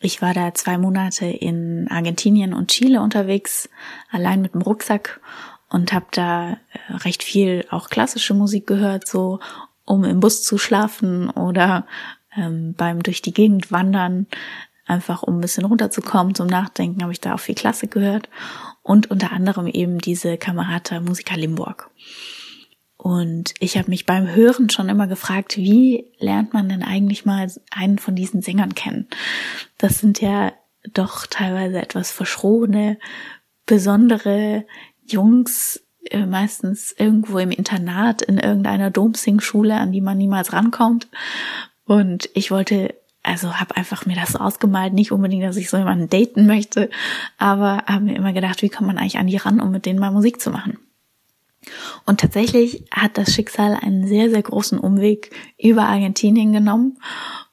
Ich 0.00 0.20
war 0.20 0.34
da 0.34 0.52
zwei 0.52 0.76
Monate 0.76 1.26
in 1.26 1.88
Argentinien 1.88 2.52
und 2.52 2.70
Chile 2.70 3.00
unterwegs, 3.00 3.70
allein 4.10 4.42
mit 4.42 4.52
dem 4.52 4.62
Rucksack 4.62 5.20
und 5.68 5.92
habe 5.92 6.06
da 6.10 6.52
äh, 6.52 6.56
recht 6.90 7.22
viel 7.22 7.64
auch 7.70 7.88
klassische 7.88 8.34
Musik 8.34 8.66
gehört, 8.66 9.08
so 9.08 9.40
um 9.86 10.04
im 10.04 10.20
Bus 10.20 10.42
zu 10.42 10.58
schlafen 10.58 11.30
oder 11.30 11.86
ähm, 12.36 12.74
beim 12.76 13.02
durch 13.02 13.22
die 13.22 13.32
Gegend 13.32 13.72
wandern, 13.72 14.26
einfach 14.84 15.22
um 15.22 15.38
ein 15.38 15.40
bisschen 15.40 15.64
runterzukommen 15.64 16.34
zum 16.34 16.46
Nachdenken, 16.46 17.02
habe 17.02 17.12
ich 17.12 17.20
da 17.20 17.34
auch 17.34 17.40
viel 17.40 17.54
Klassik 17.54 17.90
gehört 17.92 18.28
und 18.82 19.10
unter 19.10 19.32
anderem 19.32 19.66
eben 19.66 19.98
diese 19.98 20.36
Kamerata 20.36 21.00
Musica 21.00 21.34
Limburg. 21.34 21.90
Und 22.96 23.54
ich 23.60 23.78
habe 23.78 23.90
mich 23.90 24.06
beim 24.06 24.34
Hören 24.34 24.68
schon 24.70 24.88
immer 24.88 25.06
gefragt, 25.06 25.56
wie 25.56 26.12
lernt 26.18 26.52
man 26.52 26.68
denn 26.68 26.82
eigentlich 26.82 27.24
mal 27.24 27.50
einen 27.70 27.98
von 27.98 28.16
diesen 28.16 28.42
Sängern 28.42 28.74
kennen? 28.74 29.06
Das 29.78 29.98
sind 29.98 30.20
ja 30.20 30.52
doch 30.92 31.26
teilweise 31.26 31.80
etwas 31.80 32.10
verschrobene, 32.10 32.98
besondere 33.64 34.66
Jungs, 35.04 35.85
meistens 36.26 36.94
irgendwo 36.96 37.38
im 37.38 37.50
Internat 37.50 38.22
in 38.22 38.38
irgendeiner 38.38 38.90
Domsing-Schule, 38.90 39.74
an 39.74 39.92
die 39.92 40.00
man 40.00 40.18
niemals 40.18 40.52
rankommt. 40.52 41.08
Und 41.84 42.28
ich 42.34 42.50
wollte, 42.50 42.94
also 43.22 43.54
habe 43.54 43.76
einfach 43.76 44.06
mir 44.06 44.16
das 44.16 44.32
so 44.32 44.38
ausgemalt, 44.38 44.92
nicht 44.92 45.12
unbedingt, 45.12 45.44
dass 45.44 45.56
ich 45.56 45.70
so 45.70 45.76
jemanden 45.76 46.08
daten 46.08 46.46
möchte, 46.46 46.90
aber 47.38 47.84
habe 47.86 48.04
mir 48.04 48.16
immer 48.16 48.32
gedacht, 48.32 48.62
wie 48.62 48.68
kommt 48.68 48.88
man 48.88 48.98
eigentlich 48.98 49.18
an 49.18 49.26
die 49.26 49.36
ran, 49.36 49.60
um 49.60 49.70
mit 49.70 49.86
denen 49.86 49.98
mal 49.98 50.10
Musik 50.10 50.40
zu 50.40 50.50
machen. 50.50 50.78
Und 52.04 52.20
tatsächlich 52.20 52.84
hat 52.90 53.18
das 53.18 53.32
Schicksal 53.32 53.74
einen 53.74 54.06
sehr, 54.06 54.30
sehr 54.30 54.42
großen 54.42 54.78
Umweg 54.78 55.30
über 55.58 55.86
Argentinien 55.86 56.52
genommen. 56.52 56.98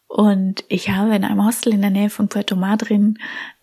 Und 0.07 0.63
ich 0.67 0.89
habe 0.89 1.15
in 1.15 1.23
einem 1.23 1.43
Hostel 1.43 1.73
in 1.73 1.81
der 1.81 1.89
Nähe 1.89 2.11
von 2.11 2.27
Puerto 2.27 2.55
Madryn 2.55 3.17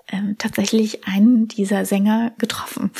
äh, 0.09 0.35
tatsächlich 0.39 1.07
einen 1.07 1.47
dieser 1.47 1.85
Sänger 1.85 2.33
getroffen 2.39 2.91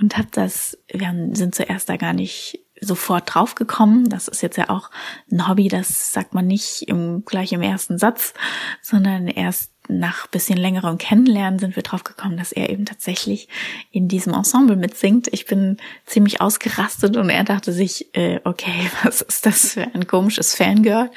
und 0.00 0.16
habe 0.16 0.28
das, 0.30 0.78
wir 0.92 1.12
sind 1.32 1.54
zuerst 1.54 1.88
da 1.88 1.96
gar 1.96 2.12
nicht 2.12 2.60
sofort 2.80 3.34
draufgekommen. 3.34 4.08
Das 4.08 4.28
ist 4.28 4.42
jetzt 4.42 4.56
ja 4.56 4.70
auch 4.70 4.90
ein 5.30 5.48
Hobby, 5.48 5.68
das 5.68 6.12
sagt 6.12 6.34
man 6.34 6.46
nicht 6.46 6.82
im, 6.82 7.24
gleich 7.24 7.52
im 7.52 7.62
ersten 7.62 7.98
Satz, 7.98 8.34
sondern 8.82 9.26
erst 9.26 9.72
nach 9.88 10.26
bisschen 10.26 10.58
längerem 10.58 10.98
Kennenlernen 10.98 11.58
sind 11.58 11.74
wir 11.74 11.82
draufgekommen, 11.82 12.36
dass 12.36 12.52
er 12.52 12.68
eben 12.68 12.84
tatsächlich 12.84 13.48
in 13.90 14.06
diesem 14.06 14.34
Ensemble 14.34 14.76
mitsingt. 14.76 15.28
Ich 15.32 15.46
bin 15.46 15.78
ziemlich 16.04 16.42
ausgerastet 16.42 17.16
und 17.16 17.30
er 17.30 17.42
dachte 17.44 17.72
sich, 17.72 18.14
äh, 18.14 18.40
okay, 18.44 18.90
was 19.02 19.22
ist 19.22 19.46
das 19.46 19.72
für 19.72 19.82
ein 19.94 20.06
komisches 20.06 20.54
Fangirl? 20.54 21.10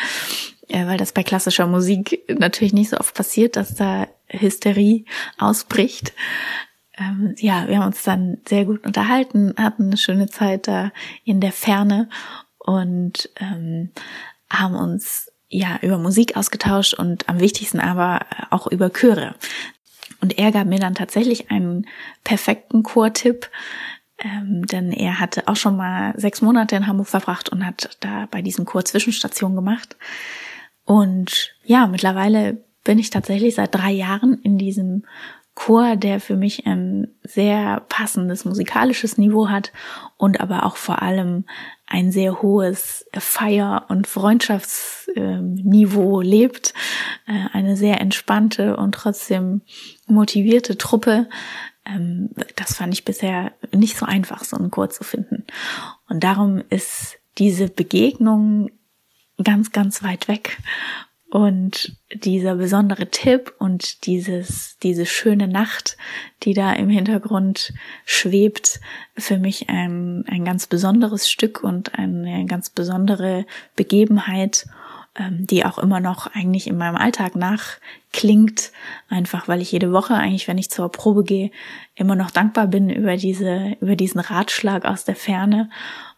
Weil 0.70 0.98
das 0.98 1.12
bei 1.12 1.24
klassischer 1.24 1.68
Musik 1.68 2.24
natürlich 2.30 2.72
nicht 2.72 2.92
so 2.92 2.98
oft 2.98 3.14
passiert, 3.14 3.58
dass 3.58 3.76
da 3.76 4.08
Hysterie 4.30 5.04
ausbricht 5.38 6.14
ähm, 6.98 7.36
ja, 7.38 7.68
wir 7.68 7.78
haben 7.78 7.88
uns 7.88 8.04
dann 8.04 8.38
sehr 8.48 8.66
gut 8.66 8.86
unterhalten, 8.86 9.54
hatten 9.58 9.86
eine 9.86 9.98
schöne 9.98 10.28
Zeit 10.28 10.68
da 10.68 10.92
in 11.24 11.40
der 11.40 11.52
Ferne 11.52 12.10
und 12.58 13.30
ähm, 13.40 13.92
haben 14.50 14.76
uns 14.76 15.32
ja 15.50 15.80
über 15.82 15.98
Musik 15.98 16.38
ausgetauscht 16.38 16.94
und 16.94 17.28
am 17.30 17.40
wichtigsten 17.40 17.80
aber 17.80 18.26
auch 18.50 18.68
über 18.68 18.90
Chöre. 18.90 19.36
Und 20.22 20.38
er 20.38 20.52
gab 20.52 20.68
mir 20.68 20.80
dann 20.80 20.96
tatsächlich 20.96 21.50
einen 21.50 21.88
perfekten 22.24 22.84
Chortipp, 22.84 23.50
ähm, 24.20 24.66
denn 24.68 24.92
er 24.92 25.20
hatte 25.20 25.48
auch 25.48 25.56
schon 25.56 25.76
mal 25.76 26.14
sechs 26.18 26.42
Monate 26.42 26.76
in 26.76 26.88
Hamburg 26.88 27.08
verbracht 27.08 27.50
und 27.50 27.66
hat 27.66 27.98
da 28.02 28.28
bei 28.30 28.42
diesem 28.42 28.66
Chor 28.66 28.86
Zwischenstation 28.86 29.56
gemacht. 29.56 29.96
Und 30.86 31.56
ja, 31.64 31.88
mittlerweile 31.88 32.64
bin 32.84 33.00
ich 33.00 33.10
tatsächlich 33.10 33.56
seit 33.56 33.74
drei 33.74 33.92
Jahren 33.92 34.40
in 34.44 34.58
diesem 34.58 35.06
Chor, 35.64 35.96
der 35.96 36.20
für 36.20 36.36
mich 36.36 36.66
ein 36.66 37.08
sehr 37.22 37.82
passendes 37.82 38.46
musikalisches 38.46 39.20
Niveau 39.20 39.50
hat 39.50 39.72
und 40.18 40.42
aber 40.42 40.66
auch 40.66 40.76
vor 40.76 41.04
allem 41.04 41.46
ein 41.86 42.12
sehr 42.12 42.42
hohes 42.42 43.06
Feier- 43.14 43.86
und 43.88 44.08
Freundschaftsniveau 44.08 46.22
lebt. 46.22 46.74
Äh, 47.28 47.46
eine 47.54 47.78
sehr 47.78 48.02
entspannte 48.02 48.76
und 48.76 48.96
trotzdem 48.96 49.62
motivierte 50.08 50.80
Truppe. 50.80 51.30
Ähm, 51.86 52.32
das 52.56 52.78
fand 52.78 52.96
ich 52.96 53.06
bisher 53.06 53.52
nicht 53.72 53.98
so 53.98 54.08
einfach, 54.08 54.44
so 54.44 54.58
einen 54.58 54.72
Chor 54.72 54.90
zu 54.90 55.04
finden. 55.04 55.46
Und 56.10 56.24
darum 56.24 56.64
ist 56.72 57.20
diese 57.38 57.68
Begegnung 57.68 58.72
ganz, 59.44 59.72
ganz 59.72 60.02
weit 60.02 60.28
weg. 60.28 60.58
Und 61.32 61.96
dieser 62.14 62.56
besondere 62.56 63.10
Tipp 63.10 63.54
und 63.58 64.06
dieses, 64.06 64.78
diese 64.84 65.06
schöne 65.06 65.48
Nacht, 65.48 65.96
die 66.44 66.54
da 66.54 66.74
im 66.74 66.90
Hintergrund 66.90 67.74
schwebt, 68.06 68.82
für 69.16 69.38
mich 69.38 69.70
ein, 69.70 70.26
ein 70.28 70.44
ganz 70.44 70.68
besonderes 70.68 71.30
Stück 71.30 71.64
und 71.64 71.98
eine 71.98 72.46
ganz 72.48 72.70
besondere 72.70 73.46
Begebenheit, 73.78 74.68
ähm, 75.16 75.48
die 75.48 75.64
auch 75.64 75.78
immer 75.78 76.02
noch 76.02 76.28
eigentlich 76.28 76.68
in 76.68 76.78
meinem 76.78 76.98
Alltag 76.98 77.38
nachklingt, 77.38 78.74
einfach 79.08 79.48
weil 79.48 79.62
ich 79.62 79.72
jede 79.72 79.94
Woche 79.94 80.16
eigentlich, 80.16 80.50
wenn 80.50 80.58
ich 80.58 80.70
zur 80.70 80.92
Probe 80.92 81.24
gehe, 81.24 81.52
immer 81.96 82.18
noch 82.18 82.32
dankbar 82.32 82.68
bin 82.68 82.90
über 82.90 83.16
diese, 83.16 83.78
über 83.80 83.96
diesen 83.96 84.20
Ratschlag 84.20 84.84
aus 84.84 85.06
der 85.06 85.16
Ferne 85.16 85.70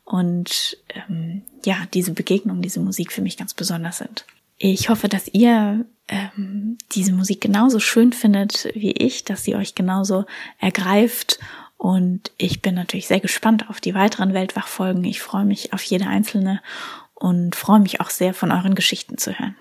und 0.05 0.75
ähm, 0.89 1.43
ja, 1.63 1.77
diese 1.93 2.13
Begegnung, 2.13 2.63
diese 2.63 2.79
Musik 2.79 3.11
für 3.11 3.21
mich 3.21 3.37
ganz 3.37 3.53
besonders 3.53 3.99
sind. 3.99 4.25
Ich 4.65 4.87
hoffe, 4.87 5.09
dass 5.09 5.27
ihr 5.27 5.85
ähm, 6.07 6.77
diese 6.93 7.11
Musik 7.11 7.41
genauso 7.41 7.81
schön 7.81 8.13
findet 8.13 8.69
wie 8.73 8.93
ich, 8.93 9.25
dass 9.25 9.43
sie 9.43 9.55
euch 9.57 9.75
genauso 9.75 10.23
ergreift. 10.57 11.37
Und 11.75 12.31
ich 12.37 12.61
bin 12.61 12.73
natürlich 12.73 13.07
sehr 13.07 13.19
gespannt 13.19 13.69
auf 13.69 13.81
die 13.81 13.93
weiteren 13.93 14.33
Weltwachfolgen. 14.33 15.03
Ich 15.03 15.21
freue 15.21 15.43
mich 15.43 15.73
auf 15.73 15.83
jede 15.83 16.07
einzelne 16.07 16.61
und 17.13 17.57
freue 17.57 17.81
mich 17.81 17.99
auch 17.99 18.09
sehr, 18.09 18.33
von 18.33 18.53
euren 18.53 18.73
Geschichten 18.73 19.17
zu 19.17 19.37
hören. 19.37 19.57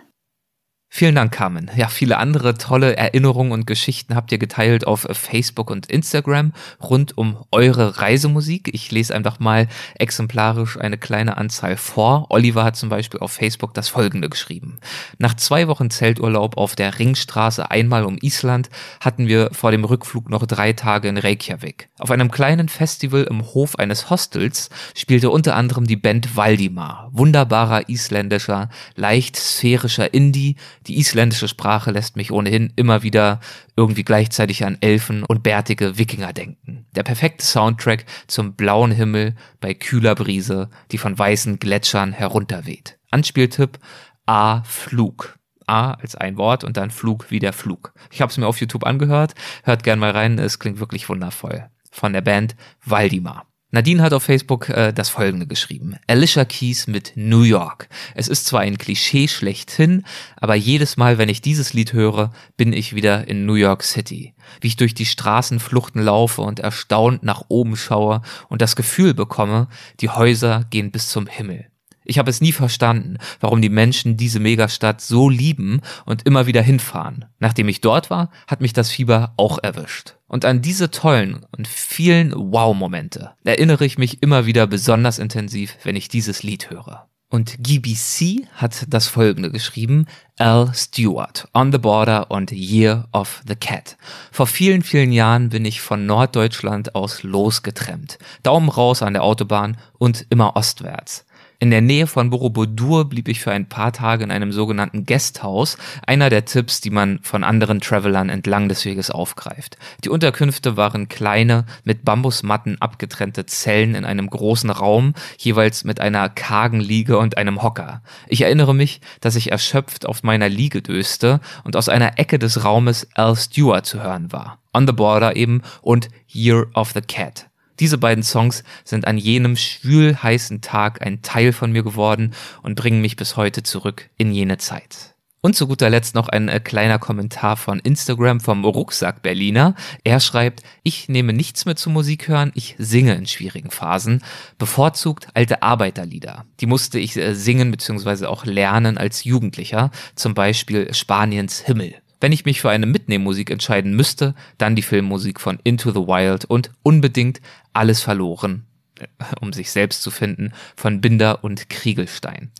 Vielen 0.94 1.14
Dank, 1.14 1.32
Carmen. 1.32 1.70
Ja, 1.74 1.88
viele 1.88 2.18
andere 2.18 2.52
tolle 2.52 2.98
Erinnerungen 2.98 3.52
und 3.52 3.66
Geschichten 3.66 4.14
habt 4.14 4.30
ihr 4.30 4.36
geteilt 4.36 4.86
auf 4.86 5.08
Facebook 5.10 5.70
und 5.70 5.86
Instagram 5.86 6.52
rund 6.82 7.16
um 7.16 7.38
eure 7.50 7.98
Reisemusik. 7.98 8.68
Ich 8.74 8.90
lese 8.90 9.14
einfach 9.14 9.40
mal 9.40 9.68
exemplarisch 9.94 10.78
eine 10.78 10.98
kleine 10.98 11.38
Anzahl 11.38 11.78
vor. 11.78 12.26
Oliver 12.28 12.62
hat 12.62 12.76
zum 12.76 12.90
Beispiel 12.90 13.20
auf 13.20 13.32
Facebook 13.32 13.72
das 13.72 13.88
folgende 13.88 14.28
geschrieben. 14.28 14.80
Nach 15.16 15.32
zwei 15.32 15.66
Wochen 15.66 15.88
Zelturlaub 15.88 16.58
auf 16.58 16.76
der 16.76 16.98
Ringstraße 16.98 17.70
einmal 17.70 18.04
um 18.04 18.18
Island 18.20 18.68
hatten 19.00 19.28
wir 19.28 19.48
vor 19.52 19.70
dem 19.70 19.84
Rückflug 19.84 20.28
noch 20.28 20.44
drei 20.44 20.74
Tage 20.74 21.08
in 21.08 21.16
Reykjavik. 21.16 21.88
Auf 22.00 22.10
einem 22.10 22.30
kleinen 22.30 22.68
Festival 22.68 23.22
im 23.22 23.54
Hof 23.54 23.76
eines 23.76 24.10
Hostels 24.10 24.68
spielte 24.94 25.30
unter 25.30 25.56
anderem 25.56 25.86
die 25.86 25.96
Band 25.96 26.36
Valdimar. 26.36 27.08
Wunderbarer 27.12 27.88
isländischer, 27.88 28.68
leicht 28.94 29.36
sphärischer 29.36 30.12
Indie, 30.12 30.56
die 30.86 30.98
isländische 30.98 31.48
Sprache 31.48 31.90
lässt 31.90 32.16
mich 32.16 32.32
ohnehin 32.32 32.72
immer 32.76 33.02
wieder 33.02 33.40
irgendwie 33.76 34.04
gleichzeitig 34.04 34.64
an 34.64 34.78
Elfen 34.80 35.22
und 35.24 35.42
bärtige 35.42 35.98
Wikinger 35.98 36.32
denken. 36.32 36.86
Der 36.94 37.02
perfekte 37.02 37.44
Soundtrack 37.44 38.04
zum 38.26 38.54
blauen 38.54 38.92
Himmel 38.92 39.34
bei 39.60 39.74
kühler 39.74 40.14
Brise, 40.14 40.70
die 40.90 40.98
von 40.98 41.18
weißen 41.18 41.58
Gletschern 41.58 42.12
herunterweht. 42.12 42.98
Anspieltipp 43.10 43.78
A 44.26 44.62
Flug. 44.64 45.38
A 45.66 45.92
als 45.92 46.16
ein 46.16 46.36
Wort 46.36 46.64
und 46.64 46.76
dann 46.76 46.90
Flug 46.90 47.30
wie 47.30 47.38
der 47.38 47.52
Flug. 47.52 47.94
Ich 48.10 48.20
habe 48.20 48.30
es 48.30 48.36
mir 48.38 48.46
auf 48.46 48.60
YouTube 48.60 48.84
angehört, 48.84 49.34
hört 49.62 49.84
gern 49.84 49.98
mal 49.98 50.10
rein, 50.10 50.38
es 50.38 50.58
klingt 50.58 50.80
wirklich 50.80 51.08
wundervoll. 51.08 51.68
Von 51.90 52.12
der 52.12 52.20
Band 52.20 52.56
Waldimar. 52.84 53.46
Nadine 53.74 54.02
hat 54.02 54.12
auf 54.12 54.22
Facebook 54.22 54.68
äh, 54.68 54.92
das 54.92 55.08
folgende 55.08 55.46
geschrieben. 55.46 55.96
Alicia 56.06 56.44
Keys 56.44 56.86
mit 56.86 57.12
New 57.14 57.40
York. 57.40 57.88
Es 58.14 58.28
ist 58.28 58.44
zwar 58.44 58.60
ein 58.60 58.76
Klischee 58.76 59.28
schlechthin, 59.28 60.04
aber 60.36 60.54
jedes 60.54 60.98
Mal, 60.98 61.16
wenn 61.16 61.30
ich 61.30 61.40
dieses 61.40 61.72
Lied 61.72 61.94
höre, 61.94 62.32
bin 62.58 62.74
ich 62.74 62.94
wieder 62.94 63.26
in 63.26 63.46
New 63.46 63.54
York 63.54 63.82
City. 63.82 64.34
Wie 64.60 64.66
ich 64.66 64.76
durch 64.76 64.92
die 64.92 65.06
Straßenfluchten 65.06 66.02
laufe 66.02 66.42
und 66.42 66.60
erstaunt 66.60 67.22
nach 67.22 67.44
oben 67.48 67.76
schaue 67.76 68.20
und 68.50 68.60
das 68.60 68.76
Gefühl 68.76 69.14
bekomme, 69.14 69.68
die 70.00 70.10
Häuser 70.10 70.66
gehen 70.68 70.90
bis 70.90 71.08
zum 71.08 71.26
Himmel. 71.26 71.71
Ich 72.04 72.18
habe 72.18 72.30
es 72.30 72.40
nie 72.40 72.52
verstanden, 72.52 73.18
warum 73.40 73.62
die 73.62 73.68
Menschen 73.68 74.16
diese 74.16 74.40
Megastadt 74.40 75.00
so 75.00 75.28
lieben 75.28 75.80
und 76.04 76.26
immer 76.26 76.46
wieder 76.46 76.62
hinfahren. 76.62 77.26
Nachdem 77.38 77.68
ich 77.68 77.80
dort 77.80 78.10
war, 78.10 78.30
hat 78.46 78.60
mich 78.60 78.72
das 78.72 78.90
Fieber 78.90 79.34
auch 79.36 79.58
erwischt. 79.62 80.16
Und 80.26 80.44
an 80.44 80.62
diese 80.62 80.90
tollen 80.90 81.44
und 81.56 81.68
vielen 81.68 82.32
Wow-Momente 82.34 83.32
erinnere 83.44 83.84
ich 83.84 83.98
mich 83.98 84.22
immer 84.22 84.46
wieder 84.46 84.66
besonders 84.66 85.18
intensiv, 85.18 85.76
wenn 85.84 85.96
ich 85.96 86.08
dieses 86.08 86.42
Lied 86.42 86.70
höre. 86.70 87.08
Und 87.32 87.56
GBC 87.62 88.46
hat 88.56 88.84
das 88.88 89.06
folgende 89.06 89.50
geschrieben. 89.50 90.04
Al 90.38 90.70
Stewart, 90.74 91.48
On 91.54 91.72
the 91.72 91.78
Border 91.78 92.30
und 92.30 92.52
Year 92.52 93.08
of 93.12 93.42
the 93.48 93.56
Cat. 93.56 93.96
Vor 94.30 94.46
vielen, 94.46 94.82
vielen 94.82 95.12
Jahren 95.12 95.48
bin 95.48 95.64
ich 95.64 95.80
von 95.80 96.04
Norddeutschland 96.04 96.94
aus 96.94 97.22
losgetrennt. 97.22 98.18
Daumen 98.42 98.68
raus 98.68 99.02
an 99.02 99.14
der 99.14 99.22
Autobahn 99.22 99.78
und 99.98 100.26
immer 100.28 100.56
ostwärts. 100.56 101.24
In 101.62 101.70
der 101.70 101.80
Nähe 101.80 102.08
von 102.08 102.28
Borobudur 102.28 103.04
blieb 103.04 103.28
ich 103.28 103.38
für 103.38 103.52
ein 103.52 103.68
paar 103.68 103.92
Tage 103.92 104.24
in 104.24 104.32
einem 104.32 104.50
sogenannten 104.50 105.06
Guesthouse, 105.06 105.78
einer 106.04 106.28
der 106.28 106.44
Tipps, 106.44 106.80
die 106.80 106.90
man 106.90 107.20
von 107.22 107.44
anderen 107.44 107.80
Travelern 107.80 108.30
entlang 108.30 108.68
des 108.68 108.84
Weges 108.84 109.12
aufgreift. 109.12 109.76
Die 110.02 110.08
Unterkünfte 110.08 110.76
waren 110.76 111.06
kleine, 111.08 111.64
mit 111.84 112.04
Bambusmatten 112.04 112.82
abgetrennte 112.82 113.46
Zellen 113.46 113.94
in 113.94 114.04
einem 114.04 114.28
großen 114.28 114.70
Raum, 114.70 115.14
jeweils 115.38 115.84
mit 115.84 116.00
einer 116.00 116.28
kargen 116.28 116.80
Liege 116.80 117.16
und 117.16 117.38
einem 117.38 117.62
Hocker. 117.62 118.02
Ich 118.26 118.40
erinnere 118.40 118.74
mich, 118.74 119.00
dass 119.20 119.36
ich 119.36 119.52
erschöpft 119.52 120.04
auf 120.04 120.24
meiner 120.24 120.48
Liege 120.48 120.82
döste 120.82 121.38
und 121.62 121.76
aus 121.76 121.88
einer 121.88 122.18
Ecke 122.18 122.40
des 122.40 122.64
Raumes 122.64 123.06
Al 123.14 123.36
Stewart 123.36 123.86
zu 123.86 124.02
hören 124.02 124.32
war. 124.32 124.58
On 124.74 124.84
the 124.84 124.92
Border 124.92 125.36
eben 125.36 125.62
und 125.80 126.08
Year 126.26 126.66
of 126.74 126.90
the 126.90 127.02
Cat. 127.02 127.51
Diese 127.80 127.98
beiden 127.98 128.24
Songs 128.24 128.64
sind 128.84 129.06
an 129.06 129.18
jenem 129.18 129.56
schwülheißen 129.56 130.60
Tag 130.60 131.02
ein 131.04 131.22
Teil 131.22 131.52
von 131.52 131.72
mir 131.72 131.82
geworden 131.82 132.34
und 132.62 132.74
bringen 132.74 133.00
mich 133.00 133.16
bis 133.16 133.36
heute 133.36 133.62
zurück 133.62 134.10
in 134.16 134.32
jene 134.32 134.58
Zeit. 134.58 135.12
Und 135.44 135.56
zu 135.56 135.66
guter 135.66 135.90
Letzt 135.90 136.14
noch 136.14 136.28
ein 136.28 136.48
äh, 136.48 136.60
kleiner 136.60 137.00
Kommentar 137.00 137.56
von 137.56 137.80
Instagram 137.80 138.38
vom 138.38 138.64
Rucksack 138.64 139.22
Berliner. 139.22 139.74
Er 140.04 140.20
schreibt, 140.20 140.62
ich 140.84 141.08
nehme 141.08 141.32
nichts 141.32 141.64
mehr 141.64 141.74
zu 141.74 141.90
Musik 141.90 142.28
hören, 142.28 142.52
ich 142.54 142.76
singe 142.78 143.14
in 143.16 143.26
schwierigen 143.26 143.72
Phasen, 143.72 144.22
bevorzugt 144.56 145.26
alte 145.34 145.64
Arbeiterlieder. 145.64 146.46
Die 146.60 146.66
musste 146.66 147.00
ich 147.00 147.16
äh, 147.16 147.34
singen 147.34 147.72
bzw. 147.72 148.26
auch 148.26 148.44
lernen 148.44 148.96
als 148.98 149.24
Jugendlicher, 149.24 149.90
zum 150.14 150.34
Beispiel 150.34 150.94
Spaniens 150.94 151.58
Himmel. 151.58 151.96
Wenn 152.22 152.30
ich 152.30 152.44
mich 152.44 152.60
für 152.60 152.70
eine 152.70 152.86
Mitnehmmusik 152.86 153.50
entscheiden 153.50 153.96
müsste, 153.96 154.36
dann 154.56 154.76
die 154.76 154.82
Filmmusik 154.82 155.40
von 155.40 155.58
Into 155.64 155.90
the 155.90 156.06
Wild 156.06 156.44
und 156.44 156.70
unbedingt 156.84 157.40
Alles 157.72 158.00
verloren, 158.00 158.64
äh, 159.00 159.06
um 159.40 159.52
sich 159.52 159.72
selbst 159.72 160.02
zu 160.02 160.12
finden, 160.12 160.52
von 160.76 161.00
Binder 161.00 161.42
und 161.42 161.68
Kriegelstein. 161.68 162.52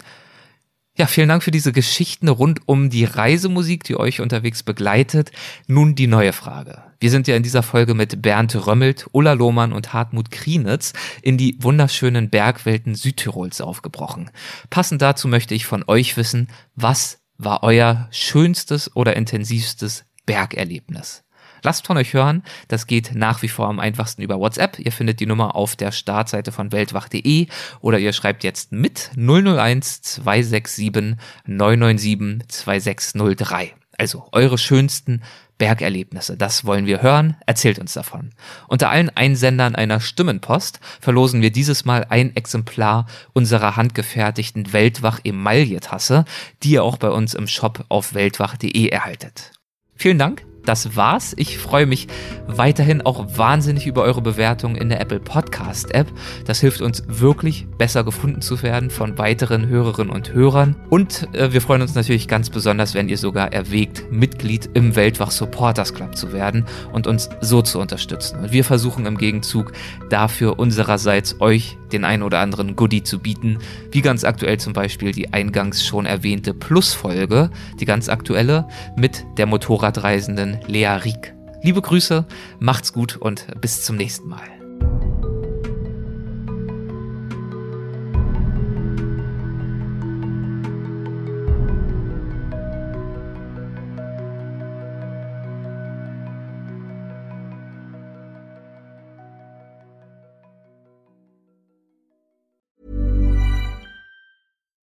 Ja, 0.99 1.07
vielen 1.07 1.29
Dank 1.29 1.45
für 1.45 1.53
diese 1.53 1.71
Geschichten 1.71 2.29
rund 2.29 2.63
um 2.67 2.91
die 2.91 3.05
Reisemusik, 3.05 3.85
die 3.85 3.97
euch 3.97 4.21
unterwegs 4.21 4.65
begleitet. 4.65 5.31
Nun 5.69 5.95
die 5.95 6.09
neue 6.09 6.33
Frage. 6.33 6.83
Wir 6.99 7.11
sind 7.11 7.29
ja 7.29 7.37
in 7.37 7.45
dieser 7.45 7.63
Folge 7.63 7.95
mit 7.95 8.21
Bernd 8.21 8.67
Römmelt, 8.67 9.07
Ulla 9.13 9.35
Lohmann 9.35 9.73
und 9.73 9.93
Hartmut 9.93 10.33
Krienitz 10.33 10.93
in 11.23 11.39
die 11.39 11.57
wunderschönen 11.61 12.31
Bergwelten 12.31 12.97
Südtirols 12.97 13.61
aufgebrochen. 13.61 14.31
Passend 14.71 15.03
dazu 15.03 15.29
möchte 15.29 15.55
ich 15.55 15.67
von 15.67 15.85
euch 15.87 16.17
wissen, 16.17 16.49
was 16.75 17.22
war 17.45 17.63
euer 17.63 18.09
schönstes 18.11 18.95
oder 18.97 19.17
intensivstes 19.17 20.05
Bergerlebnis? 20.27 21.25
Lasst 21.65 21.87
von 21.87 21.97
euch 21.97 22.13
hören, 22.13 22.43
das 22.67 22.87
geht 22.87 23.15
nach 23.15 23.43
wie 23.43 23.49
vor 23.49 23.69
am 23.69 23.79
einfachsten 23.79 24.23
über 24.23 24.41
WhatsApp. 24.41 24.81
Ihr 24.81 24.91
findet 24.91 25.21
die 25.21 25.27
Nummer 25.27 25.55
auf 25.55 25.77
der 25.77 25.93
Startseite 25.93 26.51
von 26.51 26.73
weltwach.de 26.73 27.47
oder 27.81 27.99
ihr 27.99 28.13
schreibt 28.13 28.43
jetzt 28.43 28.73
mit 28.73 29.13
001 29.17 30.03
267 30.03 31.17
997 31.47 32.49
2603. 32.49 33.75
Also 34.03 34.27
eure 34.33 34.59
schönsten 34.59 35.23
Bergerlebnisse. 35.59 36.37
Das 36.37 36.65
wollen 36.65 36.87
wir 36.87 37.03
hören. 37.03 37.37
Erzählt 37.47 37.79
uns 37.79 37.93
davon. 37.93 38.31
Unter 38.67 38.91
allen 38.91 39.11
Einsendern 39.11 39.77
einer 39.77 40.01
Stimmenpost 40.01 40.81
verlosen 41.01 41.41
wir 41.41 41.53
dieses 41.53 41.85
Mal 41.85 42.05
ein 42.09 42.35
Exemplar 42.35 43.07
unserer 43.33 43.77
handgefertigten 43.77 44.73
Weltwach-Emaille-Tasse, 44.73 46.25
die 46.65 46.73
ihr 46.73 46.83
auch 46.83 46.97
bei 46.97 47.11
uns 47.11 47.35
im 47.35 47.47
Shop 47.47 47.85
auf 47.91 48.13
weltwach.de 48.13 48.89
erhaltet. 48.89 49.53
Vielen 49.95 50.19
Dank 50.19 50.45
das 50.65 50.97
war's. 50.97 51.35
Ich 51.37 51.59
freue 51.59 51.87
mich 51.87 52.09
weiterhin 52.47 53.03
auch 53.03 53.37
wahnsinnig 53.37 53.87
über 53.87 54.03
eure 54.03 54.23
Bewertung 54.23 54.77
in 54.77 54.89
der 54.89 55.01
Apple 55.01 55.21
Podcast 55.21 55.95
App. 55.95 56.07
Das 56.45 56.61
hilft 56.61 56.81
uns 56.81 57.03
wirklich 57.07 57.67
besser 57.79 58.05
gefunden 58.05 58.43
zu 58.43 58.63
werden 58.63 58.91
von 58.91 59.19
weiteren 59.19 59.67
Hörerinnen 59.67 60.13
und 60.13 60.33
Hörern. 60.33 60.77
Und 60.91 61.29
äh, 61.35 61.53
wir 61.53 61.61
freuen 61.61 61.83
uns 61.83 61.95
natürlich 61.95 62.29
ganz 62.29 62.51
besonders, 62.51 62.95
wenn 62.95 63.09
ihr 63.09 63.19
sogar 63.19 63.53
erwägt, 63.53 64.11
Mitglied 64.11 64.71
im 64.75 64.95
Weltwach 64.97 65.31
Supporters 65.31 65.95
Club 65.95 66.17
zu 66.17 66.33
werden 66.33 66.67
und 66.93 67.07
uns 67.07 67.29
so 67.41 67.63
zu 67.63 67.79
unterstützen. 67.79 68.41
Und 68.41 68.53
wir 68.53 68.65
versuchen 68.65 69.07
im 69.07 69.19
Gegenzug 69.19 69.73
dafür 70.11 70.59
unsererseits 70.59 71.41
euch 71.41 71.77
den 71.93 72.05
ein 72.05 72.23
oder 72.23 72.41
anderen 72.41 72.77
Goodie 72.77 73.03
zu 73.03 73.19
bieten, 73.19 73.59
wie 73.91 74.01
ganz 74.01 74.25
aktuell 74.25 74.59
zum 74.59 74.73
Beispiel 74.73 75.13
die 75.13 75.33
eingangs 75.33 75.85
schon 75.85 76.07
erwähnte 76.07 76.55
Plus-Folge, 76.55 77.51
die 77.79 77.85
ganz 77.85 78.09
aktuelle 78.09 78.67
mit 78.97 79.25
der 79.37 79.47
Motorradreisenden 79.47 80.52
Lea 80.67 80.99
Rieck. 81.05 81.35
Liebe 81.63 81.81
Grüße, 81.81 82.25
macht's 82.59 82.93
gut 82.93 83.17
und 83.17 83.47
bis 83.61 83.85
zum 83.85 83.97
nächsten 83.97 84.29
Mal. 84.29 84.49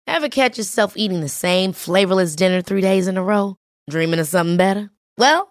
Ever 0.07 0.29
catch 0.29 0.57
yourself 0.57 0.93
eating 0.95 1.21
the 1.21 1.27
same 1.27 1.73
flavorless 1.73 2.35
dinner 2.35 2.61
three 2.61 2.81
days 2.81 3.07
in 3.07 3.17
a 3.17 3.23
row? 3.23 3.55
Dreaming 3.89 4.19
of 4.19 4.27
something 4.27 4.55
better? 4.55 4.91
Well, 5.17 5.50